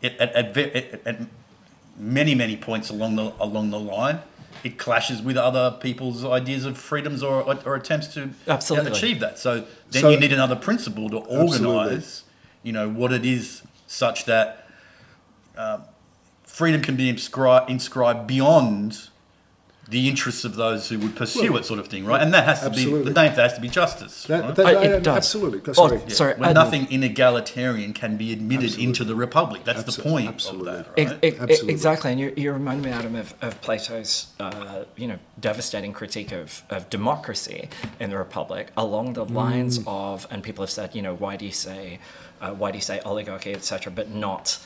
It, 0.00 0.12
at, 0.18 0.32
at, 0.34 0.56
at, 0.56 1.06
at 1.06 1.20
many 1.96 2.34
many 2.34 2.56
points 2.56 2.90
along 2.90 3.16
the 3.16 3.32
along 3.40 3.70
the 3.70 3.78
line 3.78 4.18
it 4.64 4.78
clashes 4.78 5.22
with 5.22 5.36
other 5.36 5.76
people's 5.80 6.24
ideas 6.24 6.64
of 6.64 6.76
freedoms 6.78 7.22
or, 7.22 7.42
or 7.66 7.76
attempts 7.76 8.08
to 8.08 8.30
Absolutely. 8.48 8.90
achieve 8.90 9.20
that 9.20 9.38
so 9.38 9.64
then 9.90 10.02
So- 10.02 10.10
you 10.10 10.18
need 10.18 10.32
another 10.32 10.56
principle 10.56 11.08
to 11.10 11.18
Absolutely. 11.22 11.66
organize 11.68 12.24
you 12.62 12.72
know 12.72 12.88
what 12.88 13.12
it 13.12 13.24
is 13.24 13.62
such 13.86 14.24
that 14.24 14.68
um, 15.56 15.84
freedom 16.42 16.80
can 16.82 16.96
be 16.96 17.08
inscribed 17.08 17.70
inscribed 17.70 18.26
beyond 18.26 19.08
the 19.88 20.08
interests 20.08 20.44
of 20.46 20.56
those 20.56 20.88
who 20.88 20.98
would 20.98 21.14
pursue 21.14 21.54
it, 21.58 21.64
sort 21.66 21.78
of 21.78 21.88
thing, 21.88 22.06
right? 22.06 22.22
And 22.22 22.32
that 22.32 22.44
has 22.44 22.60
to 22.60 22.66
Absolutely. 22.66 23.00
be 23.00 23.04
the 23.12 23.22
name 23.22 23.34
that 23.36 23.42
has 23.42 23.54
to 23.54 23.60
be 23.60 23.68
justice. 23.68 24.24
That, 24.24 24.42
right? 24.42 24.54
that, 24.56 24.66
Uh, 24.66 24.80
it 24.80 24.88
that- 24.88 25.02
does. 25.02 25.16
Absolutely. 25.18 25.60
Oh, 25.68 25.72
Sorry. 25.74 26.00
sorry. 26.10 26.34
when 26.36 26.54
nothing 26.54 26.86
inegalitarian 26.86 27.94
can 27.94 28.16
be 28.16 28.32
admitted 28.32 28.64
Absolutely. 28.64 28.84
into 28.84 29.04
the 29.04 29.14
republic. 29.14 29.64
That's 29.64 29.82
the 29.84 30.02
point 30.02 30.28
Absolutely. 30.28 30.72
of 30.72 30.76
that, 30.86 30.86
Ex- 30.96 31.10
right? 31.10 31.20
ex- 31.22 31.38
Absolutely. 31.40 31.72
Exactly, 31.74 32.10
and 32.12 32.20
you, 32.20 32.32
you 32.36 32.52
remind 32.52 32.82
me, 32.82 32.90
Adam, 32.90 33.14
of, 33.14 33.34
of 33.42 33.60
Plato's, 33.60 34.28
uh, 34.40 34.84
you 34.96 35.06
know, 35.06 35.18
devastating 35.38 35.92
critique 35.92 36.32
of, 36.32 36.62
of 36.70 36.88
democracy 36.88 37.68
in 38.00 38.08
the 38.10 38.16
Republic, 38.16 38.70
along 38.76 39.12
the 39.12 39.24
lines 39.26 39.78
Mm. 39.80 39.84
of, 39.86 40.26
and 40.30 40.42
people 40.42 40.62
have 40.62 40.70
said, 40.70 40.94
you 40.94 41.02
know, 41.02 41.14
why 41.14 41.36
do 41.36 41.44
you 41.44 41.52
say, 41.52 41.98
uh, 42.40 42.50
why 42.52 42.70
do 42.70 42.78
you 42.78 42.82
say 42.82 43.00
oligarchy, 43.00 43.52
etc., 43.52 43.92
but 43.92 44.08
not 44.10 44.58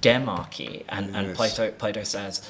demarchy? 0.00 0.84
And, 0.88 1.14
and 1.14 1.34
Plato, 1.34 1.70
Plato 1.72 2.02
says, 2.04 2.48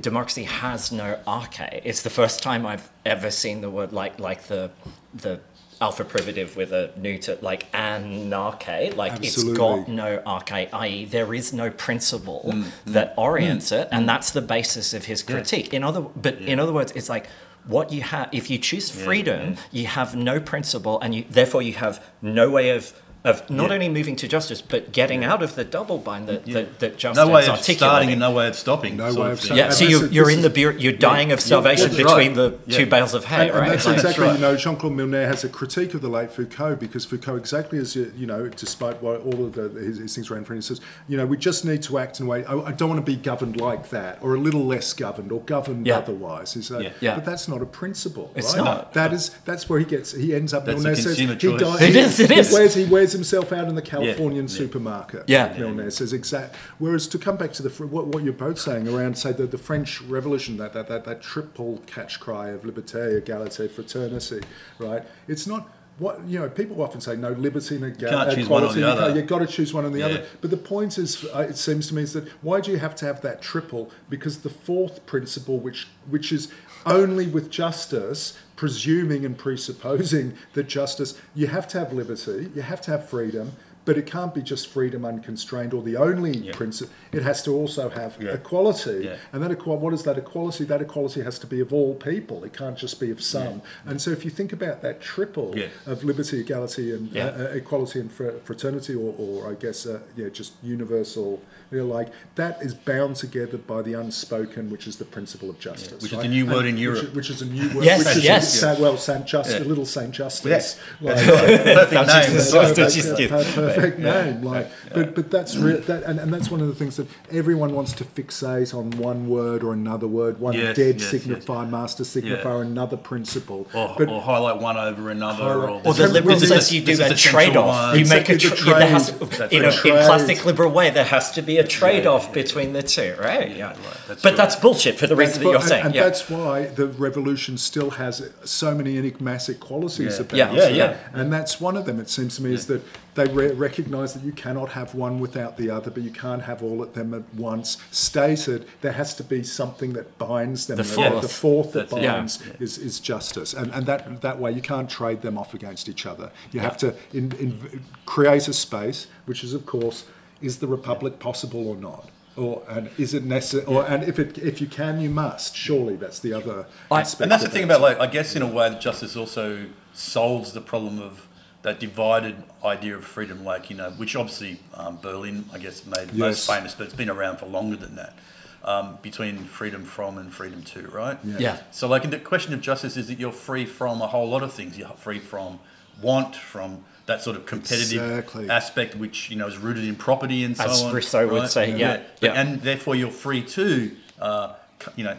democracy 0.00 0.44
has 0.44 0.92
no 0.92 1.18
arche. 1.26 1.80
It's 1.84 2.02
the 2.02 2.10
first 2.10 2.42
time 2.42 2.66
I've 2.66 2.88
ever 3.04 3.30
seen 3.30 3.60
the 3.60 3.70
word 3.70 3.92
like 3.92 4.18
like 4.18 4.44
the 4.44 4.70
the 5.12 5.40
alpha 5.80 6.04
privative 6.04 6.56
with 6.56 6.72
a 6.72 6.92
neuter 6.96 7.38
like 7.40 7.66
anarche. 7.74 8.94
Like 8.96 9.22
it's 9.22 9.42
got 9.42 9.88
no 9.88 10.22
arche, 10.26 10.68
i.e., 10.72 11.04
there 11.04 11.34
is 11.34 11.52
no 11.52 11.70
principle 11.70 12.44
mm, 12.46 12.62
mm, 12.62 12.70
that 12.86 13.16
mm. 13.16 13.22
orients 13.22 13.72
it, 13.72 13.88
and 13.90 14.08
that's 14.08 14.30
the 14.30 14.42
basis 14.42 14.94
of 14.94 15.06
his 15.06 15.22
critique. 15.22 15.74
In 15.74 15.82
other, 15.82 16.00
but 16.00 16.38
in 16.38 16.58
other 16.58 16.72
words, 16.72 16.92
it's 16.92 17.08
like. 17.08 17.26
What 17.66 17.90
you 17.90 18.02
have, 18.02 18.28
if 18.30 18.50
you 18.50 18.58
choose 18.58 18.90
freedom, 18.90 19.56
you 19.72 19.86
have 19.86 20.14
no 20.14 20.38
principle, 20.38 21.00
and 21.00 21.14
you 21.14 21.24
therefore 21.30 21.62
you 21.62 21.72
have 21.72 22.04
no 22.20 22.50
way 22.50 22.76
of 22.76 22.92
of 23.24 23.48
not 23.48 23.68
Yeah. 23.68 23.74
only 23.74 23.88
moving 23.88 24.16
to 24.16 24.28
justice, 24.28 24.60
but 24.60 24.92
getting 24.92 25.24
out 25.24 25.42
of 25.42 25.54
the 25.54 25.64
double 25.64 25.96
bind 25.98 26.28
that 26.28 26.44
that, 26.46 26.78
that 26.80 26.98
justice 26.98 27.24
No 27.24 27.32
way 27.32 27.42
of 27.44 27.48
articulating. 27.50 27.76
starting 27.78 28.10
and 28.10 28.20
no 28.20 28.30
way 28.32 28.48
of 28.48 28.54
stopping. 28.54 28.96
No 28.98 29.04
way 29.04 29.10
of 29.10 29.16
of 29.32 29.38
thing. 29.40 29.46
starting. 29.46 29.56
Yeah, 29.64 29.70
so 29.70 29.84
you're, 29.86 30.06
you're 30.08 30.30
in 30.30 30.42
the 30.42 30.50
bureau, 30.50 30.76
you're 30.76 30.92
dying 30.92 31.32
of 31.32 31.40
starvation 31.40 31.86
that's 31.86 31.96
between 31.96 32.36
right. 32.36 32.66
the 32.66 32.72
two 32.72 32.84
bales 32.84 33.14
of 33.14 33.24
hay, 33.24 33.48
And, 33.48 33.50
and 33.50 33.58
right? 33.60 33.70
that's 33.70 33.86
Like- 33.86 33.96
exactly, 33.96 34.24
right. 34.26 34.34
you 34.34 34.40
know, 34.40 34.56
Jean 34.56 34.76
Claude 34.76 34.92
Milner 34.92 35.26
has 35.26 35.42
a 35.42 35.48
critique 35.48 35.94
of 35.94 36.02
the 36.02 36.08
late 36.08 36.30
Foucault 36.32 36.76
because 36.76 37.06
Foucault, 37.06 37.36
exactly 37.36 37.78
as 37.78 37.96
you, 37.96 38.12
you 38.16 38.26
know, 38.26 38.48
despite 38.48 39.02
what 39.02 39.22
all 39.22 39.44
of 39.46 39.54
the, 39.54 39.70
his, 39.80 39.98
his 39.98 40.14
things 40.14 40.30
around 40.30 40.44
for 40.46 40.52
him, 40.52 40.58
he 40.58 40.62
says, 40.62 40.82
you 41.08 41.16
know, 41.16 41.24
we 41.24 41.38
just 41.38 41.64
need 41.64 41.82
to 41.84 41.98
act 41.98 42.20
in 42.20 42.26
a 42.26 42.28
way. 42.28 42.44
I, 42.44 42.54
I 42.58 42.72
don't 42.72 42.90
want 42.90 43.04
to 43.04 43.10
be 43.10 43.16
governed 43.16 43.58
like 43.58 43.88
that, 43.88 44.18
or 44.20 44.34
a 44.34 44.38
little 44.38 44.66
less 44.66 44.92
governed, 44.92 45.32
or 45.32 45.40
governed 45.40 45.86
Yeah. 45.86 45.96
otherwise. 45.98 46.52
He's 46.52 46.70
like, 46.70 46.84
Yeah. 46.84 46.90
Yeah. 47.00 47.14
But 47.14 47.24
that's 47.24 47.48
not 47.48 47.62
a 47.62 47.66
principle, 47.66 48.30
It's 48.34 48.54
right? 48.54 48.64
not. 48.64 48.92
That 48.92 49.14
is 49.14 49.30
that's 49.46 49.66
where 49.68 49.78
he 49.78 49.86
gets. 49.86 50.12
He 50.12 50.34
ends 50.34 50.52
up. 50.52 50.66
That's 50.66 50.82
Milner 50.82 50.92
a 50.92 50.96
says 50.96 51.04
consumer 51.16 51.32
he 51.32 51.38
choice. 51.38 51.60
dies- 51.60 51.82
It 51.82 51.92
he- 51.94 51.98
is, 52.00 52.20
it 52.20 52.30
he 52.30 52.38
is. 52.40 52.74
He 52.74 52.84
wears 52.84 53.13
himself 53.14 53.50
out 53.52 53.66
in 53.68 53.74
the 53.74 53.82
Californian 53.82 54.44
Yeah. 54.44 54.50
supermarket. 54.60 55.24
Yeah. 55.26 55.56
Milner 55.58 55.90
says 55.90 56.12
exact. 56.12 56.54
Whereas 56.78 57.06
to 57.08 57.18
come 57.18 57.36
back 57.38 57.52
to 57.54 57.62
the 57.62 57.70
what, 57.86 58.08
what 58.08 58.22
you're 58.22 58.34
both 58.34 58.58
saying 58.58 58.86
around, 58.86 59.16
say 59.16 59.32
the, 59.32 59.46
the 59.46 59.56
French 59.58 60.02
Revolution, 60.02 60.58
that, 60.58 60.74
that 60.74 60.88
that 60.88 61.04
that 61.06 61.22
triple 61.22 61.80
catch 61.86 62.20
cry 62.20 62.50
of 62.50 62.62
liberté, 62.62 63.18
égalité, 63.22 63.70
fraternity, 63.70 64.40
right? 64.78 65.02
It's 65.28 65.46
not. 65.46 65.70
What 65.98 66.26
you 66.26 66.40
know, 66.40 66.48
people 66.48 66.82
often 66.82 67.00
say 67.00 67.14
no 67.14 67.30
liberty 67.30 67.76
and 67.76 67.84
egal- 67.84 68.10
can't 68.10 68.26
one 68.26 68.64
or 68.64 68.66
equality. 68.66 68.82
other. 68.82 69.14
You've 69.16 69.28
got 69.28 69.38
to 69.38 69.46
choose 69.46 69.72
one 69.72 69.84
or 69.84 69.90
the 69.90 70.00
Yeah. 70.00 70.06
other. 70.06 70.24
But 70.40 70.50
the 70.50 70.56
point 70.56 70.98
is, 70.98 71.24
uh, 71.32 71.46
it 71.48 71.56
seems 71.56 71.86
to 71.86 71.94
me, 71.94 72.02
is 72.02 72.14
that 72.14 72.24
why 72.42 72.60
do 72.60 72.72
you 72.72 72.78
have 72.78 72.96
to 72.96 73.06
have 73.06 73.20
that 73.20 73.40
triple? 73.40 73.92
Because 74.10 74.38
the 74.38 74.50
fourth 74.50 75.06
principle, 75.06 75.60
which 75.60 75.86
which 76.10 76.32
is 76.32 76.48
only 76.84 77.28
with 77.28 77.48
justice, 77.48 78.36
presuming 78.68 79.26
and 79.26 79.36
presupposing 79.36 80.32
that 80.54 80.66
justice, 80.66 81.20
you 81.34 81.46
have 81.46 81.68
to 81.68 81.78
have 81.78 81.92
liberty, 81.92 82.50
you 82.54 82.62
have 82.62 82.80
to 82.80 82.90
have 82.90 83.06
freedom, 83.06 83.52
but 83.84 83.98
it 83.98 84.06
can't 84.06 84.32
be 84.34 84.40
just 84.40 84.68
freedom 84.68 85.04
unconstrained 85.04 85.74
or 85.74 85.82
the 85.82 85.94
only 85.98 86.50
principle. 86.52 86.94
It 87.12 87.22
has 87.22 87.42
to 87.42 87.50
also 87.54 87.90
have 87.90 88.16
Yeah. 88.18 88.32
equality. 88.32 89.02
Yeah. 89.04 89.16
And 89.34 89.42
that 89.42 89.52
equal, 89.52 89.76
what 89.76 89.92
is 89.92 90.04
that 90.04 90.16
equality? 90.16 90.64
That 90.64 90.80
equality 90.80 91.20
has 91.20 91.38
to 91.40 91.46
be 91.46 91.60
of 91.60 91.74
all 91.74 91.92
people. 91.94 92.42
It 92.44 92.54
can't 92.54 92.78
just 92.78 92.98
be 92.98 93.10
of 93.10 93.20
some. 93.22 93.60
And 93.84 94.00
so 94.00 94.10
if 94.12 94.24
you 94.24 94.30
think 94.30 94.54
about 94.54 94.80
that 94.80 95.02
triple 95.02 95.52
Yeah. 95.54 95.66
of 95.84 96.02
liberty, 96.02 96.40
equality, 96.40 96.94
and 96.94 97.12
Yeah. 97.12 97.26
uh, 97.26 97.42
uh, 97.42 97.60
equality 97.60 98.00
and 98.00 98.10
fr- 98.10 98.38
fraternity, 98.44 98.94
or, 98.94 99.14
or 99.18 99.50
I 99.52 99.54
guess, 99.64 99.84
uh, 99.84 99.98
yeah, 100.16 100.30
just 100.30 100.52
universal. 100.62 101.42
You 101.74 101.80
know, 101.80 101.86
like 101.86 102.08
that 102.36 102.62
is 102.62 102.72
bound 102.72 103.16
together 103.16 103.58
by 103.58 103.82
the 103.82 103.94
unspoken, 103.94 104.70
which 104.70 104.86
is 104.86 104.96
the 104.96 105.04
principle 105.04 105.50
of 105.50 105.58
justice, 105.58 106.00
which 106.02 106.12
is 106.12 106.18
a 106.20 106.28
new 106.28 106.44
And 106.44 106.52
word 106.54 106.66
in 106.66 106.78
Europe. 106.78 107.02
is- 107.04 107.10
Which, 107.14 107.30
is 107.30 107.42
a 107.42 107.46
new 107.46 107.68
word. 107.74 107.84
Yes, 107.84 107.98
which 108.06 108.16
is 108.18 108.24
yes. 108.24 108.62
A, 108.62 108.76
well, 108.80 108.96
Saint 108.96 109.26
Just, 109.26 109.50
Yeah. 109.50 109.58
a 109.58 109.64
little 109.64 109.84
Saint 109.84 110.12
Justice. 110.12 110.78
Yeah. 111.00 111.12
Like, 111.14 111.24
Perfect 111.26 112.06
name. 112.06 112.36
Perfect, 112.52 112.76
That's 112.76 112.94
just 112.94 113.18
it. 113.20 113.30
per- 113.30 113.44
perfect 113.52 113.98
name. 113.98 114.42
Like, 114.42 114.70
but 114.94 115.14
but 115.16 115.30
that's 115.32 115.56
re- 115.56 115.76
that, 115.78 116.04
and, 116.04 116.20
and 116.20 116.32
that's 116.32 116.48
one 116.48 116.60
of 116.60 116.68
the 116.68 116.74
things 116.76 116.96
that 116.96 117.08
everyone 117.32 117.74
wants 117.74 117.92
to 117.94 118.04
fixate 118.04 118.72
on 118.72 118.92
one 118.92 119.28
word 119.28 119.64
or 119.64 119.72
another 119.72 120.06
word, 120.06 120.38
one 120.38 120.54
Yes, 120.54 120.76
dead 120.76 121.00
yes, 121.00 121.12
signifier, 121.12 121.68
master 121.68 122.04
signifier, 122.04 122.62
another 122.62 122.96
principle. 122.96 123.66
Or, 123.74 123.94
but 123.98 124.08
or 124.08 124.20
highlight 124.20 124.60
one 124.60 124.76
over 124.76 125.10
another. 125.10 125.42
Highlight- 125.42 125.68
Or, 125.70 125.88
Or 125.88 125.94
the 125.94 126.04
is- 126.04 126.12
liberal 126.12 126.38
says 126.38 126.72
you 126.72 126.82
do 126.82 126.94
this 126.94 127.10
a 127.10 127.16
trade-off. 127.16 127.96
You 127.96 128.04
make 128.06 128.28
a 128.28 128.34
Exactly, 128.34 128.38
tr- 128.38 128.64
the 128.64 128.74
there 128.78 128.88
has 128.88 129.10
trade. 129.10 129.30
to, 129.50 129.56
in, 129.56 129.64
a, 129.64 129.68
right. 129.68 129.80
classic 130.06 130.44
liberal 130.44 130.70
way, 130.70 130.90
there 130.90 131.04
has 131.04 131.30
to 131.32 131.42
be 131.42 131.58
a 131.58 131.63
trade-off 131.66 132.32
between 132.32 132.72
the 132.72 132.82
two, 132.82 133.14
right? 133.20 133.54
Yeah. 133.54 133.68
right, 133.68 133.76
that's 134.08 134.22
but 134.22 134.30
right. 134.30 134.36
that's 134.36 134.56
bullshit 134.56 134.98
for 134.98 135.06
the 135.06 135.16
reason 135.16 135.40
that 135.40 135.44
what- 135.46 135.50
you're 135.52 135.60
and, 135.60 135.68
saying. 135.68 135.84
and 135.86 135.94
yeah. 135.94 136.04
that's 136.04 136.28
why 136.30 136.66
the 136.66 136.86
revolution 136.88 137.58
still 137.58 137.90
has 137.90 138.30
so 138.44 138.74
many 138.74 138.96
enigmatic 138.98 139.60
qualities 139.60 140.16
Yeah. 140.16 140.20
about 140.22 140.36
Yeah, 140.36 140.52
it. 140.52 140.74
yeah, 140.74 140.90
yeah. 140.90 140.96
And 141.12 141.32
that's 141.32 141.60
one 141.60 141.76
of 141.76 141.84
them, 141.86 141.98
it 142.00 142.08
seems 142.10 142.36
to 142.36 142.42
me, 142.42 142.52
is 142.54 142.66
that 142.66 142.82
they 143.14 143.26
re- 143.26 143.52
recognize 143.52 144.12
that 144.14 144.24
you 144.24 144.32
cannot 144.32 144.70
have 144.70 144.94
one 144.94 145.20
without 145.20 145.56
the 145.56 145.70
other, 145.70 145.90
but 145.90 146.02
you 146.02 146.10
can't 146.10 146.42
have 146.42 146.62
all 146.62 146.82
of 146.82 146.94
them 146.94 147.14
at 147.14 147.22
once. 147.34 147.76
Stated, 147.92 148.66
there 148.80 148.92
has 148.92 149.14
to 149.14 149.22
be 149.22 149.42
something 149.44 149.92
that 149.92 150.18
binds 150.18 150.66
them. 150.66 150.76
The 150.78 150.84
fourth, 150.84 151.22
The 151.22 151.28
fourth. 151.28 151.32
fourth 151.32 151.72
that 151.74 151.90
That's 151.90 151.92
it. 151.92 152.02
Yeah. 152.02 152.12
binds 152.16 152.42
is, 152.58 152.78
is 152.78 152.98
justice. 153.00 153.54
And, 153.54 153.70
and 153.72 153.86
that, 153.86 154.20
that 154.22 154.38
way, 154.40 154.50
you 154.52 154.60
can't 154.60 154.90
trade 154.90 155.22
them 155.22 155.38
off 155.38 155.54
against 155.54 155.88
each 155.88 156.06
other. 156.06 156.30
You 156.52 156.60
have 156.60 156.76
to 156.78 156.94
in, 157.12 157.32
in, 157.38 157.82
create 158.04 158.48
a 158.48 158.52
space, 158.52 159.06
which 159.26 159.44
is, 159.44 159.54
of 159.54 159.64
course, 159.64 160.04
is 160.40 160.58
the 160.58 160.66
republic 160.66 161.18
possible 161.18 161.68
or 161.68 161.76
not? 161.76 162.10
Or 162.36 162.62
and 162.68 162.90
is 162.98 163.14
it 163.14 163.24
necessary? 163.24 163.64
Or 163.66 163.86
and 163.86 164.02
if 164.02 164.18
it 164.18 164.38
if 164.38 164.60
you 164.60 164.66
can, 164.66 165.00
you 165.00 165.10
must. 165.10 165.54
Surely 165.54 165.96
that's 165.96 166.18
the 166.18 166.32
other 166.32 166.66
I- 166.90 167.00
aspect. 167.00 167.22
And 167.22 167.32
that's 167.32 167.44
the 167.44 167.50
thing 167.50 167.62
it. 167.62 167.66
about, 167.66 167.80
like, 167.80 168.00
I 168.00 168.06
guess 168.08 168.34
in 168.34 168.42
a 168.42 168.46
way 168.46 168.68
that 168.68 168.80
justice 168.80 169.16
also 169.16 169.66
solves 169.92 170.52
the 170.52 170.60
problem 170.60 171.00
of 171.00 171.28
that 171.62 171.80
divided 171.80 172.34
idea 172.62 172.94
of 172.94 173.04
freedom, 173.04 173.42
like, 173.44 173.70
you 173.70 173.76
know, 173.76 173.90
which 173.92 174.16
obviously 174.16 174.60
um, 174.74 174.98
Berlin, 175.00 175.46
I 175.52 175.58
guess, 175.58 175.86
made 175.86 176.12
most 176.12 176.46
famous, 176.46 176.74
but 176.74 176.84
it's 176.84 176.94
been 176.94 177.08
around 177.08 177.38
for 177.38 177.46
longer 177.46 177.76
than 177.76 177.96
that, 177.96 178.18
um, 178.64 178.98
between 179.00 179.44
freedom 179.44 179.82
from 179.84 180.18
and 180.18 180.30
freedom 180.30 180.62
to, 180.62 180.82
right? 180.88 181.18
Yeah. 181.24 181.58
So, 181.70 181.88
like, 181.88 182.04
in 182.04 182.10
the 182.10 182.18
question 182.18 182.52
of 182.52 182.60
justice 182.60 182.98
is 182.98 183.06
that 183.08 183.18
you're 183.18 183.32
free 183.32 183.64
from 183.64 184.02
a 184.02 184.06
whole 184.06 184.28
lot 184.28 184.42
of 184.42 184.52
things. 184.52 184.76
You're 184.76 184.88
free 184.88 185.20
from 185.20 185.58
want, 186.02 186.36
from 186.36 186.84
that 187.06 187.22
sort 187.22 187.36
of 187.36 187.44
competitive 187.46 188.02
Exactly. 188.02 188.48
aspect, 188.48 188.94
which, 188.96 189.30
you 189.30 189.36
know, 189.36 189.46
is 189.46 189.58
rooted 189.58 189.84
in 189.84 189.94
property 189.94 190.42
and 190.44 190.56
so 190.56 190.64
As 190.64 190.82
on. 190.82 190.94
Rousseau 190.94 191.26
would 191.28 191.40
right? 191.42 191.50
say, 191.50 191.76
yeah, 191.76 191.98
But- 192.20 192.26
yeah. 192.26 192.40
And 192.40 192.62
therefore, 192.62 192.94
you're 192.96 193.10
free 193.10 193.42
to, 193.42 193.90
uh, 194.20 194.52
you 194.96 195.04
know, 195.04 195.16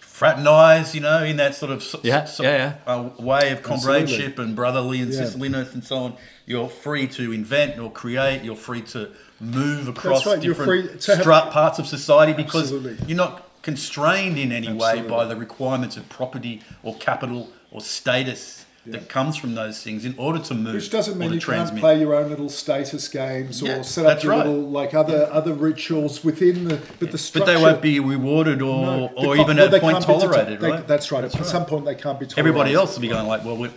fraternize, 0.00 0.94
you 0.94 1.00
know, 1.02 1.22
in 1.24 1.36
that 1.36 1.54
sort 1.54 1.70
of 1.70 1.82
so, 1.82 2.00
Yeah, 2.02 2.24
so- 2.24 2.42
yeah, 2.42 2.74
Uh, 2.86 3.10
way 3.18 3.50
of 3.52 3.62
comradeship 3.62 4.38
and 4.38 4.56
brotherly 4.56 5.00
and 5.00 5.12
Yeah. 5.12 5.20
sisterliness 5.22 5.74
and 5.74 5.84
so 5.84 5.96
on. 5.98 6.14
You're 6.46 6.68
free 6.70 7.06
to 7.08 7.32
invent 7.32 7.78
or 7.78 7.90
create. 7.90 8.42
You're 8.42 8.56
free 8.56 8.80
to 8.92 9.10
move 9.40 9.88
across 9.88 10.24
right, 10.24 10.40
different 10.40 10.68
free 10.68 10.98
to 11.00 11.16
have- 11.16 11.26
stru- 11.26 11.50
parts 11.50 11.78
of 11.78 11.86
society 11.86 12.32
because 12.32 12.72
Absolutely. 12.72 12.96
you're 13.06 13.16
not 13.16 13.42
constrained 13.62 14.38
in 14.38 14.52
any 14.52 14.72
way 14.72 15.02
by 15.02 15.24
the 15.26 15.36
requirements 15.36 15.96
of 15.98 16.08
property 16.08 16.62
or 16.82 16.94
capital 16.96 17.50
or 17.70 17.80
status 17.80 18.64
that 18.86 19.08
comes 19.08 19.36
from 19.36 19.54
those 19.54 19.82
things 19.82 20.04
in 20.04 20.14
order 20.16 20.38
to 20.38 20.54
move 20.54 20.74
Which 20.74 20.90
doesn't 20.90 21.14
or 21.14 21.18
mean 21.18 21.32
you 21.32 21.40
transmit. 21.40 21.74
can't 21.74 21.80
play 21.80 22.00
your 22.00 22.14
own 22.14 22.30
little 22.30 22.48
status 22.48 23.08
games 23.08 23.62
or 23.62 23.66
Yeah, 23.66 23.82
set 23.82 24.06
up 24.06 24.22
your 24.22 24.32
right. 24.32 24.46
little 24.46 24.62
like 24.68 24.94
other 24.94 25.28
other 25.32 25.54
rituals 25.54 26.22
within 26.24 26.68
the 26.68 26.80
but 27.00 27.10
the 27.12 27.30
but 27.34 27.46
they 27.46 27.56
won't 27.56 27.82
be 27.82 27.98
rewarded 28.00 28.62
or, 28.62 28.82
No, 28.84 29.10
or 29.16 29.34
the 29.36 29.42
even 29.42 29.56
well, 29.56 29.66
at 29.66 29.74
a 29.74 29.80
point 29.80 29.96
can't 29.96 30.06
be 30.06 30.12
det- 30.14 30.20
tolerated, 30.20 30.62
right? 30.62 30.86
That's 30.86 31.10
right. 31.12 31.24
At 31.24 31.32
some 31.46 31.66
point, 31.66 31.84
they 31.84 31.94
can't 31.94 32.18
be 32.20 32.26
tolerated. 32.26 32.38
Everybody 32.38 32.74
else 32.74 32.94
will 32.94 33.02
be 33.02 33.08
going 33.08 33.26
like, 33.26 33.44
well, 33.44 33.56
we 33.56 33.70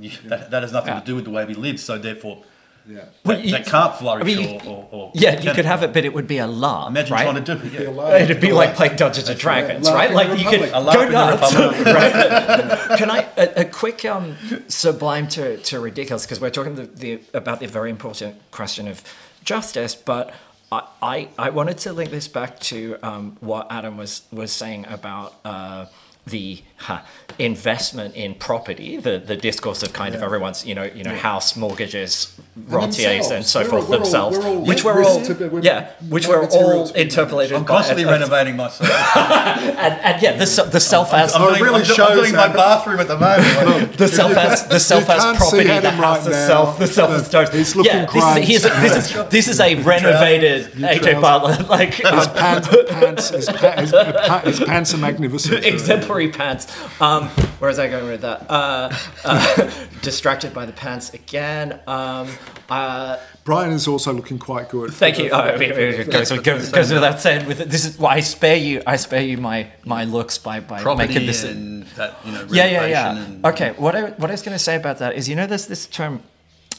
you, 0.00 0.10
that, 0.26 0.50
that 0.50 0.62
has 0.62 0.72
nothing 0.72 0.94
to 0.94 1.02
do 1.04 1.14
with 1.14 1.24
the 1.24 1.30
way 1.30 1.44
we 1.44 1.54
live, 1.54 1.80
so 1.80 1.96
therefore 1.98 2.42
Yeah. 2.86 3.04
Well, 3.24 3.38
they, 3.38 3.44
you- 3.44 3.52
they 3.52 3.62
can't 3.62 3.94
flourish 3.96 4.22
I 4.22 4.26
mean, 4.26 4.60
or, 4.60 4.68
or, 4.68 4.88
or 4.90 5.12
yeah, 5.14 5.40
you 5.40 5.52
could 5.52 5.64
have 5.64 5.82
it, 5.82 5.92
but 5.92 6.04
it 6.04 6.12
would 6.12 6.26
be 6.26 6.38
a 6.38 6.46
lark. 6.46 6.90
Imagine 6.90 7.12
right? 7.14 7.22
trying 7.22 7.44
to 7.44 7.54
do 7.56 7.66
it. 7.66 7.70
Be 7.72 7.78
Yeah. 7.84 7.88
alive. 7.90 8.22
It'd 8.22 8.40
be 8.40 8.52
like 8.52 8.74
playing 8.74 8.96
Dungeons 8.96 9.28
and 9.28 9.38
Dragons, 9.38 9.90
right? 9.90 10.12
Like 10.12 10.38
you 10.38 10.44
could 10.48 10.60
Republic. 10.60 10.94
Go 10.94 11.08
nuts. 11.08 11.54
Right? 11.84 12.98
Can 12.98 13.10
I 13.10 13.26
a, 13.36 13.62
a 13.62 13.64
quick 13.64 14.04
um, 14.04 14.36
sublime 14.68 15.28
to, 15.28 15.56
to 15.58 15.80
ridiculous 15.80 16.24
because 16.24 16.40
we're 16.40 16.50
talking 16.50 16.74
the, 16.74 16.86
the, 16.86 17.20
about 17.32 17.60
the 17.60 17.66
very 17.66 17.90
important 17.90 18.36
question 18.50 18.88
of 18.88 19.02
justice, 19.44 19.94
but 19.94 20.34
I, 20.70 20.82
I, 21.02 21.28
I 21.38 21.50
wanted 21.50 21.78
to 21.78 21.92
link 21.92 22.10
this 22.10 22.28
back 22.28 22.60
to 22.60 22.96
um, 23.02 23.36
what 23.40 23.66
Adam 23.70 23.96
was 23.96 24.22
was 24.32 24.52
saying 24.52 24.86
about. 24.88 25.34
Uh, 25.44 25.86
the 26.26 26.62
huh, 26.84 27.00
investment 27.38 28.14
in 28.14 28.34
property, 28.34 28.96
the, 28.96 29.18
the 29.18 29.34
discourse 29.36 29.82
of 29.82 29.92
kind 29.92 30.14
of 30.14 30.22
everyone's, 30.22 30.64
you 30.64 30.74
know, 30.74 30.84
you 30.84 31.02
know, 31.02 31.14
house 31.14 31.56
mortgages, 31.56 32.38
rentiers, 32.68 33.30
and 33.30 33.44
so 33.44 33.60
We're 33.60 33.64
all- 33.64 33.70
forth 33.70 33.88
we're 33.88 33.96
all- 33.96 34.02
themselves, 34.02 34.38
we're 34.38 34.46
all 34.46 34.64
which 34.64 34.84
were 34.84 34.98
risk 34.98 35.40
all, 35.40 35.48
we're 35.48 35.60
yeah, 35.62 35.90
which 36.08 36.28
no 36.28 36.30
were 36.30 36.46
all 36.48 36.86
to 36.88 37.00
interpolated. 37.00 37.56
I'm 37.56 37.64
constantly 37.64 38.04
uh, 38.08 38.08
uh, 38.08 38.12
renovating 38.12 38.56
myself. 38.56 38.88
and, 39.16 39.94
and 40.06 40.22
yeah, 40.22 40.32
the 40.36 40.68
the 40.70 40.78
self 40.80 41.12
as 41.12 41.34
I'm 41.34 41.42
it 41.42 41.58
doing, 41.58 41.62
really 41.64 41.74
I'm, 41.82 41.90
I'm 41.90 41.96
shows 41.96 42.14
doing 42.20 42.32
my 42.36 42.48
how- 42.48 42.52
bathroom 42.54 43.00
at 43.00 43.08
the 43.08 43.18
moment. 43.18 43.96
the 43.98 44.08
self 44.08 44.32
as 44.36 44.68
the 44.68 44.78
self 44.78 45.08
as 45.10 45.36
property, 45.36 45.64
the 45.64 45.90
house, 45.90 45.98
right 46.00 46.24
the 46.24 46.46
self, 46.46 46.78
the 46.78 46.86
self 46.86 47.10
as 47.10 47.28
but 47.50 47.54
he's 47.58 47.74
looking 47.74 47.92
yeah, 47.92 48.06
this 48.06 48.36
is, 48.36 48.46
he's 48.46 48.64
a, 48.64 48.68
this 48.68 48.96
is 49.10 49.28
this 49.30 49.48
is 49.48 49.60
a 49.60 49.74
renovated 49.82 50.72
AJ 50.74 51.00
trousers. 51.00 51.20
Butler 51.20 51.66
like 51.68 51.94
His 51.94 52.06
um, 52.06 52.34
pants, 52.34 52.68
pants, 52.90 53.28
his, 53.30 53.46
pa- 53.48 53.80
his, 53.80 53.92
pa- 53.92 54.42
his 54.44 54.60
pants 54.60 54.94
are 54.94 54.98
magnificent. 54.98 55.64
exemplary 55.74 56.30
pants. 56.30 56.66
Um, 57.00 57.28
where 57.58 57.68
was 57.68 57.78
I 57.78 57.88
going 57.88 58.06
with 58.06 58.20
that? 58.22 58.46
Uh, 58.50 58.94
uh, 59.24 59.70
distracted 60.02 60.52
by 60.54 60.64
the 60.66 60.72
pants 60.72 61.12
again. 61.14 61.80
Um, 61.86 62.28
uh, 62.68 63.18
Brian 63.44 63.72
is 63.72 63.86
also 63.88 64.12
looking 64.12 64.38
quite 64.38 64.68
good. 64.68 64.92
thank 64.94 65.18
you. 65.18 65.30
Oh, 65.30 65.38
I 65.40 65.56
mean, 65.58 65.72
it 65.72 66.10
goes, 66.10 66.30
goes, 66.30 66.70
goes 66.70 66.92
without 66.92 67.20
saying. 67.20 67.46
With 67.46 67.58
this 67.70 67.84
is 67.84 67.98
why 67.98 68.14
I 68.14 68.20
spare 68.20 68.56
you. 68.56 68.82
I 68.86 68.96
spare 68.96 69.22
you 69.22 69.36
my 69.38 69.68
my 69.84 70.04
looks 70.04 70.38
by 70.38 70.60
by 70.60 70.76
making 70.76 70.82
Property 70.84 71.26
this. 71.26 71.44
and 71.44 71.82
that, 71.96 72.14
you 72.24 72.32
know, 72.32 72.46
yeah, 72.50 72.66
yeah, 72.66 72.86
yeah. 72.86 73.16
and- 73.16 73.44
Okay, 73.44 73.72
what 73.76 73.94
I 73.94 74.10
what 74.10 74.30
I 74.30 74.32
was 74.34 74.42
going 74.42 74.56
to 74.56 74.62
say 74.62 74.76
about 74.76 74.98
that 74.98 75.14
is, 75.16 75.28
you 75.28 75.36
know, 75.36 75.46
there's 75.46 75.66
this 75.66 75.86
term 75.86 76.22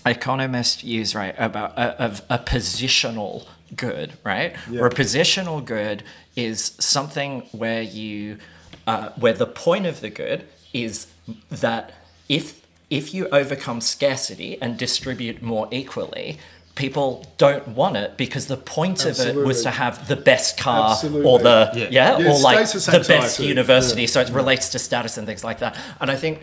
economists 0.05 0.83
use, 0.83 1.15
right, 1.15 1.35
about 1.37 1.71
a, 1.77 2.01
of 2.01 2.21
a 2.29 2.37
positional 2.39 3.45
good, 3.75 4.13
right? 4.23 4.55
Where 4.69 4.85
a 4.87 4.89
positional 4.91 5.63
good 5.63 6.03
is 6.35 6.75
something 6.79 7.41
where 7.51 7.81
you, 7.81 8.37
uh, 8.87 9.09
where 9.17 9.33
the 9.33 9.47
point 9.47 9.85
of 9.85 10.01
the 10.01 10.09
good 10.09 10.47
is 10.73 11.07
that 11.49 11.93
if 12.29 12.65
if 12.89 13.13
you 13.13 13.27
overcome 13.29 13.81
scarcity 13.81 14.61
and 14.61 14.77
distribute 14.77 15.41
more 15.41 15.67
equally. 15.71 16.37
People 16.75 17.25
don't 17.37 17.69
want 17.69 17.95
it 17.95 18.17
because 18.17 18.47
the 18.47 18.57
point 18.57 19.05
of 19.05 19.17
it 19.21 19.33
was 19.33 19.63
to 19.63 19.71
have 19.71 20.09
the 20.09 20.17
best 20.17 20.57
car 20.57 20.97
or 21.23 21.39
the 21.39 21.71
Yeah. 21.73 21.87
yeah, 21.89 22.17
Yeah, 22.19 22.31
or 22.33 22.39
like 22.39 22.67
status 22.67 22.85
the 22.85 22.91
best 22.99 23.09
anxiety. 23.09 23.45
university 23.45 24.01
Yeah. 24.01 24.07
so 24.07 24.19
it 24.19 24.29
relates 24.29 24.67
to 24.69 24.77
status 24.79 25.17
and 25.17 25.25
things 25.25 25.41
like 25.41 25.59
that 25.59 25.77
and 26.01 26.11
i 26.11 26.17
think 26.17 26.41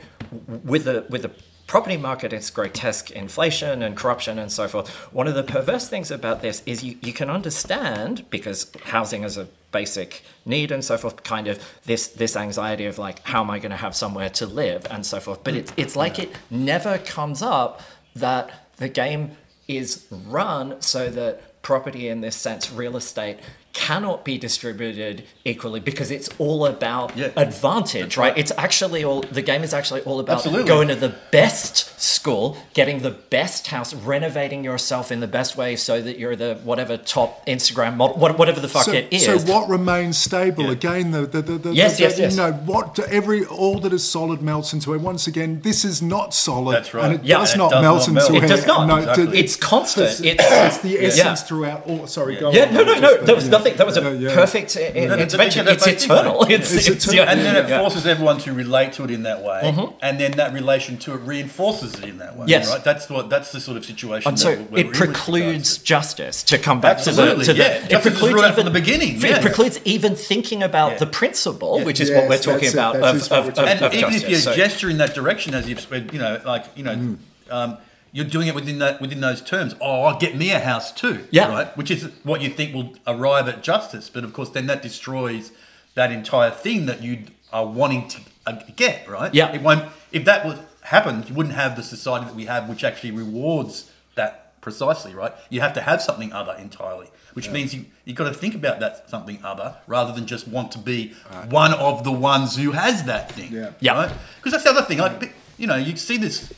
with 0.64 0.85
the 0.85 1.05
with 1.10 1.20
the 1.20 1.31
property 1.66 1.98
market 1.98 2.32
it's 2.32 2.48
grotesque 2.48 3.10
inflation 3.10 3.82
and 3.82 3.94
corruption 3.94 4.39
and 4.39 4.51
so 4.51 4.66
forth 4.69 4.89
one 5.12 5.28
of 5.28 5.35
the 5.35 5.43
perverse 5.43 5.86
things 5.89 6.10
about 6.10 6.40
this 6.40 6.62
is 6.64 6.82
you, 6.82 6.97
you 7.02 7.12
can 7.12 7.28
understand 7.28 8.24
because 8.31 8.73
housing 8.85 9.24
is 9.24 9.36
a 9.36 9.47
basic 9.73 10.23
need 10.44 10.70
and 10.70 10.85
so 10.85 10.97
forth 10.97 11.23
kind 11.23 11.49
of 11.49 11.59
this 11.85 12.07
this 12.09 12.36
anxiety 12.36 12.85
of 12.85 12.99
like 12.99 13.20
how 13.24 13.43
am 13.43 13.51
i 13.51 13.59
going 13.59 13.70
to 13.70 13.77
have 13.77 13.97
somewhere 13.97 14.28
to 14.28 14.47
live 14.47 14.86
and 14.90 15.05
so 15.05 15.19
forth. 15.19 15.43
But 15.43 15.55
it's 15.55 15.73
it's 15.77 15.97
like 15.97 16.19
it 16.19 16.31
never 16.51 16.99
comes 16.99 17.43
up 17.43 17.81
that 18.15 18.69
the 18.77 18.89
game 18.89 19.36
is 19.69 20.07
run 20.11 20.81
so 20.81 21.09
that 21.11 21.62
property 21.62 22.09
in 22.09 22.20
this 22.20 22.36
sense 22.36 22.70
real 22.70 22.97
estate 22.97 23.39
cannot 23.73 24.23
be 24.24 24.36
distributed 24.36 25.24
equally 25.44 25.81
because 25.81 26.11
it's 26.11 26.28
all 26.39 26.66
about 26.66 27.16
Yeah. 27.16 27.31
advantage 27.36 28.16
right 28.19 28.36
it's 28.36 28.53
actually 28.59 29.03
all 29.03 29.23
the 29.23 29.40
game 29.40 29.62
is 29.65 29.73
actually 29.73 30.03
all 30.03 30.20
about 30.20 30.36
Absolutely. 30.36 30.69
going 30.69 30.89
to 30.89 30.94
the 30.94 31.15
best 31.31 31.99
school 32.01 32.59
getting 32.74 33.01
the 33.01 33.11
best 33.11 33.69
house 33.69 33.94
renovating 33.94 34.62
yourself 34.62 35.11
in 35.11 35.20
the 35.20 35.27
best 35.27 35.57
way 35.57 35.74
so 35.77 36.03
that 36.03 36.19
you're 36.19 36.36
the 36.36 36.57
whatever 36.65 36.97
top 36.99 37.44
instagram 37.47 37.97
model 37.97 38.16
whatever 38.19 38.61
the 38.61 38.69
fuck 38.69 38.85
So, 38.85 38.93
it 38.93 39.09
is 39.11 39.24
so 39.24 39.39
what 39.39 39.69
remains 39.69 40.19
stable? 40.19 40.65
Yeah. 40.65 40.73
Again, 40.73 41.11
the 41.12 41.27
the, 41.27 41.40
the, 41.43 41.59
the 41.59 41.74
Yes, 41.74 41.97
the- 41.97 42.03
yes, 42.05 42.19
yes. 42.19 42.32
You 42.32 42.39
know 42.43 42.53
what? 42.53 42.99
Every 42.99 43.44
all 43.47 43.78
that 43.81 43.93
is 43.93 44.07
solid 44.09 44.43
melts 44.43 44.73
into 44.73 44.93
air. 44.93 44.99
Once 44.99 45.27
again, 45.27 45.61
this 45.62 45.85
is 45.85 46.03
not 46.03 46.35
solid. 46.35 46.74
That's 46.77 46.93
right. 46.94 47.05
And 47.05 47.15
it 47.20 47.24
Yeah, 47.24 47.39
does 47.39 47.55
it 47.55 47.59
not 47.59 47.70
does 47.70 47.82
melt 47.82 47.99
not 47.99 48.09
into 48.09 48.32
melt. 48.32 48.44
It 48.44 48.49
does 48.49 48.66
not. 48.66 48.86
No, 48.86 48.97
Exactly. 48.97 49.39
it's 49.39 49.57
constant 49.57 50.07
It's, 50.11 50.20
it's 50.20 50.43
it's 50.51 50.78
the 50.78 50.99
essence 50.99 51.16
Yeah. 51.19 51.35
throughout 51.35 51.86
all. 51.86 52.07
Sorry, 52.07 52.36
go 52.36 52.53
Yeah, 52.53 52.66
on. 52.66 52.74
no 52.74 52.82
no 52.85 52.94
no 52.99 53.11
Just, 53.15 53.27
there 53.27 53.35
was 53.35 53.44
yeah. 53.44 53.51
Nothing 53.64 53.76
that 53.78 53.86
was 53.86 53.97
a 53.97 54.02
Yeah, 54.02 54.10
yeah. 54.28 54.34
perfect 54.34 54.76
i- 54.76 54.80
i- 54.94 55.06
No, 55.06 55.16
no, 55.16 55.22
intervention 55.22 55.64
that's 55.64 55.86
it's 55.86 56.05
eternal 56.05 56.43
it's, 56.44 56.72
It's 56.74 56.89
it's, 56.89 57.06
eternal. 57.09 57.28
and 57.28 57.40
then 57.40 57.56
it 57.56 57.68
yeah. 57.68 57.80
forces 57.80 58.06
everyone 58.06 58.39
to 58.39 58.52
relate 58.52 58.93
to 58.94 59.05
it 59.05 59.10
in 59.10 59.22
that 59.24 59.43
way, 59.43 59.60
Mm-hmm. 59.64 59.94
and 60.02 60.18
then 60.20 60.32
that 60.32 60.52
relation 60.52 60.97
to 60.98 61.14
it 61.14 61.20
reinforces 61.20 61.94
it 61.94 62.05
in 62.05 62.18
that 62.18 62.36
way. 62.36 62.47
Yes. 62.48 62.68
right. 62.70 62.82
That's 62.84 63.09
what. 63.09 63.30
That's 63.30 63.52
the 63.52 63.60
sort 63.60 63.76
of 63.76 63.84
situation. 63.84 64.28
And 64.28 64.36
that 64.36 64.43
so 64.43 64.48
we're- 64.51 64.64
we're 64.70 64.78
it 64.80 64.86
really 64.86 64.93
precludes 65.12 65.78
justice 65.78 66.43
to 66.44 66.59
come 66.59 66.80
back 66.80 66.98
Absolutely, 66.98 67.44
to 67.47 67.52
the 67.52 67.59
to 67.59 67.62
yeah. 67.64 67.78
the. 67.80 67.89
Justice 67.89 68.14
is 68.14 68.22
ruled 68.22 68.44
out 68.44 68.55
from 68.55 68.64
the 68.64 68.70
beginning, 68.70 69.16
It 69.16 69.22
yeah. 69.22 69.40
precludes 69.40 69.78
even 69.84 70.14
thinking 70.16 70.62
about 70.62 70.93
Yeah. 70.93 70.98
the 70.98 71.06
principle, 71.06 71.78
Yeah. 71.78 71.84
which 71.84 72.01
is 72.01 72.09
Yes, 72.10 72.18
what 72.18 72.28
we're 72.28 72.39
talking 72.52 72.72
about 72.72 72.97
of, 72.97 73.02
of, 73.32 73.32
of, 73.32 73.59
and 73.59 73.82
of 73.82 73.94
even 73.94 74.10
justice. 74.10 74.22
if 74.24 74.28
you 74.30 74.36
So- 74.36 74.55
gesture 74.55 74.90
in 74.90 74.98
that 74.98 75.14
direction, 75.14 75.55
as 75.55 75.68
you've 75.68 75.80
said, 75.80 76.10
you 76.12 76.18
know, 76.18 76.40
like 76.44 76.64
you 76.76 76.84
know, 76.84 76.94
Mm. 76.94 77.16
um, 77.51 77.76
you're 78.12 78.26
doing 78.26 78.47
it 78.47 78.55
within 78.55 78.78
that 78.78 79.01
within 79.01 79.20
those 79.20 79.40
terms. 79.40 79.74
Oh, 79.80 80.02
I'll 80.05 80.18
get 80.18 80.36
me 80.36 80.51
a 80.51 80.60
house 80.60 80.93
too. 80.93 81.26
Yeah. 81.30 81.48
right. 81.48 81.76
Which 81.76 81.90
is 81.90 82.10
what 82.22 82.43
you 82.43 82.51
think 82.51 82.74
will 82.74 82.94
arrive 83.06 83.48
at 83.48 83.62
justice, 83.62 84.10
but 84.10 84.22
of 84.22 84.32
course, 84.32 84.51
then 84.51 84.66
that 84.66 84.82
destroys 84.82 85.51
that 85.94 86.12
entire 86.12 86.51
thing 86.51 86.86
that 86.86 87.02
you 87.02 87.24
are 87.52 87.66
wanting 87.66 88.09
to 88.09 88.20
uh, 88.47 88.60
get. 88.76 89.09
Right. 89.09 89.34
Yeah. 89.34 89.52
It 89.52 89.62
won't. 89.62 89.90
If 90.12 90.24
that 90.26 90.44
would 90.44 90.59
happen, 90.82 91.24
you 91.26 91.34
wouldn't 91.34 91.55
have 91.55 91.74
the 91.76 91.82
society 91.82 92.26
that 92.26 92.34
we 92.34 92.44
have, 92.44 92.68
which 92.68 92.84
actually 92.84 93.12
rewards 93.12 93.90
that 94.14 94.60
precisely. 94.60 95.14
Right. 95.14 95.32
You 95.48 95.60
have 95.62 95.72
to 95.74 95.80
have 95.80 96.02
something 96.02 96.32
other 96.32 96.55
entirely. 96.59 97.09
Which 97.34 97.48
means 97.48 97.74
you 97.74 97.86
you 98.05 98.12
got 98.12 98.28
to 98.28 98.34
think 98.34 98.55
about 98.55 98.80
that 98.80 99.09
something 99.09 99.43
other 99.43 99.76
rather 99.86 100.12
than 100.12 100.26
just 100.26 100.47
want 100.47 100.70
to 100.72 100.78
be 100.78 101.14
one 101.48 101.72
of 101.72 102.05
the 102.05 102.12
ones 102.12 102.56
who 102.56 102.72
has 102.72 103.05
that 103.05 103.32
thing. 103.32 103.52
Yeah. 103.52 103.70
Yeah. 103.80 103.94
Right? 103.94 104.12
Because 104.36 104.52
that's 104.52 104.64
the 104.64 104.70
other 104.70 104.82
thing. 104.82 104.98
Like, 104.98 105.34
you 105.56 105.66
know, 105.66 105.76
you 105.76 105.97
see 105.97 106.18
this. 106.18 106.52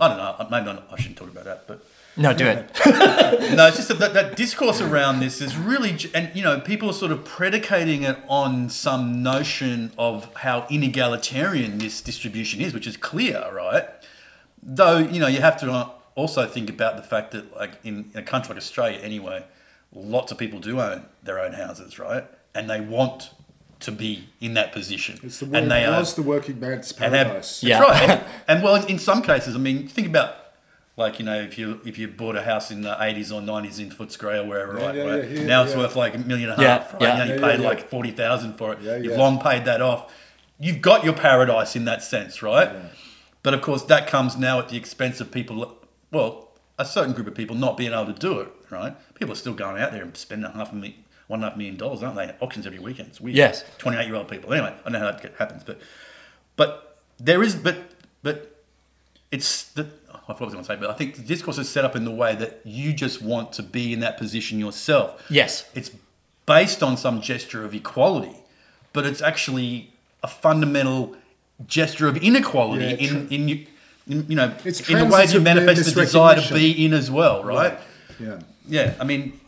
I 0.00 0.08
don't 0.08 0.16
know. 0.16 0.46
Maybe 0.50 0.66
not, 0.66 0.88
I 0.90 0.96
shouldn't 0.96 1.18
talk 1.18 1.28
about 1.28 1.44
that, 1.44 1.66
but 1.66 1.84
no, 2.16 2.34
do 2.34 2.46
it. 2.46 2.70
no, 3.56 3.66
it's 3.68 3.76
just 3.76 3.88
that, 3.98 4.12
that, 4.14 4.36
discourse 4.36 4.80
around 4.80 5.20
this 5.20 5.40
is 5.40 5.56
really, 5.56 5.96
and 6.14 6.30
you 6.34 6.42
know, 6.42 6.60
people 6.60 6.90
are 6.90 6.94
sort 6.94 7.12
of 7.12 7.24
predicating 7.24 8.02
it 8.02 8.18
on 8.28 8.68
some 8.68 9.22
notion 9.22 9.92
of 9.96 10.34
how 10.34 10.62
inegalitarian 10.62 11.78
this 11.78 12.00
distribution 12.00 12.60
is, 12.60 12.74
which 12.74 12.86
is 12.86 12.96
clear, 12.96 13.48
right? 13.54 13.84
Though 14.62 14.98
you 14.98 15.20
know, 15.20 15.28
you 15.28 15.40
have 15.40 15.58
to 15.60 15.90
also 16.14 16.46
think 16.46 16.68
about 16.68 16.96
the 16.96 17.02
fact 17.02 17.30
that, 17.32 17.56
like 17.56 17.72
in, 17.84 18.10
in 18.12 18.20
a 18.20 18.22
country 18.22 18.54
like 18.54 18.58
Australia, 18.58 18.98
anyway, 19.02 19.44
lots 19.92 20.32
of 20.32 20.38
people 20.38 20.58
do 20.58 20.80
own 20.80 21.06
their 21.22 21.40
own 21.40 21.52
houses, 21.52 21.98
right? 21.98 22.24
And 22.54 22.68
they 22.68 22.80
want 22.80 23.30
to 23.80 23.92
be 23.92 24.28
in 24.40 24.54
that 24.54 24.72
position, 24.72 25.18
It's 25.22 25.40
the, 25.40 25.46
and 25.56 25.70
they 25.70 25.84
it 25.84 25.88
are 25.88 26.00
was 26.00 26.14
the 26.14 26.22
working 26.22 26.60
man's 26.60 26.92
and 26.92 27.14
have, 27.14 27.26
paradise. 27.28 27.60
that's 27.60 27.62
Yeah. 27.62 27.80
right. 27.80 28.10
And, 28.10 28.24
and 28.48 28.62
well, 28.62 28.84
in 28.86 28.98
some 28.98 29.22
cases, 29.22 29.54
I 29.54 29.58
mean, 29.58 29.88
think 29.88 30.06
about 30.06 30.36
like 30.96 31.18
you 31.18 31.24
know, 31.24 31.40
if 31.40 31.56
you 31.58 31.80
if 31.84 31.96
you 31.98 32.08
bought 32.08 32.36
a 32.36 32.42
house 32.42 32.70
in 32.70 32.82
the 32.82 32.96
eighties 33.02 33.32
or 33.32 33.40
nineties 33.40 33.78
in 33.78 33.90
Footscray 33.90 34.44
or 34.44 34.46
wherever, 34.46 34.78
Yeah, 34.78 34.86
right? 34.86 34.94
yeah, 34.94 35.02
right? 35.04 35.22
yeah, 35.24 35.28
here, 35.38 35.46
now 35.46 35.62
it's 35.64 35.72
yeah. 35.72 35.78
worth 35.78 35.96
like 35.96 36.14
a 36.14 36.18
million 36.18 36.50
and 36.50 36.60
a 36.60 36.62
Yeah, 36.62 36.78
half. 36.78 36.92
Right? 36.94 37.02
yeah. 37.02 37.16
You 37.16 37.22
only 37.22 37.34
Yeah, 37.34 37.40
yeah, 37.40 37.50
paid 37.52 37.60
yeah. 37.62 37.68
like 37.68 37.88
forty 37.88 38.10
thousand 38.10 38.54
for 38.58 38.72
it. 38.74 38.80
Yeah, 38.82 38.96
You've 38.96 39.12
yeah. 39.12 39.18
long 39.18 39.40
paid 39.40 39.64
that 39.64 39.80
off. 39.80 40.12
You've 40.58 40.82
got 40.82 41.04
your 41.04 41.14
paradise 41.14 41.74
in 41.74 41.86
that 41.86 42.02
sense, 42.02 42.42
right? 42.42 42.70
But 43.42 43.54
of 43.54 43.62
course, 43.62 43.82
that 43.84 44.06
comes 44.06 44.36
now 44.36 44.58
at 44.58 44.68
the 44.68 44.76
expense 44.76 45.20
of 45.22 45.30
people. 45.32 45.78
Well, 46.10 46.50
a 46.78 46.84
certain 46.84 47.14
group 47.14 47.26
of 47.28 47.34
people 47.34 47.56
not 47.56 47.78
being 47.78 47.92
able 47.92 48.12
to 48.12 48.12
do 48.12 48.40
it, 48.40 48.48
right? 48.68 48.94
People 49.14 49.32
are 49.32 49.36
still 49.36 49.54
going 49.54 49.80
out 49.80 49.92
there 49.92 50.02
and 50.02 50.14
spending 50.16 50.50
half 50.52 50.70
a 50.72 50.74
million, 50.74 51.02
one 51.30 51.38
and 51.38 51.44
a 51.44 51.50
half 51.50 51.56
million 51.56 51.76
dollars, 51.76 52.02
aren't 52.02 52.16
they? 52.16 52.34
Auctions 52.40 52.66
every 52.66 52.80
weekend. 52.80 53.10
It's 53.10 53.20
weird. 53.20 53.36
Yes. 53.36 53.64
Twenty-eight 53.78 54.08
year 54.08 54.16
old 54.16 54.28
people. 54.28 54.52
Anyway, 54.52 54.74
I 54.84 54.90
know 54.90 54.98
how 54.98 55.12
that 55.12 55.34
happens, 55.38 55.62
but 55.62 55.80
but 56.56 56.98
there 57.20 57.40
is, 57.40 57.54
but 57.54 57.76
but 58.24 58.64
it's 59.30 59.70
the. 59.70 59.86
Oh, 60.12 60.20
I 60.28 60.32
forgot 60.34 60.40
what 60.40 60.40
I 60.40 60.44
was 60.44 60.54
going 60.54 60.64
to 60.64 60.72
say, 60.72 60.76
but 60.76 60.90
I 60.90 60.94
think 60.94 61.14
the 61.14 61.22
discourse 61.22 61.56
is 61.58 61.68
set 61.68 61.84
up 61.84 61.94
in 61.94 62.04
the 62.04 62.10
way 62.10 62.34
that 62.34 62.60
you 62.64 62.92
just 62.92 63.22
want 63.22 63.52
to 63.54 63.62
be 63.62 63.92
in 63.92 64.00
that 64.00 64.18
position 64.18 64.58
yourself. 64.58 65.24
Yes. 65.30 65.70
It's 65.72 65.92
based 66.46 66.82
on 66.82 66.96
some 66.96 67.20
gesture 67.20 67.64
of 67.64 67.74
equality, 67.74 68.34
but 68.92 69.06
it's 69.06 69.22
actually 69.22 69.92
a 70.24 70.28
fundamental 70.28 71.16
gesture 71.64 72.08
of 72.08 72.16
inequality 72.16 72.86
Yeah, 72.86 73.08
in, 73.08 73.28
in, 73.28 73.48
you, 73.48 73.66
in 74.08 74.26
you 74.28 74.34
know 74.34 74.52
It's 74.64 74.88
in 74.88 74.98
the 74.98 75.04
way 75.04 75.26
you 75.26 75.40
manifest 75.40 75.94
the 75.94 76.00
desire 76.00 76.40
to 76.40 76.54
be 76.54 76.84
in 76.84 76.92
as 76.92 77.08
well, 77.08 77.44
right? 77.44 77.78
Yeah. 78.18 78.40
Yeah, 78.66 78.94
I 79.00 79.04
mean, 79.04 79.40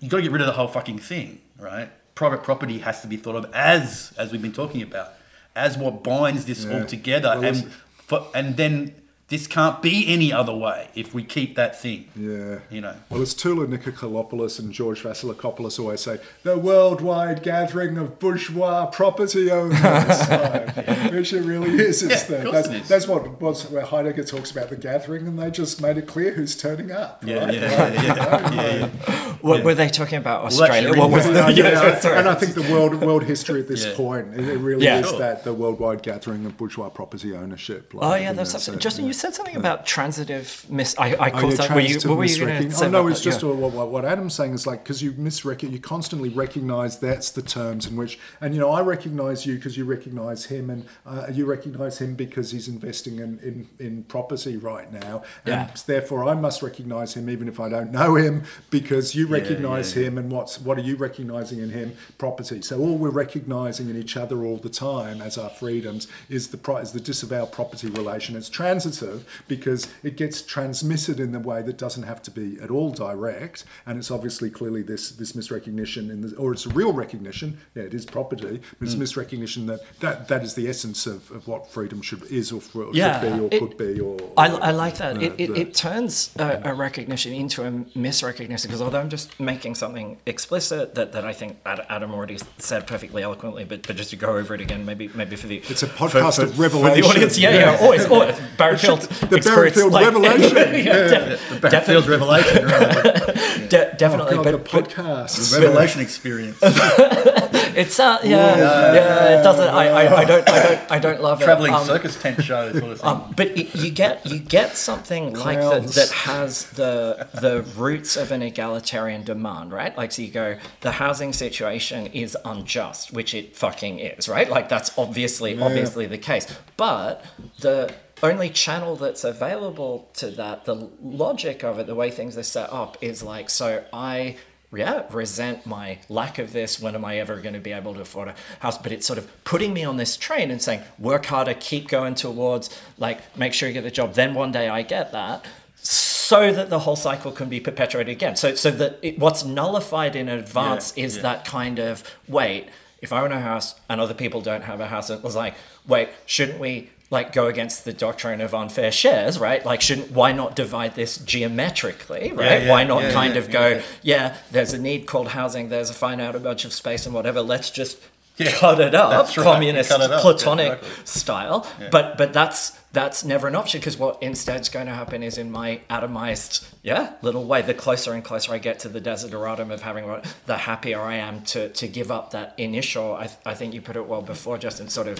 you 0.00 0.08
got 0.08 0.18
to 0.18 0.22
get 0.22 0.32
rid 0.32 0.40
of 0.40 0.46
the 0.46 0.52
whole 0.54 0.68
fucking 0.68 0.98
thing, 0.98 1.40
right? 1.58 1.88
Private 2.14 2.42
property 2.42 2.78
has 2.78 3.00
to 3.02 3.06
be 3.06 3.16
thought 3.16 3.36
of 3.36 3.46
as, 3.54 4.12
as 4.18 4.32
we've 4.32 4.42
been 4.42 4.52
talking 4.52 4.82
about, 4.82 5.12
as 5.54 5.78
what 5.78 6.02
binds 6.02 6.44
this 6.46 6.64
Yeah. 6.64 6.80
all 6.80 6.86
together, 6.86 7.28
Well, 7.28 7.44
and 7.44 7.70
for, 8.06 8.26
and 8.34 8.56
then 8.56 8.94
this 9.30 9.46
can't 9.46 9.80
be 9.80 10.06
any 10.08 10.32
other 10.32 10.54
way 10.54 10.88
if 10.94 11.14
we 11.14 11.22
keep 11.24 11.54
that 11.54 11.80
thing. 11.80 12.08
Yeah. 12.16 12.58
You 12.68 12.80
know. 12.82 12.96
Well, 13.08 13.22
as 13.22 13.32
Tula 13.32 13.66
Nikolopoulos 13.66 14.58
and 14.58 14.72
George 14.72 15.02
Vasilakopoulos 15.02 15.78
always 15.78 16.00
say, 16.00 16.18
the 16.42 16.58
worldwide 16.58 17.42
gathering 17.42 17.96
of 17.96 18.18
bourgeois 18.18 18.86
property 18.86 19.50
owners, 19.50 19.80
like, 19.82 20.76
which 21.12 21.32
it 21.32 21.42
really 21.42 21.70
is. 21.78 22.02
It's 22.02 22.28
Yeah, 22.28 22.28
the, 22.28 22.36
of 22.38 22.42
course 22.42 22.54
that's, 22.54 22.68
it 22.68 22.82
is. 22.82 22.88
that's 22.88 23.06
what 23.06 23.40
was 23.40 23.70
where 23.70 23.82
Heidegger 23.84 24.24
talks 24.24 24.50
about 24.50 24.68
the 24.68 24.76
gathering, 24.76 25.26
and 25.28 25.38
they 25.38 25.50
just 25.50 25.80
made 25.80 25.96
it 25.96 26.06
clear 26.08 26.32
who's 26.32 26.56
turning 26.56 26.90
up. 26.90 27.22
Yeah, 27.24 27.44
right? 27.44 27.54
yeah, 27.54 27.82
Right, 27.82 27.94
yeah, 27.94 28.02
yeah, 28.02 28.50
you 28.50 28.56
yeah, 28.56 28.90
yeah. 29.08 29.34
What, 29.42 29.62
Were 29.64 29.74
they 29.74 29.88
talking 29.88 30.18
about 30.18 30.40
Well, 30.42 30.46
Australia? 30.48 30.98
what 30.98 31.10
was 31.10 31.24
the, 31.26 31.32
Yeah, 31.32 31.70
yeah, 31.70 31.98
sorry. 32.00 32.18
and 32.18 32.28
I 32.28 32.34
think 32.34 32.54
the 32.54 32.62
world 32.72 33.00
world 33.00 33.22
history 33.24 33.60
at 33.60 33.68
this 33.68 33.86
Yeah. 33.86 33.94
point, 33.94 34.34
it, 34.34 34.48
it 34.48 34.58
really 34.58 34.84
Yeah. 34.84 34.98
is 34.98 35.08
Sure. 35.08 35.18
that 35.20 35.44
the 35.44 35.54
worldwide 35.54 36.02
gathering 36.02 36.44
of 36.46 36.56
bourgeois 36.56 36.88
property 36.88 37.34
ownership. 37.34 37.94
like, 37.94 38.04
Oh 38.04 38.14
you 38.16 38.22
yeah, 38.22 38.30
know, 38.32 38.36
that's 38.38 38.50
so, 38.50 38.56
absolutely. 38.56 38.82
Justin, 38.82 39.04
yeah. 39.04 39.08
you 39.08 39.12
said 39.20 39.34
something 39.34 39.56
about 39.56 39.86
transitive 39.86 40.64
mis. 40.68 40.94
I, 40.98 41.14
I 41.14 41.30
Oh, 41.32 41.48
yeah, 41.48 41.54
that. 41.56 41.70
Were 41.74 41.80
you, 41.80 42.00
what 42.08 42.18
were 42.18 42.24
you 42.24 42.46
going 42.46 42.62
to 42.64 42.70
say? 42.70 42.86
Oh, 42.86 42.90
no, 42.90 43.06
it's 43.08 43.20
that? 43.20 43.24
just 43.24 43.42
Yeah. 43.42 43.50
what, 43.50 43.72
what, 43.72 43.88
what 43.90 44.04
Adam's 44.04 44.34
saying 44.34 44.54
is 44.54 44.66
like 44.66 44.82
because 44.82 45.02
you 45.02 45.12
misrecognize, 45.12 45.72
you 45.72 45.78
constantly 45.78 46.28
recognize 46.30 46.98
that's 46.98 47.30
the 47.30 47.42
terms 47.42 47.86
in 47.86 47.96
which, 47.96 48.18
and 48.40 48.54
you 48.54 48.60
know, 48.60 48.70
I 48.70 48.80
recognize 48.80 49.46
you 49.46 49.56
because 49.56 49.76
you 49.76 49.84
recognize 49.84 50.46
him, 50.46 50.70
and 50.70 50.86
uh, 51.06 51.26
you 51.30 51.44
recognize 51.46 52.00
him 52.00 52.14
because 52.14 52.50
he's 52.50 52.68
investing 52.68 53.18
in, 53.18 53.38
in, 53.40 53.68
in 53.78 54.04
property 54.04 54.56
right 54.56 54.90
now, 54.92 55.22
and 55.44 55.68
Yeah. 55.68 55.70
therefore 55.86 56.24
I 56.24 56.34
must 56.34 56.62
recognize 56.62 57.14
him 57.14 57.28
even 57.28 57.46
if 57.48 57.60
I 57.60 57.68
don't 57.68 57.92
know 57.92 58.16
him 58.16 58.44
because 58.70 59.14
you 59.14 59.26
recognize 59.26 59.94
yeah. 59.96 60.04
him, 60.04 60.18
and 60.18 60.32
what's 60.32 60.60
what 60.60 60.78
are 60.78 60.82
you 60.90 60.96
recognizing 60.96 61.58
in 61.60 61.70
him? 61.70 61.96
Property. 62.18 62.62
So 62.62 62.78
all 62.80 62.96
we're 62.96 63.10
recognizing 63.10 63.90
in 63.90 63.96
each 63.96 64.16
other 64.16 64.44
all 64.44 64.56
the 64.56 64.70
time 64.70 65.20
as 65.20 65.36
our 65.36 65.50
freedoms 65.50 66.06
is 66.28 66.48
the 66.48 66.60
is 66.76 66.92
the 66.92 67.00
disavowed 67.00 67.52
property 67.52 67.88
relation. 67.88 68.36
It's 68.36 68.48
transitive 68.48 69.09
because 69.48 69.88
it 70.02 70.16
gets 70.16 70.42
transmitted 70.42 71.18
in 71.20 71.32
the 71.32 71.40
way 71.40 71.62
that 71.62 71.76
doesn't 71.78 72.04
have 72.04 72.22
to 72.22 72.30
be 72.30 72.58
at 72.60 72.70
all 72.70 72.90
direct, 72.90 73.64
and 73.86 73.98
it's 73.98 74.10
obviously 74.10 74.50
clearly 74.50 74.82
this 74.82 75.10
this 75.12 75.32
misrecognition 75.32 76.10
in 76.10 76.20
the, 76.22 76.36
or 76.36 76.52
it's 76.52 76.66
a 76.66 76.70
real 76.70 76.92
recognition. 76.92 77.58
Yeah, 77.74 77.84
it 77.84 77.94
is 77.94 78.04
property, 78.06 78.60
but 78.78 78.86
it's 78.86 78.94
misrecognition 78.94 79.66
that, 79.66 79.80
that 80.00 80.28
that 80.28 80.42
is 80.42 80.54
the 80.54 80.68
essence 80.68 81.06
of, 81.06 81.30
of 81.30 81.46
what 81.48 81.70
freedom 81.70 82.02
should 82.02 82.22
is 82.24 82.52
or, 82.52 82.60
for, 82.60 82.90
Yeah, 82.92 83.20
should 83.20 83.32
be 83.36 83.40
or 83.44 83.48
it- 83.50 83.58
could 83.60 83.76
be 83.78 84.00
or. 84.00 84.16
I, 84.36 84.50
or- 84.52 84.62
I 84.64 84.70
like 84.70 84.96
that. 84.98 85.16
uh, 85.16 85.20
It, 85.20 85.32
it, 85.38 85.46
the- 85.54 85.60
it 85.60 85.74
turns 85.74 86.34
a, 86.38 86.60
a 86.64 86.74
recognition 86.74 87.32
into 87.32 87.64
a 87.64 87.70
misrecognition 87.98 88.64
because 88.64 88.82
although 88.82 89.00
I'm 89.00 89.08
just 89.10 89.38
making 89.40 89.74
something 89.74 90.18
explicit 90.26 90.94
that, 90.94 91.12
that 91.12 91.24
I 91.24 91.32
think 91.32 91.58
Adam 91.66 92.12
already 92.14 92.38
said 92.58 92.86
perfectly 92.86 93.22
eloquently, 93.22 93.64
but, 93.64 93.86
but 93.86 93.96
just 93.96 94.10
to 94.10 94.16
go 94.16 94.36
over 94.36 94.54
it 94.54 94.60
again, 94.60 94.84
maybe 94.84 95.08
maybe 95.14 95.36
for 95.36 95.46
the 95.46 95.58
It's 95.68 95.82
a 95.82 95.86
podcast 95.86 96.36
for, 96.36 96.42
of 96.44 96.54
For 96.54 96.62
revelation. 96.62 97.02
the 97.02 97.08
audience, 97.08 97.38
yeah, 97.38 97.50
yeah, 97.72 97.78
always, 97.80 98.06
always. 98.06 98.34
Barrenfield, 98.58 98.99
The 99.08 99.36
experience, 99.36 99.76
Barrenfield 99.76 99.90
like- 99.92 100.04
revelation, 100.12 100.56
yeah, 100.56 100.72
yeah. 100.76 101.08
def- 101.08 101.48
The 101.50 101.60
Battlefield 101.60 102.06
revelation, 102.06 102.64
right? 102.66 103.04
de- 103.70 103.94
definitely, 103.96 104.36
Oh, 104.38 104.42
God, 104.42 104.44
but, 104.44 104.50
the 104.52 104.58
but 104.58 104.88
podcast. 104.88 105.52
revelation 105.60 106.00
experience. 106.00 106.58
it's 106.62 107.98
uh, 108.00 108.18
yeah, 108.24 108.56
yeah, 108.94 109.40
it 109.40 109.42
doesn't. 109.42 109.68
I, 109.68 109.88
I, 109.88 110.16
I 110.20 110.24
don't, 110.24 110.48
I 110.48 110.62
don't, 110.62 110.92
I 110.92 110.98
don't 110.98 111.22
love 111.22 111.40
Traveling 111.40 111.72
it. 111.72 111.76
Um, 111.76 111.86
circus 111.86 112.20
tent 112.20 112.42
show 112.42 112.72
sort 112.72 112.92
of. 112.92 113.04
Um, 113.04 113.32
but 113.36 113.48
it, 113.48 113.74
you 113.74 113.90
get 113.90 114.24
you 114.26 114.38
get 114.38 114.76
something 114.76 115.34
like 115.34 115.60
that 115.60 115.82
that 115.88 116.10
has 116.10 116.70
the 116.70 117.28
the 117.34 117.62
roots 117.76 118.16
of 118.16 118.32
an 118.32 118.42
egalitarian 118.42 119.22
demand, 119.24 119.72
right? 119.72 119.96
Like 119.96 120.12
so 120.12 120.22
you 120.22 120.30
go, 120.30 120.58
the 120.80 120.92
housing 120.92 121.32
situation 121.32 122.06
is 122.08 122.36
unjust, 122.44 123.12
which 123.12 123.34
it 123.34 123.56
fucking 123.56 123.98
is, 124.00 124.28
right? 124.28 124.48
Like 124.48 124.68
that's 124.68 124.96
obviously 124.98 125.60
obviously 125.60 126.06
the 126.06 126.18
case. 126.18 126.46
But 126.76 127.24
the 127.60 127.94
only 128.22 128.50
channel 128.50 128.96
that's 128.96 129.24
available 129.24 130.08
to 130.14 130.30
that, 130.32 130.64
the 130.64 130.90
logic 131.02 131.64
of 131.64 131.78
it, 131.78 131.86
the 131.86 131.94
way 131.94 132.10
things 132.10 132.36
are 132.36 132.42
set 132.42 132.72
up, 132.72 132.98
is 133.00 133.22
like 133.22 133.50
so 133.50 133.84
I 133.92 134.36
yeah, 134.72 135.02
resent 135.10 135.66
my 135.66 135.98
lack 136.08 136.38
of 136.38 136.52
this. 136.52 136.80
When 136.80 136.94
am 136.94 137.04
I 137.04 137.18
ever 137.18 137.40
going 137.40 137.54
to 137.54 137.60
be 137.60 137.72
able 137.72 137.94
to 137.94 138.00
afford 138.00 138.28
a 138.28 138.34
house? 138.60 138.78
But 138.78 138.92
it's 138.92 139.06
sort 139.06 139.18
of 139.18 139.28
putting 139.44 139.72
me 139.72 139.84
on 139.84 139.96
this 139.96 140.16
train 140.16 140.50
and 140.50 140.62
saying, 140.62 140.82
work 140.98 141.26
harder, 141.26 141.54
keep 141.54 141.88
going 141.88 142.14
towards, 142.14 142.70
like, 142.96 143.36
make 143.36 143.52
sure 143.52 143.68
you 143.68 143.74
get 143.74 143.82
the 143.82 143.90
job. 143.90 144.14
Then 144.14 144.34
one 144.34 144.52
day 144.52 144.68
I 144.68 144.82
get 144.82 145.10
that, 145.12 145.44
so 145.74 146.52
that 146.52 146.70
the 146.70 146.80
whole 146.80 146.94
cycle 146.96 147.32
can 147.32 147.48
be 147.48 147.58
perpetuated 147.58 148.12
again. 148.12 148.36
So, 148.36 148.54
so 148.54 148.70
that 148.70 148.98
it, 149.02 149.18
what's 149.18 149.44
nullified 149.44 150.14
in 150.14 150.28
advance 150.28 150.92
Yeah, 150.96 151.04
is 151.04 151.16
yeah. 151.16 151.22
that 151.22 151.44
kind 151.44 151.80
of 151.80 152.04
wait. 152.28 152.68
If 153.02 153.12
I 153.12 153.22
own 153.22 153.32
a 153.32 153.40
house 153.40 153.74
and 153.88 154.00
other 154.00 154.14
people 154.14 154.40
don't 154.40 154.62
have 154.62 154.78
a 154.78 154.86
house, 154.86 155.10
it 155.10 155.24
was 155.24 155.34
like, 155.34 155.54
wait, 155.88 156.10
shouldn't 156.26 156.60
we? 156.60 156.90
Like 157.10 157.32
go 157.32 157.46
against 157.48 157.84
the 157.84 157.92
doctrine 157.92 158.40
of 158.40 158.54
unfair 158.54 158.92
shares, 158.92 159.38
right? 159.38 159.64
Like, 159.66 159.80
shouldn't 159.80 160.12
why 160.12 160.30
not 160.30 160.54
divide 160.54 160.94
this 160.94 161.18
geometrically, 161.18 162.30
right? 162.32 162.62
yeah, 162.62 162.70
why 162.70 162.84
not 162.84 163.02
yeah, 163.02 163.12
kind 163.12 163.34
yeah, 163.34 163.40
of 163.40 163.50
go, 163.50 163.68
yeah. 163.68 163.82
yeah, 164.02 164.36
there's 164.52 164.72
a 164.72 164.78
need 164.78 165.06
called 165.06 165.28
housing, 165.28 165.70
there's 165.70 165.90
a 165.90 165.94
finite 165.94 166.36
amount 166.36 166.64
of 166.64 166.72
space 166.72 167.06
and 167.06 167.14
whatever. 167.14 167.40
Let's 167.42 167.70
just 167.70 167.98
Yeah, 168.38 168.52
cut 168.52 168.80
it 168.80 168.94
up, 168.94 169.10
right, 169.36 169.44
communist, 169.44 169.90
it 169.90 170.00
up, 170.00 170.22
platonic 170.22 170.68
yeah, 170.68 170.74
exactly. 170.78 171.04
style. 171.06 171.66
But 171.90 172.16
but 172.16 172.32
that's 172.32 172.70
that's 172.92 173.24
never 173.24 173.46
an 173.48 173.54
option 173.54 173.80
because 173.80 173.98
what 173.98 174.22
instead 174.22 174.60
is 174.60 174.68
going 174.68 174.86
to 174.86 174.94
happen 174.94 175.22
is 175.22 175.36
in 175.38 175.50
my 175.50 175.80
atomized 175.90 176.66
yeah 176.82 177.12
little 177.22 177.44
way. 177.44 177.60
The 177.62 177.74
closer 177.74 178.12
and 178.14 178.24
closer 178.24 178.52
I 178.52 178.58
get 178.58 178.78
to 178.80 178.88
the 178.88 179.00
desideratum 179.00 179.70
of 179.70 179.82
having 179.82 180.06
what, 180.06 180.24
the 180.46 180.58
happier 180.58 181.00
I 181.00 181.16
am 181.16 181.42
to 181.52 181.68
to 181.70 181.88
give 181.88 182.10
up 182.10 182.30
that 182.30 182.54
initial. 182.56 183.14
I 183.14 183.28
I 183.44 183.54
think 183.54 183.74
you 183.74 183.80
put 183.82 183.96
it 183.96 184.06
well 184.06 184.22
before, 184.22 184.58
Justin. 184.58 184.88
Sort 184.88 185.08
of 185.08 185.18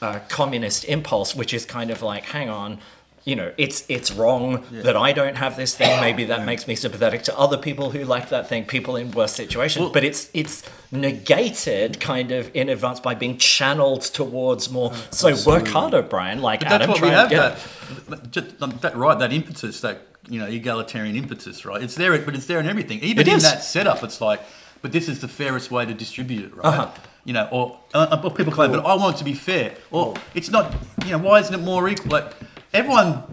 uh, 0.00 0.20
communist 0.28 0.84
impulse, 0.84 1.34
which 1.34 1.52
is 1.54 1.64
kind 1.64 1.90
of 1.90 2.02
like, 2.02 2.24
hang 2.24 2.48
on. 2.48 2.78
You 3.24 3.34
know, 3.34 3.52
it's 3.56 3.84
it's 3.88 4.12
wrong 4.12 4.62
that 4.70 4.96
I 4.96 5.12
don't 5.12 5.34
have 5.34 5.56
this 5.56 5.74
thing. 5.74 6.00
Maybe 6.00 6.26
that 6.26 6.46
makes 6.46 6.68
me 6.68 6.76
sympathetic 6.76 7.24
to 7.24 7.36
other 7.36 7.56
people 7.58 7.90
who 7.90 8.04
like 8.04 8.28
that 8.28 8.48
thing, 8.48 8.66
people 8.66 8.94
in 8.94 9.10
worse 9.10 9.32
situations. 9.32 9.82
Well- 9.82 9.92
but 9.92 10.04
it's 10.04 10.30
it's 10.32 10.62
negated 10.92 11.98
kind 11.98 12.30
of 12.30 12.50
in 12.54 12.68
advance 12.68 13.00
by 13.00 13.14
being 13.14 13.36
channeled 13.38 14.02
towards 14.02 14.70
more. 14.70 14.92
So 15.10 15.34
work 15.44 15.66
harder, 15.68 16.02
Brian. 16.02 16.40
Like 16.40 16.60
But 16.60 16.68
that's 16.68 16.86
what 16.88 17.00
we 17.00 17.08
have. 17.08 17.30
That, 17.30 18.30
just, 18.30 18.58
that 18.82 18.96
right, 18.96 19.18
that 19.18 19.32
impetus, 19.32 19.80
that 19.80 20.02
you 20.28 20.38
know, 20.38 20.46
egalitarian 20.46 21.16
impetus, 21.16 21.64
right? 21.64 21.82
It's 21.82 21.94
there, 21.94 22.16
but 22.18 22.34
it's 22.34 22.46
there 22.46 22.60
in 22.60 22.66
everything. 22.66 23.00
Even 23.00 23.22
It 23.26 23.28
in 23.28 23.36
is. 23.36 23.42
that 23.44 23.62
setup, 23.62 24.02
it's 24.02 24.20
like, 24.20 24.40
but 24.82 24.92
this 24.92 25.08
is 25.08 25.20
the 25.20 25.28
fairest 25.28 25.70
way 25.70 25.84
to 25.86 25.94
distribute 25.94 26.44
it, 26.46 26.56
right? 26.56 26.66
Uh-huh. 26.66 26.90
You 27.26 27.32
know, 27.34 27.48
or, 27.50 27.78
uh, 27.92 28.20
or 28.24 28.30
people 28.30 28.52
claim, 28.52 28.70
but 28.70 28.86
I 28.86 28.94
want 28.94 29.16
it 29.16 29.18
to 29.18 29.24
be 29.24 29.34
fair, 29.34 29.74
or 29.90 30.14
it's 30.34 30.48
not. 30.50 30.72
You 31.04 31.12
know, 31.12 31.18
why 31.18 31.40
isn't 31.40 31.52
it 31.54 31.58
more 31.72 31.88
equal? 31.88 32.12
Like 32.12 32.32
everyone. 32.72 33.24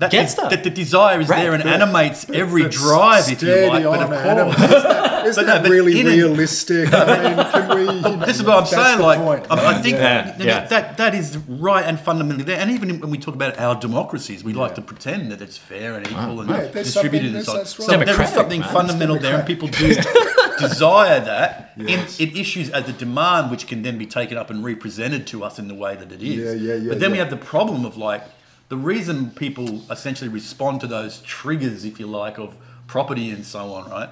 That, 0.00 0.10
Gets 0.10 0.32
that. 0.36 0.48
that 0.48 0.64
the 0.64 0.70
desire 0.70 1.20
is 1.20 1.28
Right. 1.28 1.42
there 1.42 1.52
and 1.52 1.62
But- 1.62 1.74
animates 1.74 2.24
every 2.32 2.62
But 2.62 2.70
drive, 2.72 3.30
if 3.30 3.42
you 3.42 3.48
like. 3.68 3.84
But 3.84 4.00
of 4.00 4.12
Adam. 4.14 4.46
course, 4.54 4.72
Is 4.72 4.82
that, 4.82 5.26
is 5.30 5.36
that 5.36 5.62
no, 5.64 5.68
really 5.68 6.00
in 6.00 6.06
a- 6.06 6.10
realistic? 6.10 6.88
I 6.94 7.04
mean, 7.04 7.36
can 7.52 7.68
we? 7.76 7.82
You 7.84 8.00
know, 8.00 8.16
this 8.24 8.36
is 8.40 8.44
what 8.44 8.56
I'm 8.60 8.64
saying. 8.66 8.98
Like, 9.00 9.18
point, 9.18 9.46
I, 9.50 9.54
I 9.72 9.82
think 9.82 9.96
Yeah, 9.98 10.22
that, 10.38 10.40
yeah. 10.40 10.64
that 10.68 10.96
that 10.96 11.14
is 11.14 11.36
right 11.46 11.84
and 11.84 12.00
fundamentally 12.00 12.44
there. 12.44 12.58
And 12.58 12.70
even 12.70 12.98
when 12.98 13.10
we 13.10 13.18
talk 13.18 13.34
about 13.34 13.58
our 13.58 13.74
democracies, 13.74 14.42
we 14.42 14.54
like 14.54 14.74
to 14.76 14.80
pretend 14.80 15.32
that 15.32 15.42
it's 15.42 15.58
fair 15.58 15.96
and 15.96 16.06
equal 16.06 16.40
and 16.40 16.48
Yeah, 16.48 16.56
there's 16.72 16.86
distributed 16.94 17.34
and 17.36 17.44
so 17.44 17.52
on. 17.52 17.56
that's- 17.58 17.74
that's 17.76 17.86
So 17.86 17.98
there 17.98 18.22
is 18.22 18.30
something 18.32 18.60
man. 18.60 18.70
fundamental 18.72 19.18
there, 19.18 19.34
and 19.36 19.46
people 19.46 19.68
do 19.68 19.94
desire 20.60 21.20
that. 21.20 21.72
In, 21.76 22.00
it 22.18 22.36
issues 22.36 22.70
as 22.70 22.88
a 22.88 22.92
demand, 22.92 23.50
which 23.50 23.66
can 23.66 23.82
then 23.82 23.98
be 23.98 24.06
taken 24.06 24.36
up 24.38 24.50
and 24.50 24.64
represented 24.64 25.26
to 25.28 25.42
us 25.44 25.58
in 25.58 25.68
the 25.68 25.74
way 25.74 25.96
that 25.96 26.12
it 26.12 26.22
is. 26.22 26.62
Yeah, 26.62 26.74
yeah, 26.74 26.74
yeah, 26.80 26.88
But 26.90 27.00
then 27.00 27.12
we 27.12 27.18
have 27.18 27.30
the 27.30 27.36
problem 27.36 27.84
of 27.84 27.96
like 27.96 28.22
the 28.68 28.76
reason 28.76 29.30
people 29.30 29.82
essentially 29.90 30.28
respond 30.30 30.80
to 30.82 30.86
those 30.86 31.20
triggers, 31.22 31.84
if 31.84 31.98
you 31.98 32.06
like, 32.06 32.38
of 32.38 32.56
property 32.86 33.30
and 33.30 33.44
so 33.44 33.72
on, 33.72 33.90
right? 33.90 34.10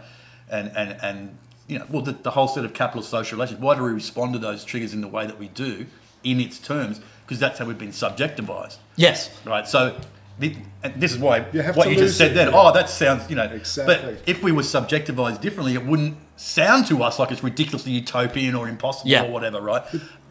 And 0.51 0.73
and 0.77 0.97
and 1.03 1.39
you 1.67 1.79
know, 1.79 1.87
well, 1.91 2.03
the, 2.03 2.13
the 2.13 2.31
whole 2.31 2.49
set 2.49 2.65
of 2.65 2.73
capital 2.75 3.03
social 3.03 3.37
relations. 3.37 3.61
Why 3.61 3.75
do 3.77 3.83
we 3.83 3.91
respond 3.91 4.33
to 4.33 4.39
those 4.39 4.65
triggers 4.65 4.95
in 4.95 5.01
the 5.03 5.09
way 5.09 5.27
that 5.27 5.39
we 5.39 5.49
do, 5.49 5.87
in 6.25 6.41
its 6.41 6.59
terms? 6.59 7.01
Because 7.25 7.39
that's 7.39 7.59
how 7.59 7.67
we've 7.67 7.77
been 7.79 7.91
subjectivized, 7.91 8.79
Yes. 8.97 9.31
right? 9.45 9.69
So. 9.69 9.99
The- 10.39 10.57
And 10.83 10.95
this 11.01 11.13
is 11.13 11.19
why 11.19 11.45
You 11.53 11.63
what 11.63 11.91
you 11.91 11.97
just 11.97 12.17
said 12.17 12.31
it, 12.31 12.35
then. 12.35 12.49
yeah. 12.49 12.55
Oh, 12.57 12.73
that 12.73 12.89
sounds, 12.89 13.29
you 13.29 13.37
know. 13.37 13.45
Exactly. 13.45 13.97
But 13.97 14.23
if 14.27 14.43
we 14.43 14.53
were 14.53 14.63
subjectivized 14.63 15.41
differently, 15.41 15.75
it 15.75 15.85
wouldn't 15.85 16.17
sound 16.37 16.87
to 16.87 17.03
us 17.03 17.19
like 17.19 17.33
it's 17.33 17.43
ridiculously 17.43 17.93
utopian 17.93 18.55
or 18.55 18.69
impossible 18.69 19.11
Yeah. 19.11 19.25
or 19.25 19.31
whatever, 19.31 19.61
right? 19.61 19.83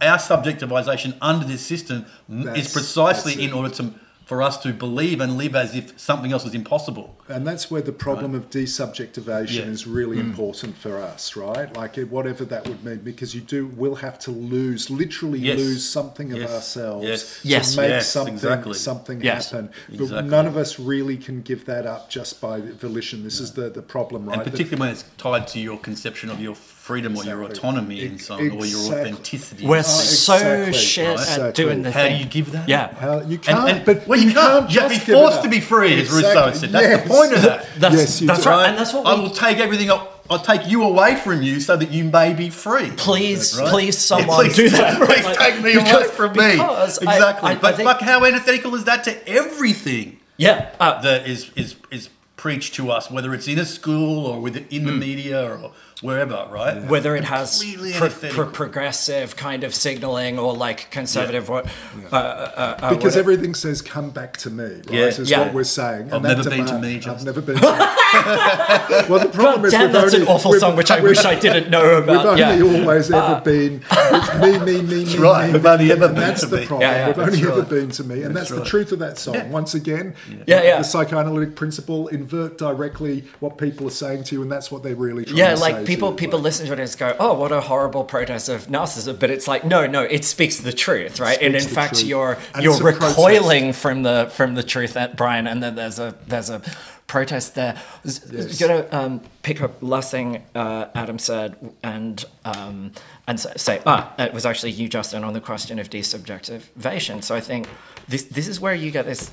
Our 0.02 0.18
subjectivization 0.18 1.16
under 1.22 1.46
this 1.46 1.66
system 1.66 2.06
That's- 2.30 2.68
is 2.68 2.74
precisely 2.74 3.44
in 3.44 3.52
order 3.54 3.70
to 3.76 3.94
for 4.28 4.44
us 4.44 4.58
to 4.58 4.74
believe 4.74 5.22
and 5.22 5.38
live 5.38 5.56
as 5.56 5.74
if 5.74 5.98
something 5.98 6.34
else 6.34 6.46
is 6.46 6.54
impossible. 6.54 7.16
And 7.30 7.48
that's 7.48 7.72
where 7.72 7.82
the 7.82 7.94
problem 7.94 8.36
of 8.36 8.50
desubjectivation 8.50 9.66
Yeah. 9.66 9.72
is 9.76 9.88
really 9.88 10.18
Mm. 10.18 10.26
important 10.32 10.78
for 10.78 10.98
us, 11.02 11.38
right? 11.38 11.74
Like 11.78 11.96
whatever 12.10 12.44
that 12.44 12.68
would 12.68 12.84
mean, 12.84 12.98
because 13.06 13.34
you 13.34 13.40
do 13.40 13.68
will 13.68 13.96
have 13.96 14.20
to 14.20 14.32
lose, 14.32 14.90
literally 14.90 15.40
Yes. 15.40 15.58
lose 15.58 15.86
something 15.90 16.34
of 16.34 16.40
Yes. 16.40 16.52
ourselves 16.52 17.06
Yes. 17.08 17.42
to 17.42 17.48
Yes. 17.48 17.78
make 17.78 17.90
Yes, 17.90 18.10
something 18.12 18.34
exactly. 18.34 18.74
something 18.74 19.22
Yes. 19.22 19.52
happen. 19.52 19.70
But 19.90 20.02
Exactly. 20.02 20.30
none 20.30 20.46
of 20.46 20.58
us 20.58 20.78
really 20.78 21.16
can 21.16 21.42
give 21.42 21.64
that 21.66 21.86
up 21.86 22.10
just 22.10 22.42
by 22.42 22.60
volition. 22.60 23.24
This 23.24 23.40
is 23.40 23.52
the 23.54 23.70
the 23.70 23.82
problem, 23.82 24.26
right? 24.26 24.38
and 24.40 24.46
That- 24.46 24.52
particularly 24.52 24.80
when 24.82 24.90
it's 24.90 25.06
tied 25.18 25.48
to 25.54 25.60
your 25.60 25.78
conception 25.78 26.30
of 26.30 26.42
your 26.42 26.56
freedom 26.88 27.18
or 27.18 27.24
your 27.26 27.44
Exactly. 27.44 27.58
autonomy 27.70 28.00
in 28.06 28.14
Ex- 28.14 28.26
something 28.28 28.52
or 28.52 28.66
your 28.66 28.80
authenticity. 28.94 29.66
We're 29.68 29.78
in 29.80 29.84
something. 29.84 30.08
so 30.16 30.34
exactly, 30.36 30.74
shit 30.74 31.06
at 31.08 31.14
exactly. 31.20 31.52
doing 31.64 31.82
the 31.84 31.92
How 31.92 32.08
do 32.08 32.16
you 32.16 32.26
give 32.26 32.52
that? 32.54 32.70
Yeah. 32.70 32.94
How, 32.96 33.22
you 33.22 33.38
can't, 33.38 33.70
and- 33.70 33.86
but 33.86 34.08
well, 34.08 34.18
you, 34.20 34.32
can't. 34.34 34.72
You 34.72 34.80
have 34.80 34.90
to 34.92 34.96
just 34.96 35.06
be 35.08 35.14
forced 35.14 35.44
to 35.44 35.50
be 35.50 35.60
free, 35.60 36.02
as 36.02 36.10
Rousseau 36.10 36.52
said. 36.54 36.70
That's 36.72 36.88
Yes. 36.88 37.04
the 37.04 37.10
point 37.10 37.34
of 37.34 37.42
that. 37.44 37.66
That's, 37.78 37.96
Yes, 37.96 38.22
you 38.22 38.28
that's 38.28 38.44
do. 38.44 38.50
right. 38.50 38.70
And 38.70 38.78
that's 38.80 38.94
what 38.94 39.06
I 39.06 39.16
we 39.16 39.22
will 39.22 39.30
take 39.32 39.58
everything. 39.60 39.92
I'll, 39.92 40.08
I'll 40.30 40.40
take 40.40 40.68
you 40.72 40.84
away 40.84 41.16
from 41.18 41.42
you 41.42 41.60
so 41.60 41.76
that 41.78 41.92
you 41.92 42.04
may 42.06 42.34
be 42.34 42.50
free. 42.50 42.90
please, 42.96 43.58
Right? 43.60 43.70
please, 43.70 43.96
Yeah, 43.96 44.18
someone 44.18 44.38
please, 44.46 44.56
do 44.56 44.70
that. 44.70 44.98
Please 45.08 45.26
Like, 45.26 45.38
take 45.38 45.62
me 45.62 45.74
away 45.76 46.04
from 46.20 46.32
me. 46.42 46.52
because 46.54 46.98
Exactly. 47.00 47.50
I- 47.50 47.52
I 47.52 47.56
but 47.56 47.76
think- 47.76 47.88
fuck, 47.90 48.02
how 48.02 48.24
antithetical 48.26 48.74
is 48.76 48.86
that 48.86 49.04
to 49.06 49.14
everything 49.30 50.08
Yeah. 50.38 50.70
Uh, 50.80 51.02
that 51.02 51.28
is 51.28 51.50
is 51.56 51.76
is 51.92 52.10
preached 52.38 52.76
to 52.76 52.92
us, 52.92 53.10
whether 53.10 53.34
it's 53.34 53.48
in 53.48 53.58
a 53.58 53.66
school 53.66 54.26
or 54.28 54.40
with 54.40 54.56
in 54.72 54.86
the 54.86 54.92
media 54.92 55.40
or 55.52 55.72
wherever, 56.04 56.48
right? 56.52 56.84
whether 56.86 57.16
it 57.16 57.24
has 57.24 57.64
pro- 57.98 58.10
pro- 58.10 58.46
progressive 58.50 59.36
kind 59.36 59.64
of 59.64 59.74
signaling 59.74 60.38
or 60.40 60.54
like 60.54 60.90
conservative 60.92 61.50
what 61.50 61.66
uh, 62.12 62.16
uh, 62.16 62.78
uh, 62.82 62.90
because 62.94 63.16
what- 63.16 63.20
everything 63.20 63.54
says 63.54 63.82
"come 63.82 64.10
back 64.10 64.38
to 64.38 64.50
me," 64.50 64.64
right? 64.64 64.90
Yeah. 64.92 65.06
Is 65.06 65.30
Yeah. 65.30 65.40
what 65.46 65.54
we're 65.54 65.64
saying. 65.64 66.14
I've 66.14 66.22
that 66.22 66.38
never 66.38 66.50
been 66.50 66.60
to 66.60 66.66
demand- 66.66 66.82
me, 66.84 66.96
I've 66.98 67.02
Justin. 67.02 67.26
never 67.26 67.42
been. 67.42 67.56
To 67.58 67.62
well, 69.10 69.20
the 69.20 69.30
problem 69.34 69.62
God 69.62 69.66
is 69.66 69.72
damn, 69.72 69.82
we've 69.84 69.94
that's 69.94 70.14
only, 70.14 70.26
an 70.26 70.32
awful 70.32 70.54
song 70.54 70.76
which 70.76 70.92
I 70.92 71.00
wish 71.02 71.24
I 71.26 71.36
didn't 71.40 71.70
know 71.70 71.98
about. 72.02 72.38
We've 72.38 72.46
only 72.46 72.72
yeah. 72.80 72.82
always 72.82 73.12
ever 73.12 73.42
been 73.44 73.84
it's 73.92 74.34
me, 74.40 74.60
me, 74.60 74.82
me, 74.82 75.06
me. 75.06 75.18
right, 75.18 75.48
me, 75.48 75.54
we've 75.54 75.66
only 75.66 75.92
ever 75.92 76.08
been 76.08 76.16
that's 76.16 76.42
to 76.42 76.48
the 76.48 76.58
me. 76.58 76.66
problem. 76.66 76.90
Yeah, 76.90 76.98
yeah, 76.98 77.08
we've 77.08 77.20
only 77.20 77.42
ever 77.48 77.62
been 77.64 77.90
to 77.92 78.04
me, 78.04 78.24
and 78.24 78.36
that's, 78.36 78.50
the 78.50 78.64
truth 78.64 78.92
of 78.92 79.00
that 79.00 79.18
song. 79.18 79.52
Once 79.52 79.74
again, 79.74 80.16
Yeah, 80.46 80.64
yeah. 80.64 80.78
the 80.78 80.84
psychoanalytic 80.84 81.56
principle 81.56 82.08
invert 82.08 82.58
directly 82.58 83.26
what 83.40 83.58
people 83.58 83.88
are 83.88 83.92
saying 83.92 84.24
to 84.26 84.36
you, 84.36 84.42
and 84.42 84.52
that's 84.52 84.72
what 84.72 84.84
they're 84.84 84.96
really 84.96 85.26
trying 85.26 85.38
yeah, 85.38 85.56
to 85.56 85.60
like 85.62 85.76
say 85.78 85.86
people 85.88 86.14
people 86.14 86.40
Like, 86.40 86.44
listen 86.44 86.66
to 86.68 86.74
it 86.74 86.80
and 86.80 86.88
just 86.88 87.00
go, 87.00 87.16
"Oh, 87.20 87.34
what 87.34 87.52
a 87.52 87.62
horrible 87.62 88.04
protest 88.04 88.50
of 88.50 88.68
narcissism," 88.68 89.20
but 89.20 89.30
it's 89.32 89.48
like, 89.48 89.64
no, 89.66 89.88
no, 89.88 90.04
it 90.04 90.24
speaks 90.26 90.58
the 90.58 90.74
truth, 90.74 91.20
right? 91.20 91.42
and 91.42 91.56
in 91.56 91.62
fact, 91.62 91.96
truth. 91.96 92.06
you're 92.06 92.38
And 92.54 92.64
you're 92.64 92.74
it's 92.74 92.82
a 92.82 92.84
protest. 92.84 93.18
recoiling 93.18 93.74
from 93.74 94.04
the 94.04 94.30
from 94.34 94.56
the 94.56 94.64
truth, 94.64 94.94
that 94.94 95.16
Brian. 95.18 95.48
And 95.48 95.64
then 95.64 95.76
there's 95.76 95.98
a 96.00 96.14
there's 96.28 96.50
a 96.50 96.62
protest 97.08 97.56
there. 97.56 97.82
Yes. 98.04 98.60
Gonna 98.60 98.86
um, 98.92 99.22
pick 99.42 99.62
up 99.62 99.82
last 99.82 100.12
thing 100.12 100.44
uh, 100.54 100.88
Adam 100.94 101.18
said 101.20 101.56
and 101.82 102.24
um, 102.46 102.92
and 103.28 103.40
say, 103.40 103.82
ah, 103.86 104.14
it 104.20 104.34
was 104.34 104.46
actually 104.46 104.72
you, 104.74 104.90
Justin, 104.90 105.24
on 105.24 105.34
the 105.34 105.42
question 105.42 105.80
of 105.80 105.90
desubjectivation. 105.90 107.24
So 107.24 107.34
I 107.36 107.40
think 107.42 107.68
this 108.08 108.24
this 108.24 108.48
is 108.48 108.60
where 108.60 108.76
you 108.76 108.92
get 108.92 109.06
this 109.06 109.32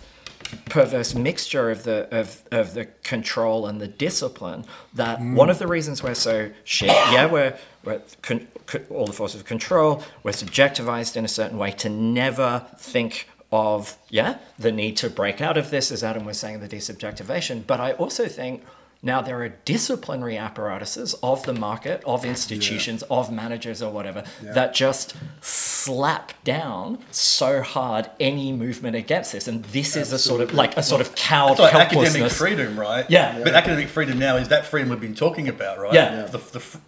perverse 0.67 1.15
mixture 1.15 1.71
of 1.71 1.85
the 1.85 2.09
of, 2.17 2.43
of 2.51 2.75
the 2.75 2.87
control 3.03 3.67
and 3.67 3.81
the 3.81 3.89
discipline 3.89 4.65
that 4.93 5.19
mm. 5.19 5.35
one 5.35 5.51
of 5.51 5.59
the 5.59 5.67
reasons 5.67 6.03
we're 6.03 6.15
so 6.15 6.51
shit 6.65 6.89
yeah 6.89 7.27
we're, 7.27 7.57
we're 7.85 8.01
con, 8.23 8.47
con, 8.67 8.85
all 8.91 9.07
the 9.07 9.13
forces 9.13 9.41
of 9.41 9.47
control 9.47 10.03
we're 10.23 10.33
subjectivized 10.33 11.17
in 11.17 11.25
a 11.25 11.29
certain 11.29 11.59
way 11.59 11.71
to 11.71 11.89
never 11.89 12.67
think 12.77 13.29
of 13.53 13.97
yeah 14.09 14.39
the 14.59 14.73
need 14.73 14.97
to 14.97 15.09
break 15.09 15.41
out 15.41 15.57
of 15.57 15.71
this 15.71 15.91
as 15.91 16.03
adam 16.03 16.25
was 16.25 16.39
saying 16.39 16.61
the 16.61 16.69
desubjectivation. 16.69 17.67
But 17.67 17.81
i 17.81 17.93
also 17.93 18.27
think 18.27 18.63
now 19.05 19.21
there 19.21 19.43
are 19.43 19.51
disciplinary 19.51 20.37
apparatuses 20.37 21.15
of 21.23 21.45
the 21.45 21.53
market, 21.53 22.03
of 22.05 22.25
institutions, 22.25 23.03
of 23.05 23.31
managers 23.31 23.83
or 23.83 23.93
whatever 23.93 24.25
that 24.43 24.75
just 24.75 25.15
slap 25.41 26.33
down 26.43 26.99
so 27.11 27.63
hard 27.63 28.11
any 28.19 28.53
movement 28.53 28.97
against 28.97 29.33
this. 29.33 29.47
And 29.47 29.65
this 29.67 29.95
is 29.97 30.13
a 30.13 30.19
sort 30.19 30.41
of 30.41 30.55
like 30.55 30.77
a 30.77 30.83
sort 30.83 31.01
of 31.01 31.15
cowed 31.15 31.59
like 31.59 31.75
academic 31.75 32.33
freedom, 32.33 32.81
right? 32.81 33.05
Yeah. 33.11 33.41
But 33.45 33.55
academic 33.55 33.89
freedom 33.89 34.19
now 34.19 34.37
is 34.37 34.49
that 34.49 34.67
freedom 34.67 34.89
we've 34.89 35.01
been 35.01 35.15
talking 35.15 35.49
about, 35.49 35.79
right? 35.79 35.93
Yeah. 35.93 36.21
Yeah. 36.21 36.27
The, 36.27 36.39
the, 36.39 36.79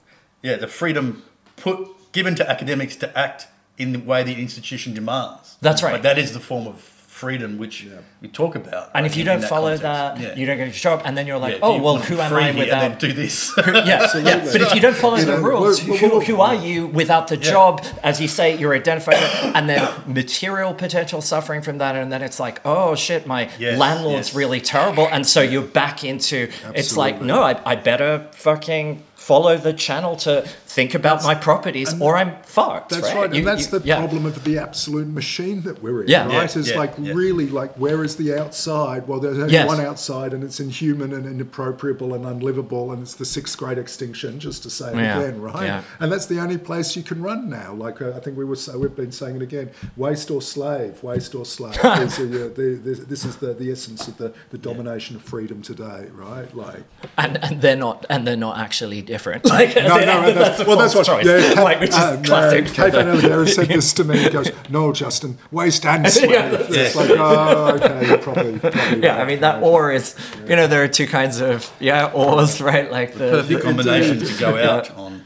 yeah, 0.42 0.56
the 0.56 0.68
freedom 0.68 1.22
put 1.56 2.12
given 2.12 2.34
to 2.36 2.50
academics 2.50 2.96
to 2.96 3.18
act 3.18 3.46
in 3.76 3.92
the 3.92 3.98
way 3.98 4.22
the 4.22 4.40
institution 4.40 4.94
demands. 4.94 5.58
That's 5.60 5.82
right. 5.82 5.92
Like 5.92 6.02
that 6.02 6.18
is 6.18 6.32
the 6.32 6.40
form 6.40 6.66
of 6.66 6.95
freedom 7.16 7.56
which 7.56 7.86
we 8.20 8.28
talk 8.28 8.54
about. 8.56 8.90
And 8.94 9.02
right, 9.04 9.10
if 9.10 9.16
you 9.16 9.24
don't 9.24 9.42
follow 9.42 9.74
context. 9.78 9.82
that, 9.82 10.20
Yeah. 10.20 10.34
you 10.38 10.44
don't 10.46 10.58
get 10.58 10.66
your 10.66 10.74
job, 10.88 11.00
and 11.06 11.16
then 11.16 11.26
you're 11.26 11.38
like, 11.38 11.54
if 11.56 11.60
oh 11.62 11.80
well, 11.82 11.96
who 11.96 12.20
am 12.20 12.34
I 12.34 12.50
without? 12.52 12.98
Do 13.00 13.12
this. 13.12 13.36
Yeah, 13.66 14.06
yeah. 14.28 14.44
But 14.52 14.60
if 14.66 14.74
you 14.74 14.80
don't 14.86 14.96
follow 15.04 15.16
You 15.16 15.24
the 15.24 15.36
know, 15.38 15.48
rules, 15.50 15.82
well, 15.82 15.96
who, 15.96 16.08
well, 16.10 16.20
who 16.20 16.40
are 16.42 16.54
you 16.54 16.86
without 16.88 17.28
the 17.28 17.38
job? 17.38 17.72
As 18.02 18.20
you 18.20 18.28
say, 18.28 18.56
you're 18.58 18.74
identified, 18.74 19.16
and 19.56 19.66
then 19.70 19.80
material 20.06 20.74
potential 20.74 21.20
suffering 21.22 21.62
from 21.62 21.78
that, 21.78 21.96
and 21.96 22.12
then 22.12 22.22
it's 22.22 22.38
like, 22.38 22.60
oh 22.66 22.94
shit, 22.94 23.26
my 23.26 23.48
Yes, 23.58 23.78
landlord's 23.78 24.28
yes. 24.28 24.34
really 24.34 24.60
terrible, 24.60 25.06
and 25.10 25.26
so 25.26 25.40
you're 25.40 25.70
back 25.82 26.04
into. 26.04 26.38
It's 26.74 26.96
like, 26.98 27.22
no, 27.22 27.42
I, 27.42 27.52
I 27.72 27.76
better 27.76 28.26
fucking 28.32 29.02
follow 29.26 29.56
the 29.56 29.72
channel 29.72 30.14
to 30.14 30.42
think 30.76 30.94
about 30.94 31.24
my 31.24 31.34
properties, 31.34 32.00
or 32.00 32.16
I'm 32.16 32.32
fucked. 32.44 32.90
That's 32.90 33.02
right, 33.02 33.16
right, 33.16 33.32
You- 33.32 33.38
and 33.38 33.46
that's 33.48 33.72
you- 33.72 33.78
the 33.80 33.86
yeah. 33.86 33.98
problem 33.98 34.24
of 34.24 34.44
the 34.44 34.58
absolute 34.58 35.08
machine 35.08 35.62
that 35.62 35.82
we're 35.82 36.02
in, 36.02 36.08
Yeah. 36.08 36.26
right? 36.26 36.54
Yeah, 36.54 36.60
is 36.62 36.74
like 36.76 36.94
really 36.98 37.48
like 37.48 37.74
where 37.74 38.04
is 38.04 38.14
the 38.16 38.38
outside? 38.38 39.08
Well, 39.08 39.18
there's 39.18 39.38
only 39.38 39.52
Yes. 39.52 39.66
one 39.66 39.80
outside, 39.80 40.32
and 40.32 40.44
it's 40.44 40.60
inhuman 40.60 41.12
and 41.12 41.26
inappropriable 41.26 42.14
and 42.14 42.24
unlivable, 42.24 42.92
and 42.92 43.02
it's 43.02 43.14
the 43.14 43.24
sixth 43.24 43.56
great 43.58 43.78
extinction, 43.78 44.38
just 44.38 44.62
to 44.62 44.70
say 44.70 44.88
it 44.90 44.94
again, 44.94 45.40
right? 45.40 45.82
And 45.98 46.12
that's 46.12 46.26
the 46.26 46.38
only 46.40 46.58
place 46.58 46.94
you 46.94 47.02
can 47.02 47.20
run 47.20 47.50
now. 47.50 47.74
Like 47.74 48.00
uh, 48.00 48.12
I 48.16 48.20
think 48.20 48.38
we 48.38 48.44
were, 48.44 48.54
say, 48.54 48.76
we've 48.76 48.94
been 48.94 49.10
saying 49.12 49.36
it 49.36 49.42
again: 49.42 49.70
waste 49.96 50.30
or 50.30 50.40
slave, 50.40 51.02
waste 51.02 51.34
or 51.34 51.44
slave. 51.44 51.76
Are, 51.84 52.02
uh, 52.02 52.06
the, 52.06 52.80
the, 52.86 53.04
this 53.12 53.24
is 53.24 53.36
the, 53.36 53.54
the 53.54 53.72
essence 53.72 54.06
of 54.06 54.18
the, 54.18 54.32
the 54.50 54.58
domination 54.58 55.16
of 55.16 55.22
freedom 55.22 55.62
today, 55.62 56.06
right? 56.14 56.54
Like 56.54 56.84
and, 57.18 57.42
and 57.42 57.60
they're 57.60 57.74
not, 57.86 58.06
and 58.08 58.24
they're 58.26 58.36
not 58.36 58.58
actually 58.58 59.02
different. 59.16 59.44
Like, 59.46 59.74
no, 59.76 59.96
no, 59.96 59.96
no, 60.04 60.32
that's, 60.32 60.60
a 60.60 60.64
well, 60.64 60.76
that's 60.76 60.94
false 60.94 61.08
what. 61.08 61.22
choice. 61.24 61.54
Yeah, 61.54 61.62
like, 61.62 61.80
which 61.80 61.90
is 61.90 61.96
uh, 61.96 62.20
classic. 62.24 62.66
Kate 62.66 62.92
Van 62.92 63.08
Elder 63.08 63.46
said 63.46 63.68
this 63.76 63.92
to 63.94 64.04
me. 64.04 64.18
He 64.18 64.30
goes, 64.30 64.50
"No, 64.68 64.92
Justin, 64.92 65.38
waste 65.50 65.84
and 65.86 66.06
slave." 66.08 66.30
Yeah, 66.36 66.48
that's 66.50 66.74
it's 66.74 66.96
like, 66.96 67.10
oh, 67.10 67.74
okay, 67.76 68.06
you're 68.08 68.18
probably, 68.18 68.58
probably 68.58 69.00
Yeah, 69.02 69.16
right, 69.16 69.20
I 69.20 69.24
mean 69.24 69.40
that 69.40 69.54
right. 69.56 69.62
or 69.62 69.92
is 69.92 70.14
you 70.48 70.56
know 70.56 70.66
there 70.66 70.82
are 70.82 70.88
two 70.88 71.06
kinds 71.06 71.40
of 71.40 71.72
yeah 71.80 72.10
ors 72.12 72.60
right 72.60 72.90
like 72.90 73.12
the, 73.12 73.30
Perfect 73.30 73.48
the- 73.60 73.66
combination 73.68 74.18
to 74.20 74.34
go 74.38 74.56
Yeah. 74.56 74.70
out 74.70 74.90
on 74.96 75.24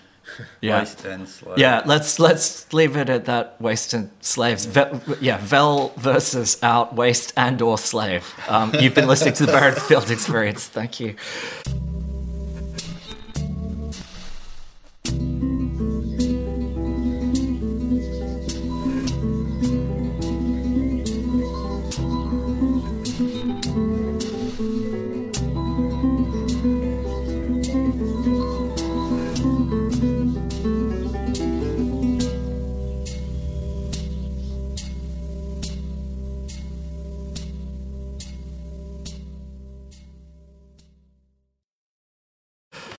Yeah. 0.60 0.78
waste 0.80 1.04
and 1.04 1.28
slave. 1.28 1.58
yeah 1.58 1.82
let's 1.92 2.18
let's 2.18 2.70
leave 2.72 2.96
it 3.02 3.08
at 3.10 3.24
that 3.24 3.44
waste 3.60 3.94
and 3.96 4.10
slaves 4.20 4.64
Ve- 4.66 5.16
yeah 5.20 5.38
vel 5.42 5.92
versus 5.96 6.58
out 6.62 6.94
waste 6.94 7.32
and 7.36 7.60
or 7.62 7.76
slave 7.78 8.24
um, 8.48 8.72
you've 8.80 8.94
been 8.94 9.08
listening 9.08 9.34
to 9.34 9.46
the 9.46 9.52
Barrett 9.52 9.78
Field 9.88 10.10
Experience 10.10 10.62
thank 10.68 11.00
you 11.00 11.14